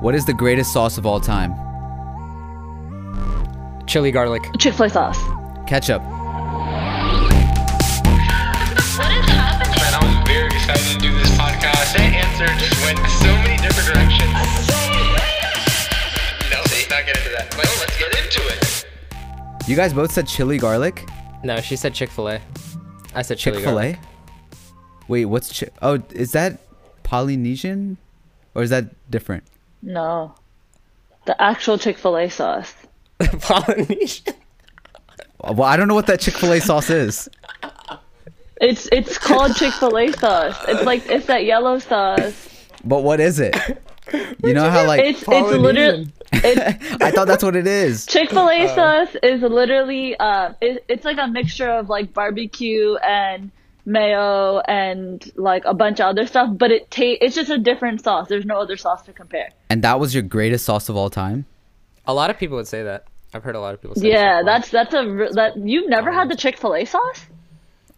What 0.00 0.14
is 0.14 0.24
the 0.24 0.32
greatest 0.34 0.72
sauce 0.72 0.96
of 0.96 1.06
all 1.06 1.20
time? 1.20 1.54
Chili 3.86 4.12
garlic. 4.12 4.42
Chick 4.58 4.74
Fil 4.74 4.86
A 4.86 4.90
sauce. 4.90 5.18
Ketchup. 5.66 6.00
Man, 6.02 6.14
I 9.94 10.00
was 10.02 10.28
very 10.28 10.46
excited 10.46 10.86
to 10.92 10.98
do 11.00 11.12
this 11.18 11.28
podcast. 11.36 11.94
That 11.96 12.12
answer 12.14 12.46
just 12.62 12.80
went 12.84 12.98
so 13.10 13.26
many 13.42 13.56
different 13.60 13.88
directions. 13.92 14.32
No, 16.50 16.58
let's 16.60 16.90
not 16.90 17.04
get 17.04 17.16
into 17.18 17.30
that. 17.30 17.52
Well, 17.56 17.74
let's 17.80 17.98
get 17.98 18.14
into 18.22 18.40
it. 18.54 18.86
You 19.68 19.74
guys 19.74 19.92
both 19.92 20.12
said 20.12 20.28
chili 20.28 20.58
garlic. 20.58 21.08
No, 21.42 21.60
she 21.60 21.74
said 21.76 21.92
Chick 21.94 22.10
Fil 22.10 22.28
A. 22.28 22.40
I 23.14 23.22
said 23.22 23.38
chili 23.38 23.56
Chick 23.56 23.64
chili 23.64 23.64
Fil 23.64 23.74
garlic. 23.74 23.96
A. 23.96 25.08
Wait, 25.08 25.24
what's 25.24 25.58
chi- 25.58 25.70
oh? 25.82 26.00
Is 26.12 26.32
that 26.32 26.60
Polynesian, 27.02 27.96
or 28.54 28.62
is 28.62 28.70
that 28.70 29.10
different? 29.10 29.42
No. 29.82 30.34
The 31.26 31.40
actual 31.40 31.78
Chick 31.78 31.98
Fil 31.98 32.16
A 32.16 32.28
sauce. 32.28 32.74
Polynesian. 33.40 34.34
Well, 35.40 35.64
I 35.64 35.76
don't 35.76 35.88
know 35.88 35.94
what 35.94 36.06
that 36.06 36.20
Chick 36.20 36.34
Fil 36.34 36.52
A 36.52 36.60
sauce 36.60 36.90
is. 36.90 37.28
It's 38.60 38.88
it's 38.90 39.18
called 39.18 39.54
Chick 39.54 39.72
Fil 39.74 39.96
A 39.96 40.12
sauce. 40.12 40.56
It's 40.66 40.82
like 40.82 41.06
it's 41.06 41.26
that 41.26 41.44
yellow 41.44 41.78
sauce. 41.78 42.48
But 42.84 43.02
what 43.04 43.20
is 43.20 43.38
it? 43.38 43.56
You 44.44 44.54
know 44.54 44.70
how 44.70 44.86
like 44.86 45.00
It's 45.00 45.22
it's 45.22 45.28
literally 45.28 46.08
it's 46.32 46.92
I 47.02 47.10
thought 47.10 47.26
that's 47.26 47.44
what 47.44 47.56
it 47.56 47.66
is. 47.66 48.06
Chick 48.06 48.30
Fil 48.30 48.48
A 48.48 48.68
sauce 48.74 49.14
is 49.22 49.42
literally 49.42 50.16
uh 50.16 50.54
it, 50.60 50.84
it's 50.88 51.04
like 51.04 51.18
a 51.18 51.28
mixture 51.28 51.68
of 51.70 51.88
like 51.88 52.12
barbecue 52.12 52.96
and 52.96 53.50
mayo 53.88 54.60
and 54.68 55.32
like 55.36 55.64
a 55.64 55.74
bunch 55.74 55.98
of 56.00 56.06
other 56.06 56.26
stuff, 56.26 56.50
but 56.52 56.70
it 56.70 56.90
ta- 56.90 57.16
it's 57.20 57.34
just 57.34 57.50
a 57.50 57.58
different 57.58 58.02
sauce. 58.04 58.28
There's 58.28 58.44
no 58.44 58.60
other 58.60 58.76
sauce 58.76 59.02
to 59.02 59.12
compare. 59.12 59.48
And 59.70 59.82
that 59.82 59.98
was 59.98 60.14
your 60.14 60.22
greatest 60.22 60.64
sauce 60.66 60.88
of 60.88 60.96
all 60.96 61.10
time. 61.10 61.46
A 62.06 62.14
lot 62.14 62.30
of 62.30 62.38
people 62.38 62.56
would 62.56 62.68
say 62.68 62.82
that. 62.84 63.04
I've 63.34 63.42
heard 63.44 63.56
a 63.56 63.60
lot 63.60 63.74
of 63.74 63.82
people 63.82 63.94
say 63.96 64.02
that. 64.02 64.08
Yeah, 64.08 64.42
that's 64.44 64.70
that's 64.70 64.94
a 64.94 65.28
that 65.34 65.56
you've 65.56 65.88
never 65.88 66.10
had 66.12 66.28
the 66.30 66.36
Chick 66.36 66.56
Fil 66.58 66.74
A 66.76 66.84
sauce. 66.84 67.26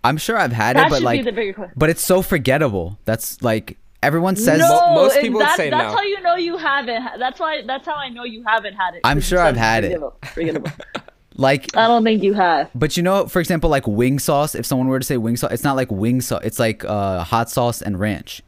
I'm 0.02 0.16
sure 0.16 0.36
I've 0.36 0.52
had 0.52 0.76
That 0.76 0.86
it, 0.86 0.90
but 0.90 0.96
should 0.96 1.00
be 1.02 1.04
like, 1.04 1.24
the 1.24 1.32
bigger 1.32 1.52
question. 1.52 1.74
but 1.76 1.90
it's 1.90 2.02
so 2.04 2.22
forgettable. 2.22 2.98
That's 3.04 3.40
like 3.42 3.76
everyone 4.02 4.34
says. 4.34 4.58
No, 4.60 4.94
most 4.94 5.16
it- 5.16 5.22
people 5.22 5.38
would 5.38 5.46
that- 5.46 5.56
say 5.56 5.70
that's 5.70 5.92
no. 5.92 5.96
how 5.98 6.02
you 6.02 6.20
know 6.22 6.34
you 6.36 6.56
haven't. 6.56 7.04
That's 7.18 7.38
why. 7.38 7.62
That's 7.66 7.86
how 7.86 7.94
I 7.94 8.08
know 8.08 8.24
you 8.24 8.42
haven't 8.46 8.74
had 8.74 8.94
it. 8.94 9.02
i'm 9.04 9.20
sure 9.20 9.38
I've 9.38 9.56
had 9.56 9.84
it. 9.84 9.88
forgettable- 10.00 10.16
forgettable. 10.34 10.70
Like, 11.40 11.74
I 11.74 11.86
don't 11.86 12.04
think 12.04 12.22
you 12.22 12.34
have. 12.34 12.70
but 12.74 12.96
you 12.98 13.02
know, 13.02 13.26
for 13.26 13.40
example, 13.40 13.70
like 13.70 13.86
wing 13.86 14.18
sauce. 14.18 14.54
If 14.54 14.66
someone 14.66 14.88
were 14.88 14.98
to 14.98 15.04
say 15.06 15.16
wing 15.16 15.36
sauce, 15.38 15.52
it's 15.52 15.64
not 15.64 15.74
like 15.74 15.90
wing 15.90 16.20
sauce. 16.20 16.42
It's 16.44 16.58
like 16.58 16.84
uh, 16.84 17.24
hot 17.24 17.48
sauce 17.48 17.80
and 17.80 17.98
ranch. 17.98 18.42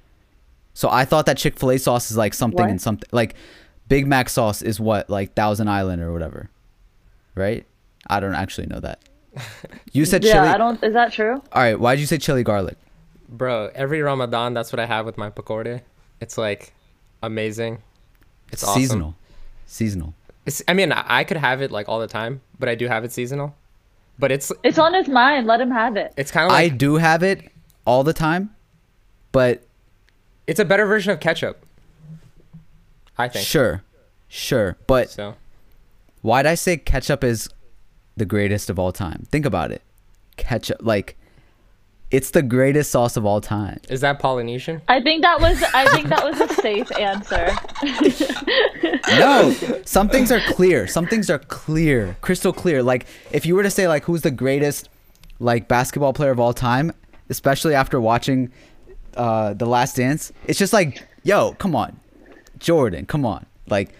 So 0.74 0.90
I 0.90 1.04
thought 1.06 1.24
that 1.26 1.38
Chick 1.38 1.58
Fil 1.58 1.70
A 1.70 1.78
sauce 1.78 2.10
is 2.10 2.16
like 2.18 2.34
something 2.34 2.60
What? 2.60 2.70
and 2.70 2.80
something. 2.80 3.08
Like 3.10 3.34
Big 3.88 4.06
Mac 4.06 4.28
sauce 4.28 4.60
is 4.60 4.78
what 4.78 5.08
like 5.08 5.32
Thousand 5.34 5.68
Island 5.68 6.02
or 6.02 6.12
whatever, 6.12 6.50
right? 7.34 7.64
I 8.08 8.20
don't 8.20 8.34
actually 8.34 8.66
know 8.66 8.80
that. 8.80 8.98
You 9.92 10.04
said 10.04 10.22
Yeah, 10.24 10.32
chili. 10.34 10.48
I 10.48 10.58
don't. 10.58 10.82
Is 10.84 10.92
that 10.92 11.12
true? 11.12 11.34
All 11.52 11.62
right, 11.62 11.78
Why 11.80 11.94
did 11.94 12.00
you 12.02 12.06
say 12.06 12.18
chili 12.18 12.42
garlic? 12.42 12.76
Bro, 13.28 13.70
every 13.74 14.02
Ramadan, 14.02 14.52
that's 14.54 14.70
what 14.72 14.80
I 14.80 14.86
have 14.86 15.06
with 15.06 15.16
my 15.16 15.30
pakorde. 15.30 15.80
It's 16.20 16.36
like 16.36 16.72
amazing. 17.22 17.82
It's 18.50 18.62
awesome. 18.64 18.82
seasonal. 18.82 19.14
Seasonal. 19.66 20.14
It's, 20.44 20.62
I 20.66 20.74
mean, 20.74 20.92
I 20.92 21.04
I 21.20 21.24
could 21.24 21.36
have 21.36 21.62
it 21.62 21.70
like 21.70 21.88
all 21.88 22.00
the 22.00 22.06
time, 22.06 22.40
but 22.58 22.68
I 22.68 22.74
do 22.74 22.88
have 22.88 23.04
it 23.04 23.12
seasonal. 23.12 23.54
But 24.18 24.30
it's 24.32 24.52
It's 24.62 24.78
on 24.78 24.94
his 24.94 25.08
mind. 25.08 25.46
Let 25.46 25.60
him 25.60 25.70
have 25.70 25.96
it. 25.96 26.12
it's 26.16 26.30
kind 26.30 26.46
of 26.50 26.52
I 26.56 26.68
do 26.68 26.96
have 26.96 27.22
it 27.22 27.50
all 27.84 28.04
the 28.04 28.12
time, 28.12 28.54
but 29.32 29.62
it's 30.46 30.60
a 30.60 30.64
better 30.64 30.86
version 30.86 31.12
of 31.12 31.20
ketchup. 31.20 31.64
I 33.18 33.28
think. 33.28 33.46
sure, 33.46 33.82
sure. 34.28 34.76
But 34.86 35.10
So 35.10 35.34
why'd 36.22 36.46
I 36.46 36.54
say 36.54 36.76
ketchup 36.76 37.22
is 37.22 37.48
the 38.16 38.24
greatest 38.24 38.70
of 38.70 38.78
all 38.78 38.92
time? 38.92 39.26
Think 39.30 39.46
about 39.46 39.70
it. 39.70 39.82
Ketchup, 40.36 40.78
like, 40.80 41.16
it's 42.12 42.30
the 42.30 42.42
greatest 42.42 42.90
sauce 42.92 43.16
of 43.16 43.24
all 43.26 43.40
time. 43.40 43.80
is 43.88 44.02
that 44.02 44.18
Polynesian? 44.20 44.82
I 44.86 45.00
think 45.00 45.22
that 45.22 45.40
was. 45.40 45.60
I 45.74 45.86
think 45.88 46.08
that 46.08 46.24
was 46.24 46.40
a 46.40 46.48
safe 46.54 46.90
answer. 46.98 47.50
No, 49.18 49.52
some 49.84 50.08
things 50.08 50.30
are 50.32 50.40
clear. 50.54 50.86
Some 50.86 51.06
things 51.06 51.28
are 51.28 51.38
clear, 51.38 52.16
crystal 52.20 52.52
clear. 52.52 52.82
Like, 52.82 53.06
if 53.30 53.44
you 53.44 53.54
were 53.54 53.62
to 53.62 53.70
say, 53.70 53.88
like, 53.88 54.04
who's 54.04 54.22
the 54.22 54.30
greatest, 54.30 54.88
like, 55.38 55.68
basketball 55.68 56.12
player 56.12 56.30
of 56.30 56.40
all 56.40 56.54
time, 56.54 56.92
especially 57.28 57.74
after 57.74 58.00
watching 58.00 58.50
uh, 59.16 59.54
The 59.54 59.66
Last 59.66 59.96
Dance, 59.96 60.32
it's 60.46 60.58
just 60.58 60.72
like, 60.72 61.02
yo, 61.24 61.52
come 61.54 61.74
on. 61.74 61.98
Jordan, 62.58 63.04
come 63.06 63.26
on. 63.26 63.44
Like, 63.68 63.90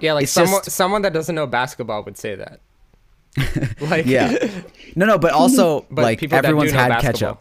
Yeah, 0.00 0.12
like 0.14 0.28
someone 0.28 0.62
just- 0.64 0.76
someone 0.76 1.02
that 1.02 1.12
doesn't 1.12 1.34
know 1.34 1.46
basketball 1.46 2.02
would 2.04 2.18
say 2.18 2.34
that. 2.34 2.60
like 3.80 4.06
yeah. 4.06 4.36
No, 4.96 5.06
no, 5.06 5.18
but 5.18 5.32
also, 5.40 5.86
but 5.90 6.02
like, 6.02 6.20
people 6.20 6.38
everyone's 6.38 6.72
had 6.72 6.88
basketball. 6.88 7.12
ketchup. 7.34 7.40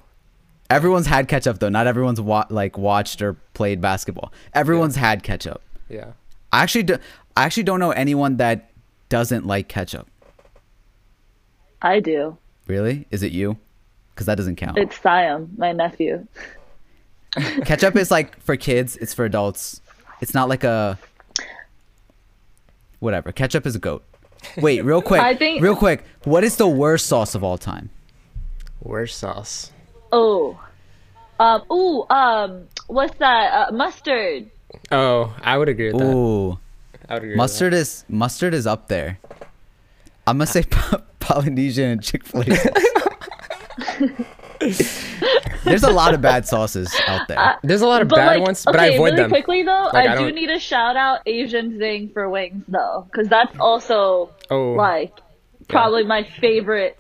Everyone's 0.70 1.06
had 1.08 1.28
ketchup, 1.28 1.60
though. 1.60 1.70
Not 1.70 1.86
everyone's, 1.88 2.20
wa- 2.20 2.48
like, 2.50 2.78
watched 2.78 3.22
or 3.22 3.34
played 3.54 3.80
basketball. 3.82 4.32
Everyone's 4.56 4.96
had 4.96 5.22
ketchup. 5.22 5.62
Yeah. 5.90 6.14
I 6.52 6.64
actually, 6.64 6.84
do- 6.84 6.98
I 7.38 7.44
actually 7.44 7.64
don't 7.64 7.80
know 7.80 7.92
anyone 7.92 8.38
that 8.38 8.72
doesn't 9.10 9.46
like 9.46 9.68
ketchup. 9.68 10.08
I 11.82 12.00
do. 12.00 12.38
Really? 12.66 13.06
Is 13.12 13.22
it 13.22 13.32
you? 13.34 13.58
Because 14.14 14.26
that 14.26 14.36
doesn't 14.36 14.56
count. 14.56 14.78
It's 14.78 15.00
Siam, 15.00 15.52
my 15.58 15.74
nephew. 15.74 16.26
Ketchup 17.66 17.96
is 17.96 18.10
like 18.12 18.40
for 18.42 18.56
kids, 18.56 18.96
it's 18.98 19.14
for 19.14 19.26
adults. 19.26 19.82
It's 20.22 20.34
not 20.36 20.50
like 20.50 20.64
a 20.64 20.98
whatever. 23.00 23.32
Ketchup 23.32 23.66
is 23.66 23.76
a 23.76 23.80
goat. 23.80 24.04
Wait, 24.58 24.84
real 24.84 25.02
quick. 25.10 25.22
I 25.22 25.36
think- 25.36 25.62
real 25.62 25.76
quick. 25.76 26.04
What 26.24 26.44
is 26.44 26.56
the 26.58 26.68
worst 26.68 27.06
sauce 27.08 27.36
of 27.36 27.44
all 27.44 27.58
time? 27.58 27.90
Worst 28.82 29.18
sauce. 29.18 29.72
Oh. 30.12 30.60
Um. 31.40 31.64
Ooh. 31.72 32.06
Um. 32.10 32.68
What's 32.88 33.18
that? 33.20 33.70
Uh, 33.70 33.72
mustard. 33.72 34.50
Oh, 34.92 35.36
I 35.42 35.58
would 35.58 35.70
agree 35.70 35.92
with 35.92 36.00
that. 36.02 36.14
Ooh, 36.14 36.60
I 37.10 37.14
would 37.16 37.24
agree. 37.24 37.36
mustard 37.36 37.74
is 37.74 38.06
mustard 38.10 38.54
is 38.54 38.66
up 38.68 38.88
there. 38.88 39.20
I'm 40.28 40.38
gonna 40.38 40.48
say 40.48 40.64
Po- 40.70 41.02
Polynesian 41.20 41.90
and 41.92 42.04
Chick 42.04 42.24
Fil 42.26 42.44
A. 42.48 42.58
There's 45.64 45.84
a 45.84 45.92
lot 45.92 46.14
of 46.14 46.22
bad 46.22 46.46
sauces 46.48 46.94
out 47.08 47.28
there. 47.28 47.38
With 47.38 47.46
that. 47.46 47.60
There's 47.64 47.82
a 47.82 47.88
lot 47.88 48.02
of 48.02 48.08
bad 48.10 48.38
like, 48.38 48.42
ones, 48.42 48.64
but 48.66 48.76
okay, 48.76 48.84
I 48.86 48.88
avoid 48.90 49.06
really 49.12 49.16
them. 49.18 49.30
quickly 49.30 49.64
though, 49.64 49.90
Like, 49.94 50.10
I 50.10 50.14
I, 50.16 50.18
do 50.18 50.32
need 50.32 50.48
to 50.48 50.60
shout 50.60 50.96
out 50.96 51.22
Asian 51.26 51.78
Zing 51.78 52.10
for 52.10 52.30
wings 52.30 52.64
though, 52.68 53.08
because 53.12 53.28
that's 53.30 53.58
also 53.60 54.30
Oh, 54.50 54.72
like 54.74 55.14
probably 55.68 56.04
my 56.04 56.24
favorite 56.24 56.98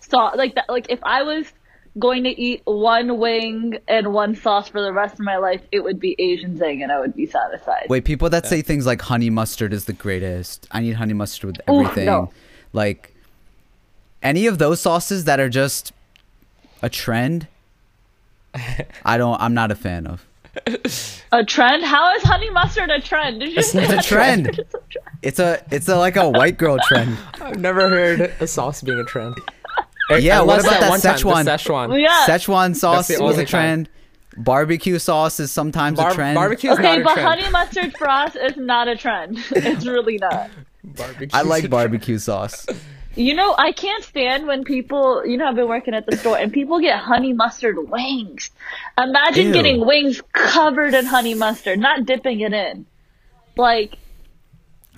sauce. 0.00 0.36
Like 0.36 0.54
that, 0.54 0.68
like 0.68 0.86
if 0.90 1.00
I 1.02 1.22
was 1.22 1.52
going 1.98 2.24
to 2.24 2.30
eat 2.30 2.60
one 2.64 3.18
wing 3.18 3.78
and 3.86 4.12
one 4.12 4.34
sauce 4.34 4.68
for 4.68 4.80
the 4.82 4.92
rest 4.92 5.14
of 5.14 5.20
my 5.20 5.36
life, 5.36 5.60
it 5.70 5.80
would 5.80 6.00
be 6.00 6.16
Asian 6.18 6.56
Zing, 6.56 6.82
and 6.82 6.90
I 6.90 6.98
would 7.00 7.14
be 7.14 7.26
satisfied. 7.26 7.86
Wait, 7.88 8.04
people 8.04 8.28
that 8.30 8.46
say 8.46 8.62
things 8.62 8.84
like 8.86 9.00
honey 9.02 9.30
mustard 9.30 9.72
is 9.72 9.84
the 9.84 9.92
greatest. 9.92 10.66
I 10.72 10.80
need 10.80 10.94
honey 10.94 11.12
mustard 11.14 11.56
with 11.56 11.68
Ooh, 11.68 11.80
everything. 11.82 12.06
no. 12.06 12.32
Like 12.72 13.14
any 14.22 14.46
of 14.46 14.58
those 14.58 14.80
sauces 14.80 15.24
that 15.24 15.38
are 15.38 15.48
just 15.48 15.92
a 16.84 16.88
trend, 16.90 17.48
I 19.04 19.16
don't 19.18 19.40
I'm 19.40 19.54
not 19.54 19.70
a 19.70 19.74
fan 19.74 20.06
of. 20.06 20.24
A 21.32 21.44
trend? 21.44 21.82
How 21.84 22.14
is 22.14 22.22
honey 22.22 22.48
mustard 22.50 22.90
a 22.90 23.00
trend? 23.00 23.40
Did 23.40 23.50
you 23.50 23.58
It's 23.58 23.74
not 23.74 23.90
a 23.90 23.98
trend. 24.02 24.46
It's 24.48 24.58
a 24.58 24.78
trend. 24.90 25.18
It's 25.22 25.38
a 25.40 25.64
it's 25.72 25.88
a 25.88 25.96
like 25.96 26.16
a 26.16 26.28
white 26.30 26.58
girl 26.58 26.78
trend. 26.86 27.16
I've 27.40 27.58
never 27.58 27.88
heard 27.88 28.20
a 28.40 28.46
sauce 28.46 28.80
being 28.82 28.98
a 29.00 29.04
trend. 29.04 29.34
Yeah, 30.10 30.42
what 30.42 30.60
about 30.60 30.80
that 30.80 30.90
one 30.90 31.00
time, 31.00 31.16
Szechuan? 31.16 31.44
the 31.44 31.50
Szechuan. 31.56 32.00
Yeah. 32.00 32.26
Szechuan 32.28 32.76
sauce 32.76 33.08
the 33.08 33.14
was 33.20 33.34
a 33.36 33.38
only 33.38 33.46
trend. 33.46 33.88
Barbecue 34.36 34.98
sauce 34.98 35.40
is 35.40 35.50
sometimes 35.50 35.96
Bar- 35.98 36.10
a 36.10 36.14
trend. 36.14 36.34
barbecue 36.34 36.70
is 36.70 36.78
Okay, 36.78 36.82
not 36.82 37.00
a 37.00 37.04
but 37.04 37.14
trend. 37.14 37.28
honey 37.40 37.50
mustard 37.50 37.96
for 37.96 38.08
us 38.08 38.36
is 38.36 38.56
not 38.56 38.86
a 38.88 38.96
trend. 38.96 39.38
It's 39.52 39.86
really 39.86 40.18
not. 40.18 40.50
Barbecue 40.84 41.28
I 41.32 41.42
like 41.42 41.64
a 41.64 41.68
barbecue 41.68 42.18
sauce. 42.18 42.66
You 43.16 43.34
know, 43.34 43.54
I 43.56 43.72
can't 43.72 44.02
stand 44.02 44.46
when 44.46 44.64
people, 44.64 45.24
you 45.24 45.36
know, 45.36 45.46
I've 45.46 45.54
been 45.54 45.68
working 45.68 45.94
at 45.94 46.04
the 46.06 46.16
store 46.16 46.36
and 46.36 46.52
people 46.52 46.80
get 46.80 46.98
honey 46.98 47.32
mustard 47.32 47.76
wings. 47.88 48.50
Imagine 48.98 49.48
Ew. 49.48 49.52
getting 49.52 49.86
wings 49.86 50.20
covered 50.32 50.94
in 50.94 51.06
honey 51.06 51.34
mustard, 51.34 51.78
not 51.78 52.06
dipping 52.06 52.40
it 52.40 52.52
in. 52.52 52.86
Like. 53.56 53.98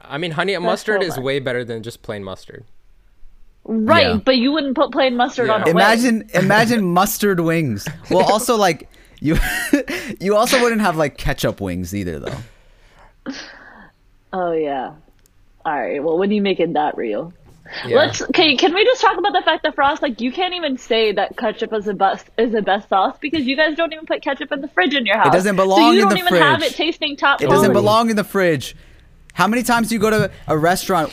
I 0.03 0.17
mean, 0.19 0.31
honey 0.31 0.57
mustard 0.57 1.03
so 1.03 1.09
is 1.09 1.19
way 1.19 1.41
better 1.41 1.65
than 1.65 1.83
just 1.83 2.01
plain 2.03 2.25
mustard. 2.25 2.65
right, 3.65 4.07
Yeah. 4.07 4.21
but 4.25 4.37
you 4.37 4.51
wouldn't 4.53 4.77
put 4.77 4.93
plain 4.93 5.17
mustard 5.17 5.49
Yeah. 5.49 5.55
on 5.55 5.63
a 5.63 5.65
wing. 5.67 5.75
Imagine 5.77 6.31
imagine 6.33 6.85
mustard 6.95 7.41
wings. 7.41 7.87
Well, 8.11 8.25
also 8.25 8.57
like 8.57 8.89
you 9.21 9.37
you 10.21 10.37
also 10.37 10.63
wouldn't 10.63 10.81
have 10.81 10.97
like 10.97 11.19
ketchup 11.19 11.61
wings 11.61 11.95
either 11.95 12.19
though. 12.19 13.33
Oh, 14.33 14.53
yeah. 14.53 14.93
All 15.65 15.77
right, 15.81 16.03
well, 16.03 16.17
when 16.19 16.31
are 16.31 16.35
you 16.35 16.43
making 16.43 16.75
that 16.75 16.97
real. 16.97 17.33
Yeah. 17.87 17.97
Let's 17.97 18.23
okay. 18.23 18.57
Can 18.57 18.75
we 18.75 18.85
just 18.85 19.01
talk 19.01 19.19
about 19.19 19.33
the 19.33 19.43
fact 19.45 19.63
that 19.65 19.75
Frost, 19.75 20.03
like, 20.03 20.21
you 20.21 20.31
can't 20.33 20.55
even 20.55 20.79
say 20.79 21.13
that 21.13 21.37
ketchup 21.37 21.73
is 21.73 21.85
the 21.87 21.95
best 21.95 22.29
is 22.39 22.53
the 22.53 22.63
best 22.63 22.89
sauce 22.89 23.17
because 23.21 23.45
you 23.47 23.57
guys 23.57 23.77
don't 23.77 23.93
even 23.93 24.07
put 24.07 24.23
ketchup 24.23 24.53
in 24.53 24.61
the 24.61 24.69
fridge 24.69 24.95
in 24.95 25.05
your 25.07 25.17
house. 25.19 25.29
It 25.29 25.33
doesn't 25.33 25.57
belong. 25.57 25.79
so 25.79 25.91
you 25.93 26.03
in 26.03 26.09
don't 26.09 26.15
the 26.15 26.19
even 26.35 26.43
have 26.43 26.63
it 26.63 26.75
tasting 26.75 27.17
top 27.17 27.41
It 27.41 27.47
quality. 27.47 27.61
doesn't 27.63 27.73
belong 27.73 28.11
in 28.11 28.17
the 28.17 28.25
fridge. 28.25 28.77
How 29.35 29.47
many 29.49 29.63
times 29.63 29.89
do 29.89 29.95
you 29.95 30.01
go 30.01 30.11
to 30.11 30.31
a 30.49 30.57
restaurant? 30.57 31.13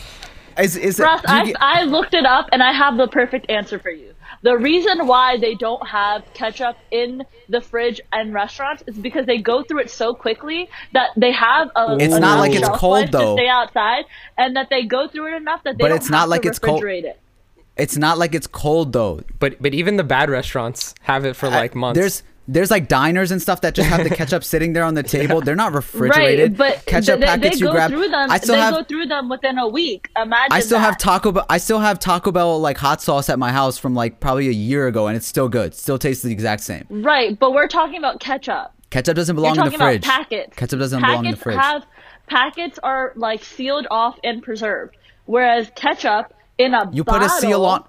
Is 0.58 0.78
is 0.78 1.00
it? 1.00 1.04
Frost, 1.04 1.24
you 1.28 1.34
I, 1.34 1.46
get- 1.46 1.56
I 1.60 1.84
looked 1.84 2.14
it 2.14 2.26
up 2.26 2.48
and 2.52 2.62
I 2.62 2.72
have 2.72 2.98
the 2.98 3.08
perfect 3.08 3.50
answer 3.50 3.80
for 3.80 3.90
you. 3.90 4.14
The 4.44 4.58
reason 4.58 5.08
why 5.08 5.38
they 5.38 5.56
don't 5.56 5.86
have 5.88 6.24
ketchup 6.34 6.76
in 6.92 7.24
the 7.50 7.62
fridge 7.62 8.02
and 8.12 8.34
restaurants 8.34 8.84
is 8.88 8.98
because 8.98 9.26
they 9.26 9.38
go 9.38 9.64
through 9.64 9.80
it 9.80 9.90
so 9.90 10.14
quickly 10.14 10.70
that 10.92 11.12
they 11.16 11.32
have 11.32 11.70
a 11.76 11.98
It's 12.00 12.14
not 12.16 12.40
like 12.40 12.54
it's 12.54 12.68
cold, 12.70 13.12
though. 13.12 13.36
to 13.36 13.42
stay 13.42 13.48
outside, 13.48 14.04
and 14.38 14.56
that 14.58 14.68
they 14.70 14.84
go 14.84 15.08
through 15.08 15.34
it 15.34 15.38
enough 15.38 15.64
that 15.64 15.78
they 15.78 15.84
But 15.84 15.88
don't 15.90 15.98
it's 15.98 16.10
not 16.10 16.22
have 16.22 16.30
like 16.30 16.42
to 16.44 16.50
it's 16.50 16.60
cold. 16.60 16.84
refrigerate 16.84 17.06
it. 17.06 17.20
it's 17.78 17.98
not 17.98 18.18
like 18.18 18.36
it's 18.36 18.48
cold 18.48 18.92
though. 18.94 19.22
But 19.40 19.62
but 19.62 19.74
even 19.74 19.96
the 19.96 20.04
bad 20.04 20.30
restaurants 20.30 20.94
have 21.04 21.24
it 21.26 21.36
for 21.36 21.48
like 21.50 21.74
months. 21.74 21.98
There's 22.00 22.24
there's 22.48 22.70
like 22.70 22.88
diners 22.88 23.32
and 23.32 23.42
stuff 23.42 23.62
that 23.62 23.74
just 23.74 23.90
have 23.90 24.04
the 24.04 24.10
ketchup 24.16 24.44
sitting 24.44 24.74
there 24.74 24.84
on 24.84 24.94
the 24.96 25.04
table. 25.04 25.42
They're 25.42 25.56
not 25.56 25.74
refrigerated. 25.74 26.60
Right, 26.60 26.76
but 26.76 26.86
ketchup 26.86 27.20
they, 27.20 27.26
packets 27.26 27.60
they 27.60 27.60
you 27.60 27.66
go 27.68 27.72
grab. 27.72 27.92
through 27.92 28.10
them. 28.10 28.30
I 28.30 28.38
still 28.38 28.56
they 28.56 28.62
have 28.62 28.74
go 28.74 28.84
through 28.84 29.06
them 29.06 29.30
within 29.30 29.58
a 29.58 29.68
week. 29.68 30.10
Imagine. 30.18 30.52
I 30.52 30.60
still 30.60 30.80
that. 30.80 30.86
have 30.86 30.98
Taco 30.98 31.32
Bell. 31.32 31.46
I 31.50 31.58
still 31.58 31.80
have 31.80 32.00
Taco 32.00 32.32
Bell 32.32 32.60
like 32.60 32.78
hot 32.78 33.02
sauce 33.02 33.30
at 33.30 33.40
my 33.40 33.52
house 33.52 33.78
from 33.78 33.96
like 33.96 34.20
probably 34.20 34.48
a 34.50 34.52
year 34.52 34.88
ago, 34.88 35.08
and 35.08 35.16
it's 35.16 35.28
still 35.28 35.48
good. 35.48 35.74
Still 35.74 35.98
tastes 35.98 36.24
the 36.24 36.32
exact 36.32 36.64
same. 36.64 36.86
Right, 36.90 37.38
but 37.38 37.54
we're 37.54 37.68
talking 37.68 37.98
about 37.98 38.20
ketchup. 38.20 38.74
Ketchup 38.90 39.16
doesn't 39.16 39.36
belong 39.36 39.52
in 39.52 39.58
the 39.58 39.64
talking 39.64 39.80
fridge. 39.80 40.04
about 40.04 40.14
packets. 40.14 40.56
Ketchup 40.56 40.80
doesn't 40.80 41.00
packets 41.00 41.12
belong 41.14 41.26
in 41.26 41.32
the 41.32 41.38
fridge. 41.38 41.58
Have 41.58 41.86
packets 42.28 42.80
are 42.84 43.14
like 43.16 43.44
sealed 43.44 43.88
off 43.90 44.20
and 44.24 44.44
preserved, 44.44 44.98
whereas 45.26 45.72
ketchup 45.76 46.34
in 46.58 46.74
a 46.74 46.90
you 46.92 47.04
put 47.04 47.24
a 47.24 47.30
seal 47.30 47.66
on. 47.66 47.86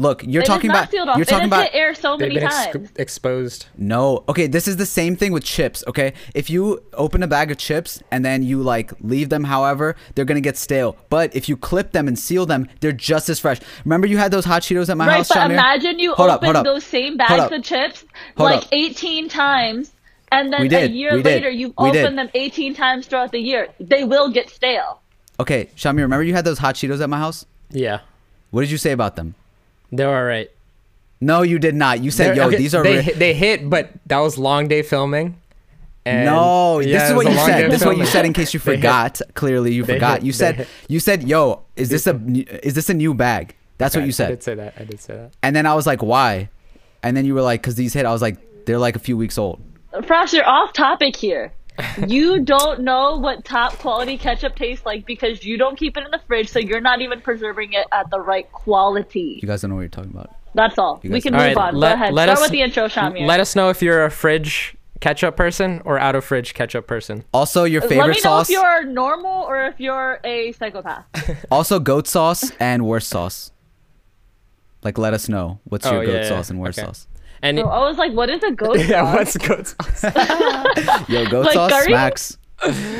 Look, 0.00 0.24
you're 0.24 0.40
It 0.40 0.44
is 0.44 0.48
talking 0.48 0.68
not 0.68 0.76
about. 0.84 0.90
sealed 0.90 1.08
off. 1.10 1.16
You're 1.18 1.22
It 1.24 1.28
talking 1.28 1.50
has 1.50 1.60
about. 1.66 1.74
air 1.74 1.94
so 1.94 2.16
many 2.16 2.34
been 2.36 2.44
ex- 2.44 2.66
times. 2.72 2.88
exposed. 2.96 3.66
No. 3.76 4.24
Okay, 4.30 4.46
this 4.46 4.66
is 4.66 4.76
the 4.78 4.86
same 4.86 5.14
thing 5.14 5.30
with 5.30 5.44
chips, 5.44 5.84
okay? 5.86 6.14
If 6.34 6.48
you 6.48 6.82
open 6.94 7.22
a 7.22 7.26
bag 7.26 7.50
of 7.50 7.58
chips 7.58 8.02
and 8.10 8.24
then 8.24 8.42
you 8.42 8.62
like 8.62 8.92
leave 9.02 9.28
them 9.28 9.44
however, 9.44 9.96
they're 10.14 10.24
going 10.24 10.36
to 10.36 10.40
get 10.40 10.56
stale. 10.56 10.96
But 11.10 11.36
if 11.36 11.48
you 11.50 11.56
clip 11.56 11.92
them 11.92 12.08
and 12.08 12.18
seal 12.18 12.46
them, 12.46 12.66
they're 12.80 12.92
just 12.92 13.28
as 13.28 13.38
fresh. 13.38 13.58
Remember 13.84 14.06
you 14.06 14.16
had 14.16 14.30
those 14.30 14.46
hot 14.46 14.62
Cheetos 14.62 14.88
at 14.88 14.96
my 14.96 15.06
Right, 15.06 15.16
house, 15.18 15.28
but 15.28 15.36
Shamir? 15.36 15.50
imagine 15.52 15.98
you 15.98 16.14
Hold 16.14 16.30
up, 16.30 16.36
open 16.36 16.46
hold 16.46 16.56
up. 16.56 16.64
those 16.64 16.82
same 16.84 17.18
Hold 17.18 17.28
bags 17.28 17.42
up. 17.42 17.52
of 17.52 17.62
chips 17.62 18.04
Hold 18.38 18.50
like 18.52 18.62
up. 18.62 18.68
18 18.72 19.28
times, 19.28 19.92
and 20.32 20.50
then 20.50 20.62
We 20.62 20.74
a 20.74 20.86
year 20.86 21.10
we 21.16 21.22
did, 21.22 21.24
later 21.24 21.50
you've 21.50 21.74
we 21.78 21.88
opened 21.90 22.16
did. 22.16 22.18
them 22.18 22.30
18 22.32 22.74
times 22.74 23.06
throughout 23.06 23.32
the 23.32 23.38
year. 23.40 23.68
They 23.78 24.04
will 24.04 24.30
get 24.30 24.48
stale. 24.48 25.00
Okay, 25.38 25.68
Shamir, 25.76 25.96
remember 26.02 26.22
you 26.22 26.32
had 26.32 26.46
those 26.46 26.58
hot 26.58 26.74
Cheetos 26.76 27.02
at 27.02 27.10
my 27.10 27.18
house? 27.18 27.44
Yeah, 27.70 28.00
What 28.50 28.62
did 28.62 28.70
you 28.70 28.78
say 28.78 28.92
about 28.92 29.16
them? 29.16 29.34
They're 29.92 30.14
all 30.14 30.24
right. 30.24 30.50
No, 31.20 31.42
you 31.42 31.58
did 31.58 31.74
not. 31.74 32.02
You 32.02 32.10
said, 32.10 32.28
They're- 32.28 32.36
"Yo, 32.44 32.46
okay, 32.48 32.56
these 32.56 32.74
are 32.74 32.82
they 32.82 32.96
ri- 32.96 33.02
hit, 33.02 33.18
they 33.18 33.34
hit, 33.34 33.68
but 33.68 33.90
that 34.06 34.18
was 34.18 34.38
long 34.38 34.68
day 34.68 34.82
filming. 34.82 35.36
And 36.06 36.24
No, 36.24 36.78
Yeah, 36.80 36.98
this 36.98 37.10
is 37.10 37.14
what 37.16 37.26
you 37.26 37.34
said. 37.36 37.70
This 37.70 37.80
is 37.82 37.86
what 37.86 37.98
you 37.98 38.06
said 38.06 38.24
in 38.24 38.32
case 38.32 38.54
you 38.54 38.60
They 38.64 38.72
hit. 38.72 38.78
forgot. 38.80 39.20
Clearly, 39.34 39.72
you 39.74 39.84
They 39.84 39.94
forgot. 39.94 40.18
hit, 40.20 40.26
You 40.26 40.32
said 40.32 40.54
hit. 40.56 40.68
you 40.88 40.98
said, 40.98 41.22
"Yo, 41.24 41.60
is 41.76 41.90
this 41.90 42.06
a 42.06 42.14
new- 42.14 42.44
is 42.62 42.72
this 42.74 42.88
a 42.88 42.94
new 42.94 43.12
bag?" 43.12 43.54
That's 43.76 43.94
what 43.94 44.02
I- 44.02 44.04
you 44.06 44.10
I 44.10 44.12
said. 44.12 44.28
did 44.28 44.42
say 44.42 44.54
that. 44.54 44.74
I 44.80 44.84
did 44.84 45.00
say 45.00 45.14
that. 45.14 45.32
And 45.42 45.54
then 45.54 45.66
I 45.66 45.74
was 45.74 45.86
like, 45.86 46.02
"Why?" 46.02 46.48
And 47.02 47.14
then 47.16 47.26
you 47.26 47.34
were 47.34 47.42
like, 47.42 47.62
"Cause 47.62 47.74
these 47.74 47.92
hit." 47.92 48.06
I 48.06 48.12
was 48.12 48.22
like, 48.22 48.38
"They're 48.64 48.78
like 48.78 48.96
a 48.96 48.98
few 48.98 49.16
weeks 49.18 49.36
old." 49.36 49.60
Frost, 50.06 50.32
you're 50.32 50.46
off 50.48 50.72
topic 50.72 51.16
here. 51.16 51.52
You 52.06 52.40
don't 52.40 52.80
know 52.80 53.16
what 53.16 53.44
top 53.44 53.72
quality 53.78 54.16
ketchup 54.18 54.56
tastes 54.56 54.84
like 54.86 55.06
because 55.06 55.44
you 55.44 55.56
don't 55.58 55.78
keep 55.78 55.96
it 55.96 56.04
in 56.04 56.10
the 56.10 56.20
fridge, 56.26 56.48
so 56.48 56.58
you're 56.58 56.80
not 56.80 57.00
even 57.00 57.20
preserving 57.20 57.72
it 57.72 57.86
at 57.92 58.10
the 58.10 58.20
right 58.20 58.50
quality. 58.52 59.38
You 59.42 59.48
guys 59.48 59.60
don't 59.62 59.70
know 59.70 59.76
what 59.76 59.82
you're 59.82 59.88
talking 59.90 60.10
about. 60.12 60.30
That's 60.54 60.78
all. 60.78 61.00
You 61.02 61.10
We 61.10 61.20
can 61.20 61.34
All 61.34 61.40
move 61.46 61.56
right, 61.56 61.68
on. 61.68 61.74
let- 61.76 61.90
Go 61.90 61.94
ahead. 62.02 62.14
let 62.14 62.24
Start 62.24 62.38
us- 62.38 62.42
with 62.42 62.50
the 62.50 62.62
intro, 62.62 62.86
Shamir. 62.88 63.26
Let 63.26 63.40
us 63.40 63.54
know 63.54 63.70
if 63.70 63.80
you're 63.82 64.04
a 64.04 64.10
fridge 64.10 64.76
ketchup 65.00 65.34
person 65.36 65.80
or 65.84 65.98
out 65.98 66.14
of 66.14 66.24
fridge 66.24 66.52
ketchup 66.54 66.86
person. 66.86 67.24
Also, 67.32 67.64
your 67.64 67.80
favorite 67.82 68.18
sauce. 68.18 68.48
Let 68.50 68.54
me 68.54 68.54
know 68.56 68.60
sauce. 68.62 68.78
if 68.80 68.84
you're 68.84 68.92
normal 68.92 69.42
or 69.44 69.64
if 69.66 69.80
you're 69.80 70.20
a 70.24 70.52
psychopath. 70.52 71.04
Also, 71.50 71.78
goat 71.80 72.06
sauce 72.06 72.50
and 72.60 72.84
worst 72.84 73.08
sauce. 73.08 73.50
Like, 74.82 74.98
let 74.98 75.14
us 75.14 75.28
know 75.28 75.60
what's 75.64 75.86
Oh, 75.86 75.92
your 75.92 76.06
goat 76.06 76.12
yeah, 76.12 76.22
yeah, 76.22 76.28
sauce 76.28 76.50
and 76.50 76.58
worst 76.60 76.78
okay. 76.78 76.86
sauce. 76.86 77.06
And 77.42 77.58
So 77.58 77.68
I 77.68 77.88
was 77.88 77.96
like, 77.96 78.12
what 78.12 78.28
is 78.30 78.42
a 78.42 78.50
ghost 78.52 78.86
yeah, 78.88 79.02
sauce? 79.12 79.14
what's 79.14 79.36
goat 79.36 79.66
sauce? 79.66 81.08
Yo, 81.08 81.26
goat 81.28 81.46
Like 81.46 81.54
sauce 81.54 81.72
curry? 81.72 81.86
smacks. 81.86 82.38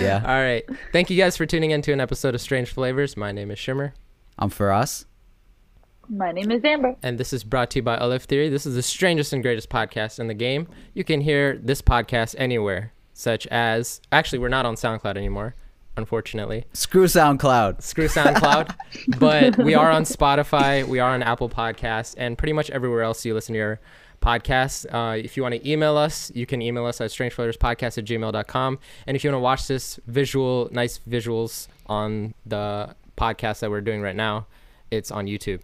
Yeah, 0.01 0.23
All 0.27 0.41
right. 0.41 0.65
Thank 0.93 1.11
you 1.11 1.17
guys 1.17 1.37
for 1.37 1.45
tuning 1.47 1.71
in 1.73 1.83
to 1.83 1.93
an 1.93 2.01
episode 2.01 2.35
of 2.35 2.41
Strange 2.41 2.71
Flavors. 2.71 3.17
My 3.17 3.33
name 3.33 3.51
is 3.51 3.59
Shamir, 3.59 3.93
I'm 4.39 4.49
Frost. 4.51 5.07
My 6.09 6.33
name 6.33 6.51
is 6.51 6.65
Amber. 6.65 6.97
and 7.03 7.19
this 7.19 7.33
is 7.33 7.45
brought 7.45 7.71
to 7.71 7.79
you 7.79 7.83
by 7.83 7.97
Olive 7.99 8.25
Theory. 8.25 8.49
This 8.49 8.67
is 8.67 8.75
the 8.75 8.83
strangest 8.83 9.33
and 9.33 9.43
greatest 9.43 9.69
podcast 9.69 10.19
in 10.19 10.27
the 10.27 10.35
game. 10.35 10.67
You 10.95 11.05
can 11.05 11.21
hear 11.21 11.57
this 11.63 11.81
podcast 11.83 12.35
anywhere, 12.39 12.93
such 13.13 13.47
as 13.49 14.01
actually, 14.11 14.39
we're 14.41 14.49
not 14.49 14.67
on 14.67 14.75
SoundCloud 14.75 15.17
anymore, 15.17 15.55
unfortunately. 15.97 16.65
Screw 16.73 17.05
SoundCloud. 17.05 17.83
Screw 17.83 18.09
SoundCloud, 18.09 18.75
but 19.21 19.57
we 19.59 19.75
are 19.75 19.91
on 19.91 20.03
Spotify, 20.03 20.85
we 20.85 20.99
are 20.99 21.11
on 21.15 21.23
Apple 21.23 21.49
Podcasts, 21.49 22.15
and 22.19 22.37
pretty 22.37 22.55
much 22.55 22.71
everywhere 22.71 23.03
else 23.03 23.25
you 23.25 23.33
listen 23.35 23.53
to 23.53 23.59
your 23.59 23.81
podcasts. 24.21 24.87
Uh, 24.93 25.17
if 25.17 25.37
you 25.37 25.43
want 25.43 25.55
to 25.55 25.71
email 25.71 25.97
us, 25.97 26.31
you 26.35 26.47
can 26.47 26.61
email 26.63 26.87
us 26.87 27.01
at 27.01 27.11
strangeflavorspodcast 27.11 27.99
at 27.99 28.05
gmail.com. 28.05 28.79
And 29.07 29.17
if 29.17 29.25
you 29.25 29.31
want 29.31 29.41
to 29.41 29.43
watch 29.43 29.67
this 29.67 29.99
visual, 30.07 30.69
nice 30.73 30.99
visuals 31.09 31.69
on 31.87 32.35
the 32.47 32.95
podcast 33.17 33.61
that 33.61 33.71
we're 33.71 33.81
doing 33.81 34.03
right 34.03 34.17
now, 34.17 34.47
it's 34.91 35.11
on 35.11 35.27
YouTube. 35.27 35.61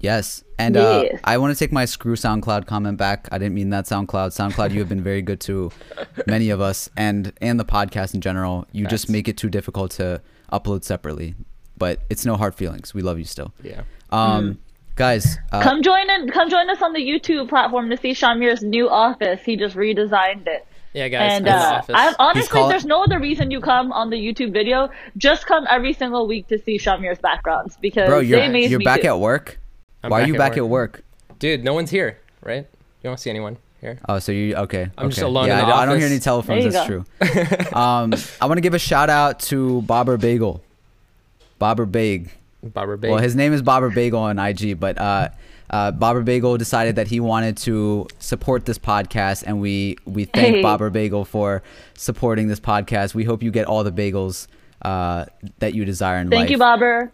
Yes, 0.00 0.42
and 0.58 0.76
uh, 0.76 1.04
Yes. 1.04 1.20
I 1.22 1.38
want 1.38 1.54
to 1.54 1.58
take 1.58 1.70
my 1.70 1.84
screw 1.84 2.16
SoundCloud 2.16 2.66
comment 2.66 2.98
back. 2.98 3.28
I 3.30 3.38
didn't 3.38 3.54
mean 3.54 3.70
that 3.70 3.84
SoundCloud. 3.84 4.30
SoundCloud, 4.30 4.72
you 4.72 4.80
have 4.80 4.88
been 4.88 5.02
very 5.02 5.22
good 5.22 5.40
to 5.42 5.70
many 6.26 6.50
of 6.50 6.60
us, 6.60 6.90
and 6.96 7.32
and 7.40 7.60
the 7.60 7.64
podcast 7.64 8.12
in 8.12 8.20
general. 8.20 8.66
You 8.72 8.86
just 8.88 9.08
make 9.08 9.28
it 9.28 9.36
too 9.36 9.48
difficult 9.48 9.92
to 9.92 10.20
upload 10.52 10.82
separately, 10.82 11.36
but 11.78 12.00
it's 12.10 12.26
no 12.26 12.36
hard 12.36 12.56
feelings. 12.56 12.92
We 12.92 13.02
love 13.02 13.20
you 13.20 13.24
still. 13.24 13.54
Yeah. 13.62 13.82
Um, 14.10 14.58
guys, 14.96 15.38
uh, 15.52 15.60
Come 15.62 15.82
join 15.82 16.08
in, 16.10 16.30
come 16.30 16.48
join 16.50 16.68
us 16.70 16.82
on 16.82 16.92
the 16.92 17.00
YouTube 17.00 17.48
platform 17.48 17.90
to 17.90 17.96
see 17.96 18.12
Shamir's 18.12 18.62
new 18.62 18.88
office. 18.88 19.40
He 19.42 19.56
just 19.56 19.76
redesigned 19.76 20.46
it. 20.46 20.66
Yeah, 20.94 21.08
guys. 21.08 21.32
And 21.32 21.48
uh, 21.48 21.52
Office. 21.80 21.94
I, 21.96 22.14
honestly, 22.18 22.48
call- 22.60 22.68
there's 22.68 22.84
no 22.84 23.02
other 23.02 23.18
reason 23.18 23.50
you 23.50 23.60
come 23.62 23.92
on 23.92 24.10
the 24.10 24.16
YouTube 24.16 24.52
video. 24.52 24.90
Just 25.16 25.46
come 25.46 25.66
every 25.70 25.94
single 25.94 26.26
week 26.26 26.48
to 26.48 26.58
see 26.58 26.78
Shamir's 26.78 27.18
backgrounds 27.18 27.78
because 27.80 28.08
bro, 28.08 28.20
you're 28.20 28.40
amaze 28.40 28.70
you're 28.70 28.78
me 28.78 28.84
back 28.84 29.00
too. 29.00 29.08
at 29.08 29.18
work. 29.18 29.58
I'm 30.02 30.10
Why 30.10 30.18
are 30.18 30.20
back 30.22 30.28
you 30.28 30.34
at 30.34 30.38
back 30.38 30.50
work. 30.52 30.58
at 30.58 30.68
work? 30.68 31.04
Dude, 31.38 31.64
no 31.64 31.72
one's 31.72 31.90
here, 31.90 32.18
right? 32.42 32.66
You 32.66 33.08
don't 33.10 33.18
see 33.18 33.30
anyone 33.30 33.56
here. 33.80 33.98
Oh, 34.06 34.18
so 34.18 34.32
you 34.32 34.54
okay? 34.54 34.90
I'm 34.98 35.08
just 35.08 35.22
alone 35.22 35.46
Yeah, 35.46 35.60
in 35.60 35.66
the 35.66 35.66
I, 35.66 35.68
don't- 35.70 35.78
I 35.78 35.86
don't 35.86 35.98
hear 35.98 36.08
any 36.08 36.18
telephones. 36.18 36.70
That's 36.72 36.88
you 36.90 37.04
true. 37.20 37.72
um, 37.72 38.12
I 38.40 38.44
want 38.46 38.58
to 38.58 38.60
give 38.60 38.74
a 38.74 38.78
shout 38.78 39.08
out 39.08 39.40
to 39.40 39.80
Bobber 39.82 40.18
Bagel. 40.18 40.62
Bobber 41.58 41.86
Bag. 41.86 42.32
Barbara 42.62 42.98
Bay. 42.98 43.10
Well, 43.10 43.18
his 43.18 43.34
name 43.34 43.52
is 43.52 43.62
Bobber 43.62 43.90
Bagel 43.90 44.20
on 44.20 44.38
IG, 44.38 44.78
but 44.78 44.98
uh, 44.98 45.28
uh, 45.70 45.90
Bobber 45.90 46.22
Bagel 46.22 46.56
decided 46.58 46.96
that 46.96 47.08
he 47.08 47.18
wanted 47.20 47.56
to 47.58 48.06
support 48.18 48.66
this 48.66 48.78
podcast, 48.78 49.44
and 49.46 49.60
we 49.60 49.96
we 50.04 50.24
thank 50.26 50.56
Hey. 50.56 50.62
Bobber 50.62 50.90
Bagel 50.90 51.24
for 51.24 51.62
supporting 51.96 52.48
this 52.48 52.60
podcast. 52.60 53.14
We 53.14 53.24
hope 53.24 53.42
you 53.42 53.50
get 53.50 53.66
all 53.66 53.82
the 53.84 53.92
bagels 53.92 54.46
uh, 54.82 55.26
that 55.58 55.74
you 55.74 55.84
desire 55.84 56.18
in 56.18 56.30
life. 56.30 56.38
Thank 56.38 56.50
you, 56.50 56.58
Bobber. 56.58 57.10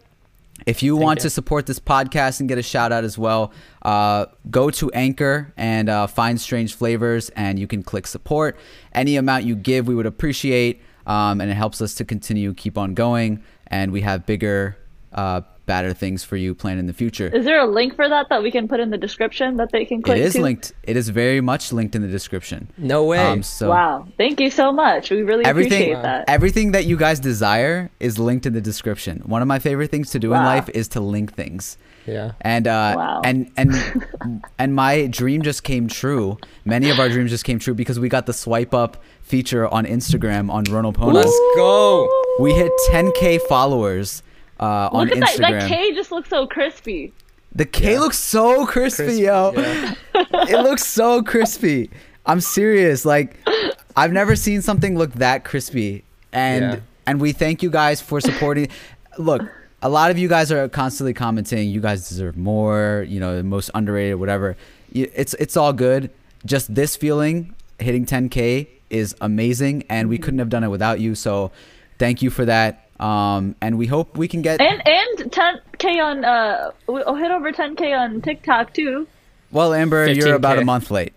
If 0.65 0.83
you 0.83 0.97
want 0.97 1.19
you. 1.19 1.23
to 1.23 1.29
support 1.29 1.67
this 1.67 1.79
podcast 1.79 2.41
and 2.41 2.49
get 2.49 2.57
a 2.57 2.61
shout 2.61 2.91
out 2.91 3.05
as 3.05 3.17
well, 3.17 3.53
uh, 3.81 4.25
go 4.49 4.69
to 4.71 4.91
Anchor 4.91 5.53
and 5.55 5.87
uh, 5.87 6.05
find 6.05 6.39
Strange 6.39 6.75
Flavors, 6.75 7.29
and 7.29 7.57
you 7.57 7.65
can 7.65 7.81
click 7.81 8.05
support. 8.05 8.57
Any 8.93 9.15
amount 9.15 9.45
you 9.45 9.55
give, 9.55 9.87
we 9.87 9.95
would 9.95 10.05
appreciate, 10.05 10.81
um, 11.07 11.39
and 11.39 11.49
it 11.49 11.53
helps 11.53 11.81
us 11.81 11.93
to 11.95 12.03
continue 12.05 12.53
keep 12.53 12.77
on 12.77 12.93
going. 12.93 13.41
And 13.67 13.93
we 13.93 14.01
have 14.01 14.25
bigger, 14.25 14.75
uh, 15.13 15.41
badder 15.65 15.93
things 15.93 16.23
for 16.23 16.35
you 16.35 16.55
planned 16.55 16.79
in 16.79 16.87
the 16.87 16.93
future. 16.93 17.27
Is 17.27 17.45
there 17.45 17.59
a 17.59 17.67
link 17.67 17.95
for 17.95 18.09
that 18.09 18.29
that 18.29 18.41
we 18.41 18.49
can 18.51 18.67
put 18.67 18.79
in 18.79 18.89
the 18.89 18.97
description 18.97 19.57
that 19.57 19.71
they 19.71 19.85
can 19.85 19.99
It 19.99 20.03
click 20.05 20.17
is 20.19 20.33
to? 20.33 20.41
linked. 20.41 20.73
It 20.83 20.97
is 20.97 21.09
very 21.09 21.41
much 21.41 21.71
linked 21.71 21.95
in 21.95 22.01
the 22.01 22.07
description. 22.07 22.69
no 22.77 23.03
way. 23.05 23.19
Um, 23.19 23.43
so 23.43 23.69
Wow. 23.69 24.07
Thank 24.17 24.39
you 24.39 24.49
so 24.49 24.71
much. 24.71 25.11
We 25.11 25.21
really 25.21 25.45
everything, 25.45 25.91
appreciate 25.93 26.01
that. 26.01 26.25
everything 26.27 26.71
that 26.71 26.85
you 26.85 26.97
guys 26.97 27.19
desire 27.19 27.91
is 27.99 28.17
linked 28.17 28.45
in 28.47 28.53
the 28.53 28.61
description. 28.61 29.21
One 29.25 29.43
of 29.43 29.47
my 29.47 29.59
favorite 29.59 29.91
things 29.91 30.09
to 30.11 30.19
do 30.19 30.33
in 30.33 30.43
life 30.43 30.69
is 30.69 30.87
to 30.89 30.99
link 31.01 31.33
things. 31.35 31.77
yeah. 32.07 32.31
and 32.41 32.65
uh 32.67 32.93
Wow. 32.97 33.21
and 33.23 33.51
and 33.55 33.71
and 34.57 34.73
my 34.73 35.05
dream 35.07 35.43
just 35.43 35.63
came 35.63 35.87
true 35.87 36.37
many 36.65 36.89
of 36.89 36.97
our 36.99 37.09
dreams 37.09 37.29
just 37.29 37.43
came 37.43 37.59
true 37.59 37.75
because 37.75 37.99
we 37.99 38.09
got 38.09 38.25
the 38.25 38.33
swipe 38.33 38.73
up 38.73 38.97
feature 39.21 39.67
on 39.67 39.85
instagram 39.85 40.49
on 40.49 40.63
ronald 40.75 40.97
Ponas. 40.97 41.13
Let's 41.13 41.39
go. 41.55 42.09
we 42.39 42.53
hit 42.53 42.71
10k 42.89 43.41
followers 43.41 44.23
uh 44.59 44.89
on 44.91 45.07
Look 45.07 45.17
at 45.17 45.19
that. 45.19 45.29
instagram 45.29 45.59
That 45.61 45.69
K 45.69 45.93
just 45.93 46.11
looks 46.11 46.29
so 46.29 46.45
crispy. 46.47 47.13
the 47.55 47.65
k 47.65 47.97
looks 47.99 48.17
so 48.17 48.65
crispy, 48.65 49.05
Crispy, 49.05 49.23
yo 49.23 49.53
yeah. 49.55 49.93
it 50.53 50.61
looks 50.63 50.85
so 50.85 51.23
crispy 51.23 51.89
i'm 52.25 52.41
serious 52.41 53.05
like 53.05 53.37
i've 53.95 54.11
never 54.11 54.35
seen 54.35 54.61
something 54.61 54.97
look 54.97 55.13
that 55.13 55.43
crispy 55.43 56.03
and 56.31 56.63
Yeah. 56.63 56.79
and 57.07 57.19
we 57.19 57.31
thank 57.31 57.63
you 57.63 57.69
guys 57.71 58.01
for 58.01 58.21
supporting 58.21 58.67
look 59.17 59.41
a 59.81 59.87
lot 59.89 60.11
of 60.11 60.17
you 60.19 60.27
guys 60.27 60.51
are 60.51 60.67
constantly 60.67 61.13
commenting. 61.13 61.69
You 61.69 61.79
guys 61.79 62.09
deserve 62.09 62.35
more. 62.35 63.05
You 63.07 63.21
know, 63.21 63.37
the 63.37 63.43
most 63.45 63.71
underrated, 63.73 64.17
whatever. 64.19 64.57
It's 64.91 65.33
it's 65.35 65.55
all 65.55 65.71
good. 65.71 66.11
Just 66.45 66.75
this 66.75 66.97
feeling 66.97 67.55
hitting 67.79 68.05
10k 68.05 68.67
is 68.89 69.15
amazing, 69.21 69.85
and 69.89 70.09
we 70.09 70.17
couldn't 70.17 70.39
have 70.39 70.49
done 70.49 70.65
it 70.65 70.67
without 70.67 70.99
you. 70.99 71.15
So, 71.15 71.51
thank 71.97 72.21
you 72.21 72.29
for 72.29 72.43
that. 72.43 72.88
Um, 72.99 73.55
and 73.61 73.77
we 73.77 73.85
hope 73.87 74.17
we 74.17 74.27
can 74.27 74.41
get. 74.41 74.59
And 74.61 74.81
and 74.87 75.31
10k 75.31 76.03
on 76.03 76.25
uh, 76.25 76.71
we'll 76.87 77.15
hit 77.15 77.31
over 77.31 77.51
10k 77.51 77.97
on 77.97 78.21
TikTok 78.21 78.73
too. 78.73 79.07
well, 79.51 79.73
Amber, 79.73 80.07
you're 80.11 80.35
about 80.35 80.59
a 80.59 80.65
month 80.65 80.91
late. 80.91 81.13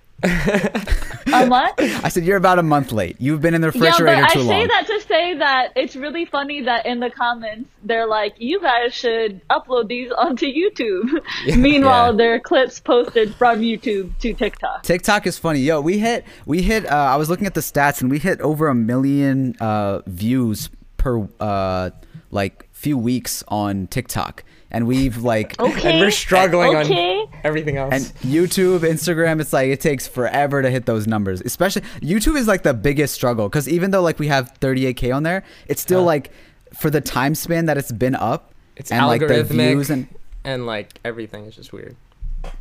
On 1.33 1.49
what? 1.49 1.75
I 1.81 2.09
said 2.09 2.25
you're 2.25 2.37
about 2.37 2.59
a 2.59 2.63
month 2.63 2.93
late. 2.93 3.17
You've 3.19 3.41
been 3.41 3.55
in 3.55 3.61
the 3.61 3.69
refrigerator 3.69 4.05
Yeah, 4.07 4.21
but 4.27 4.29
refrigerator 4.29 4.31
I 4.31 4.35
too 4.35 4.49
say 4.49 4.59
long. 4.59 4.69
that 4.69 4.87
to 4.87 5.01
say 5.09 5.35
that 5.39 5.73
it's 5.77 5.97
really 5.97 6.25
funny 6.25 6.63
that 6.63 6.87
in 6.87 7.01
the 7.01 7.11
comments 7.11 7.69
they're 7.83 8.07
like, 8.07 8.35
"You 8.39 8.61
guys 8.61 8.95
should 8.95 9.41
upload 9.49 9.89
these 9.89 10.13
onto 10.13 10.47
YouTube." 10.47 11.11
Meanwhile, 11.57 12.13
Yeah. 12.13 12.17
they're 12.17 12.41
clips 12.41 12.79
posted 12.81 13.35
from 13.35 13.61
YouTube 13.61 14.17
to 14.21 14.33
TikTok. 14.35 14.83
TikTok 14.85 15.27
is 15.27 15.39
funny. 15.39 15.61
Yo, 15.61 15.81
we 15.81 15.99
hit 15.99 16.25
we 16.47 16.63
hit 16.63 16.87
uh, 16.89 16.95
I 16.95 17.17
was 17.17 17.29
looking 17.29 17.47
at 17.47 17.55
the 17.55 17.61
stats 17.61 18.01
and 18.01 18.09
we 18.11 18.19
hit 18.21 18.41
over 18.41 18.69
a 18.69 18.75
million 18.75 19.57
uh, 19.61 20.03
views 20.07 20.71
per 21.03 21.29
uh, 21.41 21.91
like 22.31 22.69
few 22.73 22.97
weeks 22.97 23.43
on 23.49 23.89
TikTok. 23.89 24.45
And 24.71 24.87
we've 24.87 25.19
like 25.19 25.59
Okay. 25.61 25.91
And 25.91 26.01
we're 26.01 26.11
struggling 26.11 26.75
okay. 26.77 27.19
on 27.21 27.29
everything 27.45 27.77
else. 27.77 27.93
and 27.93 28.05
YouTube, 28.33 28.79
Instagram, 28.81 29.41
it's 29.41 29.53
like 29.53 29.67
it 29.69 29.81
takes 29.81 30.09
forever 30.09 30.63
to 30.63 30.71
hit 30.71 30.87
those 30.87 31.07
numbers. 31.07 31.43
Especially 31.43 31.83
YouTube 32.01 32.37
is 32.39 32.47
like 32.49 32.63
the 32.63 32.73
biggest 32.73 33.13
struggle 33.15 33.51
cuz 33.51 33.69
even 33.69 33.91
though 33.91 34.01
like 34.01 34.19
we 34.19 34.29
have 34.29 34.55
38k 34.61 35.15
on 35.15 35.25
there, 35.25 35.43
it's 35.67 35.83
still 35.83 36.01
Uh. 36.01 36.05
like 36.15 36.31
for 36.73 36.89
the 36.89 37.03
time 37.03 37.35
span 37.35 37.67
that 37.67 37.77
it's 37.77 37.93
been 37.93 38.15
up 38.15 38.55
it's 38.77 38.91
and 38.91 39.07
like 39.07 39.21
the 39.21 39.45
views 39.45 39.91
and 39.91 40.07
and 40.43 40.65
like 40.65 40.89
everything 41.05 41.45
is 41.45 41.55
just 41.55 41.73
weird. 41.75 41.95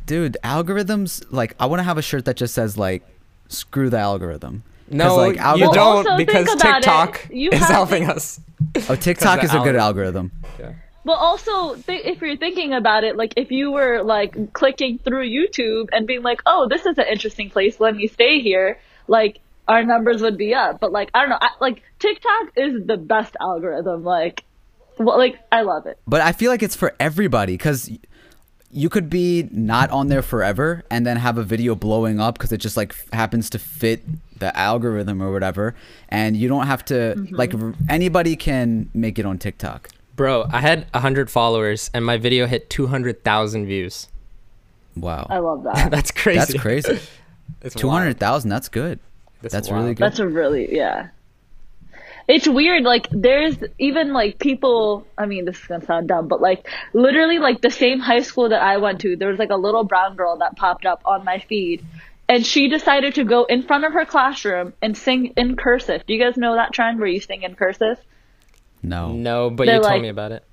dude, 0.04 0.36
algorithms 0.44 1.24
like 1.30 1.54
I 1.58 1.64
want 1.66 1.80
to 1.80 1.84
have 1.84 1.96
a 1.96 2.02
shirt 2.02 2.26
that 2.26 2.36
just 2.36 2.52
says 2.52 2.76
like 2.76 3.02
screw 3.48 3.88
the 3.88 3.98
algorithm. 3.98 4.64
'Cause, 4.88 4.94
No, 4.98 5.16
like, 5.16 5.36
you 5.36 5.68
Well, 5.68 5.72
don't 6.04 6.16
because. 6.16 6.46
TikTok 6.56 7.26
You 7.30 7.50
is 7.50 7.58
have 7.60 7.68
to- 7.68 7.74
helping 7.74 8.08
us. 8.10 8.40
Oh, 8.88 8.94
TikTok 9.08 9.42
is 9.44 9.50
a 9.54 9.58
good 9.60 9.76
algorithm. 9.76 10.30
algorithm. 10.30 10.32
Yeah. 10.60 10.72
But 11.04 11.14
also, 11.14 11.74
th- 11.74 12.02
if 12.04 12.20
you're 12.20 12.36
thinking 12.36 12.72
about 12.74 13.02
it, 13.02 13.16
like 13.16 13.34
if 13.36 13.50
you 13.50 13.72
were 13.72 14.02
like 14.02 14.52
clicking 14.52 14.98
through 14.98 15.26
YouTube 15.28 15.88
and 15.92 16.06
being 16.06 16.22
like, 16.22 16.40
"Oh, 16.46 16.68
this 16.70 16.86
is 16.86 16.96
an 16.96 17.06
interesting 17.10 17.50
place. 17.50 17.80
Let 17.80 17.96
me 17.96 18.06
stay 18.06 18.38
here," 18.40 18.78
like 19.08 19.40
our 19.66 19.82
numbers 19.84 20.22
would 20.22 20.36
be 20.38 20.54
up. 20.54 20.78
But 20.78 20.92
like 20.92 21.10
I 21.12 21.20
don't 21.22 21.30
know, 21.30 21.38
I, 21.40 21.50
like 21.60 21.82
TikTok 21.98 22.52
is 22.56 22.86
the 22.86 22.96
best 22.96 23.34
algorithm. 23.40 24.04
Like, 24.04 24.44
well, 24.98 25.18
like 25.18 25.40
I 25.50 25.62
love 25.62 25.86
it. 25.86 25.98
But 26.06 26.20
I 26.20 26.30
feel 26.32 26.50
like 26.52 26.62
it's 26.62 26.76
for 26.76 26.94
everybody 27.00 27.54
because 27.54 27.90
you 28.72 28.88
could 28.88 29.10
be 29.10 29.48
not 29.52 29.90
on 29.90 30.08
there 30.08 30.22
forever 30.22 30.82
and 30.90 31.06
then 31.06 31.18
have 31.18 31.36
a 31.38 31.42
video 31.42 31.74
blowing 31.74 32.18
up 32.20 32.38
because 32.38 32.52
it 32.52 32.56
just 32.58 32.76
like 32.76 32.92
f- 32.92 33.06
happens 33.12 33.50
to 33.50 33.58
fit 33.58 34.02
the 34.38 34.56
algorithm 34.56 35.22
or 35.22 35.30
whatever, 35.30 35.74
and 36.08 36.36
you 36.36 36.48
don't 36.48 36.66
have 36.66 36.84
to 36.86 36.94
Mm-hmm. 37.16 37.34
like 37.36 37.54
r- 37.54 37.74
anybody 37.88 38.34
can 38.36 38.88
make 38.94 39.18
it 39.18 39.26
on 39.26 39.38
TikTok. 39.38 39.88
Bro, 40.16 40.46
I 40.50 40.60
had 40.60 40.86
100 40.92 41.30
followers 41.30 41.90
and 41.94 42.04
my 42.04 42.16
video 42.16 42.46
hit 42.46 42.68
200,000 42.70 43.66
views. 43.66 44.08
Wow, 44.96 45.26
I 45.30 45.38
love 45.38 45.62
that. 45.64 45.90
That's 45.96 46.10
crazy. 46.10 46.38
that's 46.38 46.54
crazy. 46.60 46.98
It's 47.60 47.74
Two 47.76 47.86
wild. 47.88 48.00
hundred 48.00 48.18
thousand. 48.18 48.50
That's 48.50 48.68
good. 48.68 48.98
That's 49.40 49.52
That's 49.52 49.70
really 49.70 49.94
good. 49.94 50.04
That's 50.04 50.18
a 50.18 50.26
really 50.26 50.74
yeah. 50.74 51.08
It's 52.28 52.46
weird. 52.48 52.82
Like 52.84 53.08
there's 53.10 53.56
even 53.78 54.12
like 54.12 54.38
people. 54.38 55.06
I 55.18 55.26
mean, 55.26 55.44
this 55.44 55.58
is 55.58 55.64
gonna 55.66 55.84
sound 55.84 56.08
dumb, 56.08 56.28
but 56.28 56.40
like 56.40 56.68
literally 56.92 57.38
like 57.38 57.60
the 57.60 57.70
same 57.70 57.98
high 58.00 58.20
school 58.20 58.48
that 58.50 58.62
I 58.62 58.76
went 58.78 59.00
to, 59.00 59.16
there 59.16 59.28
was 59.28 59.38
like 59.38 59.50
a 59.50 59.56
little 59.56 59.84
brown 59.84 60.16
girl 60.16 60.36
that 60.38 60.56
popped 60.56 60.86
up 60.86 61.02
on 61.04 61.24
my 61.24 61.40
feed, 61.40 61.84
and 62.28 62.46
she 62.46 62.68
decided 62.68 63.16
to 63.16 63.24
go 63.24 63.44
in 63.44 63.62
front 63.64 63.84
of 63.84 63.92
her 63.92 64.04
classroom 64.04 64.72
and 64.80 64.96
sing 64.96 65.32
in 65.36 65.56
cursive. 65.56 66.06
Do 66.06 66.14
you 66.14 66.20
guys 66.22 66.36
know 66.36 66.54
that 66.54 66.72
trend 66.72 66.98
where 67.00 67.08
you 67.08 67.20
sing 67.20 67.42
in 67.42 67.54
cursive? 67.54 67.98
no. 68.82 69.12
No, 69.12 69.50
but 69.50 69.66
They're 69.66 69.76
you 69.76 69.82
told 69.82 69.92
like- 69.92 70.02
me 70.02 70.08
about 70.08 70.32
it. 70.32 70.44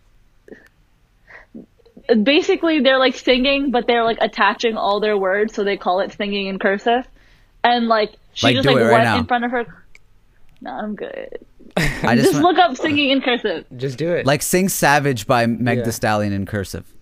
Basically, 2.23 2.79
they're 2.79 2.97
like 2.97 3.15
singing, 3.15 3.69
but 3.69 3.85
they're 3.85 4.03
like 4.03 4.17
attaching 4.19 4.75
all 4.77 4.99
their 4.99 5.15
words, 5.17 5.53
so 5.53 5.63
they 5.63 5.77
call 5.77 5.99
it 5.99 6.11
singing 6.13 6.47
in 6.47 6.57
cursive. 6.57 7.05
And 7.63 7.87
like 7.87 8.13
she 8.33 8.47
Like, 8.47 8.55
just 8.55 8.65
like 8.67 8.77
it 8.77 8.83
right 8.83 8.91
went 8.91 9.03
now. 9.03 9.17
in 9.19 9.25
front 9.25 9.45
of 9.45 9.51
her. 9.51 9.65
No, 10.61 10.71
I'm 10.71 10.95
good. 10.95 11.45
I 11.79 12.15
Just, 12.15 12.31
just, 12.31 12.43
want- 12.43 12.57
look 12.57 12.57
up 12.69 12.77
singing 12.77 13.09
in 13.09 13.21
cursive. 13.21 13.65
Just 13.77 13.97
do 13.97 14.11
it. 14.11 14.25
like 14.25 14.41
sing 14.41 14.69
"Savage" 14.69 15.25
by 15.27 15.45
Meg 15.45 15.79
Yeah. 15.79 15.83
The 15.85 15.91
Stallion 15.91 16.33
in 16.33 16.45
cursive. 16.45 16.93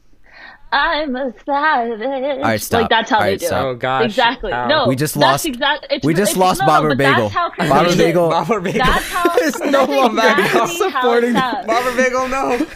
I'm 0.70 1.16
a 1.16 1.34
savage. 1.46 2.02
All 2.02 2.42
right, 2.42 2.60
stop. 2.62 2.82
Like 2.82 2.90
that's 2.90 3.10
how 3.10 3.18
All 3.20 3.24
they 3.24 3.30
right, 3.32 3.40
do 3.40 3.46
stop. 3.46 3.64
it. 3.64 3.68
Oh, 3.68 3.76
gosh. 3.76 4.06
Exactly. 4.06 4.52
Ow. 4.52 4.68
No, 4.68 4.88
We 4.88 4.98
just 4.98 5.16
lost- 5.16 5.46
Exact, 5.46 5.88
we 6.04 6.14
just 6.14 6.36
lost 6.36 6.60
no, 6.60 6.68
Bobber 6.68 6.94
Bagel. 6.96 7.30
That's 7.30 7.70
Bobber 7.70 7.96
Bagel. 7.96 8.30
Bobber 8.30 8.60
Bagel. 8.60 8.80
That's 8.86 9.10
how. 9.10 9.36
There's 9.40 9.60
no 9.60 9.86
that's 9.86 9.90
one 9.90 10.16
back 10.18 10.38
exactly 10.40 10.60
how 10.60 10.66
it 10.66 10.92
supporting 10.92 11.34
sounds. 11.34 11.68
Bobber 11.68 11.96
Bagel, 11.96 12.28
no. 12.28 12.68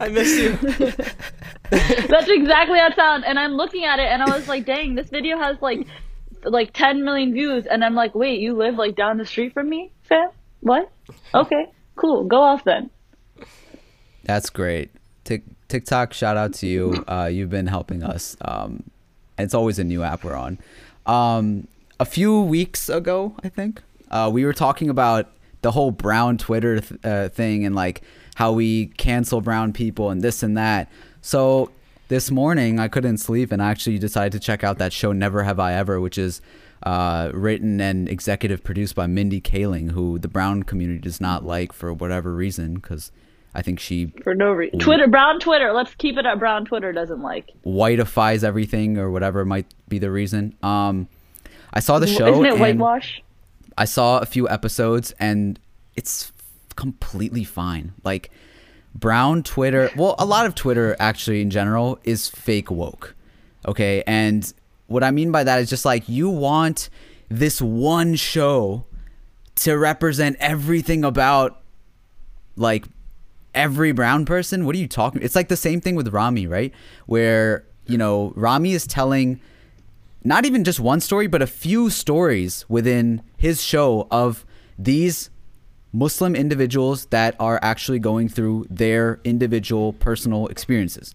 I 0.00 0.08
miss 0.08 0.36
you. 0.38 0.50
That's 1.70 2.28
exactly 2.28 2.78
how 2.78 2.88
it 2.88 2.96
sounds. 2.96 3.24
And 3.26 3.38
I'm 3.38 3.52
looking 3.52 3.84
at 3.84 3.98
it, 3.98 4.06
and 4.08 4.22
I 4.22 4.36
was 4.36 4.46
like, 4.48 4.66
"Dang, 4.66 4.94
this 4.94 5.08
video 5.08 5.38
has 5.38 5.56
like, 5.62 5.86
like 6.44 6.72
10 6.74 7.04
million 7.04 7.32
views." 7.32 7.64
And 7.66 7.82
I'm 7.84 7.94
like, 7.94 8.14
"Wait, 8.14 8.40
you 8.40 8.54
live 8.54 8.74
like 8.74 8.96
down 8.96 9.16
the 9.16 9.24
street 9.24 9.54
from 9.54 9.70
me, 9.70 9.90
fam? 10.02 10.28
What? 10.62 10.90
Okay, 11.34 11.66
cool. 11.96 12.24
Go 12.24 12.40
off 12.40 12.64
then." 12.64 12.90
That's 14.24 14.50
great. 14.50 14.90
Tik 15.24 15.42
TikTok, 15.68 16.12
shout 16.12 16.36
out 16.36 16.54
to 16.54 16.66
you. 16.66 17.04
Uh, 17.06 17.28
you've 17.32 17.50
been 17.50 17.66
helping 17.66 18.02
us. 18.02 18.36
Um, 18.42 18.84
it's 19.38 19.54
always 19.54 19.78
a 19.78 19.84
new 19.84 20.02
app 20.02 20.24
we're 20.24 20.34
on. 20.34 20.58
Um, 21.06 21.66
a 21.98 22.04
few 22.04 22.42
weeks 22.42 22.88
ago, 22.88 23.34
I 23.42 23.48
think, 23.48 23.82
uh, 24.10 24.30
we 24.32 24.44
were 24.44 24.52
talking 24.52 24.88
about 24.88 25.30
the 25.62 25.70
whole 25.70 25.90
brown 25.90 26.38
Twitter 26.38 26.80
th- 26.80 27.00
uh, 27.04 27.28
thing 27.28 27.64
and 27.64 27.74
like 27.74 28.02
how 28.34 28.52
we 28.52 28.86
cancel 28.86 29.40
brown 29.40 29.72
people 29.72 30.10
and 30.10 30.22
this 30.22 30.42
and 30.42 30.56
that. 30.56 30.90
So 31.20 31.70
this 32.08 32.30
morning, 32.30 32.78
I 32.78 32.88
couldn't 32.88 33.18
sleep 33.18 33.52
and 33.52 33.62
I 33.62 33.70
actually 33.70 33.98
decided 33.98 34.32
to 34.32 34.40
check 34.40 34.62
out 34.62 34.78
that 34.78 34.92
show, 34.92 35.12
Never 35.12 35.44
Have 35.44 35.58
I 35.58 35.74
Ever, 35.74 36.00
which 36.00 36.18
is 36.18 36.40
uh, 36.82 37.30
written 37.32 37.80
and 37.80 38.08
executive 38.08 38.64
produced 38.64 38.94
by 38.94 39.06
Mindy 39.06 39.40
Kaling, 39.40 39.92
who 39.92 40.18
the 40.18 40.28
brown 40.28 40.62
community 40.62 41.00
does 41.00 41.20
not 41.20 41.44
like 41.44 41.72
for 41.72 41.92
whatever 41.92 42.34
reason, 42.34 42.74
because 42.74 43.12
I 43.54 43.62
think 43.62 43.80
she 43.80 44.06
For 44.22 44.34
no 44.34 44.52
reason. 44.52 44.78
Twitter, 44.78 45.06
brown 45.06 45.38
Twitter. 45.40 45.72
Let's 45.72 45.94
keep 45.94 46.16
it 46.16 46.26
at 46.26 46.38
brown 46.38 46.64
Twitter. 46.64 46.92
Doesn't 46.92 47.20
like. 47.20 47.50
whiteifies 47.64 48.44
everything 48.44 48.98
or 48.98 49.10
whatever 49.10 49.44
might 49.44 49.72
be 49.88 49.98
the 49.98 50.10
reason. 50.10 50.56
Um, 50.62 51.08
I 51.72 51.80
saw 51.80 51.98
the 51.98 52.06
show 52.06 52.28
Isn't 52.28 52.46
it 52.46 52.58
whitewash? 52.58 53.22
I 53.76 53.84
saw 53.84 54.18
a 54.18 54.26
few 54.26 54.48
episodes 54.48 55.14
and 55.18 55.58
it's 55.96 56.32
completely 56.76 57.44
fine. 57.44 57.92
Like 58.04 58.30
brown 58.94 59.42
Twitter, 59.42 59.90
well, 59.96 60.14
a 60.18 60.26
lot 60.26 60.46
of 60.46 60.54
Twitter 60.54 60.96
actually 60.98 61.40
in 61.40 61.50
general 61.50 61.98
is 62.04 62.28
fake 62.28 62.70
woke. 62.70 63.14
Okay, 63.66 64.02
and 64.06 64.52
what 64.92 65.02
I 65.02 65.10
mean 65.10 65.32
by 65.32 65.44
that 65.44 65.60
is 65.60 65.70
just 65.70 65.84
like 65.84 66.08
you 66.08 66.28
want 66.28 66.88
this 67.28 67.60
one 67.60 68.14
show 68.14 68.84
to 69.56 69.76
represent 69.76 70.36
everything 70.38 71.04
about 71.04 71.62
like 72.56 72.86
every 73.54 73.92
brown 73.92 74.24
person? 74.24 74.66
What 74.66 74.74
are 74.74 74.78
you 74.78 74.88
talking 74.88 75.22
it's 75.22 75.34
like 75.34 75.48
the 75.48 75.56
same 75.56 75.80
thing 75.80 75.94
with 75.94 76.08
Ramy 76.08 76.46
right? 76.46 76.72
Where 77.06 77.64
you 77.86 77.98
know 77.98 78.32
Ramy 78.36 78.72
is 78.72 78.86
telling 78.86 79.40
not 80.24 80.44
even 80.44 80.62
just 80.62 80.78
one 80.78 81.00
story 81.00 81.26
but 81.26 81.42
a 81.42 81.46
few 81.46 81.90
stories 81.90 82.64
within 82.68 83.22
his 83.36 83.62
show 83.62 84.06
of 84.10 84.44
these 84.78 85.30
muslim 85.92 86.34
individuals 86.34 87.06
that 87.06 87.36
are 87.38 87.58
actually 87.62 87.98
going 87.98 88.28
through 88.28 88.66
their 88.70 89.20
individual 89.24 89.92
personal 89.94 90.46
experiences. 90.48 91.14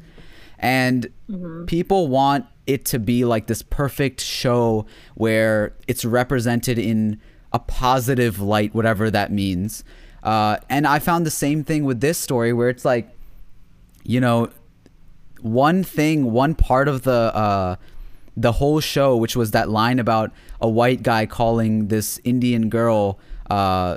And 0.59 1.07
mm-hmm. 1.29 1.65
people 1.65 2.07
want 2.07 2.45
it 2.67 2.85
to 2.85 2.99
be 2.99 3.25
like 3.25 3.47
this 3.47 3.61
perfect 3.61 4.21
show 4.21 4.85
where 5.15 5.73
it's 5.87 6.05
represented 6.05 6.77
in 6.77 7.19
a 7.53 7.59
positive 7.59 8.39
light 8.39 8.75
whatever 8.75 9.09
that 9.09 9.31
means. 9.31 9.83
Uh, 10.23 10.57
and 10.69 10.85
i 10.87 10.99
found 10.99 11.25
the 11.25 11.31
same 11.31 11.63
thing 11.63 11.85
with 11.85 12.01
this 12.01 12.17
story 12.17 12.51
where 12.51 12.69
it's 12.69 12.83
like 12.83 13.07
you 14.03 14.19
know 14.19 14.49
one 15.41 15.83
thing 15.83 16.31
one 16.31 16.55
part 16.55 16.87
of 16.87 17.03
the 17.03 17.11
uh, 17.11 17.75
the 18.35 18.53
whole 18.53 18.79
show 18.79 19.15
which 19.15 19.35
was 19.35 19.51
that 19.51 19.69
line 19.69 19.99
about 19.99 20.31
a 20.59 20.67
white 20.67 21.03
guy 21.03 21.25
calling 21.25 21.87
this 21.87 22.19
indian 22.23 22.67
girl 22.67 23.19
uh, 23.49 23.95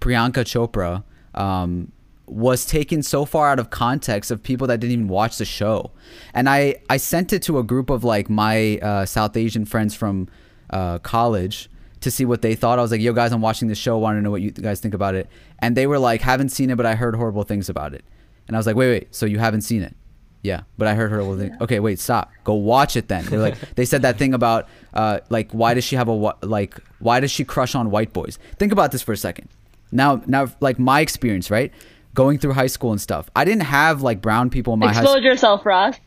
priyanka 0.00 0.44
chopra 0.44 1.02
um, 1.34 1.92
was 2.26 2.66
taken 2.66 3.02
so 3.02 3.24
far 3.24 3.48
out 3.50 3.58
of 3.58 3.70
context 3.70 4.30
of 4.30 4.42
people 4.42 4.66
that 4.66 4.80
didn't 4.80 4.92
even 4.92 5.08
watch 5.08 5.38
the 5.38 5.44
show 5.44 5.90
and 6.34 6.48
i 6.48 6.74
i 6.90 6.96
sent 6.96 7.32
it 7.32 7.40
to 7.42 7.58
a 7.58 7.62
group 7.62 7.88
of 7.90 8.02
like 8.04 8.28
my 8.28 8.78
uh, 8.78 9.04
south 9.06 9.36
asian 9.36 9.64
friends 9.64 9.94
from 9.94 10.28
uh, 10.70 10.98
college 10.98 11.68
to 12.00 12.10
see 12.10 12.24
what 12.24 12.42
they 12.42 12.54
thought 12.54 12.78
i 12.78 12.82
was 12.82 12.90
like 12.90 13.00
yo 13.00 13.12
guys 13.12 13.32
i'm 13.32 13.40
watching 13.40 13.68
this 13.68 13.78
show 13.78 13.96
want 13.96 14.16
to 14.16 14.22
know 14.22 14.30
what 14.30 14.42
you 14.42 14.50
guys 14.50 14.80
think 14.80 14.94
about 14.94 15.14
it 15.14 15.28
and 15.60 15.76
they 15.76 15.86
were 15.86 15.98
like 15.98 16.20
haven't 16.20 16.48
seen 16.50 16.68
it 16.70 16.76
but 16.76 16.84
i 16.86 16.94
heard 16.96 17.14
horrible 17.14 17.44
things 17.44 17.68
about 17.68 17.94
it 17.94 18.04
And 18.48 18.54
I 18.56 18.58
was 18.60 18.66
like, 18.66 18.76
wait, 18.76 18.90
wait, 18.94 19.06
so 19.14 19.26
you 19.26 19.40
haven't 19.40 19.62
seen 19.62 19.82
it? 19.82 19.94
Yeah, 20.42 20.62
but 20.78 20.86
I 20.86 20.94
heard 20.94 21.10
her. 21.10 21.18
Well, 21.24 21.50
okay, 21.62 21.80
wait, 21.80 21.98
stop. 21.98 22.30
Go 22.44 22.54
watch 22.54 22.94
it 22.94 23.08
then. 23.08 23.24
They're 23.26 23.40
like, 23.40 23.58
they 23.74 23.84
said 23.84 24.02
that 24.02 24.18
thing 24.18 24.34
about, 24.34 24.68
uh, 24.94 25.18
like, 25.30 25.50
why 25.50 25.74
does 25.74 25.82
she 25.82 25.96
have 25.96 26.06
a 26.06 26.14
like, 26.42 26.78
why 27.00 27.18
does 27.18 27.32
she 27.32 27.44
crush 27.44 27.74
on 27.74 27.90
white 27.90 28.12
boys? 28.12 28.38
Think 28.56 28.70
about 28.70 28.92
this 28.92 29.02
for 29.02 29.12
a 29.12 29.16
second. 29.16 29.48
Now, 29.90 30.22
now, 30.26 30.46
like 30.60 30.78
my 30.78 31.00
experience, 31.00 31.50
right? 31.50 31.72
Going 32.16 32.38
through 32.38 32.54
high 32.54 32.66
school 32.66 32.90
and 32.92 33.00
stuff. 33.00 33.30
I 33.36 33.44
didn't 33.44 33.62
have 33.64 34.02
like 34.02 34.20
brown 34.20 34.50
people 34.50 34.72
in 34.72 34.80
my 34.80 34.86
high 34.86 35.02
Explode 35.02 35.18
school. 35.18 35.22
yourself, 35.22 35.66
Ross. 35.66 35.94
Is 35.94 36.00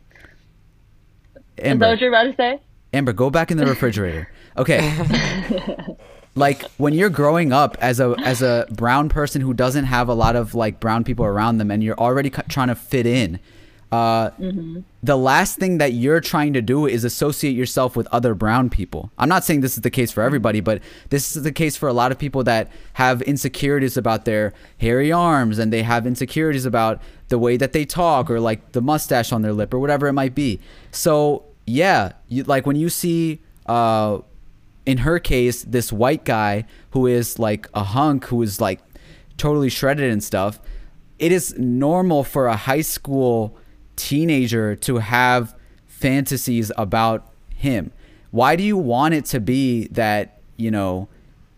that 1.56 1.66
Amber, 1.68 1.88
what 1.88 2.02
you're 2.02 2.10
about 2.10 2.24
to 2.24 2.36
say? 2.36 2.60
Amber, 2.94 3.14
go 3.14 3.30
back 3.30 3.52
in 3.52 3.58
the 3.58 3.66
refrigerator. 3.66 4.30
Okay. 4.58 4.82
like 6.36 6.64
when 6.78 6.94
you're 6.94 7.10
growing 7.10 7.54
up 7.54 7.78
as 7.80 8.00
a 8.00 8.16
as 8.24 8.42
a 8.42 8.66
brown 8.72 9.10
person 9.10 9.42
who 9.42 9.54
doesn't 9.54 9.86
have 9.86 10.10
a 10.10 10.14
lot 10.14 10.36
of 10.36 10.56
like 10.56 10.80
brown 10.80 11.04
people 11.04 11.26
around 11.26 11.60
them, 11.60 11.70
and 11.70 11.84
you're 11.84 12.00
already 12.00 12.30
trying 12.30 12.70
to 12.70 12.76
fit 12.76 13.06
in. 13.06 13.40
Uh, 13.92 14.30
the 15.02 15.18
last 15.18 15.58
thing 15.58 15.80
that 15.80 15.94
you're 15.94 16.22
trying 16.22 16.54
to 16.54 16.62
do 16.62 16.86
is 16.86 17.04
associate 17.04 17.56
yourself 17.56 17.96
with 17.96 18.08
other 18.12 18.36
brown 18.36 18.70
people. 18.70 19.12
I'm 19.18 19.30
not 19.30 19.44
saying 19.44 19.62
this 19.62 19.78
is 19.78 19.82
the 19.82 19.90
case 19.90 20.12
for 20.12 20.22
everybody, 20.22 20.60
but 20.60 20.82
this 21.10 21.36
is 21.36 21.42
the 21.42 21.52
case 21.52 21.76
for 21.76 21.90
a 21.90 21.94
lot 21.94 22.12
of 22.12 22.20
people 22.20 22.44
that 22.44 22.70
have 22.94 23.24
insecurities 23.24 23.98
about 23.98 24.26
their 24.26 24.54
hairy 24.78 25.12
arms 25.12 25.58
and 25.58 25.74
they 25.74 25.82
have 25.82 26.06
insecurities 26.06 26.66
about 26.66 27.02
the 27.30 27.40
way 27.40 27.58
that 27.58 27.74
they 27.74 27.84
talk 27.84 28.30
or 28.30 28.40
like 28.40 28.74
the 28.74 28.82
mustache 28.82 29.32
on 29.32 29.42
their 29.42 29.54
lip 29.54 29.74
or 29.74 29.80
whatever 29.80 30.08
it 30.08 30.14
might 30.14 30.36
be. 30.36 30.60
So, 30.92 31.46
yeah, 31.66 32.14
you, 32.28 32.44
like 32.44 32.68
when 32.68 32.76
you 32.76 32.90
see 32.90 33.42
uh 33.66 34.20
in 34.86 35.00
her 35.00 35.20
case 35.20 35.64
this 35.64 35.92
white 35.92 36.26
guy 36.26 36.66
who 36.92 37.06
is 37.06 37.38
like 37.38 37.68
a 37.74 37.84
hunk 37.84 38.26
who 38.26 38.42
is 38.42 38.60
like 38.60 38.82
totally 39.38 39.70
shredded 39.70 40.12
and 40.12 40.24
stuff, 40.24 40.60
it 41.18 41.32
is 41.32 41.58
normal 41.58 42.24
for 42.24 42.48
a 42.48 42.56
high 42.56 42.82
school 42.82 43.58
teenager 44.00 44.76
to 44.78 44.98
have 44.98 45.56
fantasies 45.88 46.72
about 46.78 47.32
him. 47.56 47.92
Why 48.32 48.56
do 48.56 48.64
you 48.64 48.78
want 48.78 49.14
it 49.14 49.26
to 49.26 49.40
be 49.40 49.88
that, 49.90 50.40
you 50.58 50.72
know, 50.72 51.10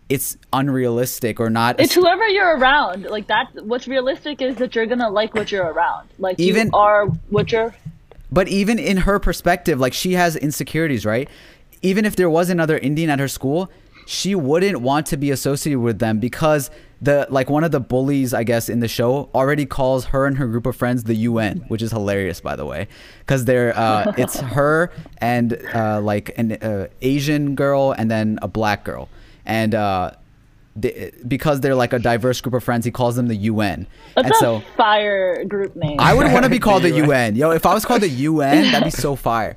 it's 0.08 0.36
unrealistic 0.52 1.38
or 1.40 1.48
not? 1.48 1.80
It's 1.80 1.94
whoever 1.94 2.26
you're 2.28 2.56
around. 2.58 3.04
Like 3.04 3.28
that. 3.28 3.48
What's 3.64 3.86
realistic 3.86 4.42
is 4.42 4.56
that 4.56 4.74
you're 4.74 4.86
gonna 4.86 5.10
like 5.10 5.34
what 5.34 5.52
you're 5.52 5.66
around. 5.66 6.08
Like 6.18 6.38
Even- 6.40 6.68
you 6.68 6.78
are 6.78 7.06
what 7.30 7.52
you're. 7.52 7.74
But 8.30 8.48
even 8.48 8.78
in 8.78 8.96
her 8.98 9.18
perspective, 9.18 9.78
like 9.78 9.92
she 9.92 10.14
has 10.14 10.36
insecurities, 10.36 11.04
right? 11.04 11.28
Even 11.82 12.04
if 12.04 12.16
there 12.16 12.30
was 12.30 12.48
another 12.48 12.78
Indian 12.78 13.10
at 13.10 13.18
her 13.18 13.28
school, 13.28 13.70
she 14.06 14.34
wouldn't 14.34 14.80
want 14.80 15.06
to 15.06 15.16
be 15.16 15.30
associated 15.30 15.80
with 15.80 15.98
them 15.98 16.18
because 16.18 16.70
the 17.02 17.26
like 17.30 17.50
one 17.50 17.64
of 17.64 17.72
the 17.72 17.80
bullies, 17.80 18.32
I 18.32 18.44
guess, 18.44 18.68
in 18.68 18.78
the 18.78 18.88
show 18.88 19.28
already 19.34 19.66
calls 19.66 20.06
her 20.06 20.24
and 20.24 20.38
her 20.38 20.46
group 20.46 20.66
of 20.66 20.76
friends 20.76 21.02
the 21.04 21.16
UN, 21.16 21.58
which 21.66 21.82
is 21.82 21.90
hilarious, 21.90 22.40
by 22.40 22.54
the 22.54 22.64
way, 22.64 22.86
because 23.18 23.44
they're 23.44 23.76
uh, 23.76 24.12
it's 24.18 24.38
her 24.38 24.92
and 25.18 25.60
uh, 25.74 26.00
like 26.00 26.32
an 26.38 26.52
uh, 26.52 26.86
Asian 27.02 27.56
girl 27.56 27.92
and 27.92 28.08
then 28.08 28.38
a 28.40 28.46
black 28.46 28.84
girl, 28.84 29.08
and 29.44 29.74
uh, 29.74 30.12
they, 30.76 31.10
because 31.26 31.60
they're 31.60 31.74
like 31.74 31.92
a 31.92 31.98
diverse 31.98 32.40
group 32.40 32.54
of 32.54 32.62
friends, 32.62 32.84
he 32.84 32.92
calls 32.92 33.16
them 33.16 33.26
the 33.26 33.36
UN, 33.36 33.88
That's 34.14 34.26
and 34.26 34.34
a 34.34 34.38
so. 34.38 34.60
fire 34.76 35.44
group 35.44 35.74
name. 35.74 35.98
I 35.98 36.14
would 36.14 36.32
want 36.32 36.44
to 36.44 36.50
be 36.50 36.58
called 36.66 36.84
the 36.84 36.90
UN. 37.06 37.34
Yo, 37.34 37.50
if 37.50 37.66
I 37.66 37.74
was 37.74 37.84
called 37.84 38.02
the 38.02 38.08
UN, 38.08 38.70
that'd 38.70 38.84
be 38.84 38.90
so 38.90 39.16
fire. 39.16 39.56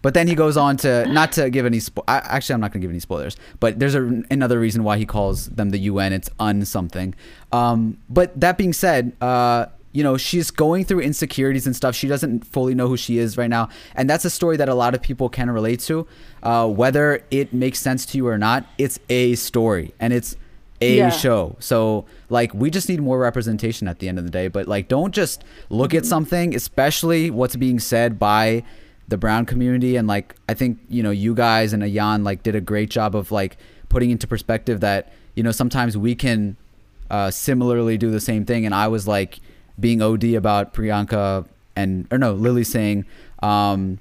But 0.00 0.14
then 0.14 0.28
he 0.28 0.34
goes 0.34 0.56
on 0.56 0.76
to 0.78 1.06
not 1.12 1.32
to 1.32 1.50
give 1.50 1.66
any. 1.66 1.78
Spo- 1.78 2.04
I, 2.06 2.18
actually, 2.18 2.54
I'm 2.54 2.60
not 2.60 2.72
gonna 2.72 2.82
give 2.82 2.90
any 2.90 3.00
spoilers. 3.00 3.36
But 3.60 3.78
there's 3.78 3.94
a, 3.94 4.22
another 4.30 4.60
reason 4.60 4.84
why 4.84 4.96
he 4.98 5.04
calls 5.06 5.46
them 5.48 5.70
the 5.70 5.78
UN. 5.80 6.12
It's 6.12 6.30
un 6.38 6.64
something. 6.64 7.14
Um, 7.52 7.98
but 8.08 8.38
that 8.40 8.56
being 8.58 8.72
said, 8.72 9.12
uh, 9.20 9.66
you 9.92 10.02
know, 10.04 10.16
she's 10.16 10.50
going 10.52 10.84
through 10.84 11.00
insecurities 11.00 11.66
and 11.66 11.74
stuff. 11.74 11.94
She 11.96 12.06
doesn't 12.06 12.46
fully 12.46 12.74
know 12.74 12.86
who 12.86 12.96
she 12.96 13.18
is 13.18 13.36
right 13.36 13.50
now, 13.50 13.70
and 13.96 14.08
that's 14.08 14.24
a 14.24 14.30
story 14.30 14.56
that 14.58 14.68
a 14.68 14.74
lot 14.74 14.94
of 14.94 15.02
people 15.02 15.28
can 15.28 15.50
relate 15.50 15.80
to. 15.80 16.06
Uh, 16.42 16.68
whether 16.68 17.24
it 17.30 17.52
makes 17.52 17.80
sense 17.80 18.06
to 18.06 18.18
you 18.18 18.28
or 18.28 18.38
not, 18.38 18.66
it's 18.78 19.00
a 19.08 19.34
story, 19.34 19.94
and 19.98 20.12
it's 20.12 20.36
a 20.80 20.98
Yeah. 20.98 21.10
show. 21.10 21.56
So 21.58 22.04
like 22.30 22.54
we 22.54 22.70
just 22.70 22.88
need 22.88 23.00
more 23.00 23.18
representation 23.18 23.88
at 23.88 23.98
the 23.98 24.08
end 24.08 24.16
of 24.18 24.24
the 24.24 24.30
day. 24.30 24.46
But 24.46 24.68
like 24.68 24.86
don't 24.86 25.12
just 25.12 25.42
look 25.70 25.92
at 25.92 26.06
something, 26.06 26.54
especially 26.54 27.30
what's 27.32 27.56
being 27.56 27.80
said 27.80 28.16
by 28.20 28.62
the 29.08 29.16
brown 29.16 29.46
community 29.46 29.96
and 29.96 30.06
like 30.06 30.34
I 30.48 30.54
think, 30.54 30.78
you 30.88 31.02
know, 31.02 31.10
you 31.10 31.34
guys 31.34 31.72
and 31.72 31.82
Ayan 31.82 32.24
like 32.24 32.42
did 32.42 32.54
a 32.54 32.60
great 32.60 32.90
job 32.90 33.16
of 33.16 33.32
like 33.32 33.56
putting 33.88 34.10
into 34.10 34.26
perspective 34.26 34.80
that, 34.80 35.12
you 35.34 35.42
know, 35.42 35.52
sometimes 35.52 35.96
we 35.96 36.14
can 36.14 36.56
uh 37.10 37.30
similarly 37.30 37.96
do 37.96 38.10
the 38.10 38.20
same 38.20 38.44
thing 38.44 38.66
and 38.66 38.74
I 38.74 38.88
was 38.88 39.08
like 39.08 39.40
being 39.80 40.02
OD 40.02 40.24
about 40.34 40.74
Priyanka 40.74 41.46
and 41.74 42.06
or 42.10 42.18
no, 42.18 42.34
Lilly 42.34 42.64
Singh 42.64 43.06
um 43.42 43.98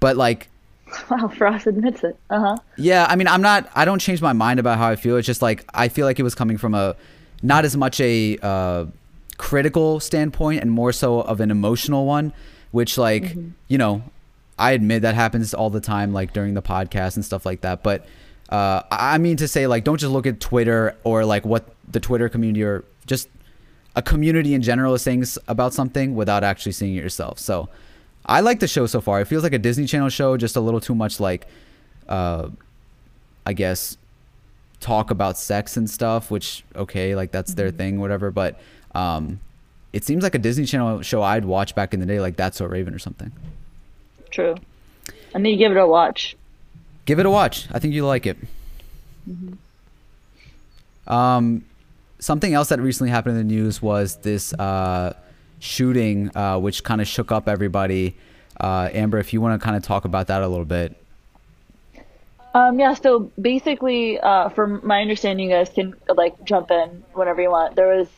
but 0.00 0.16
like 0.16 0.48
wow, 1.10 1.28
Frost 1.28 1.66
admits 1.66 2.04
it. 2.04 2.16
Uh 2.30 2.40
huh. 2.40 2.56
yeah, 2.76 3.06
I 3.08 3.16
mean, 3.16 3.28
I'm 3.28 3.42
not. 3.42 3.70
I 3.74 3.84
don't 3.84 3.98
change 3.98 4.20
my 4.20 4.32
mind 4.32 4.60
about 4.60 4.78
how 4.78 4.88
I 4.88 4.96
feel. 4.96 5.16
It's 5.16 5.26
just 5.26 5.42
like 5.42 5.64
I 5.72 5.88
feel 5.88 6.06
like 6.06 6.18
it 6.18 6.22
was 6.22 6.34
coming 6.34 6.58
from 6.58 6.74
a, 6.74 6.96
not 7.42 7.64
as 7.64 7.76
much 7.76 8.00
a 8.00 8.36
uh, 8.42 8.86
critical 9.38 10.00
standpoint 10.00 10.60
and 10.60 10.70
more 10.70 10.92
so 10.92 11.20
of 11.20 11.40
an 11.40 11.50
emotional 11.50 12.04
one, 12.06 12.32
which 12.72 12.98
like 12.98 13.36
you 13.68 13.78
know, 13.78 14.02
I 14.58 14.72
admit 14.72 15.02
that 15.02 15.14
happens 15.14 15.54
all 15.54 15.70
the 15.70 15.80
time, 15.80 16.12
like 16.12 16.32
during 16.32 16.54
the 16.54 16.62
podcast 16.62 17.16
and 17.16 17.24
stuff 17.24 17.46
like 17.46 17.62
that. 17.62 17.82
But 17.82 18.06
uh, 18.48 18.82
I 18.90 19.18
mean 19.18 19.36
to 19.38 19.48
say 19.48 19.66
like, 19.66 19.84
don't 19.84 19.98
just 19.98 20.12
look 20.12 20.26
at 20.26 20.40
Twitter 20.40 20.96
or 21.04 21.24
like 21.24 21.44
what 21.44 21.74
the 21.90 22.00
Twitter 22.00 22.28
community 22.28 22.62
or 22.62 22.84
just 23.06 23.28
a 23.96 24.02
community 24.02 24.54
in 24.54 24.62
general 24.62 24.94
is 24.94 25.02
saying 25.02 25.24
about 25.48 25.74
something 25.74 26.14
without 26.14 26.44
actually 26.44 26.72
seeing 26.72 26.94
it 26.94 27.02
yourself. 27.02 27.38
So 27.38 27.68
I 28.24 28.40
like 28.40 28.60
the 28.60 28.68
show 28.68 28.86
so 28.86 29.00
far. 29.00 29.20
It 29.20 29.26
feels 29.26 29.42
like 29.42 29.52
a 29.52 29.58
Disney 29.58 29.86
Channel 29.86 30.08
show, 30.08 30.36
just 30.36 30.56
a 30.56 30.60
little 30.60 30.80
too 30.80 30.94
much 30.94 31.18
like, 31.18 31.46
uh, 32.08 32.48
I 33.44 33.52
guess, 33.52 33.96
talk 34.80 35.10
about 35.10 35.38
sex 35.38 35.76
and 35.76 35.88
stuff. 35.88 36.30
Which 36.30 36.64
okay, 36.76 37.14
like 37.14 37.32
that's 37.32 37.54
their 37.54 37.70
thing, 37.70 38.00
whatever. 38.00 38.30
But 38.30 38.60
um, 38.94 39.40
it 39.92 40.04
seems 40.04 40.22
like 40.22 40.34
a 40.34 40.38
Disney 40.38 40.64
Channel 40.64 41.02
show 41.02 41.22
I'd 41.22 41.44
watch 41.44 41.74
back 41.74 41.92
in 41.94 42.00
the 42.00 42.06
day, 42.06 42.20
like 42.20 42.36
That's 42.36 42.58
So 42.58 42.66
Raven 42.66 42.94
or 42.94 42.98
something. 42.98 43.32
True. 44.32 44.56
I 45.34 45.38
need 45.38 45.52
to 45.52 45.56
give 45.56 45.70
it 45.70 45.78
a 45.78 45.86
watch. 45.86 46.36
Give 47.04 47.20
it 47.20 47.26
a 47.26 47.30
watch. 47.30 47.68
I 47.70 47.78
think 47.78 47.94
you 47.94 48.04
like 48.04 48.26
it. 48.26 48.36
Um, 51.06 51.64
something 52.18 52.54
else 52.54 52.68
that 52.68 52.80
recently 52.80 53.10
happened 53.10 53.38
in 53.38 53.46
the 53.46 53.54
news 53.54 53.80
was 53.80 54.16
this 54.16 54.52
uh, 54.54 55.14
shooting, 55.60 56.36
uh, 56.36 56.58
which 56.58 56.82
kind 56.82 57.00
of 57.00 57.06
shook 57.06 57.30
up 57.30 57.48
everybody. 57.48 58.16
Uh, 58.58 58.88
Amber, 58.92 59.18
if 59.18 59.32
you 59.32 59.40
want 59.40 59.60
to 59.60 59.64
kind 59.64 59.76
of 59.76 59.82
talk 59.82 60.04
about 60.04 60.26
that 60.28 60.42
a 60.42 60.48
little 60.48 60.64
bit. 60.64 60.96
Um, 62.54 62.78
yeah, 62.78 62.94
so 62.94 63.30
basically, 63.40 64.20
uh, 64.20 64.50
from 64.50 64.86
my 64.86 65.00
understanding, 65.00 65.50
you 65.50 65.56
guys 65.56 65.70
can 65.70 65.94
like 66.14 66.42
jump 66.44 66.70
in 66.70 67.02
whenever 67.14 67.40
you 67.40 67.50
want. 67.50 67.76
There 67.76 67.96
was 67.96 68.08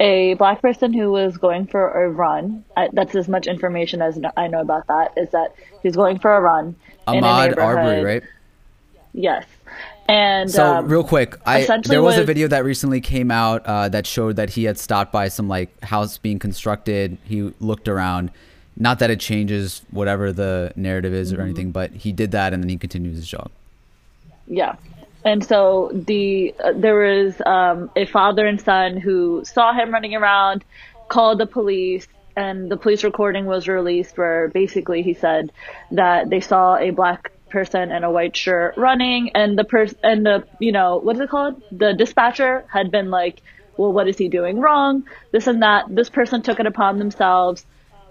a 0.00 0.34
black 0.34 0.62
person 0.62 0.92
who 0.92 1.10
was 1.10 1.36
going 1.36 1.66
for 1.66 2.04
a 2.04 2.08
run. 2.08 2.64
I, 2.76 2.88
that's 2.92 3.14
as 3.14 3.28
much 3.28 3.46
information 3.46 4.00
as 4.02 4.18
I 4.36 4.46
know 4.46 4.60
about 4.60 4.86
that. 4.86 5.12
Is 5.16 5.30
that 5.30 5.54
he's 5.82 5.96
going 5.96 6.18
for 6.18 6.34
a 6.34 6.40
run 6.40 6.76
in 7.08 7.24
a 7.24 7.26
Ahmaud. 7.26 7.58
Arbery, 7.58 8.04
right? 8.04 8.22
Yes, 9.12 9.44
and 10.08 10.50
So 10.50 10.76
um, 10.76 10.88
real 10.88 11.04
quick, 11.04 11.36
I 11.44 11.66
there 11.84 12.02
was, 12.02 12.16
a 12.16 12.24
video 12.24 12.48
that 12.48 12.64
recently 12.64 13.00
came 13.00 13.30
out 13.30 13.64
uh, 13.66 13.90
that 13.90 14.06
showed 14.06 14.36
that 14.36 14.50
he 14.50 14.64
had 14.64 14.78
stopped 14.78 15.12
by 15.12 15.28
some 15.28 15.48
like 15.48 15.82
house 15.84 16.16
being 16.16 16.38
constructed. 16.38 17.18
He 17.24 17.52
looked 17.60 17.88
around. 17.88 18.30
Not 18.74 19.00
that 19.00 19.10
it 19.10 19.20
changes 19.20 19.82
whatever 19.90 20.32
the 20.32 20.72
narrative 20.76 21.12
is 21.12 21.32
Mm-hmm. 21.32 21.40
or 21.40 21.44
anything, 21.44 21.72
but 21.72 21.90
he 21.90 22.12
did 22.12 22.30
that 22.30 22.54
and 22.54 22.62
then 22.62 22.70
he 22.70 22.78
continues 22.78 23.16
his 23.16 23.28
jog. 23.28 23.50
Yeah. 24.46 24.76
And 25.24 25.44
so 25.44 25.90
the 25.92 26.54
uh, 26.62 26.72
there 26.74 26.94
was 26.94 27.40
um, 27.44 27.90
a 27.96 28.06
father 28.06 28.46
and 28.46 28.60
son 28.60 28.96
who 28.96 29.44
saw 29.44 29.72
him 29.72 29.92
running 29.92 30.14
around, 30.14 30.64
called 31.08 31.38
the 31.38 31.46
police, 31.46 32.06
and 32.36 32.70
the 32.70 32.76
police 32.76 33.02
recording 33.02 33.46
was 33.46 33.66
released 33.66 34.16
where 34.16 34.48
basically 34.48 35.02
he 35.02 35.14
said 35.14 35.50
that 35.90 36.30
they 36.30 36.40
saw 36.40 36.76
a 36.76 36.90
black 36.90 37.32
person 37.50 37.90
in 37.90 38.04
a 38.04 38.10
white 38.10 38.36
shirt 38.36 38.74
running, 38.76 39.30
and 39.34 39.58
the 39.58 39.64
person 39.64 39.98
and 40.02 40.24
the 40.24 40.44
you 40.60 40.72
know 40.72 40.98
what 40.98 41.16
is 41.16 41.20
it 41.22 41.30
called? 41.30 41.60
The 41.72 41.94
dispatcher 41.94 42.64
had 42.72 42.90
been 42.90 43.10
like, 43.10 43.42
well, 43.76 43.92
what 43.92 44.08
is 44.08 44.18
he 44.18 44.28
doing 44.28 44.60
wrong? 44.60 45.04
This 45.32 45.46
and 45.46 45.62
that. 45.62 45.86
This 45.88 46.10
person 46.10 46.42
took 46.42 46.60
it 46.60 46.66
upon 46.66 46.98
themselves 46.98 47.66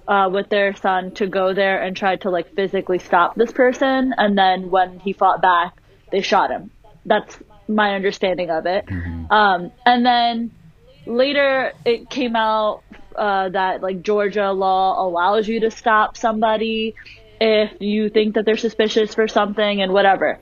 uh, 0.08 0.30
with 0.32 0.50
their 0.50 0.76
son 0.76 1.12
to 1.12 1.28
go 1.28 1.54
there 1.54 1.82
and 1.82 1.96
try 1.96 2.16
to 2.18 2.30
like 2.30 2.54
physically 2.56 3.00
stop 3.00 3.36
this 3.36 3.52
person. 3.52 4.14
And 4.18 4.38
then 4.38 4.70
when 4.70 5.00
he 5.00 5.14
fought 5.14 5.42
back, 5.42 5.82
they 6.12 6.22
shot 6.22 6.50
him. 6.50 6.72
That's 7.08 7.36
my 7.68 7.96
understanding 7.96 8.50
of 8.52 8.66
it. 8.66 8.86
Um, 9.32 9.72
and 9.86 10.06
then 10.06 10.52
later 11.06 11.74
it 11.86 12.10
came 12.10 12.36
out 12.36 12.84
uh, 13.16 13.50
that 13.50 13.82
like 13.82 14.04
Georgia 14.04 14.52
law 14.52 15.04
allows 15.06 15.48
you 15.48 15.62
to 15.62 15.72
stop 15.72 16.16
somebody 16.18 16.94
if 17.42 17.72
you 17.82 18.10
think 18.10 18.36
that 18.36 18.46
they're 18.46 18.58
suspicious 18.58 19.16
for 19.16 19.28
something 19.28 19.82
and 19.82 19.92
whatever. 19.92 20.40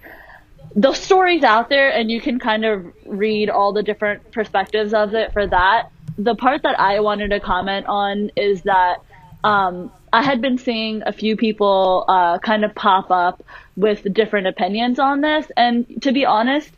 The 0.76 0.94
story's 0.94 1.44
out 1.44 1.70
there 1.70 1.90
and 1.90 2.12
you 2.12 2.20
can 2.20 2.38
kind 2.40 2.66
of 2.66 2.86
read 3.06 3.50
all 3.50 3.72
the 3.74 3.84
different 3.84 4.32
perspectives 4.32 4.94
of 4.94 5.14
it 5.14 5.32
for 5.32 5.48
that. 5.48 5.90
the 6.18 6.36
part 6.36 6.64
that 6.64 6.80
I 6.80 7.00
wanted 7.02 7.30
to 7.30 7.40
comment 7.40 7.86
on 7.88 8.32
is 8.36 8.62
that 8.64 8.98
um, 9.44 9.92
I 10.16 10.22
had 10.22 10.40
been 10.40 10.58
seeing 10.58 11.04
a 11.06 11.12
few 11.12 11.36
people 11.36 12.06
uh, 12.08 12.40
kind 12.40 12.64
of 12.64 12.74
pop 12.74 13.12
up 13.12 13.44
with 13.76 14.14
different 14.14 14.48
opinions 14.48 14.98
on 14.98 15.20
this, 15.20 15.46
and 15.58 16.02
to 16.04 16.14
be 16.14 16.26
honest, 16.26 16.70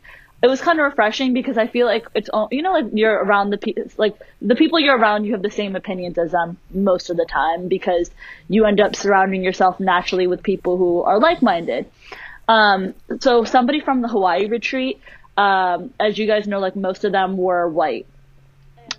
it 0.42 0.48
was 0.48 0.60
kind 0.60 0.80
of 0.80 0.86
refreshing 0.86 1.34
because 1.34 1.56
I 1.56 1.68
feel 1.68 1.86
like 1.86 2.08
it's 2.16 2.28
all 2.28 2.48
you 2.50 2.62
know 2.62 2.72
like 2.72 2.86
you're 2.92 3.14
around 3.14 3.50
the 3.50 3.90
like 3.96 4.16
the 4.42 4.56
people 4.56 4.80
you're 4.80 4.98
around 4.98 5.24
you 5.24 5.32
have 5.34 5.42
the 5.42 5.52
same 5.52 5.76
opinions 5.76 6.18
as 6.18 6.32
them 6.32 6.56
most 6.72 7.10
of 7.10 7.16
the 7.16 7.26
time 7.26 7.68
because 7.68 8.10
you 8.48 8.64
end 8.64 8.80
up 8.80 8.96
surrounding 8.96 9.44
yourself 9.44 9.78
naturally 9.78 10.26
with 10.26 10.42
people 10.42 10.76
who 10.76 11.02
are 11.02 11.20
like-minded. 11.20 11.86
Um, 12.48 12.94
so 13.20 13.44
somebody 13.44 13.78
from 13.78 14.02
the 14.02 14.08
Hawaii 14.08 14.46
retreat, 14.46 15.00
um, 15.36 15.94
as 16.00 16.18
you 16.18 16.26
guys 16.26 16.48
know, 16.48 16.58
like 16.58 16.74
most 16.74 17.04
of 17.04 17.12
them 17.12 17.36
were 17.36 17.68
white. 17.68 18.06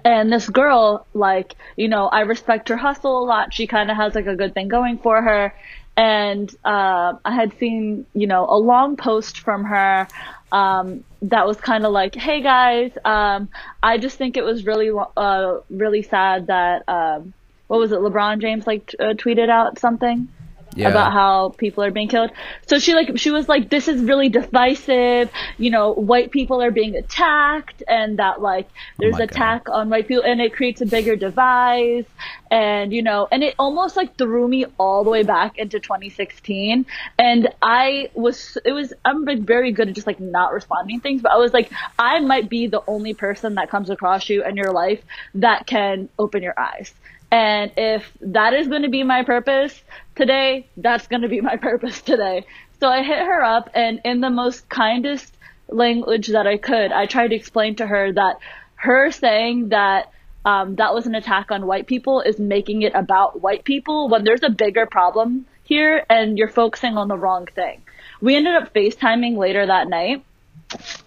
And 0.06 0.32
this 0.32 0.48
girl, 0.50 1.06
like, 1.14 1.56
you 1.76 1.88
know, 1.88 2.08
I 2.08 2.22
respect 2.22 2.70
her 2.70 2.78
hustle 2.78 3.24
a 3.24 3.26
lot. 3.26 3.54
She 3.54 3.68
kind 3.68 3.92
of 3.92 3.98
has 3.98 4.16
like 4.16 4.28
a 4.28 4.36
good 4.36 4.54
thing 4.54 4.68
going 4.68 4.98
for 4.98 5.22
her. 5.22 5.54
And 5.98 6.50
uh, 6.64 7.14
I 7.26 7.36
had 7.36 7.58
seen, 7.60 8.06
you 8.14 8.28
know, 8.28 8.46
a 8.50 8.58
long 8.58 8.96
post 8.96 9.40
from 9.40 9.66
her 9.66 10.08
um, 10.52 11.04
that 11.24 11.46
was 11.46 11.58
kind 11.58 11.86
of 11.86 11.92
like, 11.92 12.16
"Hey 12.16 12.42
guys, 12.42 12.92
um, 13.04 13.50
I 13.84 13.98
just 13.98 14.18
think 14.18 14.38
it 14.38 14.44
was 14.44 14.66
really, 14.66 14.92
uh, 15.18 15.58
really 15.70 16.02
sad 16.02 16.48
that 16.48 16.88
um, 16.88 17.34
what 17.68 17.80
was 17.80 17.92
it? 17.92 18.00
LeBron 18.00 18.40
James 18.40 18.66
like 18.66 18.88
t- 18.88 18.98
uh, 18.98 19.14
tweeted 19.14 19.50
out 19.50 19.78
something 19.78 20.30
Yeah. 20.76 20.90
about 20.90 21.12
how 21.14 21.50
people 21.58 21.84
are 21.84 21.92
being 21.92 22.08
killed. 22.08 22.32
So 22.68 22.80
she 22.80 22.94
like 22.94 23.18
she 23.18 23.32
was 23.32 23.48
like, 23.50 23.70
"This 23.70 23.88
is 23.88 24.02
really 24.02 24.30
divisive. 24.30 25.30
You 25.58 25.72
know, 25.72 25.94
white 25.94 26.32
people 26.32 26.62
are 26.62 26.72
being 26.72 26.96
attacked, 26.96 27.84
and 27.88 28.20
that 28.20 28.42
like 28.42 28.70
oh 28.70 28.96
there's 29.00 29.16
Oh 29.16 29.20
my 29.20 29.26
God. 29.26 29.32
attack 29.32 29.70
on 29.70 29.90
white 29.90 30.08
people, 30.08 30.24
and 30.24 30.40
it 30.42 30.54
creates 30.54 30.82
a 30.82 30.86
bigger 30.86 31.16
divide." 31.16 32.06
And 32.52 32.92
you 32.94 33.02
know, 33.04 33.28
and 33.32 33.44
it 33.44 33.56
almost 33.60 33.96
like 33.96 34.18
threw 34.18 34.48
me 34.48 34.66
all 34.78 35.04
the 35.04 35.10
way 35.10 35.24
back 35.24 35.58
into 35.58 35.80
2016. 35.80 36.86
And 37.18 37.50
I 37.62 38.10
was, 38.14 38.58
it 38.66 38.72
was, 38.72 38.94
I'm 39.06 39.24
like 39.26 39.40
very 39.40 39.72
good 39.72 39.90
at 39.90 39.96
just 39.96 40.08
like 40.08 40.20
not 40.20 40.54
responding 40.54 41.00
to 41.00 41.04
things, 41.04 41.22
but 41.22 41.32
I 41.32 41.38
was 41.38 41.54
like, 41.54 41.72
I 41.98 42.20
might 42.20 42.50
be 42.50 42.68
the 42.68 42.82
only 42.88 43.14
person 43.14 43.56
that 43.56 43.70
comes 43.70 43.90
across 43.90 44.30
you 44.30 44.44
in 44.44 44.56
your 44.56 44.72
life 44.72 45.02
that 45.36 45.68
can 45.68 46.10
open 46.18 46.42
your 46.44 46.60
eyes. 46.60 46.94
And 47.32 47.72
if 47.78 48.12
that 48.22 48.54
is 48.54 48.68
going 48.68 48.82
to 48.82 48.90
be 48.90 49.04
my 49.04 49.24
purpose 49.24 49.82
today, 50.16 50.68
that's 50.78 51.08
going 51.08 51.22
to 51.22 51.28
be 51.28 51.42
my 51.52 51.58
purpose 51.58 52.02
today. 52.02 52.46
So 52.80 52.88
I 52.88 53.04
hit 53.04 53.20
her 53.20 53.44
up 53.44 53.70
and 53.74 54.00
in 54.06 54.22
the 54.22 54.30
most 54.30 54.70
kindest 54.70 55.36
language 55.68 56.28
that 56.28 56.48
I 56.48 56.58
could, 56.58 56.92
I 56.92 57.06
tried 57.06 57.30
to 57.30 57.36
explain 57.36 57.76
to 57.76 57.86
her 57.86 58.12
that 58.14 58.38
her 58.76 59.12
saying 59.12 59.70
that 59.70 60.12
um, 60.46 60.76
that 60.76 60.94
was 60.94 61.06
an 61.06 61.16
attack 61.16 61.52
on 61.52 61.68
white 61.68 61.86
people 61.86 62.22
is 62.22 62.40
making 62.40 62.82
it 62.82 62.94
about 62.96 63.42
white 63.42 63.66
people 63.66 64.08
when 64.08 64.24
there's 64.24 64.44
a 64.44 64.50
bigger 64.50 64.86
problem 64.86 65.46
here 65.64 66.06
and 66.10 66.38
you're 66.38 66.50
focusing 66.50 66.98
on 66.98 67.10
the 67.10 67.18
wrong 67.18 67.46
thing. 67.46 67.84
We 68.22 68.36
ended 68.36 68.56
up 68.56 68.74
FaceTiming 68.74 69.38
later 69.38 69.66
that 69.66 69.90
night 69.90 70.24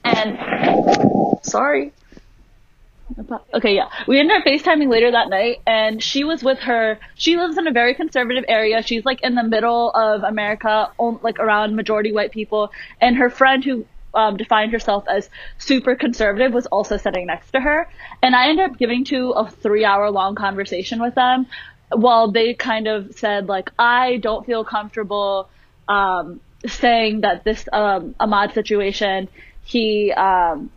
and 0.04 0.38
sorry. 1.42 1.92
Okay, 3.54 3.74
yeah. 3.74 3.88
We 4.06 4.18
ended 4.18 4.38
up 4.38 4.44
FaceTiming 4.44 4.90
later 4.90 5.10
that 5.10 5.28
night 5.28 5.60
and 5.66 6.02
she 6.02 6.24
was 6.24 6.42
with 6.42 6.58
her, 6.60 6.98
she 7.14 7.36
lives 7.36 7.58
in 7.58 7.66
a 7.66 7.72
very 7.72 7.94
conservative 7.94 8.44
area. 8.48 8.82
She's 8.82 9.04
like 9.04 9.22
in 9.22 9.34
the 9.34 9.42
middle 9.42 9.90
of 9.90 10.22
America, 10.22 10.90
like 10.98 11.38
around 11.38 11.76
majority 11.76 12.12
white 12.12 12.32
people. 12.32 12.72
And 13.00 13.16
her 13.16 13.30
friend 13.30 13.64
who 13.64 13.86
um, 14.14 14.36
defined 14.36 14.72
herself 14.72 15.04
as 15.08 15.28
super 15.58 15.94
conservative 15.94 16.52
was 16.52 16.66
also 16.66 16.96
sitting 16.96 17.26
next 17.26 17.50
to 17.52 17.60
her. 17.60 17.88
And 18.22 18.34
I 18.36 18.48
ended 18.48 18.70
up 18.70 18.78
giving 18.78 19.04
to 19.06 19.30
a 19.30 19.50
three 19.50 19.84
hour 19.84 20.10
long 20.10 20.34
conversation 20.34 21.00
with 21.00 21.14
them 21.14 21.46
while 21.90 22.30
they 22.30 22.54
kind 22.54 22.88
of 22.88 23.14
said 23.14 23.48
like, 23.48 23.70
I 23.78 24.18
don't 24.18 24.46
feel 24.46 24.64
comfortable, 24.64 25.48
um, 25.88 26.40
saying 26.66 27.22
that 27.22 27.44
this, 27.44 27.68
um, 27.72 28.14
Ahmaud 28.20 28.54
situation, 28.54 29.28
he, 29.64 30.12
um, 30.12 30.70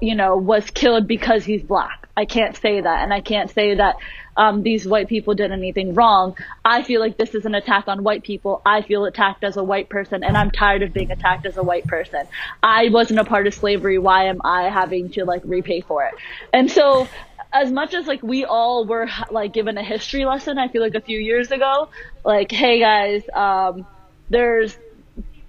you 0.00 0.14
know, 0.14 0.36
was 0.36 0.70
killed 0.70 1.06
because 1.06 1.44
he's 1.44 1.62
black. 1.62 2.08
I 2.16 2.24
can't 2.24 2.56
say 2.56 2.80
that, 2.80 3.02
and 3.02 3.14
I 3.14 3.20
can't 3.20 3.50
say 3.50 3.74
that 3.74 3.96
um, 4.36 4.62
these 4.62 4.86
white 4.86 5.08
people 5.08 5.34
did 5.34 5.52
anything 5.52 5.94
wrong. 5.94 6.36
I 6.64 6.82
feel 6.82 7.00
like 7.00 7.16
this 7.16 7.34
is 7.34 7.44
an 7.44 7.54
attack 7.54 7.88
on 7.88 8.02
white 8.02 8.22
people. 8.22 8.62
I 8.64 8.82
feel 8.82 9.04
attacked 9.04 9.44
as 9.44 9.56
a 9.56 9.64
white 9.64 9.88
person, 9.88 10.24
and 10.24 10.36
I'm 10.36 10.50
tired 10.50 10.82
of 10.82 10.92
being 10.92 11.10
attacked 11.10 11.46
as 11.46 11.56
a 11.56 11.62
white 11.62 11.86
person. 11.86 12.26
I 12.62 12.88
wasn't 12.88 13.20
a 13.20 13.24
part 13.24 13.46
of 13.46 13.54
slavery. 13.54 13.98
Why 13.98 14.24
am 14.24 14.40
I 14.44 14.68
having 14.68 15.10
to 15.10 15.24
like 15.24 15.42
repay 15.44 15.82
for 15.82 16.04
it? 16.04 16.14
And 16.52 16.70
so, 16.70 17.08
as 17.52 17.70
much 17.70 17.94
as 17.94 18.06
like 18.06 18.22
we 18.22 18.44
all 18.44 18.86
were 18.86 19.08
like 19.30 19.52
given 19.52 19.76
a 19.78 19.82
history 19.82 20.24
lesson, 20.24 20.58
I 20.58 20.68
feel 20.68 20.82
like 20.82 20.94
a 20.94 21.00
few 21.00 21.18
years 21.18 21.50
ago, 21.50 21.88
like, 22.24 22.50
hey 22.50 22.80
guys, 22.80 23.22
um, 23.34 23.86
there's 24.30 24.76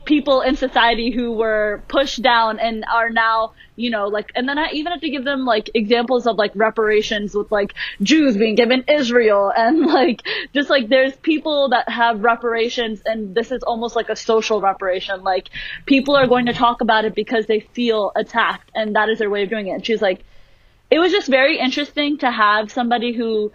people 0.06 0.42
in 0.42 0.56
society 0.56 1.12
who 1.12 1.32
were 1.34 1.84
pushed 1.88 2.22
down 2.22 2.60
and 2.60 2.84
are 2.92 3.10
now, 3.10 3.54
you 3.76 3.90
know, 3.90 4.08
like, 4.08 4.32
and 4.36 4.48
then 4.50 4.58
I 4.58 4.70
even 4.72 4.92
have 4.92 5.02
to 5.02 5.10
give 5.10 5.24
them 5.24 5.46
like 5.46 5.70
examples 5.74 6.26
of 6.28 6.38
like 6.38 6.52
reparations 6.56 7.36
with 7.36 7.52
like 7.52 7.74
Jews 8.02 8.36
being 8.36 8.56
given 8.56 8.84
Israel 8.88 9.52
and 9.56 9.86
like, 9.86 10.22
just 10.54 10.70
like 10.70 10.90
there's 10.90 11.16
people 11.18 11.70
that 11.70 11.88
have 11.90 12.24
reparations 12.24 13.02
and 13.06 13.36
this 13.36 13.52
is 13.52 13.64
almost 13.64 13.96
like 13.96 14.10
a 14.10 14.16
social 14.16 14.60
reparation. 14.62 15.24
Like 15.24 15.50
people 15.86 16.16
are 16.16 16.28
going 16.28 16.48
to 16.48 16.54
talk 16.54 16.82
about 16.82 17.06
it 17.06 17.16
because 17.16 17.46
they 17.46 17.60
feel 17.60 18.12
attacked 18.16 18.72
and 18.74 18.96
that 18.96 19.10
is 19.10 19.20
their 19.20 19.30
way 19.30 19.44
of 19.44 19.50
doing 19.50 19.68
it. 19.68 19.72
And 19.72 19.86
she's 19.86 20.02
like, 20.02 20.24
it 20.90 21.00
was 21.00 21.12
just 21.12 21.28
very 21.28 21.58
interesting 21.58 22.18
to 22.20 22.30
have 22.30 22.72
somebody 22.72 23.14
who 23.14 23.52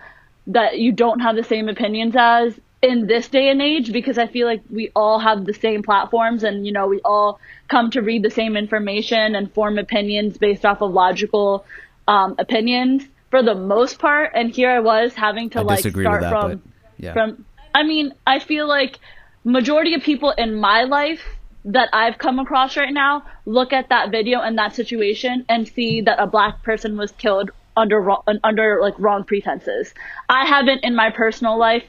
that 0.48 0.78
you 0.78 0.92
don't 0.92 1.20
have 1.20 1.34
the 1.34 1.42
same 1.42 1.68
opinions 1.68 2.14
as 2.16 2.58
in 2.82 3.06
this 3.06 3.28
day 3.28 3.48
and 3.48 3.62
age 3.62 3.92
because 3.92 4.18
I 4.18 4.26
feel 4.26 4.46
like 4.46 4.62
we 4.70 4.90
all 4.94 5.18
have 5.18 5.44
the 5.44 5.54
same 5.54 5.82
platforms 5.82 6.44
and 6.44 6.66
you 6.66 6.72
know 6.72 6.86
we 6.86 7.00
all 7.04 7.40
come 7.68 7.90
to 7.92 8.02
read 8.02 8.22
the 8.22 8.30
same 8.30 8.56
information 8.56 9.34
and 9.34 9.52
form 9.52 9.78
opinions 9.78 10.36
based 10.38 10.64
off 10.64 10.82
of 10.82 10.92
logical 10.92 11.64
um, 12.06 12.34
opinions 12.38 13.04
for 13.30 13.42
the 13.42 13.54
most 13.54 13.98
part 13.98 14.32
and 14.34 14.50
here 14.50 14.70
I 14.70 14.80
was 14.80 15.14
having 15.14 15.50
to 15.50 15.60
I 15.60 15.62
like 15.62 15.80
start 15.80 16.20
that, 16.20 16.30
from 16.30 16.62
yeah. 16.98 17.12
from 17.14 17.44
I 17.74 17.82
mean 17.82 18.12
I 18.26 18.38
feel 18.40 18.68
like 18.68 18.98
majority 19.42 19.94
of 19.94 20.02
people 20.02 20.30
in 20.30 20.54
my 20.54 20.84
life 20.84 21.22
that 21.64 21.88
I've 21.92 22.18
come 22.18 22.38
across 22.38 22.76
right 22.76 22.92
now 22.92 23.24
look 23.46 23.72
at 23.72 23.88
that 23.88 24.10
video 24.10 24.40
and 24.40 24.58
that 24.58 24.74
situation 24.74 25.46
and 25.48 25.66
see 25.66 26.02
that 26.02 26.20
a 26.20 26.26
black 26.26 26.62
person 26.62 26.96
was 26.96 27.10
killed 27.12 27.50
under 27.76 28.10
under 28.42 28.80
like 28.80 28.94
wrong 28.98 29.24
pretenses. 29.24 29.92
I 30.28 30.46
haven't 30.46 30.84
in 30.84 30.94
my 30.94 31.10
personal 31.10 31.58
life 31.58 31.84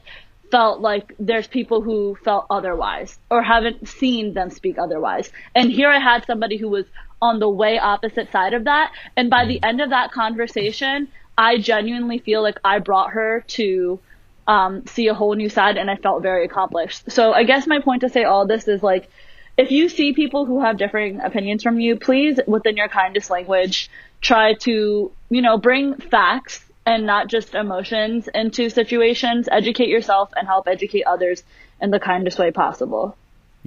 felt 0.52 0.82
like 0.82 1.14
there's 1.20 1.48
people 1.48 1.82
who 1.82 2.18
felt 2.24 2.46
otherwise 2.50 3.20
or 3.30 3.42
haven't 3.42 3.88
seen 3.88 4.34
them 4.34 4.50
speak 4.50 4.78
otherwise. 4.78 5.32
And 5.56 5.72
here 5.72 5.90
I 5.90 6.00
had 6.00 6.26
somebody 6.26 6.58
who 6.58 6.70
was 6.70 6.86
on 7.22 7.40
the 7.40 7.50
way 7.50 7.80
opposite 7.80 8.32
side 8.32 8.54
of 8.54 8.66
that. 8.66 8.92
And 9.16 9.30
by 9.30 9.46
the 9.46 9.62
end 9.64 9.82
of 9.82 9.90
that 9.90 10.12
conversation, 10.12 11.10
I 11.38 11.58
genuinely 11.58 12.20
feel 12.20 12.42
like 12.42 12.60
I 12.64 12.80
brought 12.80 13.12
her 13.12 13.44
to 13.48 14.00
um, 14.48 14.86
see 14.88 15.08
a 15.08 15.14
whole 15.14 15.36
new 15.36 15.50
side 15.50 15.78
and 15.78 15.90
I 15.92 15.96
felt 15.98 16.22
very 16.22 16.46
accomplished. 16.46 17.12
So 17.12 17.34
I 17.34 17.44
guess 17.44 17.68
my 17.68 17.80
point 17.80 18.02
to 18.02 18.10
say 18.10 18.24
all 18.24 18.48
this 18.48 18.68
is 18.68 18.82
like, 18.82 19.10
if 19.58 19.72
you 19.72 19.90
see 19.90 20.14
people 20.14 20.46
who 20.46 20.62
have 20.62 20.78
differing 20.78 21.20
opinions 21.20 21.64
from 21.64 21.80
you, 21.80 21.98
please, 21.98 22.40
within 22.48 22.78
your 22.78 22.88
kindest 22.88 23.30
language, 23.30 23.90
try 24.22 24.54
to, 24.54 25.12
you 25.30 25.42
know, 25.42 25.58
bring 25.58 25.96
facts 25.96 26.64
and 26.88 27.06
not 27.06 27.28
just 27.28 27.54
emotions 27.54 28.30
into 28.34 28.70
situations. 28.70 29.50
Educate 29.52 29.90
yourself 29.90 30.32
and 30.38 30.48
help 30.48 30.70
educate 30.70 31.04
others 31.04 31.44
in 31.82 31.92
the 31.92 32.00
kindest 32.00 32.40
way 32.40 32.50
possible. 32.50 33.16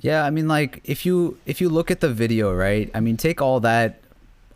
Yeah, 0.00 0.24
I 0.24 0.30
mean 0.30 0.48
like 0.48 0.80
if 0.85 1.04
you 1.04 1.37
if 1.44 1.61
you 1.61 1.68
look 1.68 1.90
at 1.90 2.00
the 2.00 2.09
video, 2.09 2.52
right? 2.52 2.90
I 2.94 3.00
mean 3.00 3.18
take 3.18 3.42
all 3.42 3.61
that 3.61 4.00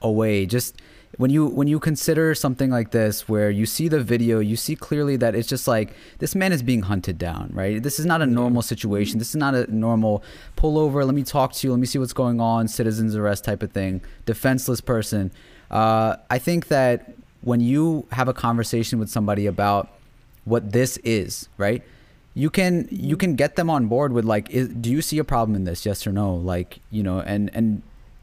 away. 0.00 0.46
Just 0.46 0.80
when 1.18 1.30
you 1.30 1.46
when 1.46 1.68
you 1.68 1.78
consider 1.78 2.34
something 2.34 2.70
like 2.70 2.90
this 2.90 3.28
where 3.28 3.50
you 3.50 3.66
see 3.66 3.88
the 3.88 4.02
video, 4.02 4.40
you 4.40 4.56
see 4.56 4.74
clearly 4.74 5.16
that 5.16 5.34
it's 5.34 5.46
just 5.46 5.68
like 5.68 5.92
this 6.18 6.34
man 6.34 6.50
is 6.50 6.62
being 6.62 6.82
hunted 6.82 7.18
down, 7.18 7.50
right? 7.52 7.82
This 7.82 8.00
is 8.00 8.06
not 8.06 8.22
a 8.22 8.26
normal 8.26 8.62
situation. 8.62 9.18
This 9.18 9.28
is 9.28 9.36
not 9.36 9.54
a 9.54 9.70
normal 9.72 10.24
pull 10.56 10.78
over, 10.78 11.04
let 11.04 11.14
me 11.14 11.22
talk 11.22 11.52
to 11.52 11.66
you, 11.66 11.72
let 11.72 11.80
me 11.80 11.86
see 11.86 11.98
what's 11.98 12.14
going 12.14 12.40
on, 12.40 12.66
citizens 12.66 13.14
arrest 13.14 13.44
type 13.44 13.62
of 13.62 13.72
thing, 13.72 14.00
defenseless 14.24 14.80
person. 14.80 15.30
Uh, 15.70 16.16
I 16.30 16.38
think 16.38 16.68
that 16.68 17.14
when 17.44 17.60
you 17.60 18.06
have 18.12 18.26
a 18.26 18.32
conversation 18.32 18.98
with 18.98 19.10
somebody 19.10 19.46
about 19.46 19.88
what 20.44 20.72
this 20.72 20.96
is, 20.98 21.48
right? 21.58 21.82
You 22.34 22.50
can 22.50 22.88
you 22.90 23.16
can 23.16 23.36
get 23.36 23.56
them 23.56 23.70
on 23.70 23.86
board 23.86 24.12
with 24.12 24.24
like, 24.24 24.50
is, 24.50 24.68
do 24.68 24.90
you 24.90 25.02
see 25.02 25.18
a 25.18 25.24
problem 25.24 25.54
in 25.54 25.64
this? 25.64 25.86
Yes 25.86 26.06
or 26.06 26.12
no? 26.12 26.34
Like, 26.34 26.80
you 26.90 27.02
know, 27.02 27.20
and 27.20 27.50
and 27.54 27.82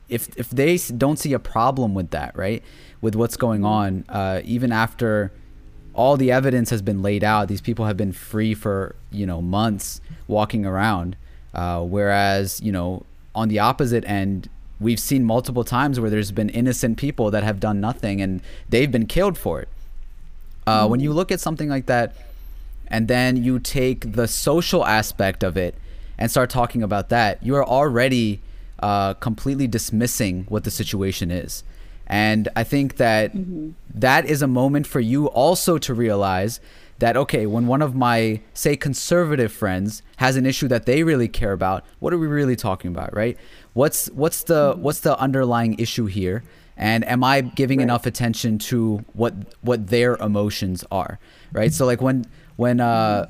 if 0.09 0.35
if 0.37 0.49
they 0.49 0.77
don't 0.77 1.17
see 1.17 1.33
a 1.33 1.39
problem 1.39 1.93
with 1.93 2.09
that, 2.09 2.35
right, 2.35 2.61
with 2.99 3.15
what's 3.15 3.37
going 3.37 3.63
on, 3.63 4.03
uh, 4.09 4.41
even 4.43 4.71
after 4.71 5.31
all 5.93 6.17
the 6.17 6.31
evidence 6.31 6.69
has 6.69 6.81
been 6.81 7.01
laid 7.01 7.23
out, 7.23 7.47
these 7.47 7.61
people 7.61 7.85
have 7.85 7.97
been 7.97 8.11
free 8.11 8.53
for 8.53 8.95
you 9.11 9.25
know 9.25 9.41
months 9.41 10.01
walking 10.27 10.65
around, 10.65 11.15
uh, 11.53 11.81
whereas 11.81 12.59
you 12.61 12.71
know 12.71 13.05
on 13.33 13.47
the 13.47 13.59
opposite 13.59 14.03
end, 14.05 14.49
we've 14.81 14.99
seen 14.99 15.23
multiple 15.23 15.63
times 15.63 15.99
where 15.99 16.09
there's 16.09 16.31
been 16.31 16.49
innocent 16.49 16.97
people 16.97 17.31
that 17.31 17.43
have 17.43 17.59
done 17.59 17.79
nothing 17.79 18.21
and 18.21 18.41
they've 18.69 18.91
been 18.91 19.05
killed 19.05 19.37
for 19.37 19.61
it. 19.61 19.69
Uh, 20.67 20.87
When 20.87 20.99
you 20.99 21.13
look 21.13 21.31
at 21.31 21.39
something 21.39 21.69
like 21.69 21.85
that, 21.85 22.15
and 22.87 23.07
then 23.07 23.37
you 23.37 23.57
take 23.59 24.13
the 24.13 24.27
social 24.27 24.85
aspect 24.85 25.43
of 25.43 25.55
it 25.55 25.75
and 26.17 26.29
start 26.29 26.49
talking 26.49 26.83
about 26.83 27.09
that, 27.09 27.41
you 27.41 27.55
are 27.55 27.65
already 27.65 28.41
uh, 28.79 29.13
completely 29.15 29.67
dismissing 29.67 30.45
what 30.49 30.63
the 30.63 30.71
situation 30.71 31.31
is. 31.31 31.63
And 32.07 32.49
I 32.55 32.63
think 32.65 32.97
that 32.97 33.31
that 33.95 34.25
is 34.25 34.41
a 34.41 34.47
moment 34.47 34.85
for 34.87 34.99
you 34.99 35.27
also 35.27 35.77
to 35.77 35.93
realize 35.93 36.59
that 37.01 37.17
okay, 37.17 37.47
when 37.47 37.65
one 37.65 37.81
of 37.81 37.95
my 37.95 38.41
say 38.53 38.75
conservative 38.77 39.51
friends 39.51 40.03
has 40.17 40.35
an 40.35 40.45
issue 40.45 40.67
that 40.67 40.85
they 40.85 41.03
really 41.03 41.27
care 41.27 41.51
about, 41.51 41.83
what 41.99 42.13
are 42.13 42.17
we 42.17 42.27
really 42.27 42.55
talking 42.55 42.91
about, 42.91 43.13
right? 43.15 43.37
What's 43.73 44.07
what's 44.11 44.43
the 44.43 44.75
what's 44.77 44.99
the 44.99 45.17
underlying 45.19 45.77
issue 45.79 46.05
here? 46.05 46.43
And 46.77 47.03
am 47.07 47.23
I 47.23 47.41
giving 47.41 47.81
enough 47.81 48.05
attention 48.05 48.59
to 48.69 49.03
what 49.13 49.33
what 49.61 49.87
their 49.87 50.15
emotions 50.17 50.83
are, 50.91 51.19
right? 51.51 51.73
So 51.73 51.87
like 51.87 52.01
when 52.01 52.25
when 52.55 52.79
uh, 52.79 53.25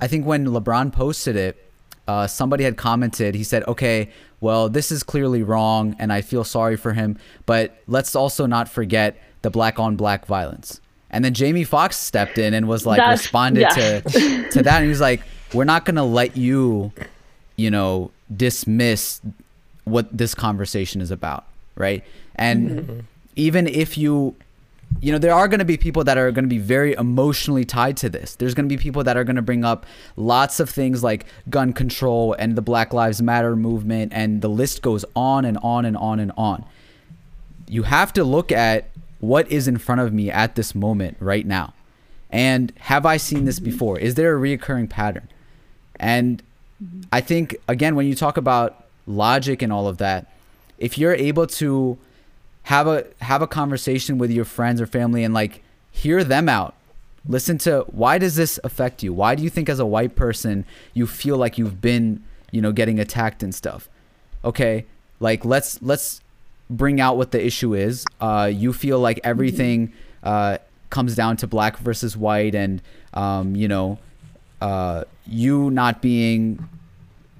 I 0.00 0.06
think 0.08 0.26
when 0.26 0.46
LeBron 0.46 0.92
posted 0.92 1.36
it, 1.36 1.70
uh, 2.08 2.26
somebody 2.26 2.64
had 2.64 2.78
commented. 2.78 3.34
He 3.34 3.44
said, 3.44 3.62
"Okay, 3.68 4.10
well, 4.40 4.70
this 4.70 4.90
is 4.90 5.02
clearly 5.02 5.42
wrong, 5.42 5.94
and 5.98 6.12
I 6.12 6.22
feel 6.22 6.44
sorry 6.44 6.76
for 6.76 6.94
him. 6.94 7.18
But 7.44 7.76
let's 7.86 8.16
also 8.16 8.46
not 8.46 8.68
forget 8.70 9.20
the 9.42 9.50
black 9.50 9.78
on 9.78 9.96
black 9.96 10.24
violence." 10.24 10.81
And 11.12 11.24
then 11.24 11.34
Jamie 11.34 11.64
Foxx 11.64 11.98
stepped 11.98 12.38
in 12.38 12.54
and 12.54 12.66
was 12.66 12.86
like 12.86 12.98
That's- 12.98 13.20
responded 13.20 13.60
yeah. 13.60 14.00
to 14.00 14.48
to 14.50 14.62
that, 14.62 14.76
and 14.76 14.84
he 14.84 14.88
was 14.88 15.00
like, 15.00 15.22
"We're 15.52 15.64
not 15.64 15.84
gonna 15.84 16.04
let 16.04 16.36
you, 16.36 16.92
you 17.56 17.70
know, 17.70 18.10
dismiss 18.34 19.20
what 19.84 20.16
this 20.16 20.34
conversation 20.34 21.00
is 21.00 21.10
about, 21.10 21.44
right?" 21.76 22.02
And 22.34 22.70
mm-hmm. 22.70 23.00
even 23.36 23.66
if 23.66 23.98
you 23.98 24.34
you 25.00 25.12
know 25.12 25.18
there 25.18 25.32
are 25.32 25.48
going 25.48 25.58
to 25.58 25.64
be 25.64 25.76
people 25.76 26.04
that 26.04 26.18
are 26.18 26.30
going 26.30 26.44
to 26.44 26.48
be 26.48 26.58
very 26.58 26.92
emotionally 26.94 27.64
tied 27.64 27.96
to 27.96 28.08
this 28.08 28.34
there's 28.36 28.54
going 28.54 28.68
to 28.68 28.74
be 28.74 28.80
people 28.80 29.02
that 29.02 29.16
are 29.16 29.24
going 29.24 29.36
to 29.36 29.42
bring 29.42 29.64
up 29.64 29.86
lots 30.16 30.60
of 30.60 30.68
things 30.68 31.02
like 31.02 31.24
gun 31.48 31.72
control 31.72 32.34
and 32.38 32.56
the 32.56 32.62
black 32.62 32.92
lives 32.92 33.22
matter 33.22 33.56
movement 33.56 34.12
and 34.14 34.42
the 34.42 34.48
list 34.48 34.82
goes 34.82 35.04
on 35.16 35.44
and 35.44 35.58
on 35.62 35.84
and 35.84 35.96
on 35.96 36.20
and 36.20 36.32
on 36.36 36.64
you 37.68 37.84
have 37.84 38.12
to 38.12 38.22
look 38.22 38.52
at 38.52 38.90
what 39.22 39.50
is 39.50 39.66
in 39.66 39.78
front 39.78 40.02
of 40.02 40.12
me 40.12 40.30
at 40.30 40.54
this 40.54 40.74
moment 40.74 41.16
right 41.18 41.46
now 41.46 41.72
and 42.30 42.72
have 42.80 43.06
i 43.06 43.16
seen 43.16 43.46
this 43.46 43.58
before 43.58 43.98
is 43.98 44.14
there 44.14 44.36
a 44.36 44.40
reoccurring 44.40 44.90
pattern 44.90 45.26
and 45.98 46.42
I 47.12 47.20
think 47.20 47.56
again 47.68 47.94
when 47.94 48.06
you 48.06 48.14
talk 48.14 48.36
about 48.36 48.84
logic 49.06 49.62
and 49.62 49.72
all 49.72 49.86
of 49.86 49.98
that, 49.98 50.32
if 50.78 50.98
you're 50.98 51.14
able 51.14 51.46
to 51.46 51.98
have 52.64 52.86
a 52.86 53.06
have 53.20 53.42
a 53.42 53.46
conversation 53.46 54.18
with 54.18 54.30
your 54.30 54.44
friends 54.44 54.80
or 54.80 54.86
family 54.86 55.24
and 55.24 55.34
like 55.34 55.62
hear 55.90 56.24
them 56.24 56.48
out. 56.48 56.74
Listen 57.28 57.56
to 57.58 57.84
why 57.88 58.18
does 58.18 58.34
this 58.34 58.58
affect 58.64 59.02
you? 59.02 59.12
Why 59.12 59.36
do 59.36 59.44
you 59.44 59.50
think 59.50 59.68
as 59.68 59.78
a 59.78 59.86
white 59.86 60.16
person 60.16 60.64
you 60.92 61.06
feel 61.06 61.36
like 61.36 61.56
you've 61.56 61.80
been, 61.80 62.22
you 62.50 62.60
know, 62.60 62.72
getting 62.72 62.98
attacked 62.98 63.44
and 63.44 63.54
stuff? 63.54 63.88
Okay, 64.44 64.86
like 65.20 65.44
let's 65.44 65.80
let's 65.82 66.20
bring 66.76 67.00
out 67.00 67.16
what 67.16 67.30
the 67.30 67.44
issue 67.44 67.74
is. 67.74 68.04
Uh, 68.20 68.50
you 68.52 68.72
feel 68.72 68.98
like 68.98 69.20
everything 69.24 69.92
uh, 70.22 70.58
comes 70.90 71.14
down 71.14 71.36
to 71.38 71.46
black 71.46 71.78
versus 71.78 72.16
white, 72.16 72.54
and 72.54 72.82
um, 73.14 73.54
you 73.54 73.68
know, 73.68 73.98
uh, 74.60 75.04
you 75.26 75.70
not 75.70 76.02
being 76.02 76.68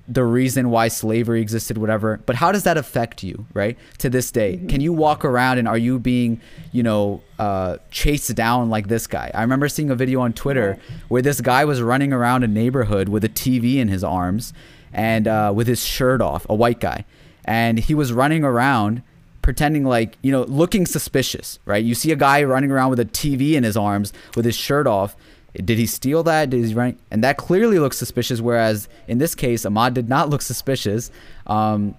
the 0.09 0.25
reason 0.25 0.71
why 0.71 0.89
slavery 0.89 1.41
existed, 1.41 1.79
whatever. 1.79 2.21
But 2.27 2.37
how 2.37 2.53
does 2.53 2.65
that 2.65 2.77
affect 2.77 3.23
you, 3.23 3.47
right? 3.55 3.79
To 3.99 4.11
this 4.11 4.31
day, 4.31 4.61
can 4.69 4.81
you 4.81 4.93
walk 4.93 5.25
around 5.25 5.59
and 5.59 5.69
are 5.69 5.79
you 5.79 5.99
being, 5.99 6.41
you 6.73 6.83
know, 6.83 7.23
uh, 7.39 7.79
chased 7.91 8.35
down 8.35 8.69
like 8.69 8.89
this 8.89 9.07
guy? 9.07 9.31
I 9.33 9.43
remember 9.43 9.69
seeing 9.69 9.91
a 9.91 9.95
video 9.95 10.21
on 10.21 10.33
Twitter 10.33 10.79
where 11.09 11.23
this 11.23 11.41
guy 11.41 11.65
was 11.65 11.81
running 11.81 12.13
around 12.13 12.43
a 12.43 12.49
neighborhood 12.49 13.09
with 13.09 13.25
a 13.25 13.29
TV 13.29 13.77
in 13.77 13.89
his 13.89 14.03
arms 14.03 14.53
and 14.93 15.27
uh, 15.27 15.53
with 15.55 15.67
his 15.67 15.85
shirt 15.85 16.21
off, 16.21 16.45
a 16.51 16.55
white 16.55 16.81
guy, 16.81 17.05
and 17.45 17.79
he 17.79 17.95
was 17.95 18.13
running 18.13 18.45
around 18.45 19.03
pretending 19.43 19.85
like 19.85 20.17
you 20.23 20.33
know 20.33 20.45
looking 20.45 20.87
suspicious 20.87 21.59
right? 21.65 21.85
You 21.85 21.95
see 21.95 22.13
a 22.13 22.17
guy 22.17 22.43
running 22.45 22.71
around 22.71 22.91
with 22.91 23.01
a 23.01 23.05
tv 23.05 23.53
in 23.53 23.65
his 23.65 23.77
arms 23.77 24.13
with 24.37 24.45
his 24.45 24.57
shirt 24.57 24.87
off. 24.87 25.17
Did 25.55 25.77
he 25.77 25.85
steal 25.85 26.23
that? 26.23 26.49
Did 26.49 26.65
he 26.65 26.73
run? 26.73 26.99
And 27.11 27.23
that 27.25 27.37
clearly 27.37 27.79
looks 27.79 27.99
suspicious 27.99 28.41
whereas 28.41 28.89
in 29.09 29.19
this 29.19 29.35
case 29.35 29.65
ahmaud 29.65 29.95
did 29.95 30.09
not 30.09 30.31
look 30.31 30.43
suspicious. 30.43 31.11
Um, 31.47 31.97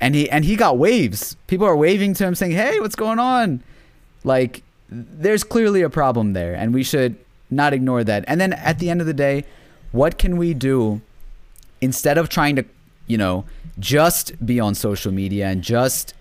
and 0.00 0.14
he 0.14 0.28
and 0.30 0.44
he 0.44 0.56
got 0.56 0.76
waves. 0.76 1.36
People 1.46 1.66
are 1.66 1.76
waving 1.76 2.14
to 2.14 2.26
him 2.26 2.34
saying 2.34 2.52
hey 2.52 2.80
what's 2.80 2.96
going 2.96 3.18
on? 3.18 3.62
Like 4.24 4.62
there's 4.90 5.44
clearly 5.44 5.82
a 5.82 5.90
problem 5.90 6.32
there 6.32 6.54
and 6.54 6.74
we 6.74 6.82
should 6.82 7.16
not 7.48 7.72
ignore 7.72 8.04
that. 8.04 8.24
And 8.26 8.40
then 8.40 8.52
at 8.52 8.78
the 8.78 8.90
end 8.90 9.00
of 9.00 9.06
the 9.06 9.14
day 9.14 9.44
what 9.92 10.18
can 10.18 10.36
we 10.36 10.52
do 10.54 11.00
instead 11.80 12.18
of 12.18 12.28
trying 12.28 12.56
to 12.56 12.64
you 13.06 13.16
know 13.16 13.44
just 13.80 14.44
be 14.44 14.60
on 14.60 14.74
social 14.74 15.10
media 15.12 15.46
and 15.48 15.62
just 15.62 16.14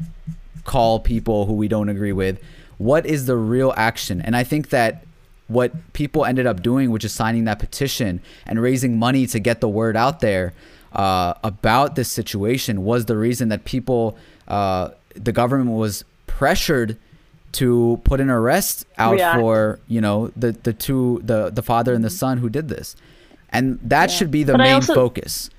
call 0.63 0.99
people 0.99 1.45
who 1.45 1.53
we 1.53 1.67
don't 1.67 1.89
agree 1.89 2.11
with 2.13 2.41
what 2.77 3.05
is 3.05 3.25
the 3.25 3.35
real 3.35 3.73
action? 3.75 4.21
And 4.21 4.35
i 4.35 4.43
think 4.43 4.69
that 4.69 5.03
what 5.47 5.71
people 5.93 6.25
ended 6.25 6.45
up 6.45 6.61
doing 6.61 6.91
which 6.91 7.03
is 7.03 7.11
signing 7.11 7.45
that 7.45 7.59
petition 7.59 8.21
and 8.45 8.61
raising 8.61 8.97
money 8.97 9.25
to 9.27 9.39
get 9.39 9.61
the 9.61 9.67
word 9.67 9.97
out 9.97 10.19
there 10.21 10.53
uh, 10.93 11.33
about 11.43 11.95
this 11.95 12.09
situation 12.09 12.83
was 12.85 13.05
the 13.05 13.17
reason 13.17 13.49
that 13.49 13.65
people 13.65 14.17
uh, 14.47 14.89
the 15.15 15.31
government 15.31 15.71
was 15.71 16.03
pressured 16.27 16.97
to 17.51 17.99
put 18.03 18.19
an 18.21 18.29
arrest 18.29 18.85
out 18.97 19.13
React. 19.15 19.39
for 19.39 19.79
you 19.87 19.99
know 20.01 20.31
the 20.35 20.51
the 20.51 20.71
two 20.73 21.19
the 21.23 21.49
the 21.49 21.63
father 21.63 21.93
and 21.93 22.03
the 22.03 22.09
son 22.09 22.37
who 22.37 22.49
did 22.49 22.69
this. 22.69 22.95
And 23.51 23.79
that 23.83 24.11
should 24.11 24.29
be 24.29 24.43
the 24.43 24.53
But 24.53 24.59
main 24.59 24.73
also- 24.75 24.93
focus 24.93 25.49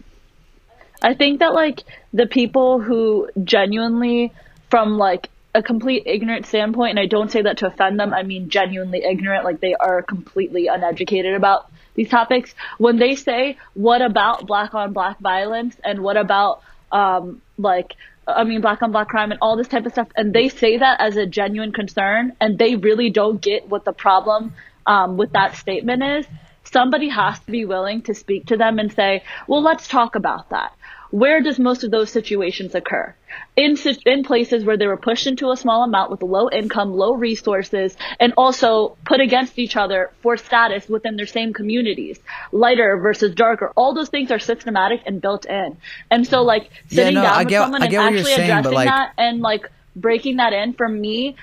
I 1.02 1.14
think 1.14 1.40
that 1.40 1.54
like 1.54 1.82
the 2.12 2.26
people 2.26 2.80
who 2.80 3.28
genuinely 3.42 4.32
from 4.70 4.98
like 4.98 5.30
a 5.54 5.62
complete 5.62 6.04
ignorant 6.06 6.46
standpoint, 6.46 6.90
and 6.90 7.00
I 7.00 7.06
don't 7.06 7.30
say 7.30 7.42
that 7.42 7.58
to 7.58 7.66
offend 7.66 7.98
them, 7.98 8.14
I 8.14 8.22
mean 8.22 8.50
genuinely 8.50 9.02
ignorant, 9.02 9.44
like 9.44 9.60
they 9.60 9.74
are 9.74 10.02
completely 10.02 10.68
uneducated 10.68 11.34
about 11.34 11.70
these 11.94 12.08
topics. 12.08 12.54
When 12.78 12.98
they 12.98 13.16
say, 13.16 13.58
what 13.74 14.00
about 14.02 14.46
black 14.46 14.74
on 14.74 14.92
black 14.92 15.18
violence 15.18 15.76
and 15.82 16.02
what 16.02 16.16
about 16.16 16.62
um 16.92 17.40
like 17.56 17.94
I 18.26 18.44
mean 18.44 18.60
black 18.60 18.82
on 18.82 18.92
black 18.92 19.08
crime 19.08 19.30
and 19.32 19.38
all 19.40 19.56
this 19.56 19.68
type 19.68 19.86
of 19.86 19.92
stuff 19.92 20.08
and 20.16 20.32
they 20.32 20.48
say 20.48 20.78
that 20.78 21.00
as 21.00 21.16
a 21.16 21.26
genuine 21.26 21.72
concern 21.72 22.36
and 22.40 22.58
they 22.58 22.76
really 22.76 23.10
don't 23.10 23.40
get 23.40 23.68
what 23.68 23.84
the 23.84 23.92
problem 23.92 24.52
um 24.86 25.16
with 25.16 25.32
that 25.32 25.56
statement 25.56 26.02
is, 26.02 26.26
somebody 26.64 27.08
has 27.08 27.38
to 27.40 27.50
be 27.50 27.64
willing 27.64 28.02
to 28.02 28.14
speak 28.14 28.46
to 28.46 28.56
them 28.56 28.78
and 28.78 28.92
say, 28.92 29.22
well, 29.46 29.62
let's 29.62 29.88
talk 29.88 30.14
about 30.14 30.50
that. 30.50 30.72
Where 31.10 31.40
does 31.40 31.58
most 31.58 31.82
of 31.84 31.90
those 31.90 32.10
situations 32.10 32.74
occur? 32.74 33.14
In, 33.56 33.76
in 34.06 34.22
places 34.22 34.64
where 34.64 34.76
they 34.76 34.86
were 34.86 34.96
pushed 34.96 35.26
into 35.26 35.50
a 35.50 35.56
small 35.56 35.82
amount 35.84 36.10
with 36.10 36.22
low 36.22 36.48
income, 36.50 36.92
low 36.92 37.14
resources, 37.14 37.96
and 38.18 38.32
also 38.36 38.96
put 39.04 39.20
against 39.20 39.58
each 39.58 39.76
other 39.76 40.10
for 40.22 40.36
status 40.36 40.88
within 40.88 41.16
their 41.16 41.26
same 41.26 41.52
communities. 41.52 42.18
Lighter 42.52 42.96
versus 42.96 43.34
darker. 43.34 43.72
All 43.76 43.92
those 43.94 44.08
things 44.08 44.30
are 44.30 44.38
systematic 44.38 45.02
and 45.06 45.20
built 45.20 45.46
in. 45.46 45.76
And 46.10 46.26
so 46.26 46.42
like 46.42 46.70
Yeah, 46.88 46.96
sitting 46.96 47.14
no, 47.14 47.22
down 47.22 47.34
I 47.34 47.38
with 47.40 47.48
get- 47.48 47.62
someone 47.62 47.82
and 47.82 47.94
actually 47.94 48.22
saying, 48.24 48.50
addressing 48.50 48.72
like- 48.74 48.88
that 48.88 49.12
and 49.18 49.40
like 49.40 49.70
breaking 49.96 50.36
that 50.36 50.52
in 50.52 50.72
for 50.74 50.88
me 50.88 51.34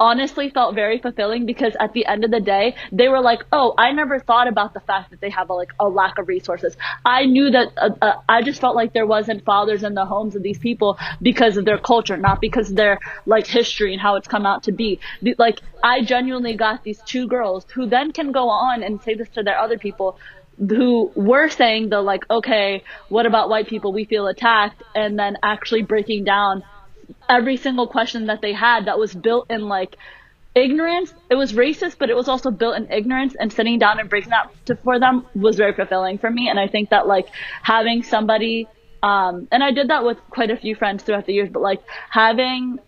honestly 0.00 0.50
felt 0.50 0.74
very 0.74 0.98
fulfilling 0.98 1.46
because 1.46 1.74
at 1.80 1.92
the 1.92 2.06
end 2.06 2.24
of 2.24 2.30
the 2.30 2.40
day 2.40 2.74
they 2.92 3.08
were 3.08 3.20
like 3.20 3.40
oh 3.52 3.74
i 3.78 3.92
never 3.92 4.18
thought 4.18 4.48
about 4.48 4.74
the 4.74 4.80
fact 4.80 5.10
that 5.10 5.20
they 5.20 5.30
have 5.30 5.50
a, 5.50 5.54
like 5.54 5.72
a 5.80 5.88
lack 5.88 6.18
of 6.18 6.28
resources. 6.28 6.76
I 7.04 7.24
knew 7.26 7.50
that 7.50 7.68
uh, 7.76 7.90
uh, 8.00 8.20
i 8.28 8.42
just 8.42 8.60
felt 8.60 8.76
like 8.76 8.92
there 8.92 9.06
wasn't 9.06 9.44
fathers 9.44 9.82
in 9.82 9.94
the 9.94 10.04
homes 10.04 10.36
of 10.36 10.42
these 10.42 10.58
people 10.58 10.98
because 11.20 11.56
of 11.56 11.64
their 11.64 11.78
culture 11.78 12.16
not 12.16 12.40
because 12.40 12.70
of 12.70 12.76
their 12.76 12.98
like 13.26 13.46
history 13.46 13.92
and 13.92 14.00
how 14.00 14.16
it's 14.16 14.28
come 14.28 14.46
out 14.46 14.62
to 14.64 14.72
be 14.72 15.00
like 15.38 15.60
i 15.82 16.02
genuinely 16.02 16.54
got 16.54 16.84
these 16.84 17.00
two 17.02 17.26
girls 17.26 17.66
who 17.74 17.86
then 17.86 18.12
can 18.12 18.32
go 18.32 18.48
on 18.48 18.82
and 18.82 19.02
say 19.02 19.14
this 19.14 19.28
to 19.30 19.42
their 19.42 19.58
other 19.58 19.78
people 19.78 20.18
who 20.58 21.12
were 21.14 21.48
saying 21.48 21.88
the 21.88 22.00
like 22.00 22.28
okay 22.30 22.82
what 23.08 23.26
about 23.26 23.48
white 23.48 23.68
people? 23.68 23.92
We 23.92 24.04
feel 24.04 24.26
attacked 24.26 24.82
and 24.94 25.18
then 25.18 25.36
actually 25.42 25.82
breaking 25.82 26.24
down 26.24 26.62
every 27.28 27.56
single 27.56 27.86
question 27.86 28.26
that 28.26 28.40
they 28.40 28.52
had 28.52 28.86
that 28.86 28.98
was 28.98 29.14
built 29.14 29.50
in 29.50 29.68
like 29.68 29.96
ignorance. 30.54 31.12
It 31.30 31.34
was 31.34 31.52
racist, 31.52 31.96
but 31.98 32.10
it 32.10 32.16
was 32.16 32.28
also 32.28 32.50
built 32.50 32.76
in 32.76 32.90
ignorance 32.90 33.34
and 33.38 33.52
sitting 33.52 33.78
down 33.78 34.00
and 34.00 34.08
breaking 34.08 34.30
that 34.30 34.50
to, 34.66 34.76
for 34.76 34.98
them 34.98 35.26
was 35.34 35.56
very 35.56 35.72
fulfilling 35.72 36.18
for 36.18 36.30
me. 36.30 36.48
And 36.48 36.58
I 36.58 36.68
think 36.68 36.90
that 36.90 37.06
like 37.06 37.28
having 37.62 38.02
somebody, 38.02 38.68
um, 39.02 39.48
and 39.52 39.62
I 39.62 39.72
did 39.72 39.88
that 39.88 40.04
with 40.04 40.18
quite 40.30 40.50
a 40.50 40.56
few 40.56 40.74
friends 40.74 41.02
throughout 41.02 41.26
the 41.26 41.32
years, 41.32 41.48
but 41.50 41.62
like 41.62 41.82
having 42.10 42.78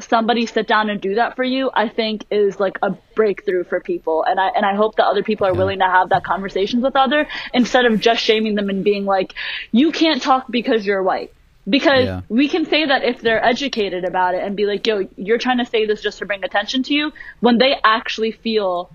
somebody 0.00 0.46
sit 0.46 0.66
down 0.66 0.88
and 0.88 1.00
do 1.00 1.16
that 1.16 1.36
for 1.36 1.44
you, 1.44 1.70
I 1.72 1.88
think 1.88 2.24
is 2.30 2.58
like 2.58 2.78
a 2.82 2.90
breakthrough 3.14 3.64
for 3.64 3.80
people. 3.80 4.24
And 4.24 4.40
I, 4.40 4.48
and 4.48 4.64
I 4.64 4.74
hope 4.74 4.96
that 4.96 5.04
other 5.04 5.22
people 5.22 5.46
are 5.46 5.54
willing 5.54 5.80
to 5.80 5.84
have 5.84 6.08
that 6.08 6.24
conversations 6.24 6.82
with 6.82 6.96
other 6.96 7.26
instead 7.52 7.84
of 7.84 8.00
just 8.00 8.22
shaming 8.22 8.54
them 8.54 8.70
and 8.70 8.82
being 8.82 9.04
like, 9.04 9.34
you 9.72 9.92
can't 9.92 10.22
talk 10.22 10.46
because 10.50 10.86
you're 10.86 11.02
white. 11.02 11.32
Because 11.70 12.04
Yeah. 12.04 12.20
we 12.28 12.48
can 12.48 12.66
say 12.66 12.84
that 12.84 13.04
if 13.04 13.20
they're 13.20 13.44
educated 13.44 14.04
about 14.04 14.34
it 14.34 14.42
and 14.42 14.56
be 14.56 14.66
like, 14.66 14.86
yo, 14.86 15.08
you're 15.16 15.38
trying 15.38 15.58
to 15.58 15.64
say 15.64 15.86
this 15.86 16.02
just 16.02 16.18
to 16.18 16.26
bring 16.26 16.44
attention 16.44 16.82
to 16.84 16.94
you, 16.94 17.12
when 17.40 17.58
they 17.58 17.76
actually 17.84 18.32
feel 18.32 18.90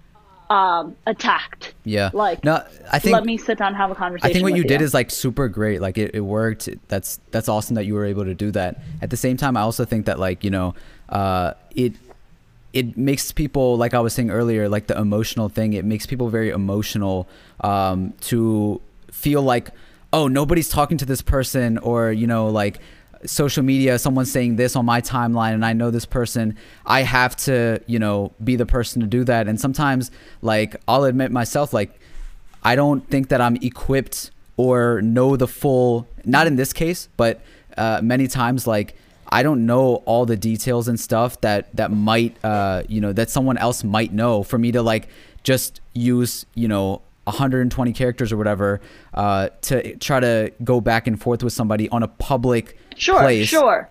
um, 0.49 0.95
attacked. 1.07 1.73
Yeah. 1.85 2.11
Like, 2.13 2.43
no, 2.43 2.63
I 2.91 2.99
think 2.99 3.13
let 3.13 3.25
me 3.25 3.37
sit 3.37 3.57
down 3.57 3.69
and 3.69 3.77
have 3.77 3.91
a 3.91 3.95
conversation. 3.95 4.29
I 4.29 4.33
think 4.33 4.43
what 4.43 4.51
with 4.53 4.61
you 4.61 4.67
did 4.67 4.81
is 4.81 4.93
like 4.93 5.09
super 5.09 5.47
great. 5.47 5.81
Like 5.81 5.97
it, 5.97 6.11
it 6.13 6.19
worked. 6.19 6.69
That's 6.87 7.19
that's 7.31 7.49
awesome 7.49 7.75
that 7.75 7.85
you 7.85 7.95
were 7.95 8.05
able 8.05 8.25
to 8.25 8.35
do 8.35 8.51
that. 8.51 8.81
At 9.01 9.09
the 9.09 9.17
same 9.17 9.37
time, 9.37 9.57
I 9.57 9.61
also 9.61 9.85
think 9.85 10.05
that 10.05 10.19
like 10.19 10.43
you 10.43 10.51
know, 10.51 10.75
uh, 11.09 11.53
it 11.75 11.93
it 12.73 12.97
makes 12.97 13.31
people 13.31 13.77
like 13.77 13.93
I 13.93 13.99
was 13.99 14.13
saying 14.13 14.29
earlier, 14.29 14.69
like 14.69 14.87
the 14.87 14.97
emotional 14.97 15.49
thing. 15.49 15.73
It 15.73 15.85
makes 15.85 16.05
people 16.05 16.29
very 16.29 16.49
emotional 16.49 17.27
um, 17.61 18.13
to 18.21 18.81
feel 19.11 19.41
like 19.41 19.69
oh 20.15 20.27
nobody's 20.27 20.69
talking 20.69 20.97
to 20.97 21.05
this 21.05 21.21
person 21.21 21.77
or 21.79 22.11
you 22.11 22.27
know 22.27 22.47
like 22.47 22.79
social 23.25 23.63
media 23.63 23.97
someone's 23.97 24.31
saying 24.31 24.55
this 24.55 24.75
on 24.75 24.85
my 24.85 25.01
timeline 25.01 25.53
and 25.53 25.65
i 25.65 25.73
know 25.73 25.89
this 25.89 26.05
person 26.05 26.55
i 26.85 27.01
have 27.01 27.35
to 27.35 27.79
you 27.87 27.99
know 27.99 28.31
be 28.43 28.55
the 28.55 28.65
person 28.65 29.01
to 29.01 29.07
do 29.07 29.23
that 29.23 29.47
and 29.47 29.59
sometimes 29.59 30.11
like 30.41 30.75
i'll 30.87 31.05
admit 31.05 31.31
myself 31.31 31.73
like 31.73 31.99
I 32.65 32.75
don't 32.75 33.07
think 33.07 33.29
that 33.29 33.41
I'm 33.41 33.57
equipped 33.57 34.31
or 34.57 34.99
know 35.03 35.37
the 35.37 35.47
full. 35.47 36.07
Not 36.25 36.47
in 36.47 36.55
this 36.55 36.73
case, 36.73 37.07
but 37.15 37.41
uh, 37.77 38.01
many 38.03 38.27
times, 38.27 38.65
like 38.65 38.95
I 39.29 39.43
don't 39.43 39.67
know 39.67 39.97
all 40.07 40.25
the 40.25 40.35
details 40.35 40.87
and 40.87 40.99
stuff 40.99 41.39
that 41.41 41.73
that 41.75 41.91
might, 41.91 42.35
uh, 42.43 42.81
you 42.89 43.01
know, 43.01 43.13
that 43.13 43.29
someone 43.29 43.59
else 43.59 43.83
might 43.83 44.11
know. 44.11 44.41
For 44.41 44.57
me 44.57 44.71
to 44.71 44.81
like 44.81 45.09
just 45.43 45.79
use, 45.93 46.47
you 46.55 46.67
know, 46.67 47.03
120 47.25 47.93
characters 47.93 48.31
or 48.31 48.37
whatever 48.37 48.81
uh, 49.13 49.49
to 49.61 49.95
try 49.97 50.19
to 50.19 50.51
go 50.63 50.79
back 50.79 51.07
and 51.07 51.21
forth 51.21 51.43
with 51.43 51.53
somebody 51.53 51.89
on 51.89 52.03
a 52.03 52.07
public 52.07 52.77
sure, 52.95 53.19
place 53.19 53.47
sure. 53.47 53.89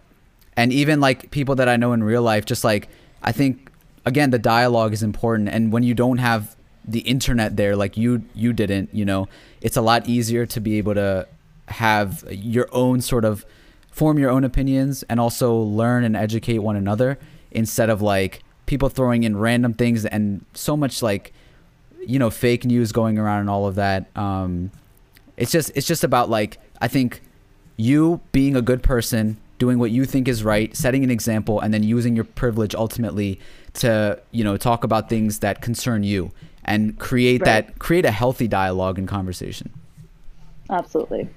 and 0.56 0.72
even 0.72 1.00
like 1.00 1.30
people 1.30 1.56
that 1.56 1.68
I 1.68 1.76
know 1.76 1.92
in 1.92 2.02
real 2.02 2.22
life, 2.22 2.44
just 2.44 2.64
like 2.64 2.88
I 3.22 3.32
think 3.32 3.70
again 4.06 4.30
the 4.30 4.38
dialogue 4.38 4.92
is 4.92 5.02
important, 5.02 5.48
and 5.48 5.72
when 5.72 5.82
you 5.82 5.94
don't 5.94 6.18
have 6.18 6.56
the 6.86 7.00
internet 7.00 7.56
there, 7.56 7.76
like 7.76 7.96
you 7.96 8.24
you 8.34 8.52
didn't, 8.52 8.94
you 8.94 9.04
know, 9.04 9.28
it's 9.60 9.76
a 9.76 9.82
lot 9.82 10.08
easier 10.08 10.46
to 10.46 10.60
be 10.60 10.78
able 10.78 10.94
to 10.94 11.26
have 11.68 12.24
your 12.30 12.68
own 12.72 13.00
sort 13.00 13.24
of 13.24 13.44
form 13.90 14.18
your 14.18 14.30
own 14.30 14.44
opinions 14.44 15.02
and 15.04 15.20
also 15.20 15.54
learn 15.54 16.04
and 16.04 16.16
educate 16.16 16.58
one 16.58 16.76
another 16.76 17.18
instead 17.50 17.88
of 17.88 18.02
like 18.02 18.42
people 18.66 18.88
throwing 18.88 19.22
in 19.22 19.36
random 19.36 19.72
things 19.72 20.04
and 20.04 20.44
so 20.52 20.76
much 20.76 21.02
like 21.02 21.32
you 22.08 22.18
know 22.18 22.30
fake 22.30 22.64
news 22.64 22.92
going 22.92 23.18
around 23.18 23.40
and 23.40 23.50
all 23.50 23.66
of 23.66 23.74
that 23.76 24.06
um 24.16 24.70
it's 25.36 25.50
just 25.52 25.70
it's 25.74 25.86
just 25.86 26.04
about 26.04 26.30
like 26.30 26.58
i 26.80 26.88
think 26.88 27.20
you 27.76 28.20
being 28.32 28.54
a 28.56 28.62
good 28.62 28.82
person 28.82 29.36
doing 29.58 29.78
what 29.78 29.90
you 29.90 30.04
think 30.04 30.28
is 30.28 30.42
right 30.44 30.76
setting 30.76 31.02
an 31.04 31.10
example 31.10 31.60
and 31.60 31.72
then 31.74 31.82
using 31.82 32.14
your 32.14 32.24
privilege 32.24 32.74
ultimately 32.74 33.38
to 33.72 34.20
you 34.30 34.44
know 34.44 34.56
talk 34.56 34.84
about 34.84 35.08
things 35.08 35.38
that 35.40 35.60
concern 35.60 36.02
you 36.02 36.30
and 36.64 36.98
create 36.98 37.40
Right. 37.42 37.66
that 37.66 37.78
create 37.78 38.04
a 38.04 38.10
healthy 38.10 38.48
dialogue 38.48 38.98
and 38.98 39.06
conversation 39.08 39.70
Absolutely. 40.70 41.28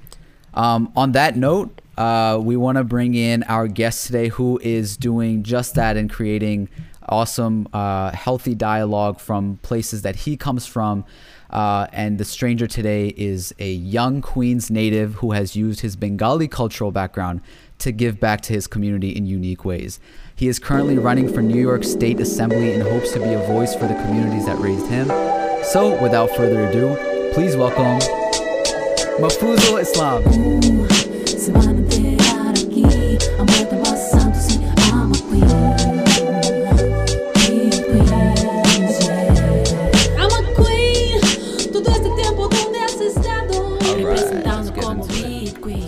um, 0.53 0.91
on 0.95 1.11
that 1.11 1.35
note, 1.35 1.81
uh, 1.97 2.39
we 2.41 2.55
want 2.55 2.77
to 2.77 2.83
bring 2.83 3.13
in 3.13 3.43
our 3.43 3.67
guest 3.67 4.07
today 4.07 4.29
who 4.29 4.59
is 4.63 4.95
doing 4.97 5.43
just 5.43 5.75
that 5.75 5.97
and 5.97 6.09
creating 6.09 6.69
awesome, 7.09 7.67
uh, 7.73 8.11
healthy 8.11 8.55
dialogue 8.55 9.19
from 9.19 9.57
places 9.61 10.01
that 10.01 10.15
he 10.15 10.37
comes 10.37 10.65
from. 10.65 11.05
Uh, 11.49 11.87
and 11.93 12.17
the 12.17 12.25
stranger 12.25 12.67
today 12.67 13.07
is 13.15 13.53
a 13.59 13.71
young 13.71 14.21
Queens 14.21 14.69
native 14.69 15.15
who 15.15 15.31
has 15.31 15.55
used 15.55 15.79
his 15.79 15.95
Bengali 15.95 16.47
cultural 16.47 16.91
background 16.91 17.41
to 17.79 17.91
give 17.91 18.19
back 18.19 18.41
to 18.41 18.53
his 18.53 18.67
community 18.67 19.09
in 19.09 19.25
unique 19.25 19.63
ways. 19.63 19.99
He 20.35 20.47
is 20.47 20.59
currently 20.59 20.97
running 20.97 21.31
for 21.31 21.41
New 21.41 21.61
York 21.61 21.83
State 21.83 22.19
Assembly 22.19 22.73
in 22.73 22.81
hopes 22.81 23.11
to 23.13 23.19
be 23.19 23.33
a 23.33 23.39
voice 23.47 23.73
for 23.73 23.87
the 23.87 23.95
communities 23.95 24.45
that 24.45 24.57
raised 24.59 24.87
him. 24.87 25.07
So, 25.63 26.01
without 26.01 26.29
further 26.31 26.67
ado, 26.67 26.95
please 27.33 27.55
welcome 27.55 27.99
Mafuzul 29.19 29.81
Islam. 29.81 30.86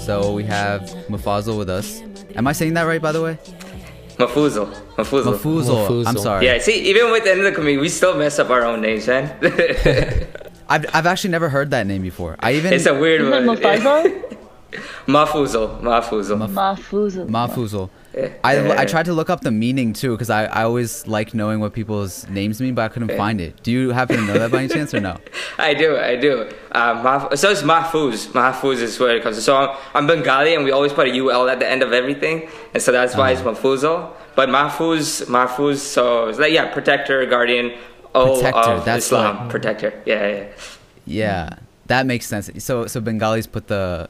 So 0.09 0.31
we 0.31 0.43
have 0.45 0.81
Mufazal 1.07 1.55
with 1.55 1.69
us. 1.69 2.01
Am 2.35 2.47
I 2.47 2.53
saying 2.53 2.73
that 2.73 2.81
right, 2.81 2.99
by 2.99 3.11
the 3.11 3.21
way? 3.21 3.37
Mafuzal. 4.17 4.65
Mafuzal. 4.95 5.37
Mafuzal. 5.37 6.07
I'm 6.07 6.17
sorry. 6.17 6.47
Yeah, 6.47 6.57
see, 6.57 6.81
even 6.89 7.11
within 7.11 7.43
the 7.43 7.51
community, 7.51 7.77
we 7.77 7.89
still 7.89 8.17
mess 8.17 8.39
up 8.39 8.49
our 8.49 8.65
own 8.65 8.81
names, 8.81 9.05
man. 9.05 9.29
I've, 10.67 10.87
I've 10.95 11.05
actually 11.05 11.29
never 11.29 11.47
heard 11.47 11.69
that 11.69 11.85
name 11.85 12.01
before. 12.01 12.37
I 12.39 12.53
even 12.53 12.73
it's 12.73 12.87
a 12.87 12.99
weird 12.99 13.21
one. 13.29 13.43
Mufasa? 13.45 14.35
Mafuzal. 15.05 15.79
Mafuzal. 15.81 16.37
Mahfuzal. 16.49 17.27
Mafuzal. 17.29 17.91
I, 18.43 18.82
I 18.82 18.86
tried 18.86 19.05
to 19.05 19.13
look 19.13 19.29
up 19.29 19.41
the 19.41 19.51
meaning 19.51 19.93
too 19.93 20.12
because 20.12 20.29
I, 20.29 20.45
I 20.45 20.63
always 20.63 21.05
like 21.08 21.34
knowing 21.34 21.60
what 21.60 21.73
people's 21.73 22.27
names 22.29 22.60
mean, 22.62 22.75
but 22.75 22.84
I 22.84 22.88
couldn't 22.89 23.15
find 23.17 23.39
it. 23.41 23.62
Do 23.63 23.71
you 23.71 23.91
happen 23.91 24.17
to 24.17 24.21
know 24.23 24.34
that 24.39 24.51
by 24.51 24.60
any 24.60 24.67
chance 24.67 24.93
or 24.93 24.99
no? 24.99 25.17
I 25.58 25.73
do, 25.73 25.97
I 25.97 26.15
do. 26.15 26.49
Um, 26.71 27.03
so 27.36 27.49
it's 27.51 27.62
Mahfuz. 27.63 28.27
Mahfuz 28.32 28.82
is 28.82 28.99
where 28.99 29.15
it 29.17 29.23
comes 29.23 29.36
from. 29.38 29.43
So 29.43 29.55
I'm, 29.58 29.77
I'm 29.93 30.08
Bengali 30.08 30.55
and 30.55 30.63
we 30.63 30.71
always 30.71 30.93
put 30.93 31.08
a 31.08 31.12
UL 31.19 31.49
at 31.49 31.60
the 31.60 31.67
end 31.69 31.84
of 31.84 31.93
everything. 31.93 32.49
And 32.73 32.82
so 32.84 32.91
that's 32.91 33.15
why 33.15 33.32
it's 33.32 33.41
Uh-huh. 33.41 33.51
Mahfuzal. 33.53 34.12
But 34.36 34.49
Mahfuz, 34.49 35.25
Mahfuz, 35.27 35.77
so 35.77 36.27
it's 36.29 36.39
like, 36.39 36.53
yeah, 36.53 36.71
protector, 36.73 37.25
guardian, 37.25 37.73
all 38.15 38.36
Protector, 38.36 38.71
of 38.71 38.86
that's 38.86 39.05
Islam. 39.05 39.38
what- 39.38 39.49
Protector, 39.49 39.93
yeah, 40.05 40.27
yeah. 40.27 40.47
Yeah, 41.05 41.49
that 41.88 42.05
makes 42.05 42.25
sense. 42.27 42.49
So 42.60 42.86
so 42.88 43.01
Bengalis 43.01 43.47
put 43.47 43.67
the 43.67 44.10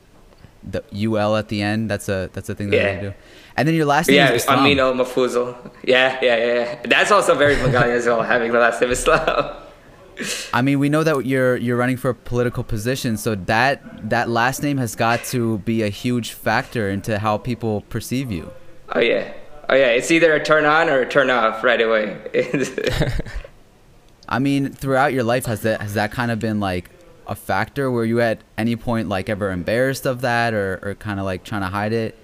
the 0.63 0.83
ul 0.93 1.35
at 1.35 1.47
the 1.49 1.61
end. 1.61 1.89
That's 1.89 2.09
a 2.09 2.29
that's 2.33 2.49
a 2.49 2.55
thing 2.55 2.69
that 2.71 2.77
Yeah. 2.77 2.95
they 2.95 3.01
do. 3.01 3.13
And 3.57 3.67
then 3.67 3.75
your 3.75 3.85
last 3.85 4.07
name 4.07 4.17
Yeah, 4.17 4.31
is 4.31 4.43
Islam. 4.43 4.59
Amino. 4.59 5.71
Yeah, 5.83 6.17
yeah, 6.21 6.35
yeah, 6.37 6.53
yeah. 6.53 6.79
That's 6.85 7.11
also 7.11 7.35
very 7.35 7.55
Bengali 7.55 7.91
as 7.91 8.05
well, 8.05 8.21
having 8.21 8.51
the 8.51 8.59
last 8.59 8.79
name 8.81 8.91
Islam. 8.91 9.55
I 10.53 10.61
mean, 10.61 10.79
we 10.79 10.89
know 10.89 11.03
that 11.03 11.25
you're 11.25 11.55
you're 11.57 11.77
running 11.77 11.97
for 11.97 12.09
a 12.09 12.15
political 12.15 12.63
position, 12.63 13.17
so 13.17 13.35
that 13.35 14.09
that 14.09 14.29
last 14.29 14.61
name 14.63 14.77
has 14.77 14.95
got 14.95 15.23
to 15.25 15.59
be 15.59 15.81
a 15.83 15.89
huge 15.89 16.31
factor 16.33 16.89
into 16.89 17.19
how 17.19 17.37
people 17.37 17.81
perceive 17.89 18.31
you. 18.31 18.51
Oh 18.93 18.99
yeah. 18.99 19.33
Oh 19.69 19.75
yeah. 19.75 19.87
It's 19.87 20.11
either 20.11 20.33
a 20.33 20.43
turn 20.43 20.65
on 20.65 20.89
or 20.89 21.01
a 21.01 21.07
turn 21.09 21.29
off 21.29 21.63
right 21.63 21.79
away. 21.81 22.17
I 24.29 24.39
mean, 24.39 24.71
throughout 24.71 25.13
your 25.13 25.23
life, 25.23 25.45
has 25.45 25.61
that 25.61 25.81
has 25.81 25.93
that 25.95 26.11
kind 26.11 26.31
of 26.31 26.39
been 26.39 26.59
like 26.59 26.89
a 27.29 27.35
factor? 27.35 27.89
Were 27.89 28.03
you 28.03 28.19
at 28.19 28.39
any 28.57 28.75
point 28.75 29.07
like 29.07 29.29
ever 29.29 29.51
embarrassed 29.51 30.05
of 30.05 30.21
that, 30.21 30.53
or 30.53 30.79
or 30.83 30.95
kind 30.95 31.19
of 31.19 31.25
like 31.25 31.43
trying 31.45 31.61
to 31.61 31.67
hide 31.67 31.93
it? 31.93 32.17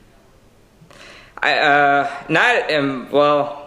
I 1.42 1.58
uh 1.60 2.12
not 2.30 2.72
um 2.74 3.10
well. 3.12 3.62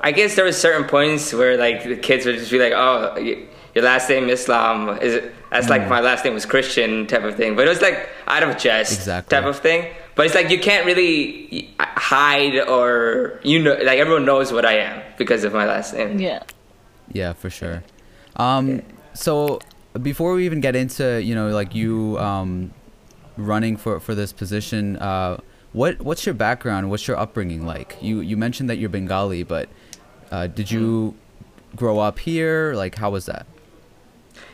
I 0.00 0.12
guess 0.12 0.36
there 0.36 0.44
was 0.44 0.56
certain 0.60 0.84
points 0.88 1.32
where 1.32 1.56
like 1.56 1.82
the 1.84 1.96
kids 1.96 2.24
would 2.26 2.36
just 2.36 2.50
be 2.50 2.58
like, 2.58 2.72
"Oh, 2.74 3.16
your 3.18 3.84
last 3.84 4.08
name 4.08 4.28
Islam 4.28 4.98
is 5.00 5.14
it?" 5.14 5.34
That's 5.50 5.68
like 5.68 5.88
my 5.88 6.00
last 6.00 6.24
name 6.24 6.34
was 6.34 6.44
Christian 6.46 7.06
type 7.06 7.24
of 7.24 7.34
thing. 7.36 7.56
But 7.56 7.66
it 7.66 7.70
was 7.70 7.80
like 7.80 8.08
out 8.26 8.42
of 8.42 8.58
jest 8.58 8.92
Exactly. 8.92 9.34
type 9.36 9.44
of 9.46 9.58
thing. 9.58 9.92
But 10.14 10.26
it's 10.26 10.34
like 10.34 10.50
you 10.50 10.58
can't 10.58 10.84
really 10.86 11.74
hide 11.80 12.58
or 12.68 13.40
you 13.42 13.58
know 13.62 13.72
like 13.82 13.98
everyone 13.98 14.24
knows 14.24 14.52
what 14.52 14.64
I 14.64 14.74
am 14.78 15.02
because 15.16 15.42
of 15.44 15.52
my 15.52 15.66
last 15.66 15.94
name. 15.94 16.18
Yeah. 16.20 16.42
Yeah, 17.12 17.32
for 17.32 17.48
sure. 17.50 17.82
Um, 18.36 18.82
so 19.14 19.58
before 20.02 20.34
we 20.34 20.44
even 20.44 20.60
get 20.60 20.76
into 20.76 21.22
you 21.22 21.34
know 21.34 21.48
like 21.48 21.74
you 21.74 22.18
um, 22.18 22.72
running 23.36 23.76
for 23.76 24.00
for 24.00 24.14
this 24.14 24.32
position, 24.32 24.96
uh, 24.96 25.38
what 25.72 26.00
what's 26.00 26.26
your 26.26 26.34
background? 26.34 26.90
What's 26.90 27.06
your 27.06 27.18
upbringing 27.18 27.66
like? 27.66 27.96
You 28.00 28.20
you 28.20 28.36
mentioned 28.36 28.68
that 28.70 28.78
you're 28.78 28.88
Bengali, 28.88 29.42
but 29.42 29.68
uh, 30.30 30.46
did 30.46 30.70
you 30.70 31.14
grow 31.76 31.98
up 31.98 32.18
here? 32.18 32.74
Like, 32.74 32.96
how 32.96 33.10
was 33.10 33.26
that? 33.26 33.46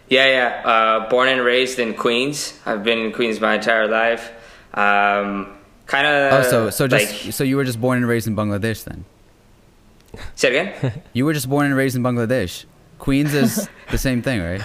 Yeah, 0.09 0.27
yeah. 0.27 0.69
Uh, 0.69 1.09
born 1.09 1.29
and 1.29 1.43
raised 1.43 1.79
in 1.79 1.95
Queens. 1.95 2.59
I've 2.67 2.85
been 2.85 2.99
in 2.99 3.13
Queens 3.13 3.41
my 3.41 3.55
entire 3.55 3.89
life. 3.89 4.31
Um, 4.75 5.57
kind 5.87 6.07
of. 6.07 6.33
Oh, 6.33 6.51
so 6.51 6.71
so 6.71 6.87
just 6.87 7.25
like, 7.25 7.33
so 7.33 7.45
you 7.45 7.57
were 7.57 7.65
just 7.65 7.81
born 7.81 7.99
and 7.99 8.07
raised 8.07 8.27
in 8.27 8.37
Bangladesh 8.37 8.85
then? 8.85 9.05
say 10.35 10.49
it 10.49 10.77
again. 10.77 11.03
You 11.13 11.25
were 11.25 11.33
just 11.33 11.49
born 11.49 11.67
and 11.67 11.75
raised 11.75 11.97
in 11.97 12.03
Bangladesh. 12.03 12.65
Queens 13.05 13.35
is 13.35 13.69
the 13.91 13.99
same 13.99 14.23
thing, 14.23 14.41
right? 14.41 14.63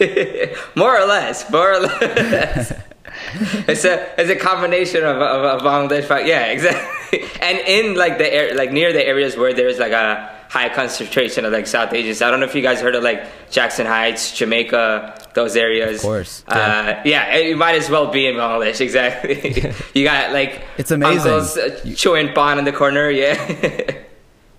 more 0.74 1.00
or 1.00 1.06
less. 1.06 1.48
More 1.48 1.74
or 1.74 1.78
less. 1.78 2.72
it's 3.68 3.84
a 3.84 4.20
it's 4.20 4.30
a 4.30 4.34
combination 4.34 5.04
of 5.04 5.18
of, 5.18 5.44
of 5.44 5.62
Bangladesh. 5.62 6.26
Yeah, 6.26 6.46
exactly. 6.46 7.20
And 7.40 7.58
in 7.58 7.94
like 7.94 8.18
the 8.18 8.32
air, 8.34 8.56
like 8.56 8.72
near 8.72 8.92
the 8.92 9.06
areas 9.06 9.36
where 9.36 9.52
there's 9.52 9.78
like 9.78 9.92
a 9.92 10.28
high 10.48 10.70
concentration 10.70 11.44
of 11.44 11.52
like 11.52 11.68
South 11.68 11.92
Asians. 11.92 12.20
I 12.20 12.32
don't 12.32 12.40
know 12.40 12.46
if 12.46 12.54
you 12.56 12.62
guys 12.62 12.80
heard 12.80 12.96
of 12.96 13.04
like 13.04 13.50
Jackson 13.50 13.86
Heights, 13.86 14.32
Jamaica, 14.36 15.28
those 15.34 15.54
areas. 15.54 15.96
Of 15.96 16.02
course. 16.02 16.42
Uh, 16.48 17.00
yeah, 17.04 17.36
you 17.36 17.56
might 17.56 17.76
as 17.76 17.88
well 17.88 18.10
be 18.10 18.26
in 18.26 18.34
Bangladesh. 18.34 18.80
Exactly. 18.80 19.72
you 19.94 20.04
got 20.04 20.32
like 20.32 20.64
It's 20.78 20.90
amazing. 20.90 21.30
Uncles 21.30 21.56
uh, 21.56 21.94
chewing 21.94 22.32
pan 22.32 22.58
in 22.58 22.64
the 22.64 22.72
corner. 22.72 23.08
Yeah. 23.08 24.02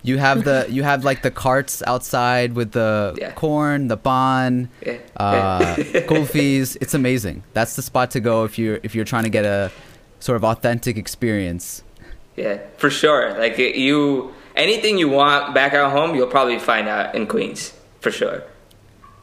You 0.06 0.18
have 0.18 0.43
the 0.43 0.66
you 0.70 0.84
have 0.84 1.06
like 1.06 1.22
the 1.22 1.32
carts 1.32 1.82
outside 1.88 2.54
with 2.54 2.74
the 2.74 3.16
Yeah. 3.20 3.32
corn, 3.32 3.88
the 3.88 3.95
ban, 3.97 4.70
Yeah. 4.86 4.97
uh, 5.16 5.76
kulfis. 6.12 6.76
It's 6.82 6.93
amazing. 6.93 7.43
That's 7.54 7.76
the 7.78 7.82
spot 7.82 8.12
to 8.12 8.20
go 8.20 8.43
if 8.43 8.60
you're 8.60 8.80
if 8.84 8.93
you're 8.95 9.06
trying 9.06 9.24
to 9.24 9.30
get 9.30 9.45
a 9.45 9.72
sort 10.20 10.36
of 10.36 10.43
authentic 10.43 10.97
experience. 10.97 11.84
Yeah, 12.36 12.58
for 12.78 12.89
sure. 12.89 13.34
Like 13.38 13.58
you, 13.58 14.34
anything 14.56 14.97
you 14.97 15.08
want 15.08 15.54
back 15.54 15.74
at 15.74 15.91
home, 15.91 16.16
you'll 16.16 16.28
probably 16.28 16.60
find 16.60 16.88
out 16.89 17.16
in 17.16 17.28
Queens 17.28 17.74
for 18.01 18.12
sure. 18.12 18.43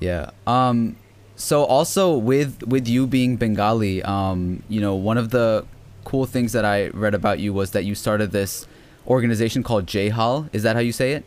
Yeah. 0.01 0.31
Um. 0.47 0.97
So 1.37 1.65
also 1.65 2.17
with 2.17 2.63
with 2.67 2.89
you 2.89 3.07
being 3.07 3.37
Bengali, 3.37 4.03
um, 4.03 4.63
you 4.69 4.81
know, 4.81 4.95
one 4.95 5.19
of 5.19 5.29
the 5.31 5.65
cool 6.05 6.25
things 6.25 6.53
that 6.53 6.65
I 6.65 6.89
read 6.89 7.15
about 7.15 7.39
you 7.39 7.53
was 7.53 7.73
that 7.73 7.85
you 7.85 7.95
started 7.95 8.31
this 8.33 8.67
organization 9.11 9.63
called 9.63 9.87
Jhal. 9.87 10.49
Is 10.53 10.63
that 10.63 10.77
how 10.77 10.81
you 10.81 10.93
say 10.93 11.13
it? 11.13 11.25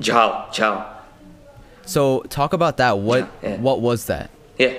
Jhal, 0.00 0.52
jal. 0.52 0.86
So 1.86 2.20
talk 2.28 2.52
about 2.52 2.76
that. 2.76 2.98
What 2.98 3.28
Yeah. 3.42 3.56
what 3.56 3.80
was 3.80 4.04
that? 4.06 4.30
Yeah, 4.58 4.74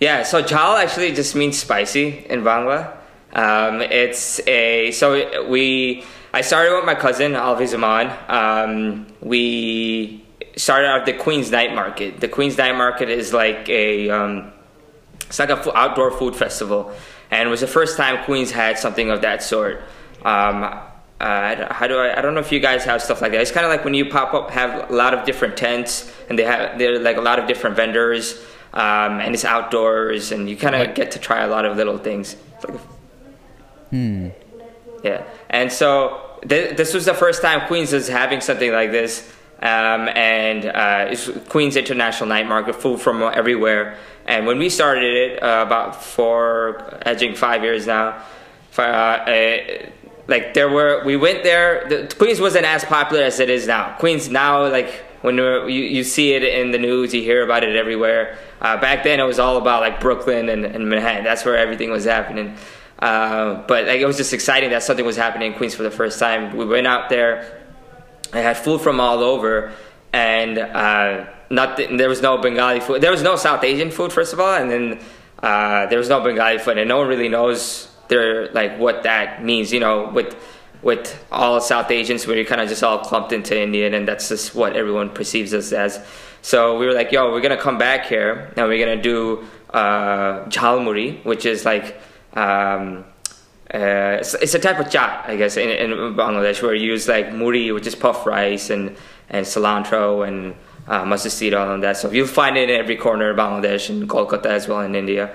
yeah. 0.00 0.22
So 0.24 0.40
jal 0.42 0.76
actually 0.76 1.12
just 1.12 1.36
means 1.36 1.58
spicy 1.58 2.24
in 2.28 2.42
Bangla. 2.42 2.92
Um, 3.34 3.82
it's 3.82 4.40
a 4.48 4.90
so 4.92 5.46
we. 5.48 6.04
I 6.32 6.40
started 6.42 6.74
with 6.74 6.84
my 6.84 6.94
cousin 6.94 7.32
Alvi 7.32 7.66
Zaman. 7.66 8.10
Um, 8.28 9.06
we 9.20 10.22
started 10.56 10.86
out 10.88 11.06
the 11.06 11.12
Queens 11.14 11.50
Night 11.50 11.74
Market. 11.74 12.20
The 12.20 12.28
Queens 12.28 12.56
Night 12.58 12.74
Market 12.76 13.08
is 13.10 13.32
like 13.32 13.68
a 13.68 14.10
um, 14.10 14.52
it's 15.26 15.38
like 15.38 15.50
a 15.50 15.58
outdoor 15.78 16.10
food 16.12 16.34
festival, 16.36 16.92
and 17.30 17.46
it 17.48 17.50
was 17.50 17.60
the 17.60 17.66
first 17.66 17.96
time 17.96 18.24
Queens 18.24 18.50
had 18.50 18.78
something 18.78 19.10
of 19.10 19.20
that 19.20 19.42
sort. 19.42 19.82
Um, 20.24 20.78
uh, 21.20 21.72
how 21.72 21.86
do 21.86 21.98
I? 21.98 22.18
I 22.18 22.20
don't 22.22 22.34
know 22.34 22.40
if 22.40 22.52
you 22.52 22.60
guys 22.60 22.84
have 22.84 23.00
stuff 23.02 23.22
like 23.22 23.32
that. 23.32 23.40
It's 23.40 23.50
kind 23.50 23.64
of 23.64 23.70
like 23.70 23.84
when 23.84 23.94
you 23.94 24.06
pop 24.10 24.34
up, 24.34 24.50
have 24.50 24.90
a 24.90 24.92
lot 24.92 25.14
of 25.14 25.24
different 25.24 25.56
tents, 25.56 26.12
and 26.28 26.38
they 26.38 26.44
have 26.44 26.78
they're 26.78 26.98
like 26.98 27.16
a 27.16 27.20
lot 27.22 27.38
of 27.38 27.46
different 27.46 27.74
vendors, 27.76 28.38
um, 28.74 29.20
and 29.20 29.34
it's 29.34 29.44
outdoors, 29.44 30.32
and 30.32 30.48
you 30.50 30.56
kind 30.56 30.74
of 30.74 30.94
get 30.94 31.12
to 31.12 31.18
try 31.18 31.42
a 31.42 31.48
lot 31.48 31.64
of 31.64 31.76
little 31.76 31.98
things. 31.98 32.36
Like 32.68 32.80
Hmm. 33.90 34.28
yeah, 35.04 35.22
and 35.48 35.70
so 35.70 36.38
th- 36.48 36.76
this 36.76 36.92
was 36.92 37.04
the 37.04 37.14
first 37.14 37.40
time 37.40 37.66
Queens 37.68 37.92
is 37.92 38.08
having 38.08 38.40
something 38.40 38.72
like 38.72 38.90
this, 38.90 39.32
um, 39.62 40.08
and 40.08 40.66
uh, 40.66 41.06
it's 41.10 41.30
Queens 41.48 41.76
International 41.76 42.28
Night 42.28 42.46
Market, 42.46 42.74
food 42.74 43.00
from 43.00 43.22
everywhere. 43.22 43.96
And 44.26 44.44
when 44.44 44.58
we 44.58 44.68
started 44.70 45.14
it 45.14 45.42
uh, 45.42 45.62
about 45.64 46.02
four, 46.02 46.98
edging 47.02 47.36
five 47.36 47.62
years 47.62 47.86
now, 47.86 48.20
for, 48.72 48.82
uh, 48.82 48.88
uh, 48.88 49.86
like 50.28 50.54
there 50.54 50.68
were, 50.68 51.04
we 51.04 51.16
went 51.16 51.42
there. 51.44 51.86
The, 51.88 52.14
Queens 52.16 52.40
wasn't 52.40 52.64
as 52.64 52.84
popular 52.84 53.22
as 53.22 53.38
it 53.40 53.48
is 53.48 53.66
now. 53.66 53.96
Queens 53.98 54.28
now, 54.28 54.68
like 54.68 55.04
when 55.22 55.36
you 55.36 55.66
you 55.66 56.04
see 56.04 56.34
it 56.34 56.42
in 56.42 56.70
the 56.70 56.78
news, 56.78 57.14
you 57.14 57.22
hear 57.22 57.44
about 57.44 57.62
it 57.64 57.76
everywhere. 57.76 58.38
Uh, 58.60 58.76
back 58.80 59.04
then, 59.04 59.20
it 59.20 59.24
was 59.24 59.38
all 59.38 59.56
about 59.56 59.80
like 59.82 60.00
Brooklyn 60.00 60.48
and, 60.48 60.64
and 60.64 60.88
Manhattan. 60.88 61.24
That's 61.24 61.44
where 61.44 61.56
everything 61.56 61.90
was 61.90 62.04
happening. 62.04 62.56
Uh, 62.98 63.62
but 63.66 63.86
like 63.86 64.00
it 64.00 64.06
was 64.06 64.16
just 64.16 64.32
exciting 64.32 64.70
that 64.70 64.82
something 64.82 65.06
was 65.06 65.16
happening 65.16 65.52
in 65.52 65.58
Queens 65.58 65.74
for 65.74 65.82
the 65.82 65.90
first 65.90 66.18
time. 66.18 66.56
We 66.56 66.64
went 66.64 66.86
out 66.86 67.08
there. 67.08 67.62
I 68.32 68.40
had 68.40 68.56
food 68.56 68.80
from 68.80 69.00
all 69.00 69.20
over, 69.20 69.72
and 70.12 70.58
uh. 70.58 71.26
There 71.48 72.08
was 72.08 72.22
no 72.22 72.38
Bengali 72.38 72.80
food. 72.80 73.00
There 73.00 73.12
was 73.12 73.22
no 73.22 73.36
South 73.36 73.62
Asian 73.62 73.92
food, 73.92 74.12
first 74.12 74.32
of 74.32 74.40
all, 74.40 74.56
and 74.56 74.68
then 74.68 74.98
uh, 75.40 75.86
there 75.86 75.96
was 75.96 76.08
no 76.08 76.20
Bengali 76.20 76.58
food, 76.58 76.76
and 76.76 76.88
no 76.88 76.98
one 76.98 77.06
really 77.06 77.28
knows 77.28 77.86
their 78.08 78.50
like 78.52 78.78
what 78.78 79.02
that 79.04 79.44
means. 79.44 79.72
You 79.72 79.80
know, 79.80 80.10
with 80.10 80.36
with 80.82 81.24
all 81.32 81.60
South 81.60 81.90
Asians, 81.90 82.26
where 82.26 82.36
you're 82.36 82.44
kind 82.44 82.60
of 82.60 82.68
just 82.68 82.82
all 82.82 82.98
clumped 82.98 83.32
into 83.32 83.60
Indian, 83.60 83.94
and 83.94 84.06
that's 84.06 84.28
just 84.28 84.54
what 84.54 84.76
everyone 84.76 85.10
perceives 85.10 85.52
us 85.52 85.72
as. 85.72 86.04
So 86.42 86.78
we 86.78 86.86
were 86.86 86.92
like, 86.92 87.12
"Yo, 87.12 87.32
we're 87.32 87.40
gonna 87.40 87.56
come 87.56 87.78
back 87.78 88.06
here, 88.06 88.52
and 88.56 88.68
we're 88.68 88.84
gonna 88.84 89.02
do 89.02 89.44
uh, 89.70 90.44
jhalmuri, 90.46 91.24
which 91.24 91.46
is 91.46 91.64
like." 91.64 92.00
Um, 92.34 93.04
uh, 93.74 94.18
it's, 94.20 94.34
it's 94.34 94.54
a 94.54 94.60
type 94.60 94.78
of 94.78 94.86
chaat, 94.86 95.26
I 95.26 95.36
guess, 95.36 95.56
in, 95.56 95.68
in 95.68 95.90
Bangladesh, 96.14 96.62
where 96.62 96.74
you 96.74 96.92
use 96.92 97.08
like 97.08 97.32
muri, 97.32 97.72
which 97.72 97.86
is 97.86 97.96
puff 97.96 98.24
rice, 98.24 98.70
and, 98.70 98.96
and 99.28 99.44
cilantro, 99.44 100.26
and 100.26 100.54
uh, 100.86 101.04
mustard 101.04 101.32
seed 101.32 101.52
oil, 101.52 101.72
and 101.72 101.82
that 101.82 101.96
stuff. 101.96 102.14
You'll 102.14 102.28
find 102.28 102.56
it 102.56 102.70
in 102.70 102.78
every 102.78 102.96
corner 102.96 103.30
of 103.30 103.36
Bangladesh, 103.36 103.90
and 103.90 104.08
Kolkata 104.08 104.46
as 104.46 104.68
well, 104.68 104.80
in 104.82 104.94
India. 104.94 105.34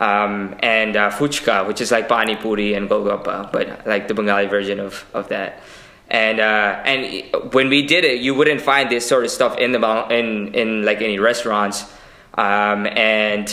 Um, 0.00 0.56
and 0.60 0.96
uh, 0.96 1.10
fuchka, 1.10 1.68
which 1.68 1.82
is 1.82 1.92
like 1.92 2.08
pani 2.08 2.34
puri 2.34 2.72
and 2.72 2.88
golgappa, 2.88 3.52
but 3.52 3.86
like 3.86 4.08
the 4.08 4.14
Bengali 4.14 4.46
version 4.46 4.80
of, 4.80 5.04
of 5.12 5.28
that. 5.28 5.60
And 6.08 6.40
uh, 6.40 6.82
and 6.84 7.52
when 7.52 7.68
we 7.68 7.86
did 7.86 8.04
it, 8.04 8.20
you 8.20 8.34
wouldn't 8.34 8.62
find 8.62 8.90
this 8.90 9.06
sort 9.06 9.24
of 9.24 9.30
stuff 9.30 9.58
in 9.58 9.72
the 9.72 10.06
in 10.10 10.54
in 10.54 10.84
like 10.84 11.02
any 11.02 11.18
restaurants. 11.18 11.84
Um, 12.34 12.86
and 12.86 13.46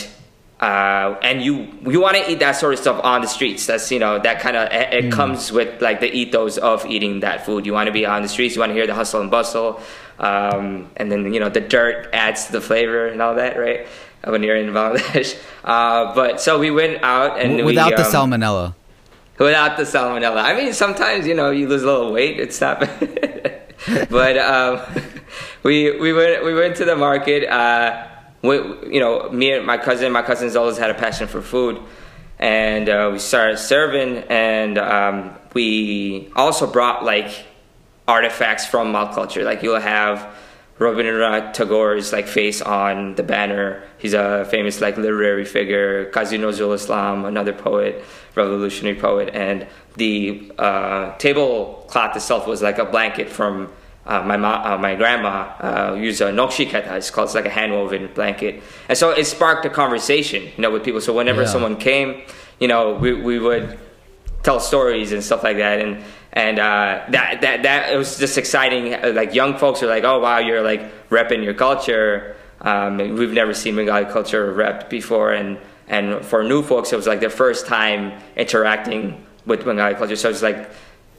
uh, 0.60 1.16
and 1.22 1.40
you 1.40 1.68
you 1.86 2.00
want 2.00 2.16
to 2.16 2.28
eat 2.30 2.40
that 2.40 2.52
sort 2.52 2.72
of 2.72 2.80
stuff 2.80 3.00
on 3.04 3.20
the 3.20 3.28
streets. 3.28 3.66
That's 3.66 3.92
you 3.92 4.00
know 4.00 4.18
that 4.18 4.40
kind 4.40 4.56
of 4.56 4.72
it, 4.72 5.04
it 5.04 5.12
comes 5.12 5.52
with 5.52 5.80
like 5.80 6.00
the 6.00 6.12
ethos 6.12 6.58
of 6.58 6.84
eating 6.86 7.20
that 7.20 7.46
food. 7.46 7.64
You 7.64 7.72
want 7.72 7.86
to 7.86 7.92
be 7.92 8.06
on 8.06 8.22
the 8.22 8.28
streets. 8.28 8.56
You 8.56 8.60
want 8.60 8.70
to 8.70 8.74
hear 8.74 8.86
the 8.88 8.94
hustle 8.94 9.20
and 9.20 9.30
bustle, 9.30 9.80
um, 10.18 10.90
and 10.96 11.12
then 11.12 11.32
you 11.32 11.38
know 11.38 11.48
the 11.48 11.60
dirt 11.60 12.08
adds 12.12 12.46
to 12.46 12.52
the 12.52 12.60
flavor 12.60 13.06
and 13.06 13.22
all 13.22 13.36
that, 13.36 13.56
right? 13.56 13.86
When 14.24 14.42
you're 14.42 14.56
in 14.56 14.66
Bangladesh, 14.72 15.38
uh, 15.64 16.14
but 16.14 16.40
so 16.40 16.58
we 16.58 16.70
went 16.70 17.02
out 17.02 17.38
and 17.38 17.58
W- 17.58 17.64
we, 17.64 17.72
without 17.72 17.96
the 17.96 18.04
um, 18.04 18.12
salmonella. 18.30 18.74
without 19.38 19.76
the 19.76 19.84
salmonella. 19.84 20.42
I 20.42 20.54
mean, 20.56 20.72
sometimes 20.72 21.26
you 21.26 21.34
know 21.34 21.50
you 21.50 21.68
lose 21.68 21.82
a 21.82 21.86
little 21.86 22.12
weight. 22.12 22.38
It's 22.40 22.60
not, 22.60 22.80
but 24.10 24.38
um, 24.38 24.80
we 25.62 25.98
we 25.98 26.12
went 26.12 26.44
we 26.44 26.54
went 26.54 26.76
to 26.76 26.84
the 26.84 26.96
market. 26.96 27.48
Uh, 27.48 28.06
we, 28.42 28.56
you 28.92 29.00
know, 29.00 29.28
me 29.30 29.52
and 29.52 29.66
my 29.66 29.78
cousin. 29.78 30.12
My 30.12 30.22
cousins 30.22 30.56
always 30.56 30.78
had 30.78 30.90
a 30.90 30.94
passion 30.94 31.26
for 31.28 31.40
food, 31.42 31.80
and 32.38 32.88
uh, 32.88 33.10
we 33.12 33.18
started 33.18 33.58
serving. 33.58 34.18
And 34.28 34.78
um, 34.78 35.34
we 35.54 36.30
also 36.36 36.66
brought 36.66 37.04
like 37.04 37.30
artifacts 38.06 38.66
from 38.66 38.92
Mal 38.92 39.08
culture. 39.14 39.44
Like 39.44 39.62
you'll 39.62 39.80
have 39.80 40.34
Rabindranath 40.78 41.54
Tagore's 41.54 42.12
like 42.12 42.28
face 42.28 42.62
on 42.62 43.14
the 43.16 43.22
banner. 43.22 43.82
He's 43.98 44.14
a 44.14 44.44
famous 44.50 44.80
like 44.80 44.96
literary 44.96 45.44
figure. 45.44 46.06
Kazi 46.10 46.38
Nazrul 46.38 46.74
Islam, 46.74 47.24
another 47.24 47.52
poet, 47.52 48.04
revolutionary 48.36 48.96
poet, 48.96 49.30
and 49.34 49.66
the 49.96 50.52
uh, 50.58 51.16
tablecloth 51.16 52.14
itself 52.16 52.46
was 52.46 52.62
like 52.62 52.78
a 52.78 52.84
blanket 52.84 53.28
from 53.28 53.72
uh, 54.06 54.22
my 54.22 54.36
ma- 54.36 54.62
uh, 54.74 54.78
my 54.78 54.94
grandma 54.94 55.52
uh, 55.60 55.94
used 55.98 56.20
a 56.20 56.30
nakshi 56.32 56.66
kantha. 56.70 56.92
It's 56.92 57.10
called 57.10 57.26
it's 57.26 57.34
like 57.34 57.46
a 57.46 57.50
hand 57.50 57.72
woven 57.72 58.08
blanket, 58.14 58.62
and 58.88 58.96
so 58.96 59.10
it 59.10 59.24
sparked 59.26 59.66
a 59.66 59.70
conversation, 59.70 60.44
you 60.44 60.62
know, 60.62 60.70
with 60.70 60.84
people. 60.84 61.00
So 61.00 61.12
whenever 61.12 61.42
Yeah. 61.42 61.48
someone 61.48 61.76
came, 61.76 62.22
you 62.60 62.68
know, 62.68 62.94
we 62.94 63.12
we 63.14 63.38
would 63.40 63.78
tell 64.44 64.60
stories 64.60 65.10
and 65.12 65.22
stuff 65.24 65.42
like 65.42 65.56
that 65.56 65.80
and 65.80 66.02
and 66.32 66.58
uh, 66.58 67.04
that 67.08 67.40
that 67.40 67.62
that 67.62 67.92
it 67.92 67.96
was 67.96 68.18
just 68.18 68.38
exciting. 68.38 69.14
Like 69.14 69.34
young 69.34 69.56
folks 69.56 69.82
are 69.82 69.86
like 69.86 70.04
oh 70.04 70.20
wow 70.20 70.38
you're 70.38 70.62
like 70.62 71.08
repping 71.08 71.42
your 71.42 71.54
culture. 71.54 72.36
Um, 72.60 72.98
we've 72.98 73.32
never 73.32 73.54
seen 73.54 73.76
Bengali 73.76 74.04
culture 74.06 74.52
repped 74.52 74.90
before. 74.90 75.32
And 75.32 75.58
and 75.86 76.24
for 76.24 76.42
new 76.44 76.62
folks 76.62 76.92
it 76.92 76.96
was 76.96 77.06
like 77.06 77.20
their 77.20 77.30
first 77.30 77.66
time 77.66 78.12
interacting 78.36 79.24
with 79.46 79.64
Bengali 79.64 79.94
culture. 79.94 80.16
So 80.16 80.28
it's 80.28 80.42
like 80.42 80.70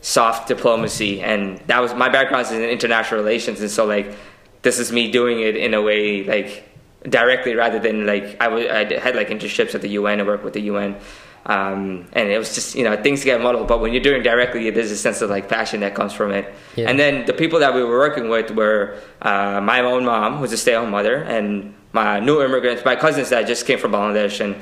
soft 0.01 0.47
diplomacy. 0.47 1.22
And 1.22 1.57
that 1.68 1.80
was 1.80 1.93
my 1.93 2.10
background 2.10 2.45
is 2.45 2.51
in 2.51 2.62
international 2.62 3.22
relations. 3.22 3.62
And 3.62 3.72
so 3.72 3.86
like 3.86 4.16
this 4.62 4.78
is 4.80 4.91
me 4.91 5.10
doing 5.12 5.39
it 5.39 5.55
in 5.55 5.74
a 5.74 5.82
way 5.82 6.24
like 6.24 6.66
directly 7.03 7.55
rather 7.55 7.80
than 7.80 8.05
like 8.05 8.39
I 8.39 8.47
wa- 8.47 8.57
I 8.57 8.99
had 8.99 9.16
like 9.16 9.30
internships 9.30 9.74
at 9.74 9.82
the 9.82 9.89
UN 9.89 10.20
and 10.20 10.28
worked 10.28 10.43
with 10.43 10.53
the 10.53 10.62
UN 10.62 10.97
um, 11.46 12.08
and 12.14 12.30
it 12.30 12.38
was 12.38 12.54
just 12.54 12.76
you 12.76 12.84
know 12.84 13.02
things 13.02 13.24
get 13.24 13.42
muddled 13.42 13.68
but 13.68 13.80
when 13.80 13.94
you're 13.94 14.04
doing 14.04 14.22
directly 14.22 14.70
there's 14.70 14.92
a 14.92 14.98
sense 14.98 15.22
of 15.22 15.30
like 15.30 15.48
passion 15.50 15.80
that 15.82 15.96
comes 15.96 16.14
from 16.14 16.32
it. 16.32 16.54
Yeah. 16.76 16.90
and 16.90 17.00
then 17.00 17.26
the 17.26 17.34
people 17.34 17.60
that 17.60 17.74
we 17.74 17.84
were 17.84 17.98
working 17.98 18.30
with 18.30 18.52
were 18.52 19.00
uh, 19.22 19.62
my 19.62 19.82
own 19.82 20.06
mom 20.06 20.38
who's 20.38 20.52
a 20.52 20.58
stay-at-home 20.58 20.92
mother 20.92 21.16
and 21.16 21.74
my 21.92 22.20
new 22.20 22.42
immigrants 22.44 22.84
my 22.86 22.96
cousins 22.96 23.30
that 23.30 23.48
just 23.48 23.66
came 23.66 23.80
from 23.80 23.92
Bangladesh. 23.94 24.42
And 24.42 24.58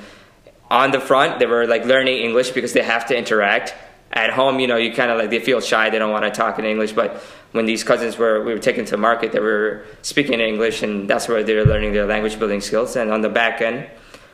on 0.70 0.92
the 0.92 1.00
front 1.00 1.40
they 1.40 1.46
were 1.46 1.66
like 1.68 1.86
learning 1.86 2.18
English 2.20 2.52
because 2.52 2.74
they 2.74 2.84
have 2.84 3.06
to 3.08 3.18
interact. 3.18 3.74
At 4.14 4.30
home 4.30 4.60
you 4.60 4.68
know 4.68 4.78
you 4.78 4.94
kind 4.94 5.12
of 5.12 5.18
like 5.18 5.30
they 5.30 5.40
feel 5.40 5.60
shy 5.60 5.90
they 5.90 6.00
don't 6.00 6.12
want 6.12 6.24
to 6.26 6.32
talk 6.32 6.60
in 6.60 6.66
English. 6.66 6.94
But 6.94 7.22
when 7.52 7.66
these 7.66 7.84
cousins 7.84 8.18
were 8.18 8.44
we 8.44 8.54
were 8.54 8.60
taken 8.60 8.86
to 8.86 8.98
market 8.98 9.32
they 9.32 9.40
were 9.40 9.84
speaking 10.04 10.40
English 10.40 10.84
and 10.84 11.10
that's 11.10 11.28
where 11.28 11.44
they're 11.44 11.66
learning 11.66 11.94
their 11.94 12.06
language 12.06 12.38
building 12.40 12.62
skills. 12.62 12.96
And 12.96 13.12
on 13.12 13.22
the 13.22 13.30
back 13.30 13.62
end 13.62 13.90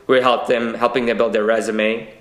we 0.06 0.20
helped 0.20 0.48
them 0.48 0.74
helping 0.74 1.06
them 1.06 1.16
build 1.16 1.32
their 1.32 1.44
resume 1.44 2.12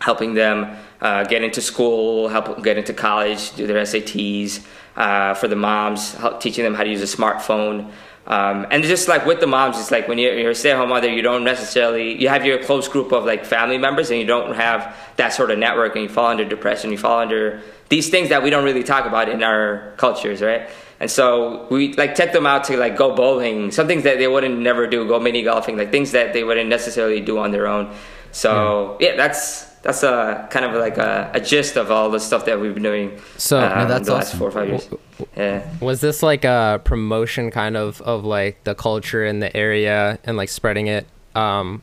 helping 0.00 0.34
them 0.34 0.76
uh, 1.00 1.24
get 1.24 1.42
into 1.42 1.60
school, 1.60 2.28
help 2.28 2.62
get 2.62 2.76
into 2.78 2.92
college, 2.92 3.54
do 3.56 3.66
their 3.66 3.82
SATs. 3.82 4.64
Uh, 4.96 5.34
for 5.34 5.46
the 5.46 5.54
moms, 5.54 6.14
help 6.14 6.40
teaching 6.40 6.64
them 6.64 6.72
how 6.72 6.82
to 6.82 6.88
use 6.88 7.02
a 7.02 7.16
smartphone. 7.16 7.90
Um, 8.26 8.66
and 8.70 8.82
just 8.82 9.08
like 9.08 9.26
with 9.26 9.40
the 9.40 9.46
moms, 9.46 9.78
it's 9.78 9.90
like 9.90 10.08
when 10.08 10.16
you're, 10.16 10.34
you're 10.38 10.52
a 10.52 10.54
stay-at-home 10.54 10.88
mother, 10.88 11.06
you 11.06 11.20
don't 11.20 11.44
necessarily 11.44 12.18
you 12.18 12.30
have 12.30 12.46
your 12.46 12.64
close 12.64 12.88
group 12.88 13.12
of 13.12 13.26
like 13.26 13.44
family 13.44 13.76
members, 13.76 14.10
and 14.10 14.18
you 14.18 14.26
don't 14.26 14.54
have 14.54 14.96
that 15.16 15.34
sort 15.34 15.50
of 15.50 15.58
network, 15.58 15.96
and 15.96 16.04
you 16.04 16.08
fall 16.08 16.28
under 16.28 16.46
depression, 16.46 16.90
you 16.90 16.96
fall 16.96 17.20
under 17.20 17.60
these 17.90 18.08
things 18.08 18.30
that 18.30 18.42
we 18.42 18.48
don't 18.48 18.64
really 18.64 18.82
talk 18.82 19.04
about 19.04 19.28
in 19.28 19.42
our 19.42 19.92
cultures, 19.98 20.40
right? 20.40 20.70
And 20.98 21.10
so 21.10 21.66
we 21.70 21.92
like 21.92 22.14
take 22.14 22.32
them 22.32 22.46
out 22.46 22.64
to 22.64 22.78
like 22.78 22.96
go 22.96 23.14
bowling, 23.14 23.70
some 23.72 23.86
things 23.86 24.04
that 24.04 24.16
they 24.16 24.28
wouldn't 24.28 24.58
never 24.58 24.86
do, 24.86 25.06
go 25.06 25.20
mini 25.20 25.42
golfing, 25.42 25.76
like 25.76 25.90
things 25.90 26.12
that 26.12 26.32
they 26.32 26.42
wouldn't 26.42 26.70
necessarily 26.70 27.20
do 27.20 27.36
on 27.38 27.50
their 27.50 27.66
own. 27.66 27.94
So 28.32 28.96
yeah, 28.98 29.14
that's 29.14 29.75
that's 29.86 30.02
a 30.02 30.46
kind 30.50 30.64
of 30.64 30.74
like 30.74 30.98
a, 30.98 31.30
a 31.32 31.40
gist 31.40 31.76
of 31.76 31.90
all 31.92 32.10
the 32.10 32.18
stuff 32.18 32.44
that 32.46 32.60
we've 32.60 32.74
been 32.74 32.82
doing. 32.82 33.20
So- 33.38 33.58
um, 33.58 33.62
Yeah, 33.70 33.84
that's 33.86 34.06
the 34.08 34.14
last 34.14 34.26
awesome. 34.28 34.38
four 34.40 34.48
or 34.48 34.52
five 34.52 34.68
years. 34.68 34.88
Yeah. 35.36 35.70
Was 35.80 36.00
this 36.00 36.22
like 36.22 36.44
a 36.44 36.80
promotion 36.84 37.50
kind 37.50 37.76
of 37.76 38.00
of 38.02 38.24
like 38.24 38.64
the 38.64 38.74
culture 38.74 39.24
in 39.24 39.38
the 39.40 39.56
area 39.56 40.18
and 40.24 40.36
like 40.36 40.48
spreading 40.48 40.88
it? 40.88 41.06
Um, 41.34 41.82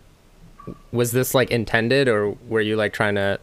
was 0.91 1.11
this 1.13 1.33
like 1.33 1.49
intended 1.51 2.07
or 2.07 2.31
were 2.49 2.61
you 2.61 2.75
like 2.75 2.91
trying 2.93 3.15
to? 3.15 3.39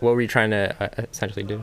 What 0.00 0.14
were 0.14 0.22
you 0.22 0.28
trying 0.28 0.50
to 0.50 0.74
uh, 0.80 1.04
essentially 1.12 1.42
do? 1.44 1.62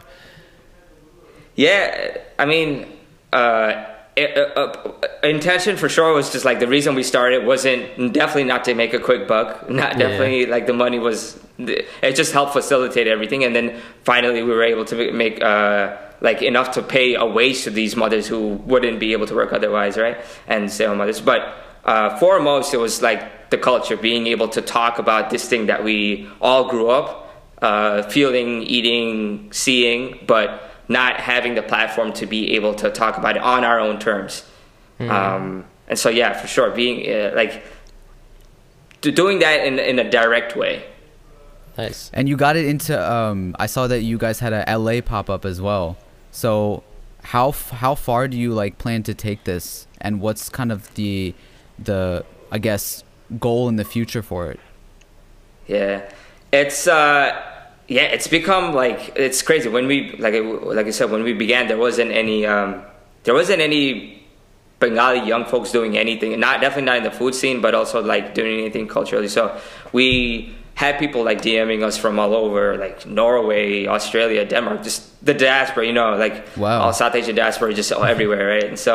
Yeah, 1.55 2.17
I 2.37 2.45
mean, 2.45 2.85
uh, 3.33 3.83
it, 4.15 4.37
uh, 4.37 4.61
uh, 4.61 4.93
intention 5.23 5.75
for 5.77 5.89
sure 5.89 6.13
was 6.13 6.31
just 6.31 6.45
like 6.45 6.59
the 6.59 6.67
reason 6.67 6.93
we 6.95 7.03
started 7.03 7.45
wasn't 7.45 8.13
definitely 8.13 8.43
not 8.43 8.63
to 8.65 8.75
make 8.75 8.93
a 8.93 8.99
quick 8.99 9.27
buck. 9.27 9.67
Not 9.69 9.93
Yeah. 9.93 9.97
definitely 10.07 10.45
like 10.45 10.67
the 10.67 10.73
money 10.73 10.99
was. 10.99 11.39
It 11.59 12.15
just 12.15 12.33
helped 12.33 12.53
facilitate 12.53 13.07
everything, 13.07 13.43
and 13.43 13.55
then 13.55 13.79
finally 14.03 14.43
we 14.43 14.51
were 14.51 14.63
able 14.63 14.85
to 14.85 15.11
make 15.11 15.41
uh, 15.43 15.97
like 16.21 16.41
enough 16.41 16.71
to 16.71 16.81
pay 16.81 17.15
a 17.15 17.25
wage 17.25 17.63
to 17.63 17.69
these 17.69 17.95
mothers 17.95 18.27
who 18.27 18.55
wouldn't 18.65 18.99
be 18.99 19.13
able 19.13 19.27
to 19.27 19.35
work 19.35 19.53
otherwise, 19.53 19.97
right? 19.97 20.17
And 20.47 20.71
stay 20.71 20.85
home 20.85 20.97
mothers, 20.99 21.21
but. 21.21 21.63
Uh, 21.85 22.17
foremost, 22.17 22.73
it 22.73 22.77
was 22.77 23.01
like 23.01 23.49
the 23.49 23.57
culture, 23.57 23.95
being 23.95 24.27
able 24.27 24.49
to 24.49 24.61
talk 24.61 24.99
about 24.99 25.29
this 25.29 25.47
thing 25.47 25.67
that 25.67 25.85
we 25.85 26.27
all 26.41 26.67
grew 26.67 26.89
up 26.89 27.27
uh, 27.61 28.03
feeling, 28.03 28.63
eating, 28.63 29.51
seeing, 29.51 30.19
but 30.27 30.69
not 30.87 31.19
having 31.19 31.55
the 31.55 31.61
platform 31.61 32.13
to 32.13 32.25
be 32.25 32.55
able 32.55 32.73
to 32.75 32.89
talk 32.89 33.17
about 33.17 33.35
it 33.35 33.41
on 33.41 33.63
our 33.63 33.79
own 33.79 33.99
terms. 33.99 34.45
Um, 34.99 35.65
and 35.87 35.97
so, 35.97 36.09
yeah, 36.09 36.33
for 36.33 36.47
sure, 36.47 36.71
being 36.71 37.09
uh, 37.09 37.31
like 37.35 37.63
doing 39.01 39.39
that 39.39 39.65
in 39.65 39.79
in 39.79 39.99
a 39.99 40.09
direct 40.09 40.55
way. 40.55 40.85
Nice. 41.77 42.09
And 42.13 42.27
you 42.27 42.35
got 42.35 42.55
it 42.55 42.65
into. 42.65 42.99
Um, 42.99 43.55
I 43.59 43.67
saw 43.67 43.87
that 43.87 44.01
you 44.01 44.17
guys 44.17 44.39
had 44.39 44.53
a 44.53 44.77
LA 44.77 45.01
pop 45.01 45.29
up 45.29 45.45
as 45.45 45.61
well. 45.61 45.97
So, 46.31 46.83
how 47.23 47.49
f- 47.49 47.69
how 47.69 47.93
far 47.93 48.27
do 48.27 48.37
you 48.37 48.53
like 48.53 48.77
plan 48.77 49.03
to 49.03 49.13
take 49.13 49.43
this, 49.43 49.87
and 50.01 50.19
what's 50.19 50.49
kind 50.49 50.71
of 50.71 50.93
the 50.95 51.35
the 51.77 52.25
I 52.51 52.57
guess 52.57 53.03
goal 53.39 53.69
in 53.69 53.75
the 53.75 53.85
future 53.85 54.23
for 54.23 54.49
it? 54.49 54.59
Yeah, 55.67 56.09
it's 56.51 56.87
uh, 56.87 57.43
yeah, 57.87 58.03
it's 58.03 58.27
become 58.27 58.73
like 58.73 59.13
it's 59.15 59.43
crazy. 59.43 59.69
When 59.69 59.85
we 59.85 60.15
like 60.17 60.33
like 60.75 60.87
I 60.87 60.91
said, 60.91 61.11
when 61.11 61.23
we 61.23 61.33
began, 61.33 61.67
there 61.67 61.77
wasn't 61.77 62.11
any 62.11 62.45
um, 62.45 62.81
there 63.23 63.35
wasn't 63.35 63.61
any 63.61 64.23
Bengali 64.79 65.27
young 65.27 65.45
folks 65.45 65.71
doing 65.71 65.97
anything. 65.97 66.39
Not 66.39 66.61
definitely 66.61 66.85
not 66.85 66.97
in 66.97 67.03
the 67.03 67.11
food 67.11 67.35
scene, 67.35 67.61
but 67.61 67.75
also 67.75 68.01
like 68.01 68.33
doing 68.33 68.61
anything 68.61 68.87
culturally. 68.87 69.27
So 69.27 69.59
we 69.91 70.55
had 70.77 70.99
people 70.99 71.23
like 71.23 71.41
DMing 71.41 71.81
us 71.83 71.97
from 71.97 72.19
all 72.19 72.35
over, 72.35 72.77
like 72.77 73.03
Norway, 73.07 73.87
Australia, 73.87 74.45
Denmark, 74.45 74.83
just 74.83 75.01
the 75.25 75.33
diaspora. 75.33 75.87
You 75.87 75.93
know, 75.93 76.15
like 76.15 76.45
Wow. 76.55 76.81
all 76.81 76.93
South 76.93 77.15
Asian 77.15 77.35
diaspora, 77.35 77.73
just 77.73 77.91
all 77.91 78.05
everywhere, 78.05 78.45
right? 78.47 78.63
And 78.63 78.77
so 78.77 78.93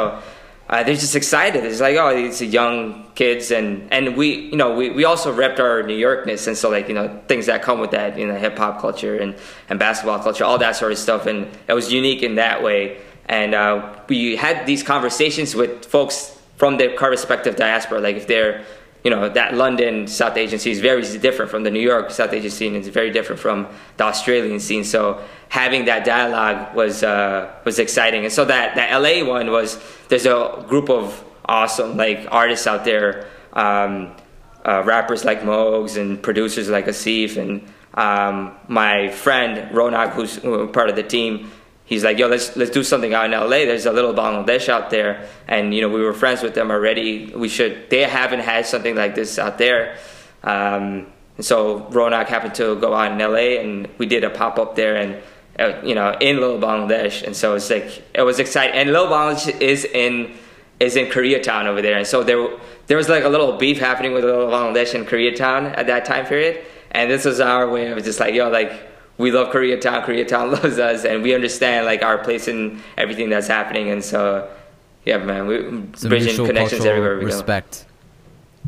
uh, 0.70 0.85
they're 0.85 0.95
just 0.95 1.16
excited. 1.16 1.64
It's 1.64 1.80
like, 1.80 1.97
oh, 1.97 2.14
these 2.14 2.41
young 2.41 3.11
kids, 3.16 3.51
and 3.51 3.89
and 3.91 4.16
we, 4.16 4.26
you 4.53 4.57
know, 4.57 4.70
we, 4.76 4.91
we 4.91 5.05
also 5.05 5.35
repped 5.35 5.59
our 5.59 5.83
New 5.83 5.99
Yorkness, 5.99 6.47
and 6.47 6.57
so 6.57 6.70
like 6.70 6.87
you 6.89 6.95
know 6.95 7.09
things 7.26 7.47
that 7.47 7.62
come 7.62 7.80
with 7.80 7.91
that, 7.91 8.16
you 8.16 8.26
know, 8.28 8.37
hip 8.39 8.57
hop 8.57 8.80
culture 8.80 9.16
and 9.18 9.35
and 9.68 9.78
basketball 9.80 10.20
culture, 10.20 10.45
all 10.45 10.59
that 10.59 10.76
sort 10.76 10.93
of 10.93 10.99
stuff, 10.99 11.26
and 11.26 11.49
it 11.68 11.74
was 11.74 11.93
unique 11.93 12.22
in 12.22 12.37
that 12.37 12.62
way. 12.62 12.97
And 13.26 13.55
uh, 13.55 13.72
we 14.09 14.37
had 14.37 14.66
these 14.66 14.83
conversations 14.85 15.57
with 15.57 15.85
folks 15.85 16.39
from 16.57 16.76
their 16.78 16.91
respective 17.11 17.57
diaspora, 17.57 17.99
like 18.01 18.16
if 18.22 18.26
they're 18.28 18.62
you 19.05 19.11
know 19.11 19.28
that 19.28 19.55
London 19.55 20.07
South 20.07 20.34
scene 20.34 20.72
is 20.72 20.80
very 20.80 21.03
different 21.18 21.50
from 21.50 21.64
the 21.64 21.70
New 21.70 21.80
York 21.80 22.11
South 22.11 22.32
Asian 22.32 22.50
scene. 22.50 22.76
It's 22.76 22.88
very 22.88 23.11
different 23.11 23.40
from 23.40 23.66
the 23.96 24.05
Australian 24.05 24.61
scene. 24.61 24.84
So 24.84 25.20
having 25.48 25.86
that 25.86 26.05
dialogue 26.05 26.74
was 26.74 27.03
uh, 27.03 27.53
was 27.64 27.78
exciting. 27.78 28.24
And 28.24 28.32
so 28.32 28.44
that 28.44 28.76
that 28.76 28.96
LA 28.96 29.24
one 29.28 29.50
was 29.50 29.82
there's 30.09 30.26
a 30.26 30.64
group 30.68 30.88
of 30.88 31.24
awesome 31.46 31.96
like 31.96 32.28
artists 32.30 32.66
out 32.66 32.84
there, 32.84 33.26
um, 33.53 34.14
uh, 34.64 34.82
rappers 34.84 35.24
like 35.24 35.42
Mogs 35.42 35.96
and 35.96 36.22
producers 36.22 36.68
like 36.68 36.86
Asif 36.86 37.36
and 37.36 37.66
um, 37.94 38.55
my 38.68 39.11
friend 39.11 39.70
Ronak, 39.74 40.12
who's 40.12 40.38
part 40.72 40.88
of 40.88 40.96
the 40.96 41.03
team 41.03 41.50
he's 41.93 42.05
like, 42.05 42.18
yo, 42.18 42.26
let's 42.26 42.57
let's 42.57 42.70
do 42.70 42.82
something 42.82 43.12
out 43.12 43.26
in 43.26 43.32
LA. 43.32 43.64
There's 43.68 43.86
a 43.86 43.93
little 43.93 44.14
Bangladesh 44.14 44.68
out 44.68 44.90
there, 44.90 45.28
and 45.47 45.74
you 45.74 45.82
know 45.82 45.88
we 45.88 46.01
were 46.01 46.14
friends 46.14 46.43
with 46.43 46.55
them 46.55 46.70
already. 46.70 47.32
We 47.34 47.49
should. 47.49 47.90
They 47.90 48.03
haven't 48.03 48.40
had 48.40 48.66
something 48.66 48.97
like 48.97 49.14
this 49.14 49.38
out 49.38 49.59
there, 49.59 49.99
um, 50.43 51.07
and 51.36 51.45
so 51.45 51.80
Ronak 51.90 52.26
happened 52.26 52.55
to 52.57 52.76
go 52.76 52.95
out 52.95 53.12
in 53.12 53.18
LA, 53.18 53.61
and 53.61 53.88
we 53.99 54.07
did 54.07 54.24
a 54.24 54.30
pop 54.30 54.59
up 54.59 54.74
there, 54.74 54.97
and 54.97 55.22
uh, 55.59 55.80
you 55.84 55.95
know 55.95 56.16
in 56.20 56.40
Little 56.40 56.59
Bangladesh, 56.59 57.22
and 57.22 57.36
so 57.36 57.55
it's 57.55 57.70
like 57.70 58.03
it 58.14 58.22
was 58.22 58.38
exciting. 58.38 58.74
And 58.74 58.90
Little 58.90 59.09
Bangladesh 59.09 59.61
is 59.61 59.84
in 59.84 60.34
is 60.80 60.97
in 60.97 61.07
Koreatown 61.07 61.66
over 61.66 61.82
there, 61.82 61.99
and 61.99 62.07
so 62.07 62.24
there 62.24 62.49
there 62.86 62.97
was 62.97 63.09
like 63.09 63.24
a 63.24 63.28
little 63.28 63.59
beef 63.59 63.78
happening 63.78 64.12
with 64.12 64.24
Little 64.24 64.49
Bangladesh 64.49 64.95
and 64.95 65.07
Koreatown 65.07 65.76
at 65.76 65.86
that 65.88 66.07
time 66.07 66.24
period, 66.24 66.64
and 66.90 67.11
this 67.11 67.26
was 67.26 67.38
our 67.38 67.68
way 67.68 67.93
of 67.93 68.03
just 68.03 68.18
like, 68.18 68.34
yo, 68.34 68.49
like 68.49 68.91
we 69.19 69.31
love 69.31 69.53
Koreatown, 69.53 70.05
Koreatown 70.05 70.51
loves 70.63 70.79
us, 70.79 71.05
and 71.05 71.23
we 71.23 71.35
understand 71.35 71.87
like 71.87 72.03
our 72.03 72.19
place 72.19 72.49
in 72.49 72.81
everything 72.97 73.29
that's 73.31 73.47
happening. 73.49 73.91
And 73.91 74.03
so, 74.05 74.49
yeah, 75.05 75.19
man, 75.19 75.47
we 75.47 75.59
Some 75.97 76.09
bridging 76.09 76.47
connections 76.47 76.85
everywhere 76.85 77.19
we 77.19 77.25
respect. 77.27 77.85
go. 77.87 77.89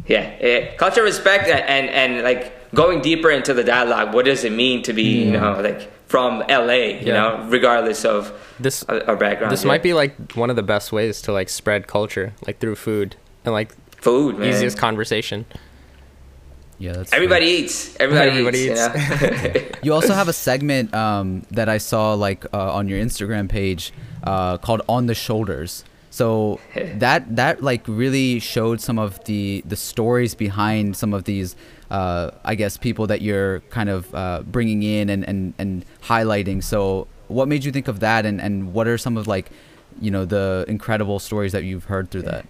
Yeah, 0.07 0.35
yeah, 0.41 0.75
culture 0.75 1.03
respect 1.03 1.45
and, 1.49 1.61
and 1.61 1.89
and 1.91 2.23
like 2.25 2.53
going 2.75 3.01
deeper 3.01 3.31
into 3.31 3.55
the 3.55 3.63
dialogue. 3.65 4.13
What 4.13 4.25
does 4.27 4.45
it 4.45 4.53
mean 4.53 4.83
to 4.83 4.93
be, 4.93 5.25
you 5.25 5.31
know, 5.31 5.61
like 5.61 5.91
from 6.09 6.41
LA, 6.49 6.73
you 6.75 6.99
Yeah. 7.07 7.13
know, 7.15 7.47
regardless 7.49 8.05
of 8.05 8.33
This 8.61 8.83
our 8.85 9.03
our 9.09 9.17
background. 9.17 9.53
this 9.53 9.63
yeah. 9.63 9.69
might 9.69 9.83
be 9.83 9.95
like 9.95 10.33
one 10.33 10.51
of 10.51 10.57
the 10.57 10.63
best 10.63 10.93
ways 10.93 11.23
to 11.23 11.33
like 11.33 11.49
spread 11.49 11.87
culture, 11.87 12.35
like 12.47 12.59
through 12.59 12.75
food 12.77 13.17
and 13.45 13.55
like 13.55 13.73
food, 13.97 14.39
man. 14.39 14.49
easiest 14.49 14.77
conversation. 14.77 15.47
Yeah, 16.85 16.93
that's 16.93 17.15
Everybody 17.15 17.47
eats. 17.47 17.97
Everybody, 17.99 18.29
Everybody 18.29 18.59
eats. 18.59 18.69
You 18.69 19.61
know? 19.61 19.71
You 19.83 19.95
also 19.95 20.13
have 20.13 20.29
a 20.29 20.35
segment 20.35 20.93
um, 20.95 21.47
that 21.51 21.69
I 21.71 21.79
saw 21.79 22.13
like 22.13 22.45
uh, 22.53 22.75
on 22.75 22.89
your 22.89 22.99
Instagram 22.99 23.49
page 23.49 23.91
uh, 24.23 24.59
called 24.59 24.83
"On 24.87 25.07
the 25.07 25.15
Shoulders." 25.15 25.85
So 26.11 26.61
that 26.75 27.37
that 27.37 27.63
like 27.63 27.89
really 27.89 28.39
showed 28.39 28.83
some 28.83 28.99
of 28.99 29.25
the 29.25 29.63
the 29.65 29.77
stories 29.77 30.35
behind 30.35 30.95
some 30.95 31.15
of 31.15 31.25
these, 31.25 31.57
uh, 31.91 32.33
I 32.45 32.55
guess, 32.55 32.77
people 32.77 33.07
that 33.07 33.23
you're 33.23 33.61
kind 33.71 33.89
of 33.89 34.15
uh, 34.15 34.43
bringing 34.43 34.83
in 34.83 35.09
and, 35.09 35.25
and 35.25 35.55
and 35.57 35.87
highlighting. 36.03 36.63
So 36.63 37.09
what 37.29 37.49
made 37.49 37.65
you 37.65 37.73
think 37.73 37.89
of 37.89 38.01
that, 38.01 38.27
and 38.27 38.43
and 38.43 38.75
what 38.75 38.87
are 38.87 38.99
some 38.99 39.17
of 39.17 39.27
like, 39.27 39.51
you 40.03 40.11
know, 40.11 40.27
the 40.27 40.67
incredible 40.69 41.19
stories 41.19 41.53
that 41.53 41.65
you've 41.65 41.85
heard 41.85 42.11
through 42.11 42.23
that? 42.29 42.45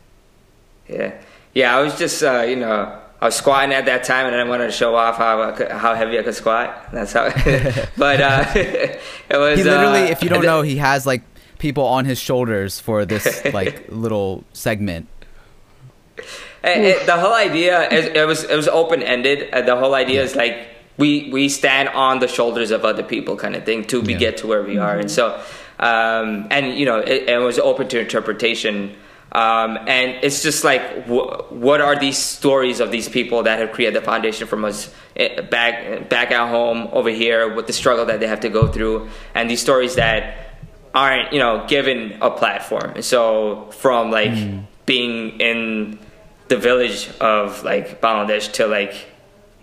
Yeah, 0.88 1.14
yeah. 1.54 1.76
I 1.76 1.80
was 1.82 1.96
just, 1.96 2.20
uh, 2.22 2.42
you 2.42 2.56
know, 2.56 3.00
I 3.24 3.28
was 3.28 3.36
squatting 3.36 3.72
at 3.72 3.86
that 3.86 4.04
time, 4.04 4.26
and 4.26 4.36
I 4.36 4.44
wanted 4.44 4.66
to 4.66 4.72
show 4.72 4.94
off 4.94 5.16
how 5.16 5.50
could, 5.52 5.70
how 5.70 5.94
heavy 5.94 6.18
I 6.18 6.22
could 6.22 6.34
squat. 6.34 6.92
That's 6.92 7.14
how. 7.14 7.30
but 7.96 8.20
uh, 8.20 8.44
it 8.54 9.00
was. 9.30 9.58
He 9.58 9.64
literally, 9.64 10.02
uh, 10.02 10.10
if 10.10 10.22
you 10.22 10.28
don't 10.28 10.44
know, 10.44 10.60
he 10.60 10.76
has 10.76 11.06
like 11.06 11.22
people 11.58 11.84
on 11.84 12.04
his 12.04 12.18
shoulders 12.18 12.80
for 12.80 13.06
this 13.06 13.42
like 13.54 13.86
little 13.88 14.44
segment. 14.52 15.08
It, 16.62 16.84
it- 16.84 17.06
the 17.06 17.16
whole 17.16 17.32
idea 17.32 17.88
is 17.88 18.04
it 18.06 18.26
was 18.26 18.44
it 18.44 18.56
was 18.56 18.68
open 18.68 19.02
ended. 19.02 19.48
Uh, 19.54 19.62
the 19.62 19.74
whole 19.76 19.94
idea 19.94 20.22
is 20.22 20.36
like 20.36 20.68
we 20.98 21.30
we 21.32 21.48
stand 21.48 21.88
on 21.88 22.18
the 22.18 22.28
shoulders 22.28 22.70
of 22.70 22.84
other 22.84 23.02
people, 23.02 23.36
kind 23.36 23.56
of 23.56 23.64
thing, 23.64 23.84
to 23.86 24.02
be 24.02 24.12
Yeah. 24.12 24.18
get 24.18 24.36
to 24.38 24.46
where 24.46 24.62
we 24.62 24.76
are. 24.76 24.98
And 24.98 25.10
so, 25.10 25.40
um, 25.78 26.46
and 26.50 26.74
you 26.74 26.84
know, 26.84 26.98
it, 26.98 27.26
it 27.26 27.38
was 27.40 27.58
open 27.58 27.88
to 27.88 28.00
interpretation. 28.00 28.94
Um, 29.34 29.78
and 29.88 30.22
it's 30.22 30.42
just 30.42 30.62
like, 30.62 31.06
wh- 31.06 31.50
what 31.52 31.80
are 31.80 31.98
these 31.98 32.16
stories 32.18 32.78
of 32.78 32.92
these 32.92 33.08
people 33.08 33.42
that 33.42 33.58
have 33.58 33.72
created 33.72 34.00
the 34.00 34.04
foundation 34.04 34.46
from 34.46 34.64
us 34.64 34.94
eh, 35.16 35.40
back 35.40 36.08
back 36.08 36.30
at 36.30 36.48
home 36.48 36.88
over 36.92 37.10
here 37.10 37.52
with 37.52 37.66
the 37.66 37.72
struggle 37.72 38.06
that 38.06 38.20
they 38.20 38.28
have 38.28 38.40
to 38.40 38.48
go 38.48 38.68
through, 38.68 39.08
and 39.34 39.50
these 39.50 39.60
stories 39.60 39.96
that 39.96 40.36
aren't 40.94 41.32
you 41.32 41.40
know 41.40 41.64
given 41.66 42.16
a 42.22 42.30
platform. 42.30 42.92
And 42.94 43.04
so 43.04 43.70
from 43.72 44.12
like 44.12 44.32
being 44.86 45.40
in 45.40 45.98
the 46.48 46.56
village 46.56 47.10
of 47.20 47.64
like 47.64 48.00
Bangladesh 48.00 48.52
to 48.52 48.66
like 48.68 48.94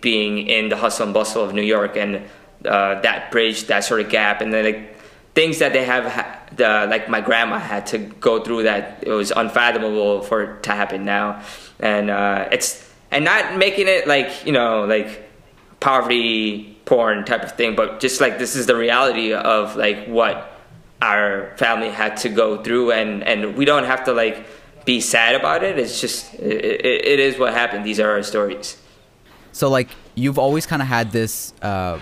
being 0.02 0.48
in 0.50 0.68
the 0.68 0.76
hustle 0.76 1.06
and 1.06 1.14
bustle 1.14 1.44
of 1.46 1.54
New 1.54 1.62
York 1.62 1.96
and 1.96 2.18
uh, 2.66 3.00
that 3.02 3.32
bridge, 3.32 3.68
that 3.68 3.86
sort 3.86 4.02
of 4.02 4.10
gap, 4.10 4.42
and 4.42 4.52
then 4.52 4.66
like 4.66 4.98
things 5.34 5.60
that 5.60 5.72
they 5.74 5.86
have, 5.86 6.06
ha- 6.12 6.40
the 6.56 6.88
like 6.90 7.10
my 7.10 7.22
grandma 7.22 7.60
had 7.60 7.88
to 7.88 7.98
go 7.98 8.44
through 8.44 8.64
that 8.64 9.04
it 9.06 9.12
was 9.12 9.32
unfathomable 9.32 10.22
for 10.22 10.44
it 10.44 10.64
to 10.64 10.72
happen 10.72 11.06
now, 11.06 11.44
and 11.80 12.10
uh, 12.10 12.48
it's 12.52 12.90
and 13.10 13.26
not 13.26 13.58
making 13.58 13.88
it 13.88 14.08
like 14.08 14.46
you 14.46 14.52
know 14.52 14.86
like 14.86 15.30
poverty 15.80 16.78
porn 16.86 17.26
type 17.26 17.44
of 17.44 17.54
thing, 17.54 17.76
but 17.76 18.00
just 18.00 18.22
like 18.22 18.38
this 18.38 18.56
is 18.56 18.66
the 18.66 18.76
reality 18.76 19.34
of 19.34 19.76
like 19.76 20.08
what 20.08 20.60
our 21.02 21.56
family 21.58 21.90
had 21.90 22.18
to 22.18 22.30
go 22.30 22.62
through, 22.62 22.92
and 22.92 23.24
and 23.24 23.56
we 23.56 23.66
don't 23.66 23.86
have 23.86 24.06
to 24.06 24.14
like 24.14 24.46
be 24.86 25.00
sad 25.00 25.36
about 25.36 25.64
it. 25.64 25.78
It's 25.78 26.02
just 26.02 26.34
it, 26.36 26.86
it, 26.86 27.20
is 27.20 27.38
what 27.38 27.54
happened. 27.54 27.86
These 27.86 28.00
are 28.00 28.12
our 28.12 28.24
stories. 28.24 28.78
So 29.52 29.70
like 29.70 29.90
you've 30.16 30.40
always 30.40 30.66
kind 30.66 30.82
of 30.82 30.88
had 30.88 31.12
this, 31.12 31.54
um, 31.62 32.02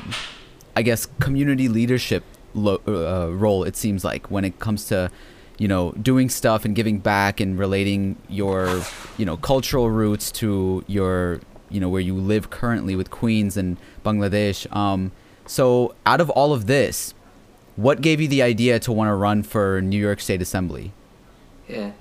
I 0.76 0.82
guess, 0.82 1.08
community 1.20 1.68
leadership 1.68 2.24
lo- 2.54 2.82
uh, 2.88 3.32
role. 3.34 3.64
It 3.64 3.76
seems 3.76 4.04
like 4.04 4.30
when 4.30 4.46
it 4.46 4.60
comes 4.60 4.86
to, 4.86 5.12
you 5.58 5.68
know, 5.68 5.92
doing 5.94 6.30
stuff 6.30 6.66
and 6.66 6.76
giving 6.76 7.00
back 7.00 7.40
and 7.40 7.58
relating 7.58 8.18
your, 8.28 8.84
you 9.18 9.26
know, 9.26 9.38
cultural 9.38 9.90
roots 9.90 10.32
to 10.34 10.84
your, 10.88 11.42
you 11.70 11.80
know, 11.80 11.90
where 11.90 12.02
you 12.02 12.16
live 12.16 12.50
currently 12.50 12.96
with 12.96 13.12
Queens 13.12 13.58
and 13.58 13.78
Bangladesh. 14.04 14.74
Um, 14.76 15.12
so 15.46 15.96
out 16.06 16.22
of 16.22 16.30
all 16.30 16.54
of 16.54 16.68
this, 16.68 17.14
what 17.76 18.02
gave 18.02 18.20
you 18.22 18.28
the 18.28 18.42
idea 18.42 18.80
to 18.80 18.92
want 18.92 19.10
to 19.10 19.16
run 19.16 19.44
for 19.44 19.82
New 19.82 19.98
York 20.00 20.20
State 20.20 20.42
Assembly? 20.42 20.92
Yeah. 21.68 21.92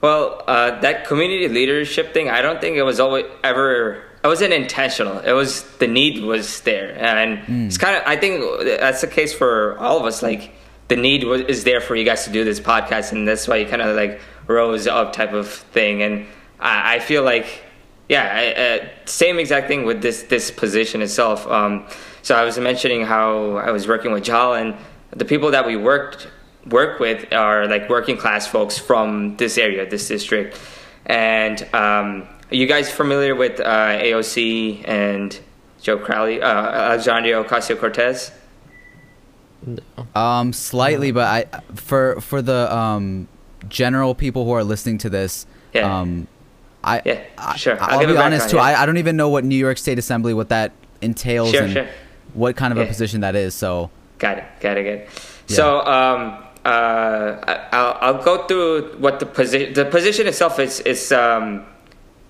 Well, 0.00 0.42
uh, 0.46 0.80
that 0.80 1.06
community 1.06 1.48
leadership 1.48 2.14
thing, 2.14 2.30
I 2.30 2.40
don't 2.40 2.60
think 2.60 2.76
it 2.76 2.84
was 2.84 2.98
always 3.00 3.26
ever. 3.44 4.02
It 4.22 4.26
wasn't 4.26 4.52
intentional. 4.52 5.18
It 5.20 5.32
was 5.32 5.62
the 5.78 5.86
need 5.86 6.22
was 6.22 6.60
there, 6.60 6.94
and 6.98 7.40
it's 7.66 7.78
kind 7.78 7.96
of. 7.96 8.02
I 8.06 8.16
think 8.16 8.44
that's 8.80 9.00
the 9.00 9.06
case 9.06 9.32
for 9.32 9.78
all 9.78 9.98
of 9.98 10.04
us. 10.04 10.22
Like 10.22 10.52
the 10.88 10.96
need 10.96 11.24
was 11.24 11.40
is 11.42 11.64
there 11.64 11.80
for 11.80 11.96
you 11.96 12.04
guys 12.04 12.24
to 12.24 12.30
do 12.30 12.44
this 12.44 12.60
podcast, 12.60 13.12
and 13.12 13.26
that's 13.26 13.48
why 13.48 13.56
you 13.56 13.66
kind 13.66 13.80
of 13.80 13.96
like 13.96 14.20
rose 14.46 14.86
up 14.86 15.14
type 15.14 15.32
of 15.32 15.48
thing. 15.48 16.02
And 16.02 16.26
I, 16.58 16.96
I 16.96 16.98
feel 16.98 17.22
like, 17.22 17.64
yeah, 18.10 18.28
I, 18.30 18.60
uh, 18.60 18.88
same 19.06 19.38
exact 19.38 19.68
thing 19.68 19.86
with 19.86 20.02
this 20.02 20.24
this 20.24 20.50
position 20.50 21.00
itself. 21.00 21.46
Um, 21.46 21.86
so 22.20 22.34
I 22.34 22.44
was 22.44 22.58
mentioning 22.58 23.06
how 23.06 23.56
I 23.56 23.70
was 23.70 23.88
working 23.88 24.12
with 24.12 24.24
Jhal, 24.24 24.60
and 24.60 24.76
the 25.16 25.24
people 25.24 25.52
that 25.52 25.66
we 25.66 25.76
worked 25.76 26.28
work 26.66 27.00
with 27.00 27.32
are 27.32 27.66
like 27.66 27.88
working 27.88 28.18
class 28.18 28.46
folks 28.46 28.76
from 28.76 29.36
this 29.38 29.56
area, 29.56 29.88
this 29.88 30.08
district. 30.08 30.58
And 31.06 31.62
um, 31.74 32.28
are 32.50 32.54
you 32.56 32.66
guys 32.66 32.90
familiar 32.90 33.34
with 33.34 33.60
uh, 33.60 33.64
AOC 33.64 34.86
and 34.88 35.38
Joe 35.80 35.98
Crowley, 35.98 36.40
uh, 36.42 36.46
Alexandria 36.48 37.42
Ocasio 37.42 37.78
Cortez? 37.78 38.32
Um, 40.14 40.52
slightly, 40.52 41.12
but 41.12 41.24
I 41.26 41.60
for 41.74 42.20
for 42.20 42.40
the 42.40 42.74
um 42.74 43.28
general 43.68 44.14
people 44.14 44.44
who 44.46 44.52
are 44.52 44.64
listening 44.64 44.96
to 44.98 45.10
this, 45.10 45.46
Yeah. 45.74 46.00
um, 46.00 46.26
I 46.82 47.02
Yeah, 47.04 47.54
sure. 47.56 47.76
I'll 47.80 48.00
I'll 48.00 48.06
be 48.06 48.16
honest 48.16 48.48
too. 48.50 48.56
yeah. 48.56 48.62
I, 48.62 48.82
I 48.82 48.86
don't 48.86 48.96
even 48.96 49.16
know 49.16 49.28
what 49.28 49.44
New 49.44 49.56
York 49.56 49.76
State 49.76 49.98
Assembly 49.98 50.32
what 50.32 50.48
that 50.48 50.72
entails 51.02 51.50
Sure, 51.50 51.62
and 51.64 51.72
sure. 51.72 51.86
what 52.32 52.56
kind 52.56 52.72
of 52.72 52.78
a 52.78 52.86
position 52.86 53.20
that 53.20 53.36
is. 53.36 53.54
So 53.54 53.90
Got 54.18 54.38
it. 54.38 54.44
Got 54.60 54.78
it. 54.78 54.84
Got 54.84 54.92
it. 54.92 55.08
So 55.46 55.80
um, 55.80 56.42
uh, 56.64 56.68
I- 57.46 57.68
I'll, 57.72 57.98
I'll 58.16 58.22
go 58.22 58.46
through 58.46 58.96
what 58.98 59.20
the 59.20 59.26
position. 59.26 59.74
The 59.74 59.84
position 59.84 60.26
itself 60.26 60.58
is 60.58 60.80
is 60.80 61.12
um, 61.12 61.66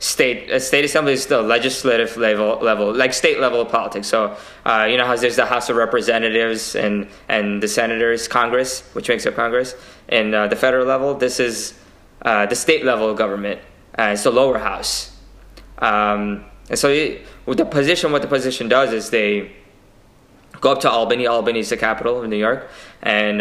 state. 0.01 0.51
Uh, 0.51 0.59
state 0.59 0.85
assembly 0.85 1.13
is 1.13 1.27
the 1.27 1.41
legislative 1.41 2.17
level 2.17 2.59
level, 2.61 2.93
like 2.93 3.13
state 3.15 3.39
level 3.39 3.61
of 3.61 3.69
politics. 3.69 4.09
So 4.09 4.37
uh, 4.67 4.89
you 4.91 4.97
know 4.97 5.07
how 5.07 5.15
there's 5.15 5.37
the 5.37 5.47
House 5.47 5.69
of 5.71 5.77
Representatives 5.77 6.75
and 6.75 7.07
and 7.29 7.63
the 7.63 7.69
senators, 7.69 8.27
Congress, 8.27 8.83
which 8.95 9.09
makes 9.09 9.25
up 9.27 9.37
Congress, 9.37 9.77
and 10.09 10.35
uh, 10.35 10.49
the 10.49 10.57
federal 10.57 10.87
level. 10.87 11.15
This 11.15 11.39
is 11.39 11.79
uh, 12.23 12.47
the 12.47 12.57
state 12.57 12.85
level 12.85 13.15
government. 13.15 13.61
Uh, 13.97 14.11
it's 14.15 14.25
the 14.25 14.31
lower 14.31 14.59
house. 14.59 15.17
Um, 15.79 16.45
and 16.69 16.79
so 16.79 16.89
it, 16.89 17.27
with 17.47 17.59
the 17.59 17.65
position, 17.65 18.13
what 18.13 18.23
the 18.23 18.29
position 18.29 18.69
does 18.69 18.93
is 18.93 19.11
they 19.11 19.53
go 20.61 20.73
up 20.73 20.81
to 20.81 20.91
Albany. 20.91 21.27
Albany 21.27 21.61
is 21.61 21.71
the 21.71 21.77
capital 21.77 22.23
of 22.23 22.29
New 22.29 22.37
York, 22.37 22.69
and 23.03 23.41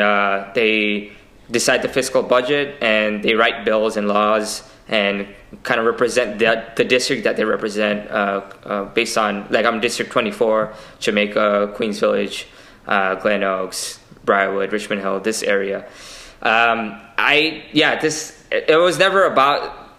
they 0.53 1.13
decide 1.51 1.81
the 1.81 1.89
fiscal 1.89 2.23
budget 2.23 2.77
and 2.81 3.23
they 3.23 3.33
write 3.33 3.65
bills 3.65 3.97
and 3.97 4.07
laws 4.07 4.63
and 4.87 5.27
kind 5.63 5.79
of 5.79 5.85
represent 5.85 6.39
the, 6.39 6.65
the 6.75 6.83
district 6.83 7.23
that 7.23 7.37
they 7.37 7.45
represent 7.45 8.09
uh, 8.09 8.41
uh, 8.63 8.85
based 8.85 9.17
on 9.17 9.47
like 9.49 9.65
I'm 9.65 9.79
District 9.79 10.11
24, 10.11 10.73
Jamaica, 10.99 11.73
Queens 11.75 11.99
Village, 11.99 12.47
uh, 12.87 13.15
Glen 13.15 13.43
Oaks, 13.43 13.99
Briarwood, 14.25 14.71
Richmond 14.71 15.01
Hill, 15.01 15.19
this 15.19 15.43
area. 15.43 15.85
Um, 16.41 16.99
I 17.17 17.63
yeah, 17.71 17.99
this 17.99 18.43
it, 18.51 18.69
it 18.69 18.77
was 18.77 18.97
never 18.97 19.25
about 19.25 19.89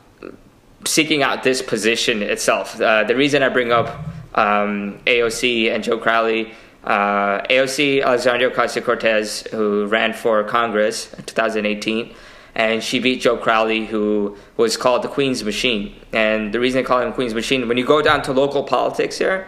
seeking 0.84 1.22
out 1.22 1.42
this 1.42 1.62
position 1.62 2.22
itself. 2.22 2.80
Uh, 2.80 3.04
the 3.04 3.14
reason 3.14 3.42
I 3.42 3.48
bring 3.48 3.72
up 3.72 3.88
um, 4.34 5.00
AOC 5.06 5.72
and 5.72 5.84
Joe 5.84 5.98
Crowley, 5.98 6.52
uh, 6.84 7.42
AOC 7.42 8.02
Alexandria 8.02 8.50
Ocasio 8.50 8.84
Cortez, 8.84 9.46
who 9.50 9.86
ran 9.86 10.12
for 10.12 10.42
Congress 10.44 11.12
in 11.14 11.24
2018, 11.24 12.14
and 12.54 12.82
she 12.82 12.98
beat 12.98 13.20
Joe 13.20 13.36
Crowley, 13.36 13.86
who 13.86 14.36
was 14.56 14.76
called 14.76 15.02
the 15.02 15.08
Queen's 15.08 15.44
Machine. 15.44 15.94
And 16.12 16.52
the 16.52 16.60
reason 16.60 16.82
they 16.82 16.86
call 16.86 17.00
him 17.00 17.12
Queen's 17.12 17.34
Machine, 17.34 17.68
when 17.68 17.76
you 17.76 17.84
go 17.84 18.02
down 18.02 18.22
to 18.22 18.32
local 18.32 18.64
politics 18.64 19.18
here, 19.18 19.46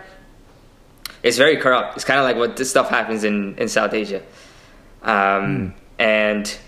it's 1.22 1.38
very 1.38 1.56
corrupt. 1.56 1.96
It's 1.96 2.04
kind 2.04 2.18
of 2.18 2.24
like 2.24 2.36
what 2.36 2.56
this 2.56 2.70
stuff 2.70 2.90
happens 2.90 3.24
in, 3.24 3.56
in 3.58 3.68
South 3.68 3.94
Asia. 3.94 4.22
Um, 5.02 5.74
And 5.98 6.58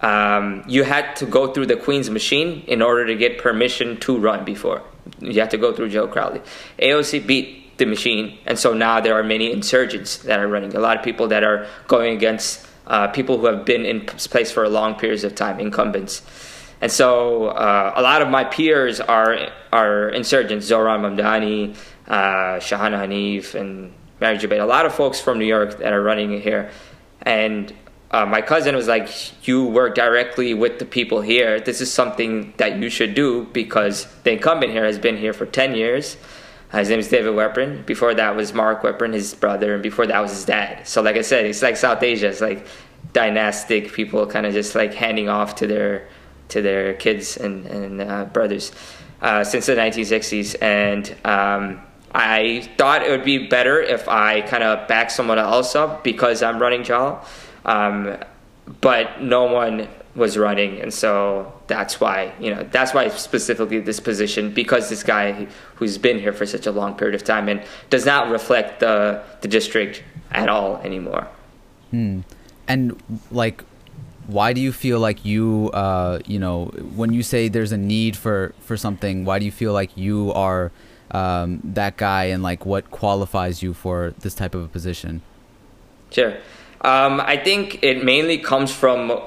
um, 0.00 0.64
you 0.68 0.84
had 0.84 1.16
to 1.16 1.26
go 1.26 1.52
through 1.52 1.66
the 1.66 1.76
Queen's 1.76 2.10
machine 2.10 2.62
in 2.68 2.80
order 2.80 3.06
to 3.06 3.14
get 3.16 3.38
permission 3.38 3.98
to 4.00 4.16
run 4.16 4.44
before. 4.44 4.82
You 5.20 5.40
had 5.40 5.50
to 5.50 5.58
go 5.58 5.72
through 5.72 5.88
Joe 5.90 6.06
Crowley. 6.06 6.40
AOC 6.78 7.26
beat 7.26 7.67
the 7.78 7.86
machine, 7.86 8.38
and 8.44 8.58
so 8.58 8.74
now 8.74 9.00
there 9.00 9.14
are 9.14 9.22
many 9.22 9.50
insurgents 9.50 10.18
that 10.18 10.38
are 10.40 10.48
running. 10.48 10.74
A 10.74 10.80
lot 10.80 10.96
of 10.96 11.02
people 11.02 11.28
that 11.28 11.42
are 11.42 11.66
going 11.86 12.14
against 12.16 12.66
uh, 12.86 13.08
people 13.08 13.38
who 13.38 13.46
have 13.46 13.64
been 13.64 13.84
in 13.84 14.04
place 14.06 14.50
for 14.50 14.64
a 14.64 14.68
long 14.68 14.94
periods 14.94 15.24
of 15.24 15.34
time, 15.34 15.60
incumbents. 15.60 16.22
And 16.80 16.90
so 16.90 17.48
uh, 17.48 17.92
a 17.96 18.02
lot 18.02 18.22
of 18.22 18.28
my 18.28 18.44
peers 18.44 19.00
are 19.00 19.50
are 19.72 20.08
insurgents. 20.10 20.70
Zohran 20.70 21.00
Mamdani, 21.00 21.76
uh, 22.06 22.60
Shahana 22.60 22.98
Hanif, 23.04 23.54
and 23.54 23.92
Mary 24.20 24.38
Jobaida. 24.38 24.62
A 24.62 24.66
lot 24.66 24.86
of 24.86 24.94
folks 24.94 25.20
from 25.20 25.38
New 25.38 25.46
York 25.46 25.78
that 25.78 25.92
are 25.92 26.02
running 26.02 26.40
here. 26.40 26.70
And 27.22 27.74
uh, 28.10 28.24
my 28.24 28.40
cousin 28.40 28.74
was 28.76 28.86
like, 28.86 29.08
"You 29.46 29.66
work 29.66 29.94
directly 29.94 30.54
with 30.54 30.78
the 30.78 30.84
people 30.84 31.20
here. 31.20 31.60
This 31.60 31.80
is 31.80 31.92
something 31.92 32.54
that 32.56 32.78
you 32.78 32.88
should 32.88 33.14
do 33.14 33.46
because 33.52 34.06
the 34.22 34.32
incumbent 34.32 34.72
here 34.72 34.84
has 34.84 34.98
been 34.98 35.16
here 35.16 35.32
for 35.32 35.46
ten 35.46 35.74
years. 35.74 36.16
His 36.72 36.90
name 36.90 36.98
is 36.98 37.08
David 37.08 37.32
Weprin. 37.32 37.86
Before 37.86 38.14
that 38.14 38.36
was 38.36 38.52
Mark 38.52 38.82
Weprin, 38.82 39.14
his 39.14 39.34
brother, 39.34 39.74
and 39.74 39.82
before 39.82 40.06
that 40.06 40.20
was 40.20 40.32
his 40.32 40.44
dad. 40.44 40.86
So, 40.86 41.00
like 41.00 41.16
I 41.16 41.22
said, 41.22 41.46
it's 41.46 41.62
like 41.62 41.76
South 41.76 42.02
Asia. 42.02 42.28
It's 42.28 42.42
like 42.42 42.66
dynastic 43.12 43.92
people, 43.92 44.26
kind 44.26 44.44
of 44.44 44.52
just 44.52 44.74
like 44.74 44.92
handing 44.92 45.28
off 45.28 45.54
to 45.56 45.66
their 45.66 46.08
to 46.48 46.60
their 46.60 46.94
kids 46.94 47.36
and 47.36 47.66
and 47.66 48.00
uh, 48.02 48.24
brothers 48.26 48.72
uh, 49.22 49.44
since 49.44 49.66
the 49.66 49.76
1960s. 49.76 50.56
And 50.60 51.10
um, 51.24 51.80
I 52.14 52.68
thought 52.76 53.02
it 53.02 53.10
would 53.10 53.24
be 53.24 53.48
better 53.48 53.80
if 53.80 54.08
I 54.08 54.42
kind 54.42 54.62
of 54.62 54.88
back 54.88 55.10
someone 55.10 55.38
else 55.38 55.74
up 55.74 56.04
because 56.04 56.42
I'm 56.42 56.58
running 56.58 56.82
Jhal. 56.82 57.24
Um, 57.64 58.18
but 58.80 59.22
no 59.22 59.44
one 59.44 59.88
was 60.14 60.36
running, 60.36 60.80
and 60.80 60.92
so 60.92 61.52
that's 61.66 62.00
why 62.00 62.32
you 62.40 62.54
know 62.54 62.66
that's 62.70 62.92
why 62.94 63.08
specifically 63.08 63.80
this 63.80 64.00
position 64.00 64.52
because 64.52 64.88
this 64.88 65.02
guy 65.02 65.46
who's 65.76 65.98
been 65.98 66.18
here 66.18 66.32
for 66.32 66.46
such 66.46 66.66
a 66.66 66.72
long 66.72 66.94
period 66.94 67.14
of 67.14 67.24
time 67.24 67.48
and 67.48 67.62
does 67.90 68.04
not 68.06 68.30
reflect 68.30 68.80
the 68.80 69.22
the 69.40 69.48
district 69.48 70.02
at 70.32 70.48
all 70.48 70.76
anymore. 70.78 71.28
and 72.66 73.00
like 73.30 73.64
why 74.26 74.52
do 74.52 74.60
you 74.60 74.72
feel 74.72 75.00
like 75.00 75.24
you 75.24 75.70
uh 75.72 76.18
you 76.26 76.38
know 76.38 76.66
when 76.94 77.12
you 77.12 77.22
say 77.22 77.48
there's 77.48 77.72
a 77.72 77.78
need 77.78 78.14
for 78.14 78.52
for 78.60 78.76
something 78.76 79.24
why 79.24 79.38
do 79.38 79.46
you 79.46 79.52
feel 79.52 79.72
like 79.72 79.96
you 79.96 80.30
are 80.34 80.70
um 81.12 81.60
that 81.64 81.96
guy 81.96 82.24
and 82.24 82.42
like 82.42 82.66
what 82.66 82.90
qualifies 82.90 83.62
you 83.62 83.72
for 83.72 84.12
this 84.20 84.34
type 84.34 84.54
of 84.54 84.62
a 84.62 84.68
position 84.68 85.22
Sure. 86.10 86.36
Um, 86.80 87.20
I 87.20 87.36
think 87.36 87.82
it 87.82 88.04
mainly 88.04 88.38
comes 88.38 88.72
from 88.72 89.20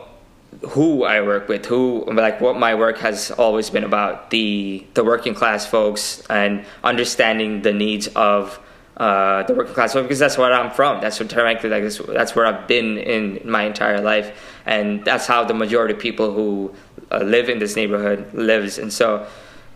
who 0.70 1.04
I 1.04 1.22
work 1.22 1.48
with, 1.48 1.66
who 1.66 2.06
like 2.12 2.42
what 2.42 2.58
my 2.58 2.76
work 2.76 2.98
has 3.00 3.32
always 3.32 3.70
been 3.70 3.84
about 3.84 4.30
the 4.30 4.86
the 4.94 5.04
working 5.04 5.34
class 5.34 5.66
folks 5.66 6.24
and 6.30 6.66
understanding 6.84 7.62
the 7.62 7.74
needs 7.74 8.08
of 8.10 8.60
uh, 8.98 9.44
the 9.44 9.54
working 9.56 9.74
class 9.74 9.94
folks 9.94 10.04
because 10.04 10.20
that's 10.20 10.38
where 10.38 10.54
I'm 10.54 10.70
from. 10.72 11.02
That's 11.02 11.20
what 11.20 11.34
like 11.36 11.62
that's, 11.62 11.98
that's 11.98 12.36
where 12.36 12.46
I've 12.46 12.68
been 12.68 12.98
in 12.98 13.42
my 13.50 13.64
entire 13.64 14.02
life, 14.02 14.60
and 14.66 15.04
that's 15.06 15.26
how 15.26 15.44
the 15.44 15.54
majority 15.54 15.94
of 15.94 16.00
people 16.00 16.34
who 16.34 16.74
uh, 17.12 17.20
live 17.20 17.50
in 17.50 17.60
this 17.60 17.76
neighborhood 17.76 18.34
lives. 18.34 18.78
And 18.78 18.92
so, 18.92 19.26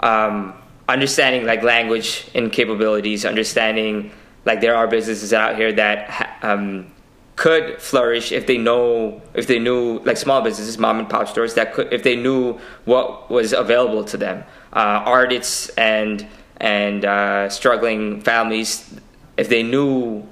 um, 0.01 0.53
understanding 0.87 1.45
like 1.45 1.63
language 1.63 2.29
and 2.35 2.51
capabilities, 2.51 3.25
understanding 3.25 4.11
like 4.45 4.61
there 4.61 4.75
are 4.75 4.87
businesses 4.87 5.33
out 5.33 5.55
here 5.55 5.71
that 5.73 6.09
ha- 6.09 6.37
um, 6.43 6.91
could 7.35 7.81
flourish 7.81 8.31
if 8.31 8.47
they 8.47 8.57
know 8.57 9.21
if 9.33 9.47
they 9.47 9.59
knew 9.59 9.99
like 9.99 10.17
small 10.17 10.41
businesses 10.41 10.77
mom 10.77 10.99
and 10.99 11.09
pop 11.09 11.27
stores 11.27 11.53
that 11.55 11.73
could 11.73 11.91
if 11.91 12.03
they 12.03 12.15
knew 12.15 12.57
what 12.85 13.29
was 13.29 13.53
available 13.53 14.03
to 14.03 14.17
them. 14.17 14.43
Uh, 14.73 15.03
artists 15.05 15.69
and 15.69 16.25
and 16.57 17.03
uh, 17.05 17.49
struggling 17.49 18.21
families 18.21 18.99
if 19.37 19.49
they 19.49 19.63
knew 19.63 20.25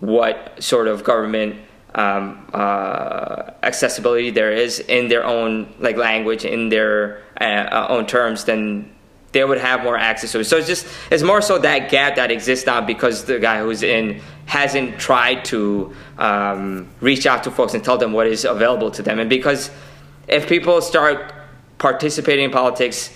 what 0.00 0.62
sort 0.62 0.88
of 0.88 1.04
government 1.04 1.56
um, 1.94 2.48
uh, 2.52 3.50
accessibility 3.62 4.30
there 4.30 4.52
is 4.52 4.78
in 4.80 5.08
their 5.08 5.24
own 5.24 5.74
like 5.78 5.96
language 5.96 6.44
in 6.44 6.68
their 6.68 7.22
uh, 7.40 7.44
uh, 7.44 7.86
own 7.90 8.06
terms, 8.06 8.44
then 8.44 8.94
they 9.32 9.44
would 9.44 9.58
have 9.58 9.82
more 9.82 9.96
access 9.96 10.32
to 10.32 10.40
it. 10.40 10.44
So 10.44 10.56
it's 10.56 10.66
just 10.66 10.86
it's 11.10 11.22
more 11.22 11.40
so 11.42 11.58
that 11.58 11.90
gap 11.90 12.16
that 12.16 12.30
exists 12.30 12.66
now 12.66 12.80
because 12.80 13.24
the 13.24 13.38
guy 13.38 13.60
who's 13.60 13.82
in 13.82 14.20
hasn't 14.46 14.98
tried 14.98 15.44
to 15.46 15.94
um, 16.18 16.88
reach 17.00 17.26
out 17.26 17.44
to 17.44 17.50
folks 17.50 17.74
and 17.74 17.84
tell 17.84 17.98
them 17.98 18.12
what 18.12 18.26
is 18.26 18.44
available 18.44 18.90
to 18.92 19.02
them, 19.02 19.18
and 19.18 19.28
because 19.28 19.70
if 20.26 20.48
people 20.48 20.80
start 20.80 21.32
participating 21.78 22.46
in 22.46 22.50
politics, 22.50 23.10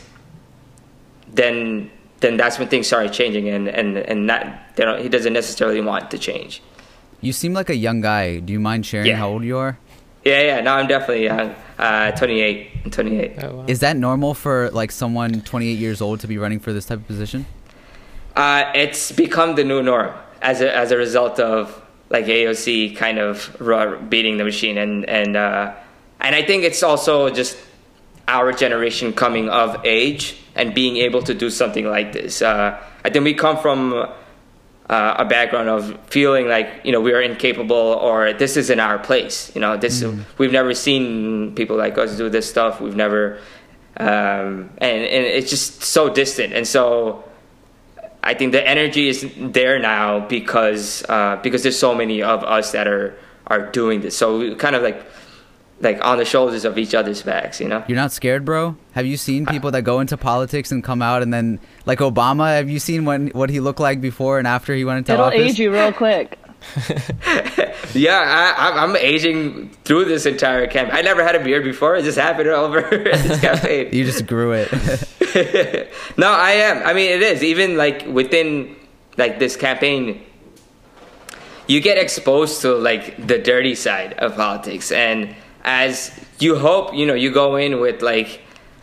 then 1.33 1.91
then 2.21 2.37
that's 2.37 2.59
when 2.59 2.69
things 2.69 2.87
start 2.87 3.13
changing, 3.13 3.49
and 3.49 3.69
and 3.69 3.97
and 3.97 4.27
not 4.27 4.47
they 4.77 4.85
don't, 4.85 5.01
he 5.03 5.09
doesn't 5.09 5.33
necessarily 5.33 5.81
want 5.81 6.11
to 6.11 6.19
change. 6.19 6.63
You 7.21 7.33
seem 7.33 7.53
like 7.55 7.71
a 7.71 7.77
young 7.77 8.01
guy. 8.01 8.39
Do 8.41 8.53
you 8.53 8.61
mind 8.61 8.85
sharing 8.87 9.07
Yeah. 9.07 9.17
how 9.17 9.29
old 9.31 9.45
you 9.45 9.57
are? 9.59 9.79
Yeah, 10.25 10.41
yeah. 10.43 10.61
No, 10.61 10.75
I'm 10.75 10.87
definitely 10.87 11.25
young. 11.25 11.55
Uh, 11.79 12.13
28. 12.13 12.71
I'm 12.85 12.91
28. 12.91 13.33
Oh, 13.39 13.57
wow. 13.57 13.65
Is 13.67 13.81
that 13.81 13.97
normal 13.97 14.35
for 14.35 14.71
like 14.71 14.93
someone 14.93 15.41
28 15.41 15.73
years 15.79 16.01
old 16.01 16.21
to 16.21 16.29
be 16.29 16.39
running 16.39 16.61
for 16.61 16.73
this 16.73 16.87
type 16.87 16.99
of 16.99 17.07
position? 17.07 17.47
Uh, 18.37 18.71
it's 18.75 19.13
become 19.13 19.57
the 19.57 19.65
new 19.65 19.83
norm 19.83 20.13
as 20.41 20.61
a, 20.61 20.75
as 20.77 20.91
a 20.91 20.97
result 20.97 21.39
of 21.41 21.83
like 22.09 22.27
AOC 22.27 22.97
kind 22.97 23.19
of 23.19 23.57
beating 24.11 24.37
the 24.37 24.45
machine, 24.45 24.77
and 24.79 25.09
and 25.09 25.35
uh, 25.35 25.75
and 26.21 26.37
I 26.37 26.43
think 26.43 26.63
it's 26.63 26.83
also 26.83 27.31
just 27.31 27.57
our 28.29 28.53
generation 28.53 29.13
coming 29.13 29.49
of 29.49 29.85
age 29.85 30.37
and 30.55 30.75
being 30.75 30.99
able 30.99 31.23
to 31.23 31.35
do 31.35 31.51
something 31.51 31.87
like 31.87 32.13
this. 32.13 32.43
Uh, 32.43 32.79
I 33.05 33.11
think 33.11 33.25
we 33.25 33.35
come 33.35 33.57
from 33.59 34.09
uh, 34.93 35.15
a 35.17 35.25
background 35.25 35.71
of 35.71 35.99
feeling 36.07 36.47
like 36.49 36.69
you 36.85 36.93
know 36.93 37.01
we 37.01 37.15
are 37.15 37.23
incapable 37.23 37.75
or 37.77 38.35
this 38.35 38.59
isn't 38.59 38.79
our 38.79 38.99
place. 38.99 39.51
You 39.55 39.61
know, 39.63 39.79
this 39.79 40.05
we've 40.37 40.53
never 40.53 40.75
seen 40.75 41.55
people 41.55 41.77
like 41.77 41.97
us 41.97 42.15
do 42.19 42.29
this 42.29 42.47
stuff. 42.49 42.79
We've 42.79 42.95
never, 42.95 43.39
um, 43.97 44.69
and 44.77 45.01
and 45.15 45.25
it's 45.39 45.49
just 45.49 45.83
so 45.83 46.13
distant, 46.13 46.53
and 46.53 46.67
so. 46.69 47.25
I 48.25 48.35
think 48.35 48.53
the 48.53 48.65
energy 48.65 49.09
is 49.09 49.29
there 49.37 49.81
now 49.81 50.21
because 50.21 51.05
uh, 51.09 51.41
because 51.43 51.65
there's 51.65 51.77
so 51.77 51.93
many 51.93 52.23
of 52.23 52.45
us 52.45 52.71
that 52.71 52.87
are 52.87 53.19
are 53.49 53.69
doing 53.73 54.01
this. 54.01 54.17
So 54.17 54.39
we 54.39 54.55
kind 54.55 54.77
of 54.77 54.83
like 54.85 55.03
like 55.83 56.03
on 56.05 56.17
the 56.19 56.25
shoulders 56.25 56.65
of 56.65 56.79
each 56.79 56.95
other's 56.95 57.23
backs, 57.23 57.61
you 57.61 57.69
know. 57.69 57.85
You're 57.89 57.97
not 57.97 58.13
scared, 58.13 58.45
bro? 58.45 58.77
Have 58.93 59.05
you 59.05 59.17
seen 59.17 59.45
people 59.47 59.71
that 59.73 59.83
go 59.83 60.01
into 60.01 60.17
politics 60.17 60.71
and 60.73 60.83
come 60.83 61.03
out 61.03 61.23
and 61.23 61.35
then 61.35 61.59
like 61.87 61.99
Obama? 61.99 62.57
Have 62.57 62.71
you 62.71 62.79
seen 62.79 63.05
when 63.05 63.29
what 63.29 63.51
he 63.51 63.61
looked 63.61 63.81
like 63.81 64.01
before 64.01 64.39
and 64.39 64.47
after 64.47 64.75
he 64.75 64.85
went 64.85 64.99
into 64.99 65.17
politics? 65.17 65.35
It'll 65.41 65.43
office? 65.45 65.53
age 65.55 65.59
you 65.61 65.73
real 65.73 65.93
quick. 65.93 66.39
Yeah, 67.95 68.55
I, 68.57 68.69
I'm- 68.69 68.91
I'm 68.91 68.97
aging 68.97 69.69
through 69.85 70.07
this 70.07 70.25
entire 70.25 70.67
camp. 70.67 70.95
I 70.95 71.03
never 71.03 71.23
had 71.23 71.35
a 71.35 71.43
beard 71.45 71.63
before. 71.65 71.97
It 71.97 72.05
just 72.05 72.17
happened 72.17 72.49
over 72.65 72.81
this 72.81 73.41
campaign. 73.41 73.91
You 73.93 74.05
just 74.05 74.27
grew 74.27 74.53
it. 74.53 74.71
no, 76.17 76.29
I 76.31 76.53
am. 76.53 76.87
I 76.87 76.95
mean, 76.95 77.11
it 77.11 77.21
is 77.23 77.43
even 77.43 77.77
like 77.77 78.07
within 78.07 78.77
like 79.19 79.39
this 79.39 79.57
campaign. 79.57 80.23
You 81.67 81.81
get 81.81 81.99
exposed 81.99 82.63
to 82.63 82.75
like 82.75 83.27
the 83.27 83.39
dirty 83.39 83.75
side 83.75 84.15
of 84.15 84.37
politics, 84.37 84.91
and 84.91 85.35
as 85.65 86.11
you 86.39 86.57
hope, 86.57 86.95
you 86.95 87.07
know, 87.07 87.15
you 87.15 87.31
go 87.31 87.57
in 87.57 87.81
with 87.81 88.03
like 88.03 88.41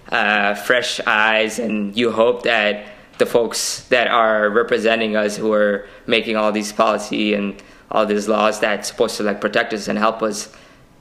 uh, 0.09 0.55
fresh 0.55 0.99
eyes, 1.05 1.59
and 1.59 1.95
you 1.95 2.11
hope 2.11 2.43
that 2.43 2.86
the 3.17 3.25
folks 3.25 3.88
that 3.89 4.07
are 4.07 4.49
representing 4.49 5.15
us, 5.15 5.38
who 5.38 5.51
are 5.53 5.88
making 6.07 6.38
all 6.38 6.51
these 6.51 6.71
policy 6.71 7.34
and 7.34 7.61
all 7.91 8.05
these 8.05 8.27
laws 8.27 8.59
that's 8.59 8.88
supposed 8.88 9.17
to 9.17 9.23
like 9.23 9.41
protect 9.41 9.73
us 9.73 9.88
and 9.88 9.99
help 9.99 10.21
us, 10.23 10.53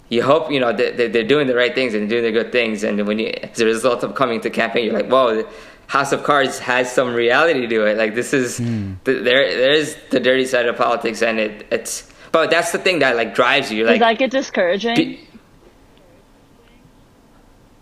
you 0.09 0.23
hope 0.23 0.51
you 0.51 0.59
know 0.59 0.73
that 0.73 0.97
that 0.97 1.13
they're 1.13 1.23
doing 1.23 1.47
the 1.47 1.55
right 1.55 1.75
things 1.75 1.95
and 1.95 2.09
doing 2.09 2.25
the 2.25 2.33
good 2.33 2.53
things. 2.53 2.83
And 2.83 3.07
when 3.07 3.19
you 3.19 3.33
as 3.43 3.61
a 3.61 3.67
result 3.67 4.03
of 4.03 4.15
coming 4.15 4.41
to 4.41 4.51
campaign 4.51 4.87
you're 4.87 4.95
like 4.95 5.11
whoa 5.11 5.47
house 5.89 6.13
of 6.13 6.23
cards 6.23 6.59
has 6.59 6.93
some 6.93 7.15
reality 7.15 7.67
to 7.67 7.87
it. 7.87 7.97
Like 7.97 8.15
this 8.15 8.33
is 8.33 8.59
th- 8.59 8.97
there 9.05 9.25
there 9.25 9.73
is 9.73 9.97
the 10.11 10.21
dirty 10.21 10.45
side 10.45 10.67
of 10.67 10.77
politics 10.77 11.23
and 11.23 11.39
it 11.39 11.67
it's 11.71 12.11
but 12.31 12.51
that's 12.51 12.73
the 12.73 12.79
thing 12.79 13.01
that 13.01 13.17
like 13.17 13.35
drives 13.35 13.73
you. 13.73 13.85
Like 13.85 13.95
Does 13.95 14.01
like 14.01 14.19
that 14.19 14.25
get 14.25 14.31
discouraging? 14.31 14.97
be- 14.97 15.28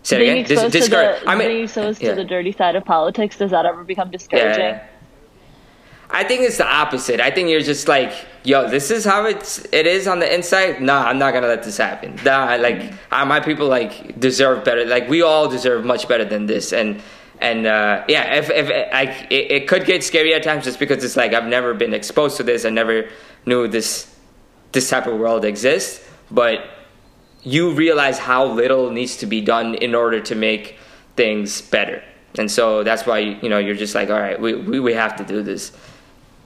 say 0.07 0.15
it 0.15 0.19
being 0.19 0.31
again 0.31 0.43
Dis- 0.43 0.51
exposed, 0.51 0.73
to, 0.73 0.79
discourage- 0.79 1.21
the, 1.21 1.29
I 1.29 1.35
mean, 1.35 1.47
being 1.47 1.63
exposed 1.63 2.01
yeah. 2.01 2.09
to 2.09 2.15
the 2.15 2.23
dirty 2.23 2.51
side 2.51 2.75
of 2.75 2.85
politics, 2.85 3.37
does 3.37 3.51
that 3.51 3.65
ever 3.65 3.83
become 3.83 4.09
discouraging? 4.11 4.61
Yeah. 4.61 4.87
I 6.09 6.23
think 6.23 6.41
it's 6.41 6.57
the 6.57 6.65
opposite. 6.65 7.19
I 7.19 7.31
think 7.31 7.49
you're 7.49 7.59
just 7.61 7.89
like, 7.89 8.13
yo, 8.45 8.69
this 8.69 8.91
is 8.91 9.03
how 9.03 9.25
it's 9.25 9.65
it 9.73 9.85
is 9.85 10.07
on 10.07 10.19
the 10.19 10.33
inside. 10.33 10.81
Nah, 10.81 11.03
I'm 11.03 11.19
not 11.19 11.33
gonna 11.33 11.47
let 11.47 11.63
this 11.63 11.77
happen. 11.77 12.17
Nah, 12.23 12.55
like 12.55 12.93
uh, 13.11 13.25
my 13.25 13.41
people 13.41 13.67
like 13.67 14.17
deserve 14.19 14.63
better. 14.63 14.85
Like 14.85 15.09
we 15.09 15.21
all 15.21 15.49
deserve 15.49 15.83
much 15.83 16.07
better 16.07 16.23
than 16.23 16.45
this. 16.45 16.71
And 16.71 17.01
and 17.41 17.67
uh, 17.67 18.05
yeah, 18.07 18.35
if 18.35 18.49
if 18.49 18.69
like 18.93 19.27
it, 19.29 19.51
it 19.51 19.67
could 19.67 19.85
get 19.85 20.01
scary 20.01 20.33
at 20.33 20.43
times 20.43 20.63
just 20.63 20.79
because 20.79 21.03
it's 21.03 21.17
like 21.17 21.33
I've 21.33 21.47
never 21.47 21.73
been 21.73 21.93
exposed 21.93 22.37
to 22.37 22.43
this. 22.43 22.63
I 22.63 22.69
never 22.69 23.09
knew 23.45 23.67
this 23.67 24.15
this 24.71 24.89
type 24.89 25.07
of 25.07 25.19
world 25.19 25.43
exists. 25.43 26.07
But 26.31 26.63
you 27.55 27.63
realize 27.85 28.17
how 28.29 28.41
little 28.61 28.85
needs 28.99 29.13
to 29.21 29.25
be 29.35 29.39
done 29.53 29.69
in 29.85 29.91
order 30.03 30.19
to 30.29 30.35
make 30.47 30.63
things 31.15 31.61
better. 31.75 31.99
And 32.39 32.49
so 32.57 32.83
that's 32.87 33.03
why 33.09 33.19
you 33.43 33.49
know 33.51 33.59
you're 33.65 33.79
just 33.85 33.95
like, 33.99 34.09
all 34.13 34.19
right, 34.27 34.39
we 34.45 34.51
we, 34.69 34.79
we 34.87 34.93
have 35.03 35.13
to 35.21 35.23
do 35.33 35.41
this. 35.49 35.71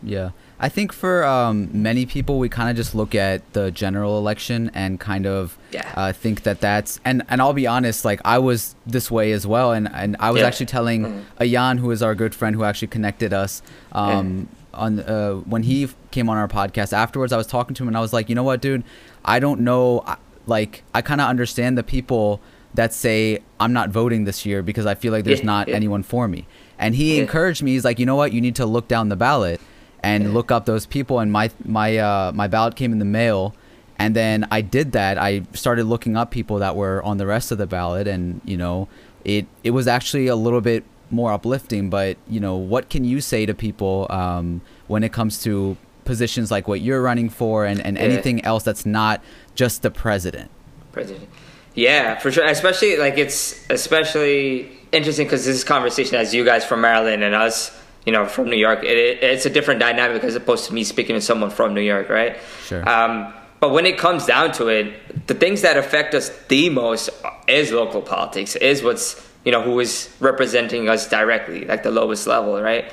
Yeah. 0.04 0.30
I 0.64 0.70
think 0.70 0.94
for 0.94 1.24
um, 1.26 1.70
many 1.90 2.06
people, 2.06 2.38
we 2.38 2.48
kind 2.48 2.70
of 2.70 2.76
just 2.76 2.94
look 2.94 3.16
at 3.16 3.40
the 3.54 3.72
general 3.72 4.20
election 4.24 4.70
and 4.76 5.00
kind 5.00 5.26
of 5.26 5.58
Yeah. 5.72 5.92
uh, 6.02 6.14
think 6.14 6.44
that 6.44 6.58
that's 6.62 7.00
and 7.04 7.24
and 7.30 7.42
I'll 7.42 7.54
be 7.64 7.66
honest, 7.66 8.06
like 8.06 8.22
I 8.24 8.38
was 8.38 8.76
this 8.86 9.10
way 9.10 9.32
as 9.32 9.48
well, 9.48 9.72
and 9.78 9.90
and 10.02 10.16
I 10.20 10.30
was 10.32 10.42
Yeah. 10.42 10.48
actually 10.48 10.68
telling 10.78 11.26
Ayan, 11.40 11.80
who 11.80 11.90
is 11.90 12.04
our 12.04 12.14
good 12.16 12.34
friend, 12.36 12.56
who 12.56 12.64
actually 12.64 12.90
connected 12.98 13.34
us. 13.34 13.62
Um, 13.92 14.48
On 14.74 15.00
uh, 15.02 15.34
when 15.54 15.64
he 15.64 15.90
came 16.12 16.30
on 16.32 16.38
our 16.38 16.48
podcast 16.48 16.94
afterwards, 16.94 17.34
I 17.34 17.38
was 17.38 17.48
talking 17.48 17.74
to 17.76 17.84
him 17.84 17.90
and 17.92 17.98
I 17.98 18.00
was 18.08 18.14
like, 18.14 18.30
you 18.30 18.36
know 18.36 18.44
what, 18.52 18.62
dude, 18.62 18.84
I 19.26 19.38
don't 19.46 19.60
know, 19.70 20.02
I- 20.08 20.16
like 20.48 20.84
I 20.94 21.02
kind 21.02 21.22
of 21.22 21.28
understand 21.28 21.78
the 21.78 21.84
people 21.84 22.42
that 22.74 22.94
say 22.94 23.40
I'm 23.60 23.74
not 23.74 23.90
voting 23.90 24.24
this 24.24 24.46
year 24.46 24.62
because 24.62 24.86
I 24.86 24.96
feel 24.96 25.12
like 25.12 25.26
there's 25.26 25.40
Yeah, 25.42 25.46
not 25.46 25.68
yeah. 25.68 25.76
anyone 25.76 26.04
for 26.04 26.28
me. 26.28 26.48
And 26.80 26.96
he 26.96 27.16
Yeah. 27.16 27.24
encouraged 27.24 27.62
me. 27.64 27.72
He's 27.72 27.84
like, 27.86 28.00
you 28.00 28.06
know 28.06 28.16
what, 28.16 28.32
you 28.34 28.40
need 28.42 28.56
to 28.56 28.66
look 28.66 28.88
down 28.88 29.10
the 29.10 29.16
ballot 29.18 29.60
and 30.04 30.34
look 30.34 30.52
up 30.52 30.66
those 30.66 30.86
people. 30.86 31.20
And 31.20 31.32
my 31.32 31.50
my 31.66 31.98
uh, 31.98 32.32
my 32.34 32.48
ballot 32.48 32.76
came 32.76 32.92
in 32.92 33.00
the 33.00 33.06
mail, 33.06 33.54
and 34.00 34.16
then 34.16 34.48
I 34.50 34.62
did 34.62 34.94
that. 34.94 35.18
I 35.18 35.44
started 35.54 35.86
looking 35.86 36.16
up 36.18 36.32
people 36.32 36.58
that 36.60 36.76
were 36.76 37.04
on 37.04 37.18
the 37.18 37.28
rest 37.28 37.52
of 37.52 37.58
the 37.58 37.68
ballot, 37.68 38.08
and 38.08 38.42
you 38.46 38.58
know, 38.58 38.88
it 39.26 39.46
it 39.64 39.72
was 39.72 39.88
actually 39.88 40.28
a 40.28 40.36
little 40.36 40.62
bit 40.62 40.84
more 41.12 41.32
uplifting. 41.34 41.90
But 41.90 42.18
you 42.28 42.40
know, 42.40 42.56
what 42.56 42.90
can 42.90 43.04
you 43.04 43.22
say 43.22 43.46
to 43.46 43.54
people 43.54 44.08
um, 44.10 44.62
when 44.88 45.04
it 45.04 45.12
comes 45.12 45.44
to 45.44 45.78
positions 46.06 46.52
like 46.52 46.68
what 46.68 46.82
you're 46.82 47.02
running 47.02 47.30
for, 47.30 47.66
and 47.66 47.80
and 47.86 47.98
Yeah. 47.98 48.04
anything 48.04 48.44
else 48.46 48.64
that's 48.64 48.86
not 48.86 49.22
just 49.56 49.82
the 49.82 49.92
president? 49.92 50.50
president. 50.92 51.28
Yeah, 51.74 52.18
for 52.20 52.32
sure. 52.32 52.46
Especially 52.46 52.98
like 52.98 53.18
it's 53.18 53.66
especially 53.70 54.70
interesting 54.92 55.26
because 55.26 55.46
this 55.46 55.64
conversation 55.64 56.16
as 56.16 56.34
you 56.34 56.44
guys 56.44 56.66
from 56.66 56.82
Maryland 56.82 57.24
and 57.24 57.34
us, 57.34 57.72
you 58.06 58.12
know, 58.12 58.26
from 58.26 58.50
New 58.50 58.58
York, 58.58 58.84
it, 58.84 58.98
it, 58.98 59.24
it's 59.24 59.46
a 59.46 59.50
different 59.50 59.80
dynamic 59.80 60.22
as 60.26 60.36
opposed 60.36 60.66
to 60.68 60.74
me 60.74 60.84
speaking 60.84 61.16
to 61.16 61.22
someone 61.22 61.50
from 61.50 61.74
New 61.74 61.82
York, 61.82 62.10
right? 62.10 62.36
Sure. 62.66 62.88
Um, 62.90 63.34
but 63.62 63.72
when 63.72 63.86
it 63.86 63.98
comes 63.98 64.26
down 64.26 64.52
to 64.54 64.68
it, 64.68 65.28
the 65.28 65.34
things 65.36 65.62
that 65.62 65.78
affect 65.78 66.14
us 66.14 66.30
the 66.50 66.70
most 66.70 67.10
is 67.48 67.72
local 67.72 68.02
politics, 68.02 68.56
is 68.58 68.84
what's 68.84 69.26
you 69.46 69.52
know 69.54 69.62
who 69.62 69.80
is 69.80 70.10
representing 70.20 70.90
us 70.90 71.08
directly, 71.08 71.64
like 71.66 71.84
the 71.84 71.92
lowest 71.92 72.28
level, 72.28 72.62
right? 72.62 72.92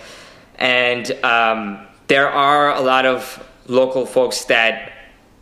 And 0.56 1.10
um, 1.24 1.84
there 2.08 2.28
are 2.28 2.74
a 2.74 2.80
lot 2.80 3.06
of 3.06 3.46
local 3.66 4.06
folks 4.06 4.44
that 4.46 4.92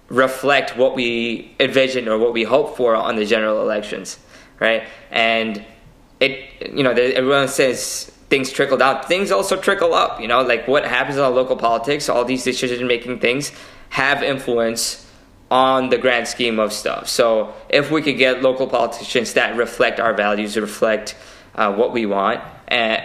reflect 0.08 0.76
what 0.76 0.94
we 0.94 1.54
envision 1.58 2.08
or 2.08 2.18
what 2.18 2.32
we 2.32 2.44
hope 2.44 2.76
for 2.76 2.94
on 2.94 3.16
the 3.16 3.24
general 3.24 3.60
elections, 3.60 4.18
right? 4.60 4.84
And 5.10 5.64
it, 6.20 6.72
you 6.72 6.82
know, 6.82 6.90
everyone 6.90 7.48
says 7.48 8.12
things 8.28 8.50
trickle 8.50 8.76
down. 8.76 9.02
Things 9.04 9.30
also 9.30 9.56
trickle 9.56 9.94
up. 9.94 10.20
You 10.20 10.28
know, 10.28 10.42
like 10.42 10.66
what 10.68 10.84
happens 10.84 11.16
in 11.16 11.22
local 11.34 11.56
politics, 11.56 12.08
all 12.08 12.24
these 12.24 12.44
decision-making 12.44 13.20
things 13.20 13.52
have 13.90 14.22
influence 14.22 15.06
on 15.50 15.90
the 15.90 15.98
grand 15.98 16.26
scheme 16.26 16.58
of 16.58 16.72
stuff. 16.72 17.08
So 17.08 17.54
if 17.68 17.90
we 17.90 18.02
could 18.02 18.18
get 18.18 18.42
local 18.42 18.66
politicians 18.66 19.34
that 19.34 19.56
reflect 19.56 20.00
our 20.00 20.12
values, 20.12 20.56
reflect 20.56 21.16
uh, 21.54 21.72
what 21.72 21.92
we 21.92 22.06
want, 22.06 22.40
and 22.68 23.02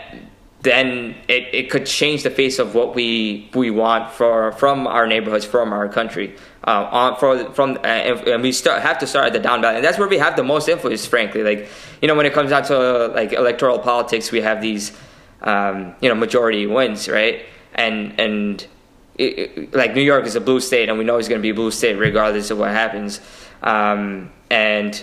then 0.64 1.16
it, 1.28 1.48
it 1.54 1.70
could 1.72 1.86
change 1.86 2.24
the 2.24 2.30
face 2.30 2.60
of 2.60 2.76
what 2.76 2.94
we 2.96 3.50
we 3.54 3.72
want 3.72 4.12
for 4.12 4.52
from 4.54 4.86
our 4.88 5.08
neighborhoods, 5.08 5.46
from 5.46 5.74
our 5.74 5.90
country. 5.90 6.36
Uh, 6.68 6.88
on 6.92 7.16
for 7.18 7.52
from 7.54 7.78
uh, 7.84 7.88
and 7.88 8.44
we 8.44 8.52
start 8.52 8.82
have 8.84 9.00
to 9.00 9.08
start 9.08 9.26
at 9.28 9.34
the 9.34 9.40
down 9.40 9.62
ballot, 9.62 9.78
and 9.78 9.86
that's 9.86 9.98
where 9.98 10.08
we 10.08 10.20
have 10.20 10.36
the 10.36 10.44
most 10.44 10.70
influence. 10.70 11.06
Frankly, 11.06 11.42
like 11.44 11.68
you 12.02 12.08
know, 12.08 12.16
when 12.16 12.26
it 12.28 12.34
comes 12.34 12.52
down 12.52 12.64
to 12.66 13.08
like 13.08 13.34
electoral 13.34 13.80
politics, 13.80 14.32
we 14.32 14.42
have 14.42 14.62
these 14.62 14.92
um, 15.42 15.96
you 16.02 16.10
know 16.10 16.16
majority 16.16 16.68
wins, 16.68 17.10
right? 17.10 17.44
And 17.74 18.20
and 18.20 18.68
it, 19.18 19.24
it- 19.40 19.74
like 19.74 19.96
New 19.96 20.04
York 20.04 20.26
is 20.28 20.36
a 20.36 20.42
blue 20.42 20.60
state, 20.60 20.90
and 20.90 21.00
we 21.00 21.04
know 21.04 21.18
it's 21.18 21.28
going 21.28 21.40
to 21.40 21.44
be 21.44 21.50
a 21.50 21.56
blue 21.56 21.72
state 21.72 21.96
regardless 21.96 22.52
of 22.52 22.60
what 22.60 22.70
happens. 22.70 23.20
Um, 23.64 24.32
and 24.52 25.02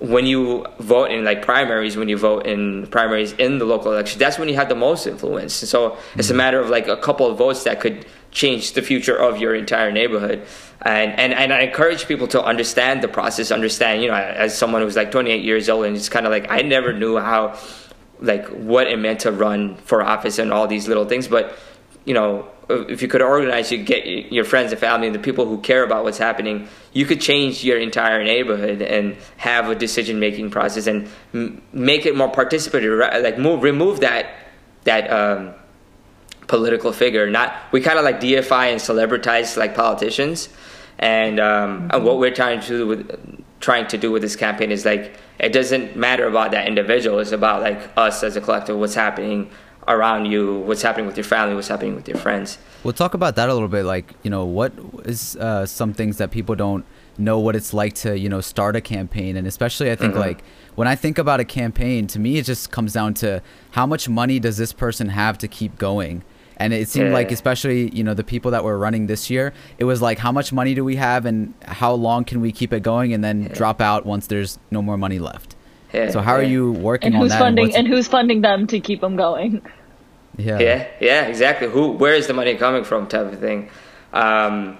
when 0.00 0.26
you 0.26 0.64
vote 0.78 1.10
in 1.10 1.24
like 1.24 1.42
primaries, 1.42 1.96
when 1.96 2.08
you 2.08 2.16
vote 2.16 2.46
in 2.46 2.86
primaries 2.86 3.32
in 3.32 3.58
the 3.58 3.66
local 3.66 3.92
election, 3.92 4.18
that's 4.18 4.38
when 4.38 4.48
you 4.48 4.56
have 4.56 4.68
the 4.68 4.74
most 4.74 5.06
influence. 5.06 5.52
So 5.54 5.98
it's 6.16 6.28
a 6.28 6.32
mm-hmm. 6.32 6.38
matter 6.38 6.60
of 6.60 6.70
like 6.70 6.88
a 6.88 6.96
couple 6.96 7.26
of 7.26 7.36
votes 7.36 7.64
that 7.64 7.80
could 7.80 8.06
change 8.30 8.72
the 8.72 8.82
future 8.82 9.16
of 9.16 9.38
your 9.38 9.54
entire 9.54 9.92
neighborhood. 9.92 10.46
And, 10.82 11.12
and, 11.18 11.34
and 11.34 11.52
I 11.52 11.60
encourage 11.60 12.06
people 12.06 12.28
to 12.28 12.42
understand 12.42 13.02
the 13.02 13.08
process, 13.08 13.50
understand, 13.50 14.02
you 14.02 14.08
know, 14.08 14.14
as 14.14 14.56
someone 14.56 14.80
who's 14.80 14.96
like 14.96 15.10
28 15.10 15.44
years 15.44 15.68
old 15.68 15.84
and 15.84 15.96
it's 15.96 16.08
kind 16.08 16.24
of 16.24 16.32
like, 16.32 16.50
I 16.50 16.62
never 16.62 16.94
knew 16.94 17.18
how, 17.18 17.58
like 18.20 18.46
what 18.48 18.86
it 18.86 18.98
meant 18.98 19.20
to 19.20 19.32
run 19.32 19.76
for 19.76 20.02
office 20.02 20.38
and 20.38 20.50
all 20.52 20.66
these 20.66 20.88
little 20.88 21.04
things. 21.04 21.28
But, 21.28 21.54
you 22.04 22.14
know, 22.14 22.48
if 22.68 23.02
you 23.02 23.08
could 23.08 23.22
organize, 23.22 23.72
you 23.72 23.78
get 23.78 24.06
your 24.32 24.44
friends 24.44 24.72
and 24.72 24.80
family 24.80 25.10
the 25.10 25.18
people 25.18 25.46
who 25.46 25.58
care 25.58 25.82
about 25.82 26.04
what's 26.04 26.18
happening, 26.18 26.68
you 26.92 27.04
could 27.04 27.20
change 27.20 27.64
your 27.64 27.78
entire 27.78 28.22
neighborhood 28.22 28.80
and 28.80 29.16
have 29.36 29.68
a 29.68 29.74
decision 29.74 30.20
making 30.20 30.50
process 30.50 30.86
and 30.86 31.08
m- 31.34 31.60
make 31.72 32.06
it 32.06 32.16
more 32.16 32.30
participatory, 32.30 32.98
right? 32.98 33.22
like 33.22 33.38
move, 33.38 33.62
remove 33.62 34.00
that, 34.00 34.26
that, 34.84 35.10
um, 35.10 35.54
political 36.46 36.92
figure. 36.92 37.30
Not 37.30 37.54
we 37.70 37.80
kind 37.80 37.98
of 37.98 38.04
like 38.04 38.20
deify 38.20 38.66
and 38.66 38.80
celebritize 38.80 39.56
like 39.56 39.74
politicians, 39.74 40.48
and, 40.98 41.38
um, 41.40 41.90
and 41.92 42.04
what 42.04 42.18
we're 42.18 42.34
trying 42.34 42.60
to 42.60 42.68
do 42.68 42.86
with 42.86 43.44
trying 43.60 43.86
to 43.86 43.98
do 43.98 44.10
with 44.10 44.22
this 44.22 44.36
campaign 44.36 44.72
is 44.72 44.84
like 44.84 45.14
it 45.38 45.52
doesn't 45.52 45.96
matter 45.96 46.26
about 46.26 46.50
that 46.50 46.66
individual. 46.66 47.18
It's 47.18 47.32
about 47.32 47.62
like 47.62 47.90
us 47.96 48.22
as 48.22 48.36
a 48.36 48.40
collective. 48.40 48.76
What's 48.76 48.94
happening 48.94 49.50
around 49.90 50.26
you? 50.26 50.58
What's 50.60 50.82
happening 50.82 51.06
with 51.06 51.16
your 51.16 51.24
family? 51.24 51.54
What's 51.54 51.68
happening 51.68 51.94
with 51.94 52.08
your 52.08 52.16
friends? 52.18 52.58
We'll 52.84 52.94
talk 52.94 53.14
about 53.14 53.36
that 53.36 53.48
a 53.48 53.52
little 53.52 53.68
bit. 53.68 53.84
Like, 53.84 54.14
you 54.22 54.30
know, 54.30 54.44
what 54.44 54.72
is 55.04 55.36
uh, 55.36 55.66
some 55.66 55.92
things 55.92 56.16
that 56.18 56.30
people 56.30 56.54
don't 56.54 56.84
know 57.18 57.38
what 57.38 57.54
it's 57.54 57.74
like 57.74 57.92
to, 57.94 58.18
you 58.18 58.28
know, 58.28 58.40
start 58.40 58.76
a 58.76 58.80
campaign. 58.80 59.36
And 59.36 59.46
especially, 59.46 59.90
I 59.90 59.96
think, 59.96 60.14
Mhm. 60.14 60.18
like, 60.20 60.42
when 60.76 60.88
I 60.88 60.94
think 60.96 61.18
about 61.18 61.38
a 61.40 61.44
campaign, 61.44 62.06
to 62.08 62.18
me, 62.18 62.38
it 62.38 62.46
just 62.46 62.70
comes 62.70 62.94
down 62.94 63.12
to 63.14 63.42
how 63.72 63.84
much 63.86 64.08
money 64.08 64.38
does 64.40 64.56
this 64.56 64.72
person 64.72 65.10
have 65.10 65.36
to 65.38 65.48
keep 65.48 65.76
going? 65.78 66.22
And 66.56 66.72
it 66.74 66.88
seemed 66.88 67.12
like, 67.12 67.32
especially, 67.32 67.88
you 67.94 68.04
know, 68.04 68.12
the 68.14 68.24
people 68.24 68.50
that 68.50 68.64
were 68.64 68.78
running 68.78 69.06
this 69.06 69.30
year, 69.30 69.52
it 69.78 69.84
was 69.84 70.00
like, 70.02 70.18
how 70.18 70.30
much 70.30 70.52
money 70.52 70.74
do 70.74 70.84
we 70.84 70.96
have 70.96 71.24
and 71.26 71.54
how 71.64 71.92
long 71.92 72.24
can 72.24 72.40
we 72.42 72.52
keep 72.52 72.72
it 72.72 72.82
going 72.82 73.12
and 73.14 73.24
then 73.24 73.50
drop 73.54 73.80
out 73.80 74.04
once 74.06 74.26
there's 74.26 74.58
no 74.70 74.80
more 74.82 74.96
money 74.98 75.18
left? 75.18 75.56
Yeah, 75.94 76.10
So, 76.10 76.20
how 76.20 76.34
are 76.34 76.42
you 76.42 76.70
working 76.72 77.08
And 77.08 77.16
on 77.16 77.22
who's 77.22 77.30
that? 77.32 77.38
funding 77.40 77.64
what's- 77.66 77.76
and 77.76 77.88
who's 77.88 78.06
funding 78.06 78.42
them 78.42 78.66
to 78.68 78.78
keep 78.78 79.00
them 79.00 79.16
going? 79.16 79.60
Yeah. 80.36 80.58
Yeah, 80.58 80.88
yeah, 81.00 81.22
exactly. 81.26 81.68
Who, 81.68 81.92
where 81.92 82.14
is 82.14 82.26
the 82.26 82.34
money 82.34 82.54
coming 82.56 82.84
from? 82.84 83.06
Type 83.08 83.32
of 83.32 83.40
thing. 83.40 83.68
Um, 84.12 84.78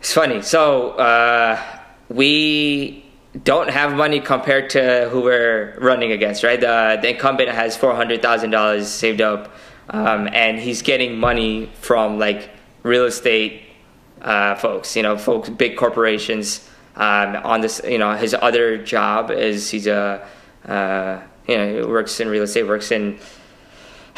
it's 0.00 0.12
funny. 0.12 0.42
So 0.42 0.90
uh, 0.90 1.60
we 2.08 3.04
don't 3.44 3.70
have 3.70 3.94
money 3.94 4.20
compared 4.20 4.70
to 4.70 5.08
who 5.10 5.20
we're 5.22 5.76
running 5.80 6.12
against, 6.12 6.42
right? 6.42 6.60
The, 6.60 6.98
the 7.00 7.10
incumbent 7.10 7.50
has 7.50 7.76
four 7.76 7.94
hundred 7.94 8.22
thousand 8.22 8.50
dollars 8.50 8.88
saved 8.88 9.20
up, 9.20 9.52
um, 9.90 10.28
and 10.32 10.58
he's 10.58 10.82
getting 10.82 11.18
money 11.18 11.70
from 11.80 12.18
like 12.18 12.50
real 12.82 13.04
estate 13.04 13.62
uh, 14.22 14.54
folks. 14.54 14.96
You 14.96 15.02
know, 15.02 15.16
folks, 15.16 15.48
big 15.48 15.76
corporations. 15.76 16.68
Um, 16.96 17.36
on 17.44 17.60
this, 17.60 17.80
you 17.84 17.98
know, 17.98 18.14
his 18.14 18.34
other 18.34 18.76
job 18.76 19.30
is 19.30 19.70
he's 19.70 19.86
a 19.86 20.26
uh, 20.66 21.20
you 21.46 21.56
know 21.56 21.74
he 21.74 21.82
works 21.86 22.18
in 22.18 22.28
real 22.28 22.42
estate, 22.42 22.64
works 22.64 22.90
in 22.90 23.18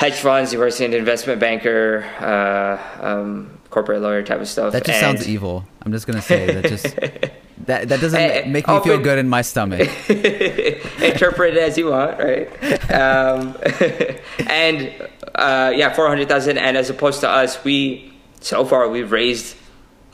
hedge 0.01 0.15
funds. 0.15 0.53
In 0.81 0.95
investment 0.95 1.41
banker, 1.41 2.05
uh, 2.21 3.07
um, 3.07 3.59
corporate 3.69 4.01
lawyer 4.01 4.23
type 4.23 4.41
of 4.41 4.49
stuff. 4.49 4.73
That 4.73 4.85
just 4.85 5.03
And- 5.03 5.19
sounds 5.19 5.29
evil. 5.29 5.65
I'm 5.83 5.93
just 5.93 6.07
gonna 6.07 6.23
say 6.23 6.47
that 6.55 6.65
just 6.65 6.85
that 7.67 7.89
that 7.89 8.01
doesn't 8.01 8.49
make 8.51 8.67
me 8.67 8.81
feel 8.81 8.99
good 8.99 9.19
in 9.19 9.29
my 9.29 9.43
stomach. 9.43 9.81
interpret 10.11 11.57
it 11.57 11.63
as 11.63 11.79
you 11.79 11.87
want, 11.91 12.19
right? 12.19 12.49
Um, 12.91 13.57
and 14.49 14.93
uh, 15.35 15.73
yeah, 15.75 15.93
four 15.93 16.09
hundred 16.09 16.29
thousand. 16.29 16.59
And 16.59 16.77
as 16.77 16.91
opposed 16.91 17.21
to 17.21 17.29
us, 17.29 17.63
we 17.65 18.13
so 18.41 18.65
far 18.65 18.89
we've 18.89 19.13
raised 19.13 19.55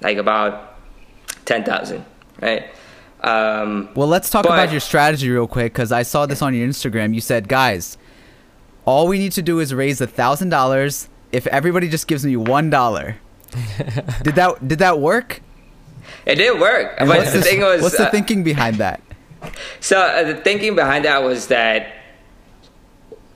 like 0.03 0.19
about 0.19 0.77
ten 1.45 1.65
thousand, 1.65 2.05
right? 2.41 2.65
Um, 3.23 3.89
Well, 3.95 4.09
let's 4.09 4.31
talk 4.31 4.45
But- 4.45 4.53
about 4.53 4.71
your 4.71 4.81
strategy 4.81 5.31
real 5.31 5.47
quick 5.49 5.73
because 5.73 5.91
I 5.91 6.03
saw 6.03 6.27
this 6.27 6.43
on 6.43 6.55
your 6.55 6.69
Instagram. 6.69 7.15
You 7.15 7.21
said, 7.21 7.49
guys, 7.49 7.97
all 8.87 9.07
we 9.09 9.19
need 9.19 9.33
to 9.33 9.43
do 9.43 9.61
is 9.61 9.75
raise 9.75 10.01
a 10.01 10.07
thousand 10.07 10.49
dollars 10.49 11.09
if 11.33 11.47
everybody 11.49 11.89
just 11.89 12.07
gives 12.09 12.25
me 12.25 12.37
one 12.37 12.71
dollar. 12.71 13.17
did 14.23 14.35
that 14.37 14.67
did 14.67 14.79
that 14.79 14.99
work? 14.99 15.43
it 16.25 16.37
did 16.37 16.59
work, 16.61 16.95
And 16.99 17.09
but 17.09 17.19
what's 17.19 17.33
the 17.33 17.39
the- 17.39 17.45
thing 17.45 17.61
was, 17.61 17.83
what's 17.83 17.97
the 17.99 18.07
uh, 18.09 18.11
thinking 18.11 18.43
behind 18.45 18.77
that? 18.77 19.01
So 19.81 19.99
uh, 20.01 20.23
the 20.25 20.35
thinking 20.37 20.75
behind 20.75 21.05
that 21.05 21.23
was 21.23 21.49
that, 21.49 21.93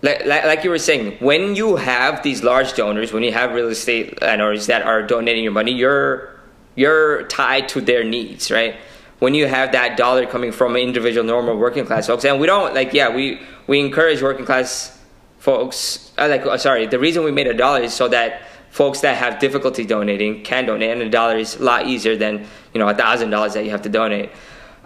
like, 0.02 0.24
like, 0.24 0.44
like 0.44 0.64
you 0.64 0.70
were 0.70 0.78
saying, 0.78 1.16
when 1.20 1.54
you 1.54 1.76
have 1.76 2.22
these 2.22 2.42
large 2.42 2.72
donors, 2.74 3.12
when 3.12 3.22
you 3.22 3.32
have 3.32 3.52
real 3.52 3.68
estate 3.68 4.20
landowners 4.22 4.66
that 4.66 4.82
are 4.82 5.02
donating 5.02 5.44
your 5.44 5.52
money, 5.52 5.72
you're 5.72 6.40
you're 6.74 7.24
tied 7.24 7.68
to 7.70 7.80
their 7.80 8.02
needs, 8.04 8.50
right? 8.50 8.76
When 9.18 9.34
you 9.34 9.46
have 9.46 9.72
that 9.72 9.96
dollar 9.96 10.26
coming 10.26 10.50
from 10.52 10.74
an 10.76 10.82
individual, 10.82 11.24
normal 11.26 11.56
working 11.56 11.84
class 11.84 12.06
folks, 12.06 12.24
and 12.24 12.40
we 12.40 12.46
don't 12.46 12.74
like, 12.74 12.92
yeah, 12.94 13.14
we 13.14 13.40
we 13.66 13.78
encourage 13.80 14.22
working 14.22 14.46
class 14.46 14.96
folks. 15.40 16.12
Uh, 16.16 16.28
like, 16.28 16.46
uh, 16.46 16.56
sorry, 16.56 16.86
the 16.86 16.98
reason 16.98 17.24
we 17.24 17.32
made 17.32 17.48
a 17.48 17.54
dollar 17.54 17.80
is 17.80 17.92
so 17.92 18.06
that 18.08 18.42
folks 18.70 19.00
that 19.00 19.16
have 19.16 19.40
difficulty 19.40 19.84
donating 19.84 20.44
can 20.44 20.66
donate, 20.66 20.90
and 20.90 21.02
a 21.02 21.10
dollar 21.10 21.36
is 21.36 21.56
a 21.56 21.62
lot 21.62 21.86
easier 21.86 22.16
than 22.16 22.46
you 22.72 22.78
know 22.78 22.88
a 22.88 22.94
thousand 22.94 23.30
dollars 23.30 23.54
that 23.54 23.64
you 23.64 23.70
have 23.70 23.82
to 23.82 23.88
donate. 23.88 24.30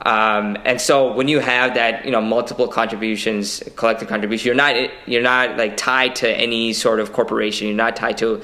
Um, 0.03 0.59
and 0.65 0.81
so 0.81 1.13
when 1.13 1.29
you 1.29 1.39
have 1.39 1.75
that, 1.75 2.05
you 2.05 2.11
know, 2.11 2.21
multiple 2.21 2.67
contributions, 2.67 3.63
collective 3.77 4.09
contribution, 4.09 4.47
you're 4.47 4.57
not 4.57 4.91
you're 5.07 5.23
not 5.23 5.57
like 5.57 5.77
tied 5.77 6.17
to 6.17 6.29
any 6.29 6.73
sort 6.73 7.01
of 7.01 7.13
corporation. 7.13 7.69
You're 7.69 7.77
not 7.77 7.97
tied 7.97 8.19
to 8.19 8.43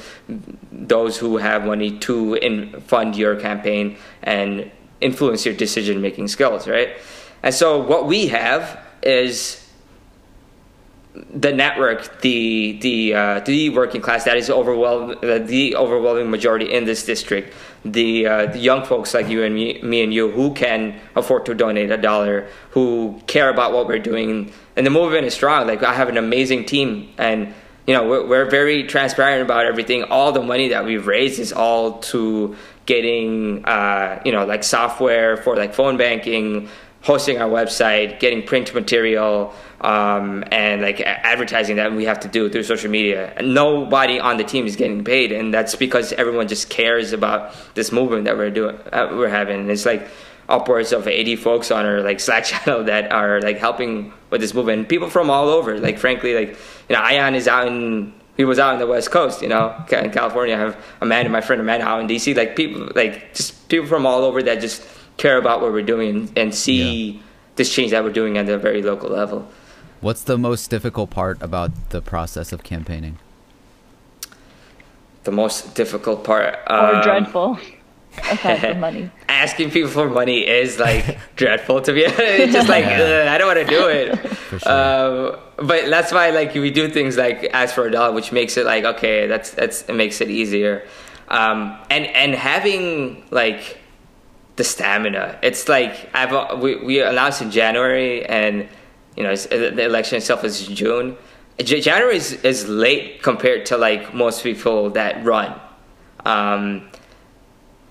those 0.71 1.17
who 1.17 1.39
have 1.39 1.67
money 1.67 1.99
to 2.01 2.35
in, 2.35 2.81
fund 2.83 3.17
your 3.17 3.37
campaign 3.37 3.97
and 4.23 4.71
influence 5.01 5.45
your 5.45 5.55
decision 5.55 6.01
making 6.01 6.29
skills, 6.29 6.69
right? 6.69 6.91
And 7.43 7.55
so 7.55 7.79
what 7.79 8.07
we 8.07 8.29
have 8.29 8.79
is 9.03 9.67
the 11.15 11.53
network, 11.53 12.21
the 12.21 12.79
the 12.81 13.15
uh, 13.15 13.41
the 13.41 13.71
working 13.71 14.01
class 14.01 14.25
that 14.25 14.37
is 14.37 14.49
overwhelming, 14.49 15.19
the 15.47 15.75
overwhelming 15.77 16.31
majority 16.31 16.73
in 16.73 16.85
this 16.85 17.05
district, 17.05 17.53
the, 17.85 18.27
uh, 18.27 18.47
the 18.47 18.59
young 18.59 18.85
folks 18.85 19.13
like 19.13 19.29
you 19.29 19.43
and 19.43 19.55
me, 19.55 19.81
me 19.83 20.03
and 20.03 20.15
you 20.15 20.31
who 20.31 20.55
can 20.55 21.01
afford 21.17 21.47
to 21.47 21.55
donate 21.55 21.91
a 21.91 21.97
dollar, 21.97 22.49
who 22.71 23.21
care 23.27 23.51
about 23.51 23.73
what 23.73 23.89
we're 23.89 23.99
doing, 23.99 24.53
and 24.77 24.87
the 24.87 24.91
movement 24.91 25.27
is 25.27 25.35
strong. 25.35 25.67
Like 25.67 25.83
I 25.83 25.95
have 25.95 26.09
an 26.09 26.17
amazing 26.17 26.67
team, 26.67 27.13
and 27.19 27.55
you 27.89 27.95
know 27.95 28.09
we're, 28.09 28.27
we're 28.27 28.51
very 28.51 28.85
transparent 28.85 29.43
about 29.43 29.67
everything. 29.67 30.05
All 30.05 30.31
the 30.31 30.43
money 30.43 30.69
that 30.69 30.85
we've 30.85 31.09
raised 31.09 31.41
is 31.41 31.53
all 31.53 31.99
to 32.01 32.55
getting 32.87 33.65
uh, 33.65 34.23
you 34.25 34.31
know 34.31 34.45
like 34.45 34.63
software 34.63 35.37
for 35.37 35.57
like 35.57 35.75
phone 35.75 35.97
banking, 35.97 36.69
hosting 37.03 37.39
our 37.39 37.49
website, 37.49 38.21
getting 38.21 38.43
print 38.43 38.75
material, 38.75 39.55
um, 39.81 40.45
and 40.51 40.83
like 40.83 41.01
advertising 41.01 41.77
that 41.77 41.93
we 41.93 42.05
have 42.05 42.21
to 42.21 42.29
do 42.29 42.49
through 42.49 42.63
social 42.63 42.91
media. 42.91 43.33
And 43.37 43.55
nobody 43.55 44.21
on 44.21 44.37
the 44.37 44.45
team 44.45 44.67
is 44.67 44.77
getting 44.77 45.03
paid, 45.03 45.33
and 45.33 45.53
that's 45.53 45.75
because 45.75 46.13
everyone 46.15 46.49
just 46.49 46.69
cares 46.69 47.13
about 47.13 47.55
this 47.75 47.91
movement 47.91 48.25
that 48.25 48.37
we're 48.37 48.51
doing, 48.51 48.77
uh, 48.93 49.09
we're 49.13 49.29
having. 49.29 49.61
And 49.61 49.71
it's 49.71 49.87
like 49.87 50.09
upwards 50.49 50.93
of 50.93 51.07
80 51.07 51.37
folks 51.37 51.71
on 51.71 51.87
our 51.87 52.03
like 52.03 52.21
Slack 52.27 52.45
channel 52.45 52.85
that 52.85 53.13
are 53.13 53.41
like 53.41 53.59
helping 53.59 54.13
with 54.29 54.41
this 54.41 54.53
movement. 54.53 54.89
People 54.89 55.09
from 55.09 55.31
all 55.31 55.49
over. 55.49 55.79
Like 55.79 55.99
frankly, 55.99 56.35
like 56.35 56.59
you 56.89 56.97
know, 56.97 57.09
Ian 57.09 57.35
is 57.35 57.49
out 57.49 57.67
in 57.67 58.13
he 58.37 58.45
was 58.45 58.59
out 58.59 58.73
in 58.73 58.81
the 58.81 58.87
West 58.87 59.11
Coast, 59.11 59.43
you 59.43 59.49
know, 59.49 59.75
in 59.93 60.11
California. 60.13 60.55
I 60.55 60.59
have 60.59 60.75
a 60.75 60.79
Amanda, 61.03 61.31
my 61.31 61.43
friend 61.43 61.61
Amanda, 61.61 61.87
out 61.87 62.01
in 62.01 62.09
DC. 62.09 62.35
Like 62.35 62.57
people, 62.57 62.89
like 62.95 63.35
just 63.35 63.69
people 63.69 63.87
from 63.87 64.07
all 64.07 64.25
over 64.25 64.43
that 64.43 64.61
just 64.61 64.83
care 65.21 65.37
about 65.39 65.61
what 65.61 65.71
we're 65.73 65.83
doing 65.95 66.09
and, 66.17 66.39
and 66.39 66.55
see 66.55 67.21
this 67.57 67.69
change 67.75 67.91
that 67.93 68.03
we're 68.05 68.13
doing 68.23 68.39
at 68.39 68.49
a 68.49 68.59
very 68.59 68.83
local 68.83 69.11
level. 69.11 69.47
What's 70.01 70.23
the 70.25 70.39
most 70.39 70.71
difficult 70.71 71.11
part 71.11 71.37
about 71.43 71.71
the 71.91 72.01
process 72.01 72.53
of 72.53 72.63
campaigning? 72.63 73.19
The 75.25 75.33
most 75.33 75.75
difficult 75.75 76.25
part, 76.25 76.59
Or 76.69 76.97
um, 76.97 77.03
dreadful. 77.03 77.59
Aside 78.31 78.61
from 78.61 78.81
money. 78.81 79.11
asking 79.29 79.71
people 79.71 79.91
for 79.91 80.09
money 80.11 80.41
is 80.47 80.81
like 80.81 81.05
dreadful 81.37 81.81
to 81.83 81.93
be 81.93 82.05
honest. 82.07 82.21
It's 82.21 82.53
just 82.53 82.69
like 82.69 82.85
Yeah. 82.85 83.31
I 83.33 83.39
don't 83.39 83.47
want 83.47 83.61
to 83.69 83.73
do 83.79 83.87
it. 83.89 84.19
Sure. 84.51 84.67
Um, 84.67 85.39
but 85.59 85.89
that's 85.89 86.11
why 86.11 86.31
like 86.31 86.53
we 86.55 86.73
do 86.73 86.89
things 86.89 87.17
like 87.17 87.49
ask 87.53 87.73
for 87.73 87.87
a 87.87 87.91
dollar, 87.93 88.13
which 88.13 88.33
makes 88.33 88.57
it 88.57 88.67
like 88.67 88.83
okay, 88.85 89.29
that's 89.29 89.51
that's 89.53 89.83
it 89.83 89.95
makes 89.95 90.21
it 90.21 90.29
easier. 90.29 90.83
Um, 91.29 91.79
and 91.89 92.07
and 92.07 92.35
having 92.35 93.23
like 93.31 93.79
the 94.61 94.65
stamina, 94.65 95.39
it's 95.43 95.71
like 95.71 96.11
I've 96.13 96.61
we 96.61 96.77
we 96.77 97.01
announced 97.01 97.41
in 97.41 97.51
January, 97.51 98.27
and 98.27 98.69
you 99.17 99.23
know 99.23 99.33
uh, 99.33 99.47
the 99.79 99.85
election 99.87 100.19
itself 100.19 100.45
is 100.45 100.67
June. 100.69 101.17
January 101.59 102.17
is, 102.17 102.33
is 102.45 102.69
late 102.69 103.23
compared 103.23 103.65
to 103.67 103.79
like 103.79 104.13
most 104.13 104.43
people 104.43 104.91
that 104.91 105.25
run. 105.25 105.59
Um, 106.27 106.91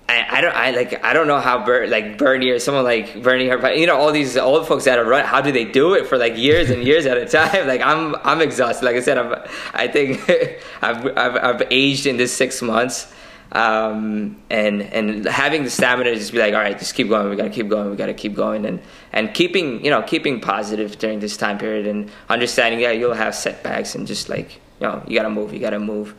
I, 0.08 0.38
I 0.38 0.40
don't 0.40 0.54
I 0.54 0.70
like 0.70 1.04
I 1.04 1.12
don't 1.12 1.26
know 1.26 1.40
how 1.40 1.66
like 1.88 2.18
Bernie 2.18 2.50
or 2.50 2.60
someone 2.60 2.84
like 2.84 3.20
Bernie 3.20 3.46
you 3.80 3.86
know 3.86 3.96
all 3.96 4.12
these 4.12 4.36
old 4.36 4.68
folks 4.68 4.84
that 4.84 4.96
are 4.96 5.04
run 5.04 5.24
how 5.24 5.40
do 5.40 5.50
they 5.50 5.64
do 5.64 5.94
it 5.94 6.06
for 6.06 6.18
like 6.18 6.38
years 6.38 6.70
and 6.70 6.84
years 6.84 7.04
at 7.04 7.16
a 7.16 7.26
time 7.26 7.66
like 7.72 7.80
I'm 7.80 8.14
I'm 8.22 8.40
exhausted 8.40 8.84
like 8.84 8.94
I 8.94 9.00
said 9.00 9.18
I'm 9.18 9.34
I 9.74 9.88
think 9.88 10.28
I've, 10.82 11.04
I've 11.18 11.36
I've 11.36 11.62
aged 11.70 12.06
in 12.06 12.16
this 12.16 12.32
six 12.32 12.62
months 12.62 13.12
um, 13.52 14.40
and 14.48 14.82
and 14.82 15.26
having 15.26 15.64
the 15.64 15.70
stamina 15.70 16.10
to 16.10 16.16
just 16.16 16.32
be 16.32 16.38
like 16.38 16.54
all 16.54 16.60
right 16.60 16.78
just 16.78 16.94
keep 16.94 17.08
going. 17.08 17.28
We 17.28 17.36
gotta 17.36 17.50
keep 17.50 17.68
going. 17.68 17.90
We 17.90 17.96
gotta 17.96 18.14
keep 18.14 18.34
going. 18.34 18.64
And 18.64 18.80
and 19.12 19.34
keeping 19.34 19.84
you 19.84 19.90
know 19.90 20.02
keeping 20.02 20.40
positive 20.40 20.98
during 20.98 21.20
this 21.20 21.36
time 21.36 21.58
period 21.58 21.86
and 21.86 22.10
understanding 22.28 22.80
yeah 22.80 22.92
you'll 22.92 23.14
have 23.14 23.34
setbacks 23.34 23.94
and 23.94 24.06
just 24.06 24.28
like 24.28 24.60
you 24.80 24.86
know 24.86 25.02
you 25.06 25.16
gotta 25.16 25.30
move 25.30 25.52
you 25.52 25.58
gotta 25.58 25.80
move. 25.80 26.14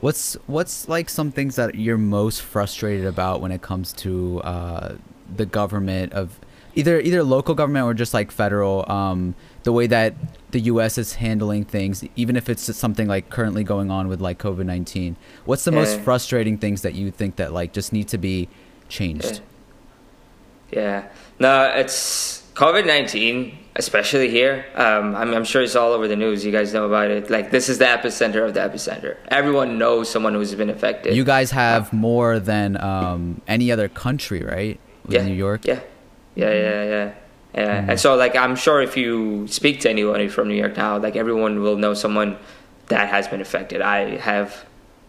What's 0.00 0.34
what's 0.46 0.88
like 0.88 1.08
some 1.08 1.32
things 1.32 1.56
that 1.56 1.76
you're 1.76 1.96
most 1.96 2.42
frustrated 2.42 3.06
about 3.06 3.40
when 3.40 3.52
it 3.52 3.62
comes 3.62 3.92
to 3.94 4.42
uh, 4.42 4.96
the 5.34 5.46
government 5.46 6.12
of 6.12 6.38
either 6.74 7.00
either 7.00 7.22
local 7.22 7.54
government 7.54 7.86
or 7.86 7.94
just 7.94 8.12
like 8.12 8.30
federal 8.30 8.90
um, 8.90 9.34
the 9.62 9.72
way 9.72 9.86
that 9.86 10.14
the 10.54 10.60
U.S. 10.60 10.98
is 10.98 11.14
handling 11.14 11.64
things, 11.64 12.04
even 12.14 12.36
if 12.36 12.48
it's 12.48 12.74
something 12.76 13.08
like 13.08 13.28
currently 13.28 13.64
going 13.64 13.90
on 13.90 14.06
with 14.06 14.20
like 14.20 14.38
COVID 14.38 14.64
nineteen. 14.64 15.16
What's 15.44 15.64
the 15.64 15.72
most 15.72 16.00
frustrating 16.00 16.58
things 16.58 16.82
that 16.82 16.94
you 16.94 17.10
think 17.10 17.36
that 17.36 17.52
like 17.52 17.72
just 17.72 17.92
need 17.92 18.06
to 18.08 18.18
be 18.18 18.48
changed? 18.88 19.40
Yeah. 20.70 21.08
No, 21.40 21.72
it's 21.74 22.44
COVID 22.54 22.86
19, 22.86 23.58
especially 23.74 24.30
here. 24.30 24.64
Um, 24.76 25.16
I'm, 25.16 25.34
I'm 25.34 25.44
sure 25.44 25.60
it's 25.60 25.74
all 25.74 25.92
over 25.92 26.06
the 26.06 26.14
news. 26.14 26.44
You 26.44 26.52
guys 26.52 26.72
know 26.72 26.86
about 26.86 27.10
it. 27.10 27.30
Like, 27.30 27.50
this 27.50 27.68
is 27.68 27.78
the 27.78 27.86
epicenter 27.86 28.46
of 28.46 28.54
the 28.54 28.60
epicenter. 28.60 29.16
Everyone 29.28 29.76
knows 29.76 30.08
someone 30.08 30.34
who's 30.34 30.54
been 30.54 30.70
affected. 30.70 31.16
You 31.16 31.24
guys 31.24 31.50
have 31.50 31.92
more 31.92 32.38
than 32.38 32.80
um, 32.80 33.40
any 33.48 33.72
other 33.72 33.88
country, 33.88 34.42
right? 34.44 34.78
With 35.04 35.14
yeah. 35.14 35.24
New 35.26 35.34
York. 35.34 35.66
Yeah. 35.66 35.80
Yeah, 36.36 36.52
yeah, 36.52 36.84
yeah. 36.84 37.14
And 37.54 37.98
so, 38.00 38.16
like, 38.16 38.34
I'm 38.36 38.56
sure 38.56 38.82
if 38.82 38.96
you 38.96 39.46
speak 39.48 39.80
to 39.80 39.90
anyone 39.90 40.28
from 40.28 40.48
New 40.48 40.54
York 40.56 40.76
now, 40.76 40.98
like, 40.98 41.16
everyone 41.16 41.60
will 41.60 41.76
know 41.76 41.94
someone 41.94 42.36
that 42.88 43.08
has 43.08 43.28
been 43.28 43.40
affected. 43.40 43.80
I 43.80 44.16
have. 44.18 44.64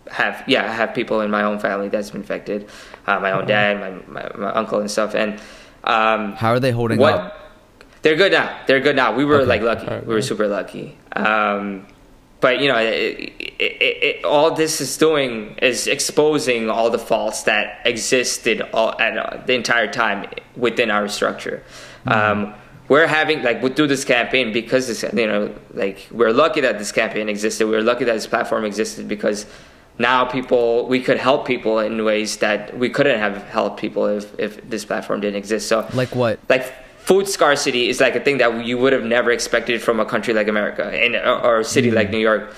Have 0.07 0.43
yeah, 0.45 0.63
I 0.63 0.71
have 0.71 0.93
people 0.93 1.21
in 1.21 1.31
my 1.31 1.41
own 1.41 1.57
family 1.57 1.89
that's 1.89 2.11
been 2.11 2.21
affected, 2.21 2.69
uh, 3.07 3.19
my 3.19 3.31
own 3.31 3.47
dad, 3.47 3.79
my, 3.79 3.89
my 4.21 4.37
my 4.37 4.51
uncle 4.53 4.79
and 4.79 4.91
stuff, 4.91 5.15
and 5.15 5.39
um, 5.83 6.33
How 6.33 6.51
are 6.51 6.59
they 6.59 6.69
holding 6.69 6.99
what 6.99 7.15
up? 7.15 7.51
they're 8.03 8.15
good 8.15 8.31
now. 8.31 8.55
They're 8.67 8.81
good 8.81 8.95
now. 8.95 9.15
We 9.15 9.25
were 9.25 9.37
Okay. 9.37 9.47
like 9.47 9.61
lucky. 9.63 9.87
Alright, 9.87 10.05
we 10.05 10.13
were 10.13 10.21
super 10.21 10.47
lucky. 10.47 10.95
Um, 11.13 11.87
but 12.39 12.59
you 12.61 12.67
know 12.67 12.77
it, 12.77 13.33
it, 13.39 13.59
it, 13.59 14.25
all 14.25 14.51
this 14.53 14.79
is 14.79 14.95
doing 14.95 15.55
is 15.59 15.87
exposing 15.87 16.69
all 16.69 16.91
the 16.91 16.99
faults 16.99 17.41
that 17.49 17.81
existed 17.83 18.61
all 18.75 18.93
at 19.01 19.17
uh, 19.17 19.41
the 19.47 19.53
entire 19.55 19.91
time 19.91 20.27
within 20.55 20.91
our 20.91 21.07
structure 21.07 21.63
um, 22.05 22.53
we're 22.87 23.07
having 23.07 23.41
like 23.41 23.61
we 23.61 23.69
do 23.69 23.87
this 23.87 24.05
campaign 24.05 24.53
because 24.53 24.87
this 24.87 25.03
you 25.13 25.27
know 25.27 25.53
like 25.73 26.07
we're 26.11 26.31
lucky 26.31 26.61
that 26.61 26.77
this 26.77 26.91
campaign 26.91 27.29
existed 27.29 27.67
we're 27.67 27.81
lucky 27.81 28.03
that 28.05 28.13
this 28.13 28.27
platform 28.27 28.63
existed 28.63 29.07
because 29.07 29.45
now 29.97 30.25
people 30.25 30.87
we 30.87 30.99
could 30.99 31.17
help 31.17 31.47
people 31.47 31.79
in 31.79 32.03
ways 32.03 32.37
that 32.37 32.77
we 32.77 32.89
couldn't 32.89 33.19
have 33.19 33.43
helped 33.45 33.79
people 33.79 34.05
if, 34.05 34.37
if 34.39 34.69
this 34.69 34.85
platform 34.85 35.19
didn't 35.21 35.37
exist 35.37 35.67
so 35.67 35.87
Like 35.93 36.15
what? 36.15 36.39
like 36.49 36.73
food 37.05 37.27
scarcity 37.27 37.87
is 37.87 38.01
like 38.01 38.15
a 38.15 38.19
thing 38.19 38.39
that 38.39 38.65
you 38.65 38.77
would 38.79 38.91
have 38.91 39.03
never 39.03 39.31
expected 39.31 39.81
from 39.81 39.99
a 39.99 40.05
country 40.05 40.33
like 40.33 40.47
America 40.47 40.85
and 40.85 41.15
or, 41.15 41.59
a 41.59 41.63
city 41.63 41.91
like 41.91 42.09
New 42.09 42.17
York. 42.17 42.53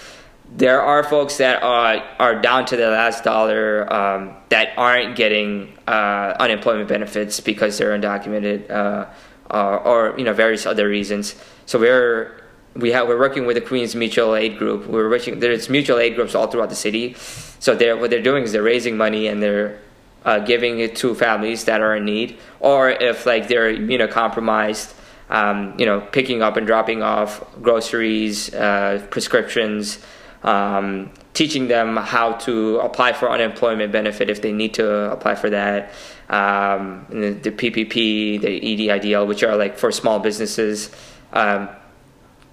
There 0.55 0.81
are 0.81 1.03
folks 1.03 1.35
that 1.37 1.61
are 1.61 2.01
are 2.17 2.41
down 2.41 2.65
to 2.67 2.77
the 2.77 2.89
last 2.89 3.25
dollar 3.25 3.91
um, 3.91 4.37
that 4.47 4.69
aren't 4.77 5.17
getting 5.17 5.77
uh, 5.85 6.33
unemployment 6.39 6.87
benefits 6.87 7.41
because 7.41 7.77
they're 7.77 7.97
undocumented 7.97 8.71
uh, 8.71 9.07
or, 9.49 9.79
or 9.79 10.17
you 10.17 10.23
know 10.23 10.33
various 10.33 10.65
other 10.65 10.87
reasons. 10.87 11.35
So 11.65 11.79
we're 11.79 12.41
we 12.75 12.91
have 12.91 13.07
we're 13.07 13.19
working 13.19 13.45
with 13.45 13.55
the 13.55 13.61
Queens 13.61 13.95
Mutual 13.95 14.35
Aid 14.35 14.57
Group. 14.57 14.87
We're 14.87 15.09
working 15.09 15.39
there's 15.39 15.69
mutual 15.69 15.99
aid 15.99 16.15
groups 16.15 16.35
all 16.35 16.47
throughout 16.47 16.69
the 16.69 16.75
city. 16.75 17.15
So 17.59 17.75
they're 17.75 17.97
what 17.97 18.09
they're 18.09 18.21
doing 18.21 18.43
is 18.43 18.51
they're 18.51 18.63
raising 18.63 18.97
money 18.97 19.27
and 19.27 19.41
they're 19.41 19.79
uh, 20.25 20.39
giving 20.39 20.79
it 20.79 20.95
to 20.97 21.15
families 21.15 21.65
that 21.65 21.81
are 21.81 21.95
in 21.95 22.05
need, 22.05 22.37
or 22.59 22.89
if 22.89 23.25
like 23.25 23.47
they're 23.47 23.73
immunocompromised, 23.73 24.93
um, 25.29 25.73
you 25.79 25.85
know, 25.85 26.01
picking 26.01 26.41
up 26.41 26.57
and 26.57 26.67
dropping 26.67 27.01
off 27.01 27.43
groceries, 27.61 28.53
uh, 28.53 29.05
prescriptions, 29.09 29.99
um, 30.43 31.11
teaching 31.33 31.67
them 31.67 31.95
how 31.97 32.33
to 32.33 32.77
apply 32.79 33.13
for 33.13 33.29
unemployment 33.31 33.91
benefit 33.91 34.29
if 34.29 34.41
they 34.41 34.51
need 34.51 34.73
to 34.73 35.11
apply 35.11 35.35
for 35.35 35.49
that, 35.49 35.93
um, 36.29 37.05
the, 37.09 37.51
PPP, 37.51 38.41
the 38.41 38.87
EIDL, 38.87 39.27
which 39.27 39.43
are 39.43 39.55
like 39.55 39.77
for 39.77 39.91
small 39.91 40.19
businesses. 40.19 40.91
Um, 41.33 41.69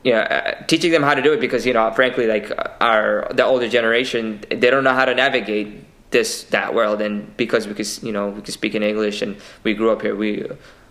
you 0.04 0.12
know, 0.12 0.20
uh, 0.20 0.62
teaching 0.66 0.92
them 0.92 1.02
how 1.02 1.14
to 1.14 1.22
do 1.22 1.32
it 1.32 1.40
because 1.40 1.64
you 1.64 1.72
know, 1.72 1.90
frankly, 1.92 2.26
like 2.26 2.52
our 2.80 3.26
the 3.32 3.44
older 3.44 3.68
generation, 3.68 4.44
they 4.50 4.70
don't 4.70 4.84
know 4.84 4.92
how 4.92 5.06
to 5.06 5.14
navigate 5.14 5.84
this 6.10 6.44
that 6.44 6.74
world, 6.74 7.00
and 7.00 7.34
because 7.36 7.66
we 7.66 7.74
could, 7.74 7.88
you 8.02 8.12
know, 8.12 8.28
we 8.28 8.42
could 8.42 8.52
speak 8.52 8.74
in 8.74 8.82
English 8.82 9.22
and 9.22 9.36
we 9.62 9.74
grew 9.74 9.90
up 9.90 10.02
here, 10.02 10.14
we 10.14 10.46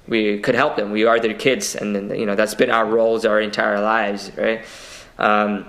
we 0.07 0.39
could 0.39 0.55
help 0.55 0.75
them. 0.75 0.91
We 0.91 1.05
are 1.05 1.19
their 1.19 1.35
kids, 1.35 1.75
and 1.75 1.95
then, 1.95 2.19
you 2.19 2.25
know 2.25 2.35
that's 2.35 2.55
been 2.55 2.71
our 2.71 2.85
roles 2.85 3.23
our 3.23 3.39
entire 3.39 3.79
lives, 3.79 4.31
right? 4.35 4.65
Um, 5.19 5.67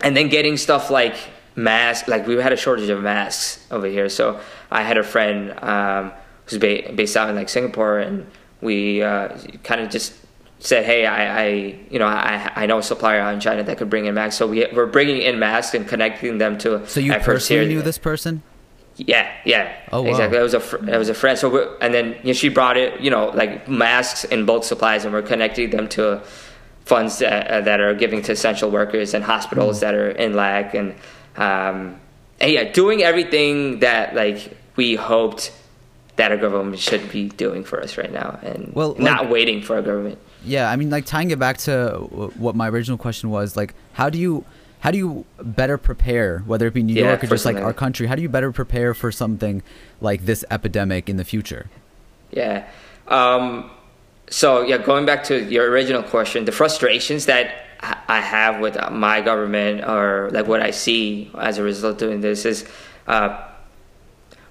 and 0.00 0.16
then 0.16 0.28
getting 0.28 0.56
stuff 0.56 0.90
like 0.90 1.16
masks, 1.56 2.08
like 2.08 2.28
we 2.28 2.36
had 2.36 2.52
a 2.52 2.56
shortage 2.56 2.88
of 2.88 3.02
masks 3.02 3.66
over 3.72 3.88
here, 3.88 4.08
so 4.08 4.40
I 4.70 4.82
had 4.82 4.96
a 4.96 5.02
friend 5.02 5.50
um, 5.58 6.12
who's 6.48 6.58
ba- 6.58 6.92
based 6.94 7.16
out 7.16 7.28
in 7.30 7.36
like 7.36 7.48
Singapore, 7.48 7.98
and 7.98 8.26
we 8.60 9.02
uh, 9.02 9.36
kind 9.62 9.80
of 9.80 9.90
just 9.90 10.14
said, 10.58 10.84
"Hey, 10.84 11.06
I, 11.06 11.42
I 11.42 11.46
you 11.90 11.98
know, 11.98 12.06
I, 12.06 12.52
I 12.56 12.66
know 12.66 12.78
a 12.78 12.82
supplier 12.82 13.20
out 13.20 13.34
in 13.34 13.40
China 13.40 13.62
that 13.62 13.78
could 13.78 13.90
bring 13.90 14.06
in 14.06 14.14
masks." 14.14 14.36
So 14.36 14.46
we 14.46 14.66
we're 14.72 14.86
bringing 14.86 15.22
in 15.22 15.38
masks 15.38 15.74
and 15.74 15.86
connecting 15.86 16.38
them 16.38 16.58
to. 16.58 16.86
So 16.86 17.00
you 17.00 17.14
personally 17.14 17.68
knew 17.68 17.82
this 17.82 17.98
person? 17.98 18.42
Yeah, 18.96 19.30
yeah. 19.44 19.76
Oh, 19.92 20.02
wow. 20.02 20.10
Exactly. 20.10 20.38
It 20.38 20.42
was 20.42 20.54
a 20.54 20.60
fr- 20.60 20.88
it 20.88 20.98
was 20.98 21.08
a 21.08 21.14
friend. 21.14 21.38
So 21.38 21.48
we're, 21.48 21.76
and 21.80 21.94
then 21.94 22.16
you 22.22 22.28
know, 22.28 22.32
she 22.32 22.48
brought 22.48 22.76
it, 22.76 23.00
you 23.00 23.10
know, 23.10 23.28
like 23.28 23.68
masks 23.68 24.24
and 24.24 24.44
bulk 24.44 24.64
supplies, 24.64 25.04
and 25.04 25.14
we're 25.14 25.22
connecting 25.22 25.70
them 25.70 25.88
to 25.90 26.20
funds 26.84 27.18
that, 27.18 27.46
uh, 27.48 27.60
that 27.60 27.80
are 27.80 27.94
giving 27.94 28.22
to 28.22 28.32
essential 28.32 28.70
workers 28.70 29.14
and 29.14 29.22
hospitals 29.22 29.80
that 29.80 29.94
are 29.94 30.10
in 30.10 30.34
lack, 30.34 30.74
and 30.74 30.94
um, 31.36 32.00
and 32.40 32.50
yeah, 32.50 32.64
doing 32.72 33.02
everything 33.02 33.78
that 33.80 34.16
like 34.16 34.56
we 34.74 34.96
hoped 34.96 35.52
that 36.18 36.30
our 36.30 36.36
government 36.36 36.78
should 36.78 37.10
be 37.10 37.28
doing 37.30 37.64
for 37.64 37.80
us 37.80 37.96
right 37.96 38.12
now, 38.12 38.38
and 38.42 38.70
Well, 38.74 38.94
not 38.98 39.22
like- 39.22 39.30
waiting 39.32 39.62
for 39.62 39.76
our 39.76 39.82
government. 39.82 40.18
Yeah, 40.44 40.70
I 40.70 40.76
mean, 40.76 40.90
like 40.90 41.04
tying 41.06 41.30
it 41.32 41.38
back 41.38 41.58
to 41.66 41.94
what 42.36 42.54
my 42.54 42.68
original 42.68 42.96
question 42.98 43.30
was, 43.30 43.56
like, 43.56 43.74
how 43.94 44.08
do 44.10 44.18
you 44.18 44.44
how 44.80 44.92
do 44.92 44.98
you 44.98 45.24
better 45.42 45.76
prepare, 45.76 46.38
whether 46.46 46.68
it 46.68 46.74
be 46.74 46.84
New 46.84 46.94
Yeah, 46.94 47.08
York 47.08 47.24
or 47.24 47.26
just 47.26 47.44
like 47.44 47.56
our 47.56 47.72
country? 47.72 48.06
How 48.06 48.14
do 48.14 48.22
you 48.22 48.28
better 48.28 48.52
prepare 48.52 48.94
for 48.94 49.10
something 49.10 49.62
like 50.00 50.24
this 50.24 50.44
epidemic 50.52 51.08
in 51.08 51.16
the 51.16 51.24
future? 51.24 51.66
Yeah. 52.30 52.64
Um, 53.08 53.70
so 54.30 54.62
yeah, 54.62 54.78
going 54.78 55.04
back 55.04 55.24
to 55.24 55.42
your 55.50 55.68
original 55.70 56.04
question, 56.04 56.44
the 56.44 56.52
frustrations 56.52 57.26
that 57.26 57.46
I 57.80 57.96
I 58.08 58.20
have 58.20 58.60
with 58.60 58.76
my 58.92 59.20
government 59.20 59.84
or 59.84 60.30
like 60.32 60.46
what 60.46 60.60
I 60.62 60.70
see 60.70 61.30
as 61.38 61.58
a 61.58 61.62
result 61.64 61.94
of 61.94 61.98
doing 61.98 62.20
this 62.20 62.44
is 62.44 62.64
uh, 63.08 63.36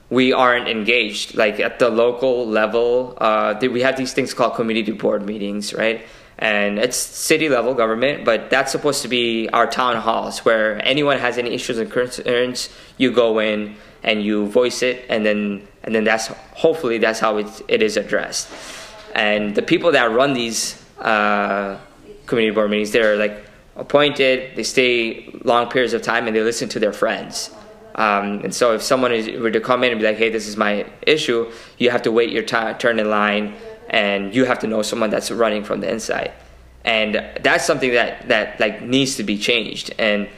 we 0.09 0.33
aren't 0.33 0.67
engaged. 0.67 1.35
Like 1.35 1.59
at 1.59 1.79
the 1.79 1.89
local 1.89 2.47
level, 2.47 3.17
uh, 3.17 3.55
we 3.61 3.81
have 3.81 3.97
these 3.97 4.13
things 4.13 4.33
called 4.33 4.55
community 4.55 4.91
board 4.91 5.25
meetings, 5.25 5.73
right? 5.73 6.05
And 6.39 6.77
it's 6.77 6.97
city 6.97 7.49
level 7.49 7.73
government, 7.73 8.23
but 8.23 8.49
that's 8.49 8.71
supposed 8.71 9.01
to 9.01 9.07
be 9.07 9.49
our 9.49 9.65
town 9.65 9.95
halls 9.97 10.45
where 10.45 10.79
anyone 10.85 11.17
has 11.17 11.37
any 11.37 11.53
issues 11.53 11.79
and 11.79 11.91
concerns, 11.91 12.69
you 12.97 13.11
go 13.11 13.39
in 13.39 13.75
and 14.03 14.21
you 14.23 14.45
voice 14.47 14.83
it, 14.83 15.05
and 15.09 15.25
then 15.25 15.67
and 15.83 15.95
then 15.95 16.03
that's 16.03 16.27
hopefully 16.53 16.99
that's 16.99 17.19
how 17.19 17.37
it, 17.37 17.47
it 17.67 17.81
is 17.81 17.97
addressed. 17.97 18.49
And 19.15 19.55
the 19.55 19.63
people 19.63 19.93
that 19.93 20.11
run 20.11 20.33
these 20.33 20.79
uh, 20.99 21.79
community 22.27 22.53
board 22.53 22.69
meetings, 22.69 22.91
they're 22.91 23.17
like 23.17 23.43
appointed, 23.75 24.55
they 24.55 24.63
stay 24.63 25.31
long 25.43 25.69
periods 25.69 25.93
of 25.93 26.03
time, 26.03 26.27
and 26.27 26.35
they 26.35 26.41
listen 26.41 26.69
to 26.69 26.79
their 26.79 26.93
friends. 26.93 27.49
Um, 27.97 28.41
and 28.43 28.53
so 28.53 28.75
if 28.75 28.83
someone 28.83 29.11
is, 29.11 29.27
were 29.39 29.51
to 29.51 29.59
come 29.59 29.83
in 29.83 29.91
and 29.91 29.99
be 29.99 30.05
like, 30.05 30.17
hey, 30.17 30.29
this 30.29 30.47
is 30.47 30.55
my 30.55 30.85
issue, 31.01 31.51
you 31.79 31.89
have 31.89 32.03
to 32.03 32.11
wait 32.11 32.29
your 32.29 32.43
ti 32.43 32.73
turn 32.77 32.99
in 32.99 33.09
line 33.09 33.55
and 33.89 34.35
you 34.35 34.45
have 34.45 34.59
to 34.59 34.67
know 34.67 34.81
someone 34.81 35.09
that's 35.09 35.31
running 35.31 35.63
from 35.63 35.81
the 35.81 35.91
inside. 35.91 36.31
And 36.85 37.15
that's 37.41 37.65
something 37.65 37.91
that, 37.91 38.27
that 38.27 38.59
like 38.59 38.81
needs 38.81 39.15
to 39.15 39.23
be 39.23 39.37
changed. 39.37 39.93
And, 39.97 40.29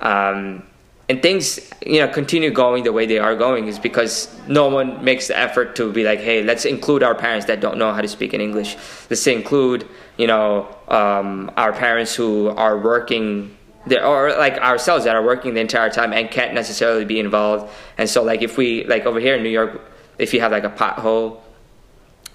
um, 0.00 0.62
and 1.08 1.20
things, 1.20 1.70
you 1.84 1.98
know, 2.00 2.08
continue 2.08 2.50
going 2.50 2.84
the 2.84 2.92
way 2.92 3.06
they 3.06 3.18
are 3.18 3.34
going 3.34 3.66
is 3.66 3.78
because 3.78 4.34
no 4.46 4.68
one 4.68 5.04
makes 5.04 5.28
the 5.28 5.36
effort 5.36 5.74
to 5.76 5.92
be 5.92 6.04
like, 6.04 6.20
hey, 6.20 6.42
let's 6.42 6.64
include 6.64 7.02
our 7.02 7.14
parents 7.14 7.46
that 7.46 7.60
don't 7.60 7.76
know 7.76 7.92
how 7.92 8.00
to 8.00 8.08
speak 8.08 8.32
in 8.32 8.40
English. 8.40 8.76
Let's 9.10 9.26
include, 9.26 9.86
you 10.16 10.26
know, 10.28 10.68
um, 10.88 11.50
our 11.56 11.72
parents 11.72 12.14
who 12.14 12.48
are 12.48 12.78
working 12.78 13.56
there 13.86 14.04
or 14.04 14.30
like 14.30 14.54
ourselves 14.54 15.04
that 15.04 15.16
are 15.16 15.24
working 15.24 15.54
the 15.54 15.60
entire 15.60 15.90
time 15.90 16.12
and 16.12 16.30
can't 16.30 16.54
necessarily 16.54 17.04
be 17.04 17.18
involved. 17.18 17.72
And 17.98 18.08
so 18.08 18.22
like 18.22 18.42
if 18.42 18.56
we 18.56 18.84
like 18.84 19.06
over 19.06 19.20
here 19.20 19.36
in 19.36 19.42
New 19.42 19.50
York, 19.50 19.80
if 20.18 20.32
you 20.32 20.40
have 20.40 20.52
like 20.52 20.64
a 20.64 20.70
pothole, 20.70 21.40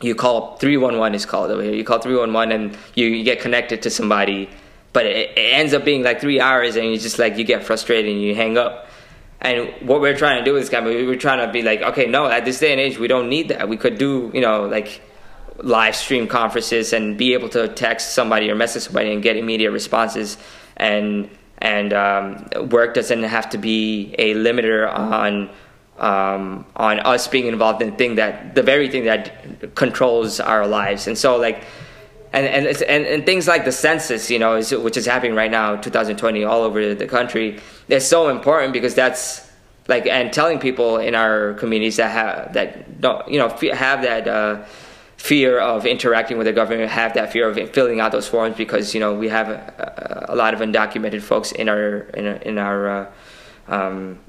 you 0.02 0.14
call 0.14 0.58
311 0.58 1.16
is 1.16 1.26
called 1.26 1.52
over 1.52 1.64
here. 1.64 1.74
You 1.74 1.84
call 1.84 2.00
311 2.00 2.52
and 2.52 2.78
you, 2.96 3.08
you 3.08 3.24
get 3.24 3.42
connected 3.42 3.82
to 3.84 3.90
somebody, 3.90 4.50
but 4.94 5.06
it, 5.06 5.32
it 5.32 5.54
ends 5.54 5.74
up 5.74 5.86
being 5.86 6.04
like 6.04 6.22
three 6.22 6.40
hours 6.40 6.76
and 6.76 6.86
you 6.88 6.98
just 6.98 7.18
like 7.18 7.38
you 7.38 7.44
get 7.44 7.64
frustrated 7.64 8.12
and 8.12 8.22
you 8.22 8.36
hang 8.36 8.58
up. 8.58 8.88
And 9.40 9.70
what 9.88 10.02
we're 10.02 10.18
trying 10.18 10.44
to 10.44 10.46
do 10.50 10.58
is 10.58 10.70
kind 10.70 10.88
of 10.88 10.94
we're 10.94 11.16
trying 11.16 11.46
to 11.46 11.52
be 11.52 11.62
like, 11.62 11.82
okay, 11.82 12.08
no, 12.08 12.26
at 12.26 12.44
this 12.44 12.60
day 12.60 12.72
and 12.72 12.82
age, 12.82 12.98
we 12.98 13.08
don't 13.08 13.30
need 13.30 13.50
that. 13.50 13.70
We 13.70 13.78
could 13.78 13.98
do, 13.98 14.32
you 14.34 14.42
know, 14.42 14.66
like 14.66 15.02
live 15.60 15.96
stream 15.96 16.28
conferences 16.28 16.94
and 16.94 17.18
be 17.18 17.34
able 17.34 17.50
to 17.50 17.68
text 17.68 18.14
somebody 18.14 18.50
or 18.50 18.56
message 18.56 18.84
somebody 18.84 19.14
and 19.14 19.22
get 19.22 19.38
immediate 19.38 19.72
responses. 19.72 20.38
And 20.76 21.30
and 21.60 21.94
um, 21.94 22.46
work 22.70 22.94
doesn't 22.94 23.24
have 23.24 23.50
to 23.50 23.58
be 23.58 24.14
a 24.18 24.36
limiter 24.36 24.92
on 24.92 25.50
um, 25.98 26.66
on 26.76 27.00
us 27.00 27.28
being 27.28 27.48
involved 27.48 27.82
in 27.82 27.90
the 27.90 27.96
thing 27.96 28.16
that 28.16 28.56
the 28.56 28.62
very 28.62 28.90
thing 28.90 29.06
that 29.06 29.76
controls 29.76 30.40
our 30.40 30.68
lives. 30.68 31.08
And 31.08 31.18
so 31.18 31.38
like 31.38 31.64
and 32.34 32.46
and, 32.46 32.68
and 32.84 33.06
and 33.06 33.26
things 33.26 33.48
like 33.48 33.66
the 33.66 33.72
census, 33.72 34.30
you 34.30 34.40
know, 34.40 34.56
is, 34.56 34.72
which 34.72 34.98
is 34.98 35.06
happening 35.06 35.36
right 35.36 35.50
now, 35.50 35.76
2020, 35.76 36.44
all 36.44 36.62
over 36.62 36.94
the 36.94 37.08
country, 37.08 37.60
is 37.88 38.08
so 38.08 38.30
important 38.30 38.74
because 38.74 38.94
that's 38.94 39.50
like 39.88 40.06
and 40.06 40.32
telling 40.34 40.60
people 40.60 40.98
in 40.98 41.16
our 41.16 41.54
communities 41.54 41.98
that 41.98 42.12
have 42.12 42.54
that 42.54 43.02
don't 43.02 43.28
you 43.30 43.40
know 43.40 43.50
have 43.74 44.02
that 44.02 44.28
uh, 44.28 44.64
fear 45.18 45.60
of 45.60 45.86
interacting 45.86 46.38
with 46.38 46.46
the 46.46 46.54
government, 46.54 46.90
have 46.92 47.14
that 47.16 47.32
fear 47.34 47.50
of 47.50 47.58
filling 47.72 48.00
out 48.00 48.12
those 48.12 48.28
forms 48.28 48.56
because 48.56 48.94
you 48.94 49.00
know 49.00 49.14
we 49.14 49.28
have 49.28 49.50
a, 49.50 50.26
a 50.30 50.36
lot 50.36 50.54
of 50.54 50.60
undocumented 50.62 51.22
folks 51.22 51.52
in 51.52 51.68
our 51.68 52.00
in 52.14 52.26
our, 52.28 52.36
in 52.36 52.58
our 52.58 52.90
uh, 52.90 53.12
um, 53.68 54.20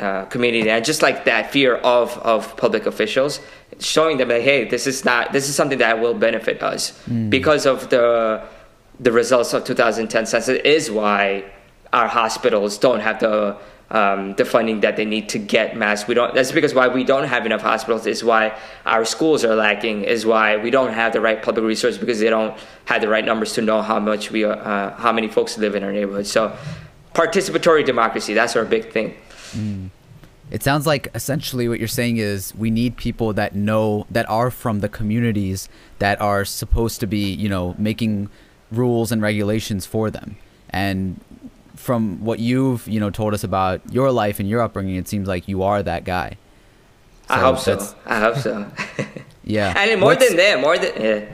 uh, 0.00 0.24
community. 0.26 0.70
And 0.70 0.84
just 0.84 1.02
like 1.02 1.24
that 1.24 1.50
fear 1.50 1.76
of 1.76 2.16
of 2.18 2.56
public 2.56 2.86
officials 2.86 3.40
showing 3.80 4.16
them 4.16 4.28
that 4.28 4.42
hey 4.42 4.64
this 4.64 4.86
is 4.86 5.04
not 5.04 5.32
this 5.32 5.48
is 5.48 5.54
something 5.54 5.78
that 5.78 6.00
will 6.00 6.14
benefit 6.14 6.62
us 6.62 6.98
because 7.28 7.66
of 7.66 7.90
the 7.90 8.42
the 9.00 9.12
results 9.12 9.52
of 9.52 9.64
2010 9.64 10.26
census 10.26 10.60
is 10.64 10.90
why 10.90 11.44
our 11.92 12.08
hospitals 12.08 12.78
don't 12.78 13.00
have 13.00 13.20
the 13.20 13.56
um, 13.90 14.34
the 14.34 14.44
funding 14.44 14.80
that 14.80 14.96
they 14.96 15.04
need 15.04 15.28
to 15.30 15.38
get 15.38 15.76
masks. 15.76 16.06
We 16.06 16.14
don't. 16.14 16.34
That's 16.34 16.52
because 16.52 16.74
why 16.74 16.88
we 16.88 17.04
don't 17.04 17.24
have 17.24 17.46
enough 17.46 17.62
hospitals. 17.62 18.06
Is 18.06 18.22
why 18.22 18.56
our 18.84 19.04
schools 19.04 19.44
are 19.44 19.54
lacking. 19.54 20.04
Is 20.04 20.26
why 20.26 20.56
we 20.56 20.70
don't 20.70 20.92
have 20.92 21.12
the 21.12 21.20
right 21.20 21.42
public 21.42 21.64
resources 21.64 21.98
because 21.98 22.20
they 22.20 22.30
don't 22.30 22.56
have 22.84 23.00
the 23.00 23.08
right 23.08 23.24
numbers 23.24 23.54
to 23.54 23.62
know 23.62 23.80
how 23.82 23.98
much 23.98 24.30
we 24.30 24.44
uh, 24.44 24.90
how 24.90 25.12
many 25.12 25.28
folks 25.28 25.56
live 25.56 25.74
in 25.74 25.82
our 25.82 25.92
neighborhood. 25.92 26.26
So, 26.26 26.56
participatory 27.14 27.84
democracy. 27.84 28.34
That's 28.34 28.56
our 28.56 28.64
big 28.64 28.92
thing. 28.92 29.14
It 30.50 30.62
sounds 30.62 30.86
like 30.86 31.08
essentially 31.14 31.68
what 31.68 31.78
you're 31.78 31.88
saying 31.88 32.16
is 32.16 32.54
we 32.54 32.70
need 32.70 32.96
people 32.96 33.32
that 33.34 33.54
know 33.54 34.06
that 34.10 34.28
are 34.30 34.50
from 34.50 34.80
the 34.80 34.88
communities 34.88 35.68
that 35.98 36.20
are 36.20 36.44
supposed 36.44 37.00
to 37.00 37.06
be, 37.06 37.32
you 37.32 37.48
know, 37.48 37.74
making 37.78 38.30
rules 38.70 39.12
and 39.12 39.20
regulations 39.20 39.84
for 39.84 40.10
them. 40.10 40.36
And 40.70 41.20
from 41.78 42.24
what 42.24 42.38
you've, 42.38 42.86
you 42.88 43.00
know, 43.00 43.10
told 43.10 43.34
us 43.34 43.44
about 43.44 43.80
your 43.92 44.10
life 44.12 44.40
and 44.40 44.48
your 44.48 44.60
upbringing, 44.60 44.96
it 44.96 45.08
seems 45.08 45.28
like 45.28 45.48
you 45.48 45.62
are 45.62 45.82
that 45.82 46.04
guy. 46.04 46.36
I 47.28 47.40
hope 47.40 47.58
so. 47.58 47.78
I 48.06 48.20
hope 48.20 48.36
so. 48.36 48.70
Yeah. 49.48 49.72
And 49.74 49.98
more 49.98 50.10
What's- 50.10 50.28
than 50.28 50.36
that, 50.36 50.60
more 50.60 50.76
than 50.76 50.92
yeah. 51.02 51.24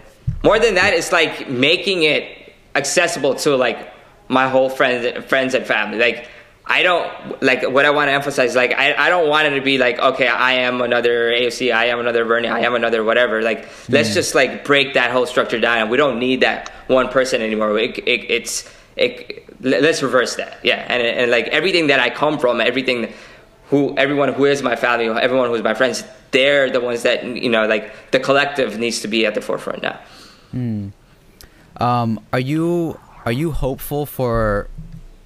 more 0.45 0.61
than 0.61 0.77
that, 0.77 0.95
it's 0.95 1.11
like 1.11 1.51
making 1.51 2.05
it 2.05 2.55
accessible 2.77 3.35
to 3.35 3.57
like 3.57 3.93
my 4.29 4.49
whole 4.49 4.71
friends, 4.71 5.25
friends 5.27 5.53
and 5.53 5.67
family. 5.67 5.99
Like 5.99 6.29
I 6.65 6.85
don't 6.85 7.43
like 7.43 7.69
what 7.69 7.85
I 7.85 7.91
want 7.91 8.09
to 8.09 8.13
emphasize. 8.13 8.55
Like 8.55 8.73
I, 8.73 8.95
I 8.95 9.09
don't 9.09 9.29
want 9.29 9.49
it 9.49 9.57
to 9.57 9.61
be 9.61 9.79
like 9.79 9.99
okay, 9.99 10.29
I 10.29 10.53
am 10.53 10.81
another 10.81 11.33
AOC, 11.33 11.75
I 11.75 11.87
am 11.87 11.99
another 11.99 12.25
Bernie, 12.25 12.47
I 12.47 12.61
am 12.61 12.77
another 12.77 13.03
whatever. 13.03 13.43
Like 13.43 13.69
let's 13.89 14.11
hmm. 14.11 14.15
just 14.15 14.37
like 14.37 14.65
break 14.65 14.95
that 14.95 15.11
whole 15.11 15.27
structure 15.27 15.59
down. 15.59 15.91
We 15.91 15.97
don't 15.97 16.21
need 16.21 16.43
that 16.43 16.69
one 16.87 17.09
person 17.09 17.43
anymore. 17.43 17.77
It, 17.81 17.99
it, 17.99 18.31
it's 18.31 18.73
it, 18.97 19.45
let's 19.61 20.03
reverse 20.03 20.37
that. 20.37 20.59
Yeah, 20.63 20.85
and 20.89 21.03
and 21.03 21.31
like 21.31 21.47
everything 21.49 21.89
that 21.89 22.01
I 22.01 22.11
come 22.11 22.39
from, 22.39 22.61
everything 22.61 23.13
who 23.71 23.97
everyone 23.97 24.33
who 24.33 24.45
is 24.45 24.63
my 24.63 24.77
family, 24.77 25.07
everyone 25.09 25.49
who's 25.51 25.63
my 25.63 25.75
friends, 25.75 26.05
they're 26.31 26.71
the 26.71 26.81
ones 26.81 27.03
that 27.03 27.25
you 27.25 27.49
know, 27.49 27.67
like 27.67 27.93
the 28.13 28.21
collective 28.21 28.79
needs 28.79 29.01
to 29.01 29.09
be 29.09 29.27
at 29.27 29.35
the 29.35 29.41
forefront 29.41 29.83
now. 29.83 29.99
Um, 31.81 32.21
are 32.33 32.41
you 32.41 32.99
are 33.25 33.33
you 33.33 33.51
hopeful 33.53 34.07
for 34.07 34.69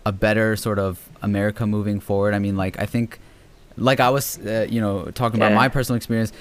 a 0.06 0.12
better 0.12 0.56
sort 0.56 0.78
of 0.78 0.98
America 1.22 1.66
moving 1.66 2.00
forward? 2.00 2.32
I 2.34 2.38
mean, 2.38 2.56
like 2.56 2.78
I 2.78 2.86
think, 2.86 3.18
like 3.76 4.00
I 4.00 4.08
was, 4.10 4.38
uh, 4.38 4.66
you 4.70 4.80
know, 4.80 5.10
talking 5.10 5.38
about 5.38 5.50
Yeah. 5.50 5.56
my 5.56 5.68
personal 5.68 5.96
experience, 5.96 6.32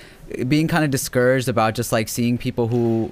being 0.47 0.67
kind 0.67 0.85
of 0.85 0.91
discouraged 0.91 1.49
about 1.49 1.73
just 1.75 1.91
like 1.91 2.07
seeing 2.07 2.37
people 2.37 2.67
who, 2.69 3.11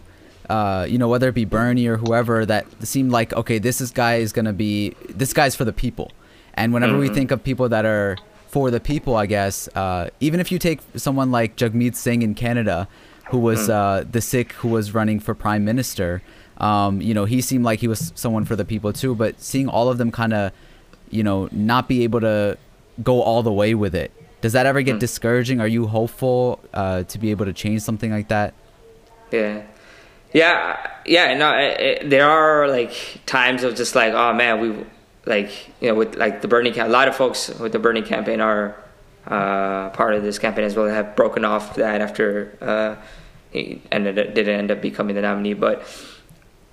uh, 0.49 0.85
you 0.89 0.97
know, 0.97 1.07
whether 1.07 1.29
it 1.29 1.35
be 1.35 1.45
Bernie 1.45 1.87
or 1.87 1.97
whoever, 1.97 2.45
that 2.45 2.65
seemed 2.85 3.11
like 3.11 3.33
okay, 3.33 3.59
this 3.59 3.81
is 3.81 3.91
guy 3.91 4.15
is 4.15 4.31
gonna 4.31 4.53
be 4.53 4.95
this 5.09 5.33
guy's 5.33 5.55
for 5.55 5.65
the 5.65 5.73
people, 5.73 6.11
and 6.53 6.73
whenever 6.73 6.97
we 6.97 7.09
think 7.09 7.31
of 7.31 7.43
people 7.43 7.69
that 7.69 7.85
are 7.85 8.17
for 8.47 8.71
the 8.71 8.79
people, 8.79 9.15
I 9.15 9.25
guess, 9.25 9.67
uh, 9.75 10.09
even 10.21 10.39
if 10.39 10.51
you 10.51 10.59
take 10.59 10.79
someone 10.95 11.29
like 11.29 11.57
Jagmeet 11.57 11.95
Singh 11.95 12.21
in 12.21 12.35
Canada, 12.35 12.87
who 13.25 13.39
was 13.39 13.69
uh, 13.69 14.03
the 14.09 14.21
Sikh 14.21 14.53
who 14.53 14.69
was 14.69 14.93
running 14.93 15.19
for 15.19 15.33
prime 15.33 15.65
minister. 15.65 16.21
Um, 16.57 17.01
you 17.01 17.13
know, 17.13 17.25
he 17.25 17.41
seemed 17.41 17.65
like 17.65 17.79
he 17.79 17.87
was 17.87 18.13
someone 18.15 18.45
for 18.45 18.55
the 18.55 18.65
people 18.65 18.93
too. 18.93 19.15
But 19.15 19.41
seeing 19.41 19.67
all 19.67 19.89
of 19.89 19.97
them 19.97 20.11
kind 20.11 20.33
of, 20.33 20.51
you 21.09 21.23
know, 21.23 21.49
not 21.51 21.89
be 21.89 22.03
able 22.03 22.21
to 22.21 22.57
go 23.03 23.21
all 23.21 23.43
the 23.43 23.51
way 23.51 23.75
with 23.75 23.93
it, 23.93 24.11
does 24.41 24.53
that 24.53 24.65
ever 24.65 24.81
get 24.81 24.99
discouraging? 24.99 25.59
Are 25.59 25.67
you 25.67 25.87
hopeful 25.87 26.59
uh, 26.73 27.03
to 27.03 27.19
be 27.19 27.31
able 27.31 27.45
to 27.45 27.53
change 27.53 27.81
something 27.81 28.11
like 28.11 28.27
that? 28.29 28.53
Yeah, 29.31 29.63
yeah, 30.33 30.91
yeah. 31.05 31.33
No, 31.33 31.57
it, 31.57 31.79
it, 31.79 32.09
there 32.09 32.29
are 32.29 32.67
like 32.67 33.21
times 33.25 33.63
of 33.63 33.75
just 33.75 33.95
like, 33.95 34.13
oh 34.13 34.33
man, 34.33 34.59
we 34.59 34.85
like 35.25 35.51
you 35.81 35.89
know 35.89 35.95
with 35.95 36.15
like 36.15 36.41
the 36.41 36.47
Bernie 36.47 36.71
cam- 36.71 36.87
a 36.87 36.89
lot 36.89 37.07
of 37.07 37.15
folks 37.15 37.49
with 37.59 37.71
the 37.71 37.79
Bernie 37.79 38.01
campaign 38.01 38.41
are 38.41 38.75
uh, 39.27 39.89
part 39.89 40.13
of 40.13 40.23
this 40.23 40.39
campaign 40.39 40.65
as 40.65 40.75
well. 40.75 40.87
Have 40.87 41.15
broken 41.15 41.45
off 41.45 41.75
that 41.75 42.01
after 42.01 42.57
uh, 42.61 42.95
he 43.51 43.81
ended 43.91 44.19
up, 44.19 44.33
didn't 44.35 44.59
end 44.59 44.71
up 44.71 44.81
becoming 44.81 45.15
the 45.15 45.21
nominee, 45.21 45.53
but. 45.53 45.83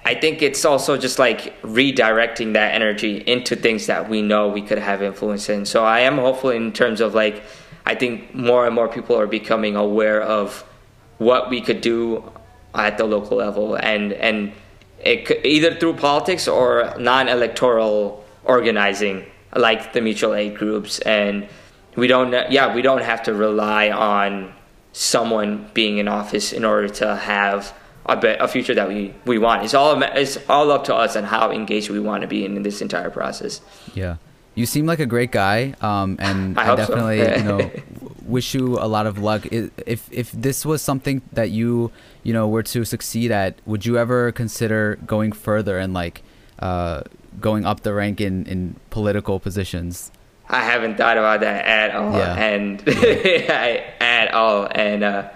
I 0.04 0.16
think 0.16 0.42
it's 0.42 0.64
also 0.64 0.96
just 0.96 1.20
like 1.20 1.62
redirecting 1.62 2.54
that 2.54 2.74
energy 2.74 3.18
into 3.18 3.54
things 3.54 3.86
that 3.86 4.08
we 4.08 4.20
know 4.20 4.48
we 4.48 4.60
could 4.60 4.78
have 4.78 5.00
influence 5.00 5.48
in. 5.48 5.64
So 5.64 5.84
I 5.84 6.00
am 6.00 6.16
hopeful 6.18 6.50
in 6.50 6.72
terms 6.72 7.00
of 7.00 7.14
like, 7.14 7.44
I 7.86 7.94
think 7.94 8.34
more 8.34 8.66
and 8.66 8.74
more 8.74 8.88
people 8.88 9.16
are 9.16 9.28
becoming 9.28 9.76
aware 9.76 10.20
of 10.20 10.64
what 11.18 11.50
we 11.50 11.60
could 11.60 11.80
do 11.80 12.31
at 12.74 12.98
the 12.98 13.04
local 13.04 13.36
level, 13.36 13.74
and 13.74 14.12
and 14.12 14.52
it 15.04 15.26
could, 15.26 15.44
either 15.44 15.74
through 15.74 15.94
politics 15.94 16.46
or 16.48 16.94
non-electoral 16.98 18.24
organizing, 18.44 19.26
like 19.56 19.92
the 19.92 20.00
mutual 20.00 20.34
aid 20.34 20.56
groups, 20.56 20.98
and 21.00 21.48
we 21.96 22.06
don't. 22.06 22.32
Yeah, 22.50 22.74
we 22.74 22.82
don't 22.82 23.02
have 23.02 23.22
to 23.24 23.34
rely 23.34 23.90
on 23.90 24.52
someone 24.92 25.70
being 25.74 25.98
in 25.98 26.08
office 26.08 26.52
in 26.52 26.64
order 26.64 26.88
to 26.88 27.16
have 27.16 27.74
a, 28.06 28.36
a 28.40 28.48
future 28.48 28.74
that 28.74 28.88
we, 28.88 29.14
we 29.24 29.38
want. 29.38 29.64
It's 29.64 29.74
all 29.74 30.00
it's 30.02 30.38
all 30.48 30.70
up 30.70 30.84
to 30.84 30.94
us 30.94 31.16
and 31.16 31.26
how 31.26 31.50
engaged 31.50 31.90
we 31.90 32.00
want 32.00 32.22
to 32.22 32.28
be 32.28 32.44
in, 32.44 32.62
this 32.62 32.82
entire 32.82 33.10
process. 33.10 33.60
Yeah. 33.94 34.16
You 34.54 34.66
seem 34.66 34.84
like 34.84 35.00
a 35.00 35.06
great 35.06 35.32
guy, 35.32 35.74
um, 35.80 36.16
and 36.20 36.58
I 36.58 36.62
I, 36.62 36.66
hope 36.66 36.78
so. 36.80 36.86
definitely, 36.86 37.20
you 37.20 37.44
know, 37.44 37.70
wish 38.26 38.52
you 38.52 38.78
a 38.78 38.86
lot 38.86 39.06
of 39.06 39.18
luck. 39.18 39.46
If 39.50 40.12
if 40.12 40.30
this 40.32 40.66
was 40.66 40.82
something 40.82 41.22
that 41.32 41.50
you, 41.50 41.90
you 42.22 42.32
know, 42.32 42.46
were 42.48 42.62
to 42.62 42.84
succeed 42.84 43.30
at, 43.30 43.54
would 43.66 43.84
you 43.86 43.98
ever 43.98 44.32
consider 44.32 44.98
going 45.06 45.32
further 45.32 45.78
and 45.78 45.92
like, 45.94 46.22
uh, 46.58 47.02
going 47.40 47.64
up 47.64 47.80
the 47.80 47.92
rank 47.94 48.20
in 48.20 48.46
in 48.46 48.76
political 48.90 49.40
positions? 49.40 50.10
I 50.48 50.62
haven't 50.64 50.96
thought 50.96 51.16
about 51.16 51.40
that 51.40 51.64
at 51.64 51.94
all, 51.94 52.12
Yeah. 52.12 52.34
and 52.36 52.86
at 54.00 54.34
all, 54.34 54.68
and 54.70 55.02
uh, 55.02 55.28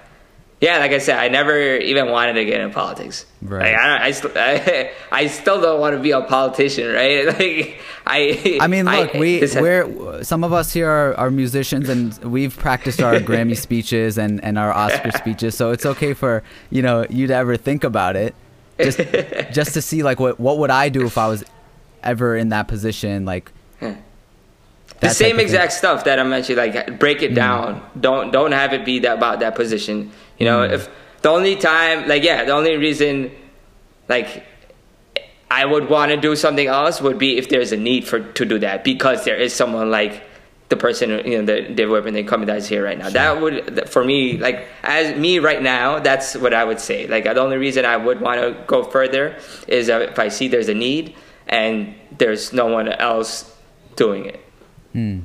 yeah, 0.61 0.79
like 0.79 0.93
I 0.93 0.99
said, 0.99 1.19
I 1.19 1.29
never 1.29 1.77
even 1.77 2.11
wanted 2.11 2.33
to 2.35 2.45
get 2.47 2.63
in 2.63 2.71
politics. 2.71 3.27
Right. 3.43 3.73
Like, 3.73 3.79
I, 3.79 4.11
don't, 4.11 4.37
I, 4.37 4.93
I, 5.13 5.21
I 5.21 5.27
still 5.27 5.61
don't 5.61 5.81
want 5.81 5.97
to 5.97 6.03
be 6.03 6.13
a 6.13 6.23
politician, 6.23 6.93
right? 6.93 7.27
Like 7.37 7.81
I. 8.07 8.59
I 8.61 8.67
mean, 8.67 8.87
look, 8.87 9.13
we 9.15 9.41
we're 9.41 10.23
some 10.23 10.45
of 10.45 10.53
us 10.53 10.73
here 10.73 10.89
are, 10.89 11.15
are 11.15 11.31
musicians, 11.31 11.89
and 11.89 12.17
we've 12.19 12.57
practiced 12.57 13.03
our 13.03 13.15
Grammy 13.17 13.57
speeches 13.57 14.17
and 14.17 14.43
and 14.43 14.59
our 14.59 14.73
Oscar 14.73 15.11
speeches, 15.13 15.57
so 15.57 15.73
it's 15.73 15.85
okay 15.85 16.15
for 16.15 16.43
you 16.71 16.83
know 16.83 17.05
you 17.11 17.27
to 17.27 17.35
ever 17.35 17.57
think 17.57 17.85
about 17.85 18.17
it, 18.17 18.35
just 18.79 18.99
just 19.53 19.75
to 19.75 19.83
see 19.83 20.03
like 20.03 20.21
what 20.21 20.39
what 20.41 20.59
would 20.59 20.71
I 20.71 20.89
do 20.89 21.05
if 21.05 21.19
I 21.19 21.27
was 21.27 21.45
ever 22.03 22.37
in 22.37 22.51
that 22.51 22.69
position, 22.69 23.25
like. 23.25 23.51
the 23.81 23.97
that 25.01 25.17
same 25.17 25.33
of 25.33 25.37
thing. 25.39 25.47
exact 25.47 25.73
stuff 25.73 26.05
that 26.05 26.19
I 26.19 26.23
mentioned, 26.23 26.59
like 26.59 26.99
break 26.99 27.23
it 27.23 27.33
mm. 27.33 27.35
down. 27.35 27.83
Don't 28.01 28.31
don't 28.31 28.53
have 28.53 28.73
it 28.73 28.85
be 28.85 29.01
that 29.01 29.19
about 29.19 29.41
that 29.41 29.57
position. 29.57 30.13
You 30.39 30.47
know, 30.47 30.67
hmm. 30.67 30.75
if 30.75 30.89
the 31.23 31.31
only 31.31 31.57
time, 31.57 32.09
like 32.09 32.23
yeah, 32.23 32.45
the 32.45 32.53
only 32.53 32.77
reason, 32.77 33.31
like 34.09 34.45
I 35.51 35.65
would 35.65 35.89
want 35.89 36.11
to 36.11 36.17
do 36.17 36.37
something 36.37 36.67
else 36.67 37.01
would 37.01 37.19
be 37.19 37.39
if 37.39 37.49
there's 37.49 37.73
a 37.73 37.77
need 37.77 38.07
for 38.07 38.21
to 38.21 38.45
do 38.45 38.59
that 38.59 38.85
because 38.85 39.25
there 39.25 39.37
is 39.37 39.55
someone 39.55 39.91
like 39.91 40.23
the 40.69 40.77
person 40.77 41.11
you 41.25 41.41
know 41.41 41.45
the 41.45 41.73
the 41.73 41.87
women 41.87 42.13
they 42.15 42.25
come 42.25 42.45
that 42.45 42.57
is 42.57 42.69
here 42.69 42.85
right 42.85 42.99
now. 42.99 43.11
That 43.11 43.41
would 43.41 43.89
for 43.89 44.05
me 44.05 44.37
like 44.39 44.67
as 44.83 45.17
me 45.17 45.39
right 45.39 45.63
now. 45.63 46.01
That's 46.01 46.37
what 46.37 46.53
I 46.53 46.65
would 46.65 46.81
say. 46.81 47.07
Like 47.07 47.25
the 47.25 47.39
only 47.39 47.57
reason 47.57 47.85
I 47.85 47.97
would 47.97 48.21
want 48.21 48.41
to 48.41 48.65
go 48.67 48.83
further 48.83 49.39
is 49.69 49.89
if 49.89 50.19
I 50.19 50.29
see 50.29 50.49
there's 50.49 50.69
a 50.69 50.75
need 50.75 51.15
and 51.47 51.95
there's 52.19 52.53
no 52.53 52.67
one 52.67 52.89
else 52.89 53.55
doing 53.95 54.27
it. 54.27 54.41
Hmm. 54.93 55.21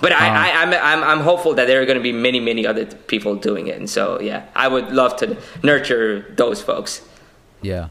But 0.00 0.12
I, 0.12 0.26
I, 0.26 0.62
I'm, 0.62 0.72
I'm, 0.72 1.04
I'm 1.04 1.20
hopeful 1.20 1.54
that 1.54 1.66
there 1.66 1.82
are 1.82 1.86
going 1.86 1.98
to 1.98 2.02
be 2.02 2.12
many, 2.12 2.40
many 2.40 2.66
other 2.66 2.86
people 2.86 3.36
doing 3.36 3.66
it, 3.66 3.76
and 3.78 3.88
so 3.88 4.20
yeah, 4.20 4.46
I 4.56 4.68
would 4.68 4.90
love 4.90 5.16
to 5.18 5.36
nurture 5.62 6.32
those 6.36 6.62
folks. 6.62 7.02
Yeah. 7.60 7.88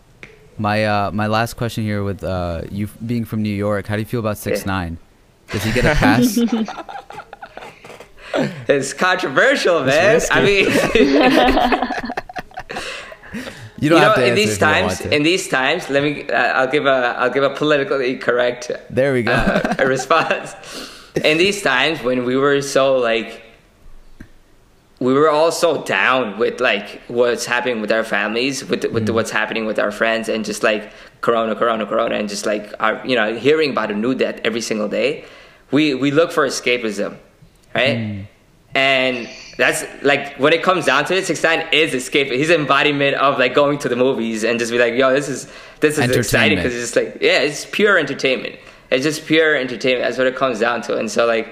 My 0.58 0.86
uh, 0.86 1.12
my 1.12 1.28
last 1.28 1.56
question 1.56 1.84
here 1.84 2.04
with 2.04 2.24
uh, 2.24 2.64
you 2.70 2.88
being 3.06 3.26
from 3.26 3.42
New 3.42 3.54
York, 3.56 3.88
how 3.88 3.96
do 3.96 4.02
you 4.02 4.06
feel 4.06 4.20
about 4.20 4.38
six 4.38 4.66
nine? 4.66 4.98
Does 5.50 5.64
he 5.64 5.72
get 5.72 5.86
a 5.86 5.96
pass? 5.96 6.38
It's 8.68 8.94
controversial, 8.94 9.84
man. 9.84 10.14
risky. 10.14 10.34
I 10.34 10.46
mean, 10.46 10.68
You 13.82 13.86
you 13.86 13.90
don't 13.90 14.02
know, 14.02 14.08
have 14.10 14.16
to 14.18 14.28
in 14.28 14.36
these 14.36 14.54
you 14.54 14.58
times, 14.60 15.02
in 15.02 15.24
these 15.24 15.48
times, 15.48 15.90
let 15.90 16.04
me. 16.04 16.30
Uh, 16.30 16.36
I'll 16.38 16.68
give 16.68 16.86
a, 16.86 17.16
I'll 17.18 17.32
give 17.32 17.44
a 17.44 17.50
politically 17.50 18.16
correct 18.18 18.70
there 18.92 19.12
we 19.12 19.24
go. 19.24 19.32
uh, 19.32 19.74
a 19.80 19.88
response. 19.88 20.54
In 21.24 21.38
these 21.38 21.62
times 21.62 22.02
when 22.02 22.24
we 22.26 22.36
were 22.38 22.62
so 22.62 22.98
like, 22.98 23.42
we 25.00 25.14
were 25.14 25.30
all 25.30 25.52
so 25.52 25.84
down 25.84 26.38
with 26.38 26.62
like 26.62 27.02
what's 27.08 27.46
happening 27.46 27.82
with 27.82 27.92
our 27.92 28.04
families, 28.04 28.64
with 28.64 28.86
with 28.86 29.08
Mm. 29.08 29.14
what's 29.16 29.32
happening 29.32 29.66
with 29.66 29.80
our 29.80 29.92
friends, 29.92 30.30
and 30.30 30.46
just 30.46 30.64
like 30.64 30.92
Corona, 31.22 31.56
Corona, 31.56 31.86
Corona, 31.86 32.16
and 32.16 32.30
just 32.30 32.46
like 32.46 32.74
our, 32.80 33.02
you 33.06 33.16
know, 33.16 33.36
hearing 33.36 33.72
about 33.72 33.90
a 33.92 33.96
new 33.96 34.14
death 34.14 34.40
every 34.44 34.62
single 34.62 34.88
day. 34.88 35.26
We 35.72 35.96
we 35.96 36.12
look 36.12 36.32
for 36.32 36.46
escapism, 36.48 37.18
right? 37.74 37.98
Mm. 37.98 38.28
And 38.74 39.28
that's 39.58 39.84
like 40.02 40.36
when 40.38 40.54
it 40.54 40.64
comes 40.64 40.86
down 40.86 41.04
to 41.06 41.16
it, 41.18 41.26
Six 41.26 41.44
Nine 41.44 41.68
is 41.74 41.94
escape. 41.94 42.32
He's 42.32 42.50
embodiment 42.50 43.16
of 43.18 43.38
like 43.40 43.54
going 43.54 43.80
to 43.80 43.90
the 43.90 43.96
movies 43.98 44.44
and 44.46 44.60
just 44.60 44.72
be 44.72 44.78
like, 44.78 44.94
yo, 44.94 45.12
this 45.12 45.28
is 45.28 45.48
this 45.82 45.98
is 45.98 46.16
exciting 46.16 46.58
because 46.58 46.74
it's 46.74 46.84
just 46.84 46.96
like 46.96 47.18
yeah, 47.22 47.40
it's 47.40 47.66
pure 47.66 47.98
entertainment. 47.98 48.56
It's 48.92 49.04
just 49.04 49.26
pure 49.26 49.56
entertainment. 49.56 50.04
That's 50.06 50.18
what 50.18 50.28
it 50.28 50.36
comes 50.36 50.60
down 50.60 50.82
to. 50.84 50.98
And 50.98 51.10
so 51.10 51.26
like, 51.26 51.48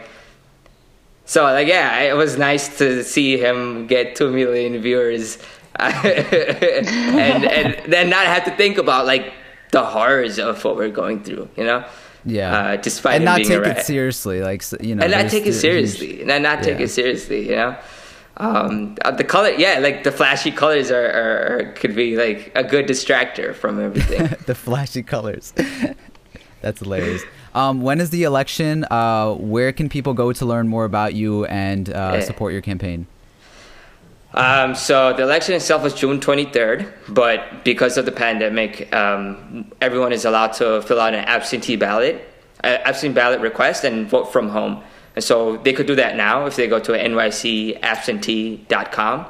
so 1.25 1.43
like 1.43 1.67
yeah, 1.67 1.99
it 2.01 2.13
was 2.15 2.37
nice 2.37 2.77
to 2.79 3.03
see 3.03 3.37
him 3.37 3.87
get 3.87 4.15
two 4.15 4.29
million 4.31 4.81
viewers, 4.81 5.37
and 5.79 7.45
and 7.45 7.91
then 7.91 8.09
not 8.09 8.25
have 8.25 8.43
to 8.45 8.51
think 8.55 8.77
about 8.77 9.05
like 9.05 9.33
the 9.71 9.83
horrors 9.83 10.39
of 10.39 10.63
what 10.63 10.75
we're 10.75 10.89
going 10.89 11.23
through. 11.23 11.47
You 11.55 11.63
know. 11.63 11.85
yeah. 12.25 12.57
uh, 12.57 12.75
despite 12.75 13.15
and 13.15 13.25
not 13.25 13.37
being 13.37 13.49
take 13.49 13.77
it 13.77 13.85
seriously, 13.85 14.41
like 14.41 14.63
you 14.81 14.95
know, 14.95 15.03
and 15.03 15.11
not 15.11 15.29
take 15.29 15.43
it 15.43 15.53
huge- 15.53 15.55
seriously, 15.55 16.19
and 16.19 16.27
not, 16.27 16.41
not 16.41 16.63
take 16.63 16.79
Yeah. 16.79 16.85
it 16.85 16.89
seriously, 16.89 17.49
you 17.49 17.55
know. 17.55 17.77
Um, 18.37 18.95
uh, 19.03 19.11
the 19.11 19.23
color, 19.25 19.49
yeah, 19.51 19.79
like 19.79 20.03
the 20.03 20.11
flashy 20.13 20.51
colors 20.51 20.91
are, 20.91 21.05
are, 21.05 21.59
are 21.59 21.73
could 21.73 21.93
be 21.93 22.15
like 22.15 22.51
a 22.55 22.63
good 22.63 22.87
distractor 22.87 23.53
from 23.53 23.79
everything. 23.83 24.29
the 24.45 24.55
flashy 24.55 25.03
colors. 25.03 25.53
That's 26.61 26.79
hilarious. 26.79 27.23
Um, 27.55 27.81
when 27.81 28.01
is 28.01 28.09
the 28.09 28.23
election? 28.23 28.85
Uh, 28.85 29.33
where 29.33 29.71
can 29.71 29.89
people 29.89 30.13
go 30.13 30.33
to 30.33 30.45
learn 30.45 30.67
more 30.67 30.85
about 30.85 31.13
you 31.13 31.45
and 31.45 31.89
uh, 31.89 32.21
support 32.21 32.53
your 32.53 32.61
campaign? 32.61 33.07
um, 34.33 34.75
so 34.75 35.13
the 35.13 35.23
election 35.23 35.55
itself 35.55 35.81
was 35.81 35.93
June 35.93 36.19
23rd, 36.19 36.91
but 37.09 37.63
because 37.63 37.97
of 37.97 38.05
the 38.05 38.11
pandemic, 38.11 38.93
um, 38.93 39.71
everyone 39.81 40.13
is 40.13 40.25
allowed 40.25 40.53
to 40.53 40.83
fill 40.83 40.99
out 40.99 41.15
an 41.15 41.25
absentee 41.25 41.75
ballot, 41.75 42.21
uh, 42.63 42.77
absentee 42.85 43.15
ballot 43.15 43.41
request, 43.41 43.83
and 43.83 44.07
vote 44.07 44.31
from 44.31 44.49
home. 44.49 44.83
And 45.15 45.23
so 45.23 45.57
they 45.57 45.73
could 45.73 45.87
do 45.87 45.95
that 45.95 46.15
now 46.15 46.45
if 46.45 46.55
they 46.55 46.67
go 46.67 46.79
to 46.79 46.91
nycabsentee.com. 46.91 49.25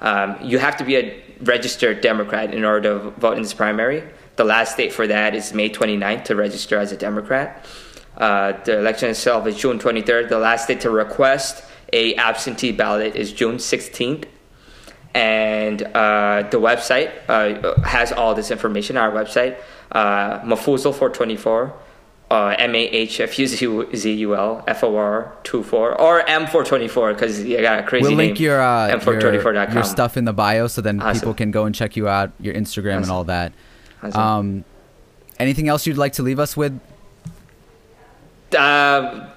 Um, 0.00 0.36
you 0.42 0.58
have 0.58 0.76
to 0.78 0.84
be 0.84 0.96
a 0.96 1.22
registered 1.42 2.00
Democrat 2.00 2.52
in 2.52 2.64
order 2.64 3.00
to 3.00 3.10
vote 3.10 3.36
in 3.36 3.42
this 3.42 3.54
primary. 3.54 4.02
The 4.40 4.44
last 4.44 4.78
date 4.78 4.90
for 4.90 5.06
that 5.06 5.34
is 5.34 5.52
May 5.52 5.68
29th 5.68 6.24
to 6.24 6.34
register 6.34 6.78
as 6.78 6.92
a 6.92 6.96
Democrat. 6.96 7.62
Uh, 8.16 8.52
the 8.64 8.78
election 8.78 9.10
itself 9.10 9.46
is 9.46 9.54
June 9.54 9.78
23rd. 9.78 10.30
The 10.30 10.38
last 10.38 10.66
date 10.66 10.80
to 10.80 10.88
request 10.88 11.62
a 11.92 12.14
absentee 12.14 12.72
ballot 12.72 13.16
is 13.16 13.34
June 13.34 13.56
16th 13.56 14.24
and 15.12 15.82
uh, 15.82 16.48
the 16.50 16.58
website 16.58 17.10
uh, 17.28 17.78
has 17.82 18.12
all 18.12 18.34
this 18.34 18.50
information. 18.50 18.96
Our 18.96 19.12
website, 19.12 19.58
uh, 19.92 20.40
Mahfuzul 20.40 20.94
424, 20.94 21.74
uh, 22.30 22.54
M 22.58 22.74
A 22.74 22.78
H 22.78 23.20
F 23.20 23.38
U 23.38 23.46
Z 23.94 24.10
U 24.10 24.34
L 24.34 24.64
F 24.66 24.82
O 24.84 24.96
R 24.96 25.36
24 25.42 26.00
or 26.00 26.20
M 26.26 26.46
424 26.46 27.12
because 27.12 27.44
you 27.44 27.60
got 27.60 27.80
a 27.80 27.82
crazy 27.82 28.04
We'll 28.04 28.12
name. 28.12 28.28
link 28.28 28.40
your 28.40 28.62
uh, 28.62 28.88
your, 28.88 29.00
M424.com. 29.00 29.74
your 29.74 29.84
stuff 29.84 30.16
in 30.16 30.24
the 30.24 30.32
bio, 30.32 30.66
so 30.66 30.80
then 30.80 31.02
Awesome. 31.02 31.20
people 31.20 31.34
can 31.34 31.50
go 31.50 31.66
and 31.66 31.74
check 31.74 31.94
you 31.94 32.08
out, 32.08 32.30
your 32.40 32.54
Instagram 32.54 33.02
and 33.02 33.10
all 33.10 33.24
that. 33.24 33.52
Awesome. 34.02 34.20
Um, 34.20 34.64
anything 35.38 35.68
else 35.68 35.86
you'd 35.86 35.96
like 35.98 36.14
to 36.14 36.22
leave 36.22 36.38
us 36.38 36.56
with? 36.56 36.78
Uh, 38.56 39.28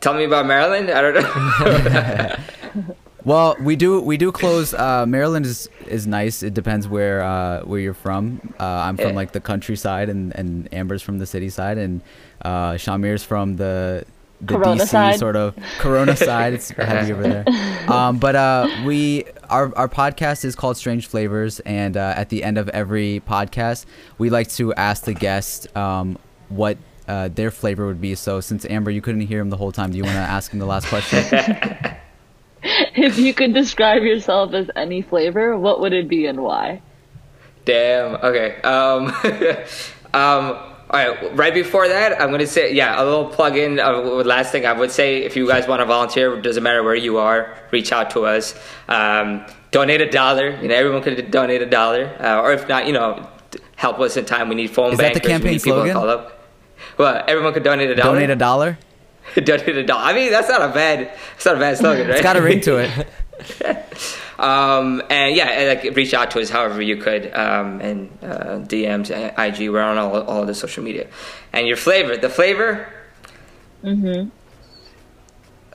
tell 0.00 0.14
me 0.14 0.24
about 0.24 0.46
Maryland. 0.46 0.90
I 0.90 1.00
don't 1.02 1.14
know. 1.14 2.36
Well, 3.24 3.56
we 3.60 3.76
do 3.76 4.00
we 4.00 4.16
do 4.16 4.32
close. 4.32 4.72
Uh, 4.72 5.04
Maryland 5.06 5.44
is 5.44 5.68
is 5.86 6.06
nice. 6.06 6.42
It 6.42 6.54
depends 6.54 6.88
where 6.88 7.22
uh, 7.22 7.60
where 7.62 7.78
you're 7.78 7.92
from. 7.92 8.40
Uh, 8.58 8.64
I'm 8.64 8.96
from 8.96 9.14
like 9.14 9.32
the 9.32 9.40
countryside, 9.40 10.08
and 10.08 10.34
and 10.36 10.72
Amber's 10.72 11.02
from 11.02 11.18
the 11.18 11.26
city 11.26 11.50
side, 11.50 11.76
and 11.76 12.00
uh, 12.42 12.72
Shamir's 12.72 13.22
from 13.22 13.56
the 13.56 14.06
the 14.40 14.54
Corona 14.54 14.82
DC 14.82 14.88
side. 14.88 15.18
sort 15.18 15.36
of 15.36 15.56
Corona 15.78 16.16
side. 16.16 16.54
It's 16.54 16.70
heavy 16.76 17.12
over 17.12 17.22
there. 17.22 17.44
Um, 17.90 18.18
but 18.18 18.36
uh, 18.36 18.68
we 18.84 19.24
our 19.48 19.74
our 19.76 19.88
podcast 19.88 20.44
is 20.44 20.54
called 20.54 20.76
Strange 20.76 21.06
Flavors, 21.06 21.60
and 21.60 21.96
uh, 21.96 22.14
at 22.16 22.28
the 22.28 22.42
end 22.42 22.58
of 22.58 22.68
every 22.70 23.22
podcast, 23.26 23.86
we 24.18 24.30
like 24.30 24.48
to 24.50 24.74
ask 24.74 25.04
the 25.04 25.14
guest 25.14 25.74
um, 25.76 26.18
what. 26.48 26.78
Uh, 27.08 27.26
their 27.26 27.50
flavor 27.50 27.88
would 27.88 28.00
be 28.00 28.14
so 28.14 28.40
since 28.40 28.64
amber 28.66 28.88
you 28.88 29.00
couldn't 29.00 29.22
hear 29.22 29.40
him 29.40 29.50
the 29.50 29.56
whole 29.56 29.72
time 29.72 29.90
do 29.90 29.96
you 29.96 30.04
want 30.04 30.14
to 30.14 30.20
ask 30.20 30.52
him 30.52 30.60
the 30.60 30.66
last 30.66 30.86
question 30.86 31.24
If 32.62 33.18
you 33.18 33.32
could 33.32 33.54
describe 33.54 34.02
yourself 34.02 34.52
as 34.52 34.70
any 34.76 35.02
flavor, 35.02 35.56
what 35.56 35.80
would 35.80 35.92
it 35.92 36.08
be 36.08 36.26
and 36.26 36.42
why? 36.42 36.82
Damn. 37.64 38.16
Okay. 38.16 38.60
Um, 38.62 39.06
um, 40.14 40.69
all 40.90 40.98
right. 40.98 41.36
Right 41.36 41.54
before 41.54 41.86
that, 41.86 42.20
I'm 42.20 42.30
gonna 42.30 42.46
say 42.46 42.74
yeah, 42.74 43.00
a 43.00 43.04
little 43.04 43.26
plug 43.26 43.56
in. 43.56 43.78
Uh, 43.78 44.00
last 44.00 44.50
thing 44.50 44.66
I 44.66 44.72
would 44.72 44.90
say, 44.90 45.22
if 45.22 45.36
you 45.36 45.46
guys 45.46 45.68
want 45.68 45.80
to 45.80 45.86
volunteer, 45.86 46.36
it 46.36 46.42
doesn't 46.42 46.62
matter 46.62 46.82
where 46.82 46.96
you 46.96 47.18
are, 47.18 47.56
reach 47.70 47.92
out 47.92 48.10
to 48.10 48.26
us. 48.26 48.54
Um, 48.88 49.46
donate 49.70 50.00
a 50.00 50.10
dollar. 50.10 50.60
You 50.60 50.68
know, 50.68 50.74
everyone 50.74 51.02
could 51.02 51.30
donate 51.30 51.62
a 51.62 51.66
dollar, 51.66 52.06
uh, 52.18 52.40
or 52.42 52.52
if 52.52 52.68
not, 52.68 52.86
you 52.88 52.92
know, 52.92 53.28
help 53.76 54.00
us 54.00 54.16
in 54.16 54.24
time. 54.24 54.48
We 54.48 54.56
need 54.56 54.70
phone 54.70 54.92
Is 54.92 54.98
that 54.98 55.14
the 55.14 55.20
bankers. 55.20 55.24
we 55.24 55.32
campaign 55.32 55.52
need 55.52 55.62
people 55.62 55.84
to 55.84 55.92
slogan? 55.92 55.94
Call 55.94 56.10
up. 56.10 56.48
Well, 56.98 57.24
everyone 57.28 57.52
could 57.52 57.62
donate 57.62 57.90
a 57.90 57.94
dollar. 57.94 58.14
donate 58.14 58.30
a 58.30 58.36
dollar 58.36 58.78
donate 59.36 59.76
a 59.76 59.84
dollar. 59.84 60.02
I 60.02 60.12
mean, 60.12 60.32
that's 60.32 60.48
not 60.48 60.62
a 60.62 60.72
bad. 60.72 61.16
That's 61.32 61.46
not 61.46 61.56
a 61.56 61.60
bad 61.60 61.78
slogan, 61.78 62.06
right? 62.08 62.16
it's 62.16 62.22
got 62.22 62.36
a 62.36 62.42
ring 62.42 62.60
to 62.62 62.78
it 62.78 63.08
Um, 64.40 65.02
and 65.10 65.36
yeah, 65.36 65.48
and, 65.48 65.68
like 65.84 65.96
reach 65.96 66.14
out 66.14 66.30
to 66.32 66.40
us 66.40 66.50
however 66.50 66.80
you 66.80 66.96
could, 66.96 67.32
um, 67.34 67.80
and 67.80 68.10
uh, 68.22 68.58
DMs, 68.66 69.10
uh, 69.10 69.40
IG. 69.40 69.70
We're 69.70 69.80
on 69.80 69.98
all 69.98 70.22
all 70.22 70.46
the 70.46 70.54
social 70.54 70.82
media. 70.82 71.06
And 71.52 71.66
your 71.66 71.76
flavor, 71.76 72.16
the 72.16 72.30
flavor, 72.30 72.92
Mhm 73.84 74.30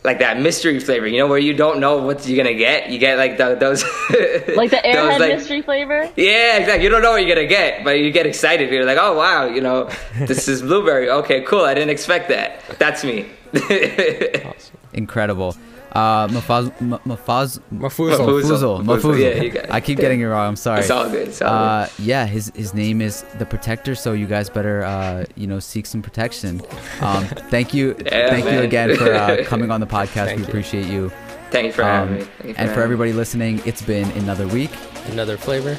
like 0.05 0.19
that 0.19 0.39
mystery 0.39 0.79
flavor. 0.79 1.07
You 1.07 1.17
know 1.17 1.27
where 1.27 1.39
you 1.39 1.53
don't 1.53 1.79
know 1.79 1.97
what 1.97 2.25
you're 2.27 2.37
gonna 2.37 2.55
get. 2.55 2.89
You 2.89 2.99
get 2.99 3.17
like 3.17 3.37
the, 3.37 3.55
those, 3.55 3.83
Like 4.55 4.69
the 4.69 4.79
those, 4.83 4.95
airhead 4.95 5.19
like- 5.19 5.35
mystery 5.35 5.61
flavor? 5.63 6.09
Yeah, 6.15 6.57
exactly. 6.57 6.83
You 6.83 6.89
don't 6.89 7.01
know 7.01 7.11
what 7.11 7.25
you're 7.25 7.35
gonna 7.35 7.47
get, 7.47 7.83
but 7.83 7.99
you 7.99 8.11
get 8.11 8.25
excited. 8.25 8.71
You're 8.71 8.85
like, 8.85 8.99
oh 9.01 9.17
wow, 9.17 9.47
you 9.47 9.61
know, 9.61 9.89
this 10.19 10.47
is 10.47 10.61
blueberry. 10.61 11.09
Okay, 11.09 11.41
cool. 11.41 11.65
I 11.65 11.73
didn't 11.73 11.89
expect 11.89 12.29
that. 12.29 12.61
That's 12.79 13.03
me. 13.03 13.25
awesome. 13.55 14.77
incredible 14.93 15.55
uh 15.95 16.27
mafaz 16.27 16.69
M- 16.81 16.99
mafaz 17.05 17.59
Mafuzal. 17.71 18.27
Mafuzal. 18.27 18.27
Mafuzal. 18.27 18.83
Mafuzal. 18.83 19.19
Yeah, 19.19 19.41
you 19.41 19.49
got 19.51 19.63
it. 19.65 19.71
I 19.71 19.79
keep 19.81 19.97
getting 19.97 20.19
it 20.21 20.25
wrong. 20.25 20.47
I'm 20.49 20.55
sorry. 20.57 20.81
It's 20.81 20.91
all 20.91 21.09
good. 21.09 21.29
It's 21.29 21.41
all 21.41 21.53
uh, 21.53 21.87
yeah, 21.99 22.25
his 22.25 22.51
his 22.55 22.73
name 22.73 23.01
is 23.01 23.23
the 23.39 23.45
Protector, 23.45 23.95
so 23.95 24.11
you 24.13 24.27
guys 24.27 24.49
better 24.49 24.83
uh, 24.83 25.23
you 25.35 25.47
know 25.47 25.59
seek 25.59 25.85
some 25.85 26.01
protection. 26.01 26.61
Um, 27.01 27.23
thank 27.49 27.73
you, 27.73 27.95
Yeah, 28.05 28.29
thank 28.29 28.45
you 28.45 28.59
again 28.61 28.95
for 28.97 29.11
uh, 29.13 29.43
coming 29.51 29.71
on 29.71 29.79
the 29.79 29.87
podcast. 29.87 30.25
Thank 30.25 30.37
we 30.39 30.43
you. 30.43 30.49
appreciate 30.49 30.87
you. 30.87 31.11
Thank 31.51 31.67
you 31.67 31.71
for 31.71 31.83
having 31.83 32.13
Um, 32.15 32.19
me. 32.19 32.23
Thank 32.25 32.43
you 32.43 32.49
and 32.49 32.57
having 32.57 32.73
for 32.73 32.79
me. 32.79 32.83
everybody 32.83 33.13
listening, 33.13 33.61
it's 33.65 33.81
been 33.81 34.09
another 34.17 34.47
week. 34.47 34.71
Another 35.11 35.37
flavor. 35.37 35.77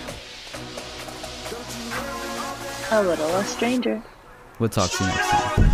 A 2.92 3.02
little 3.02 3.28
less 3.36 3.48
stranger. 3.54 4.00
We'll 4.58 4.70
talk 4.70 4.90
to 4.90 5.04
you 5.04 5.10
next 5.10 5.28
time. 5.28 5.70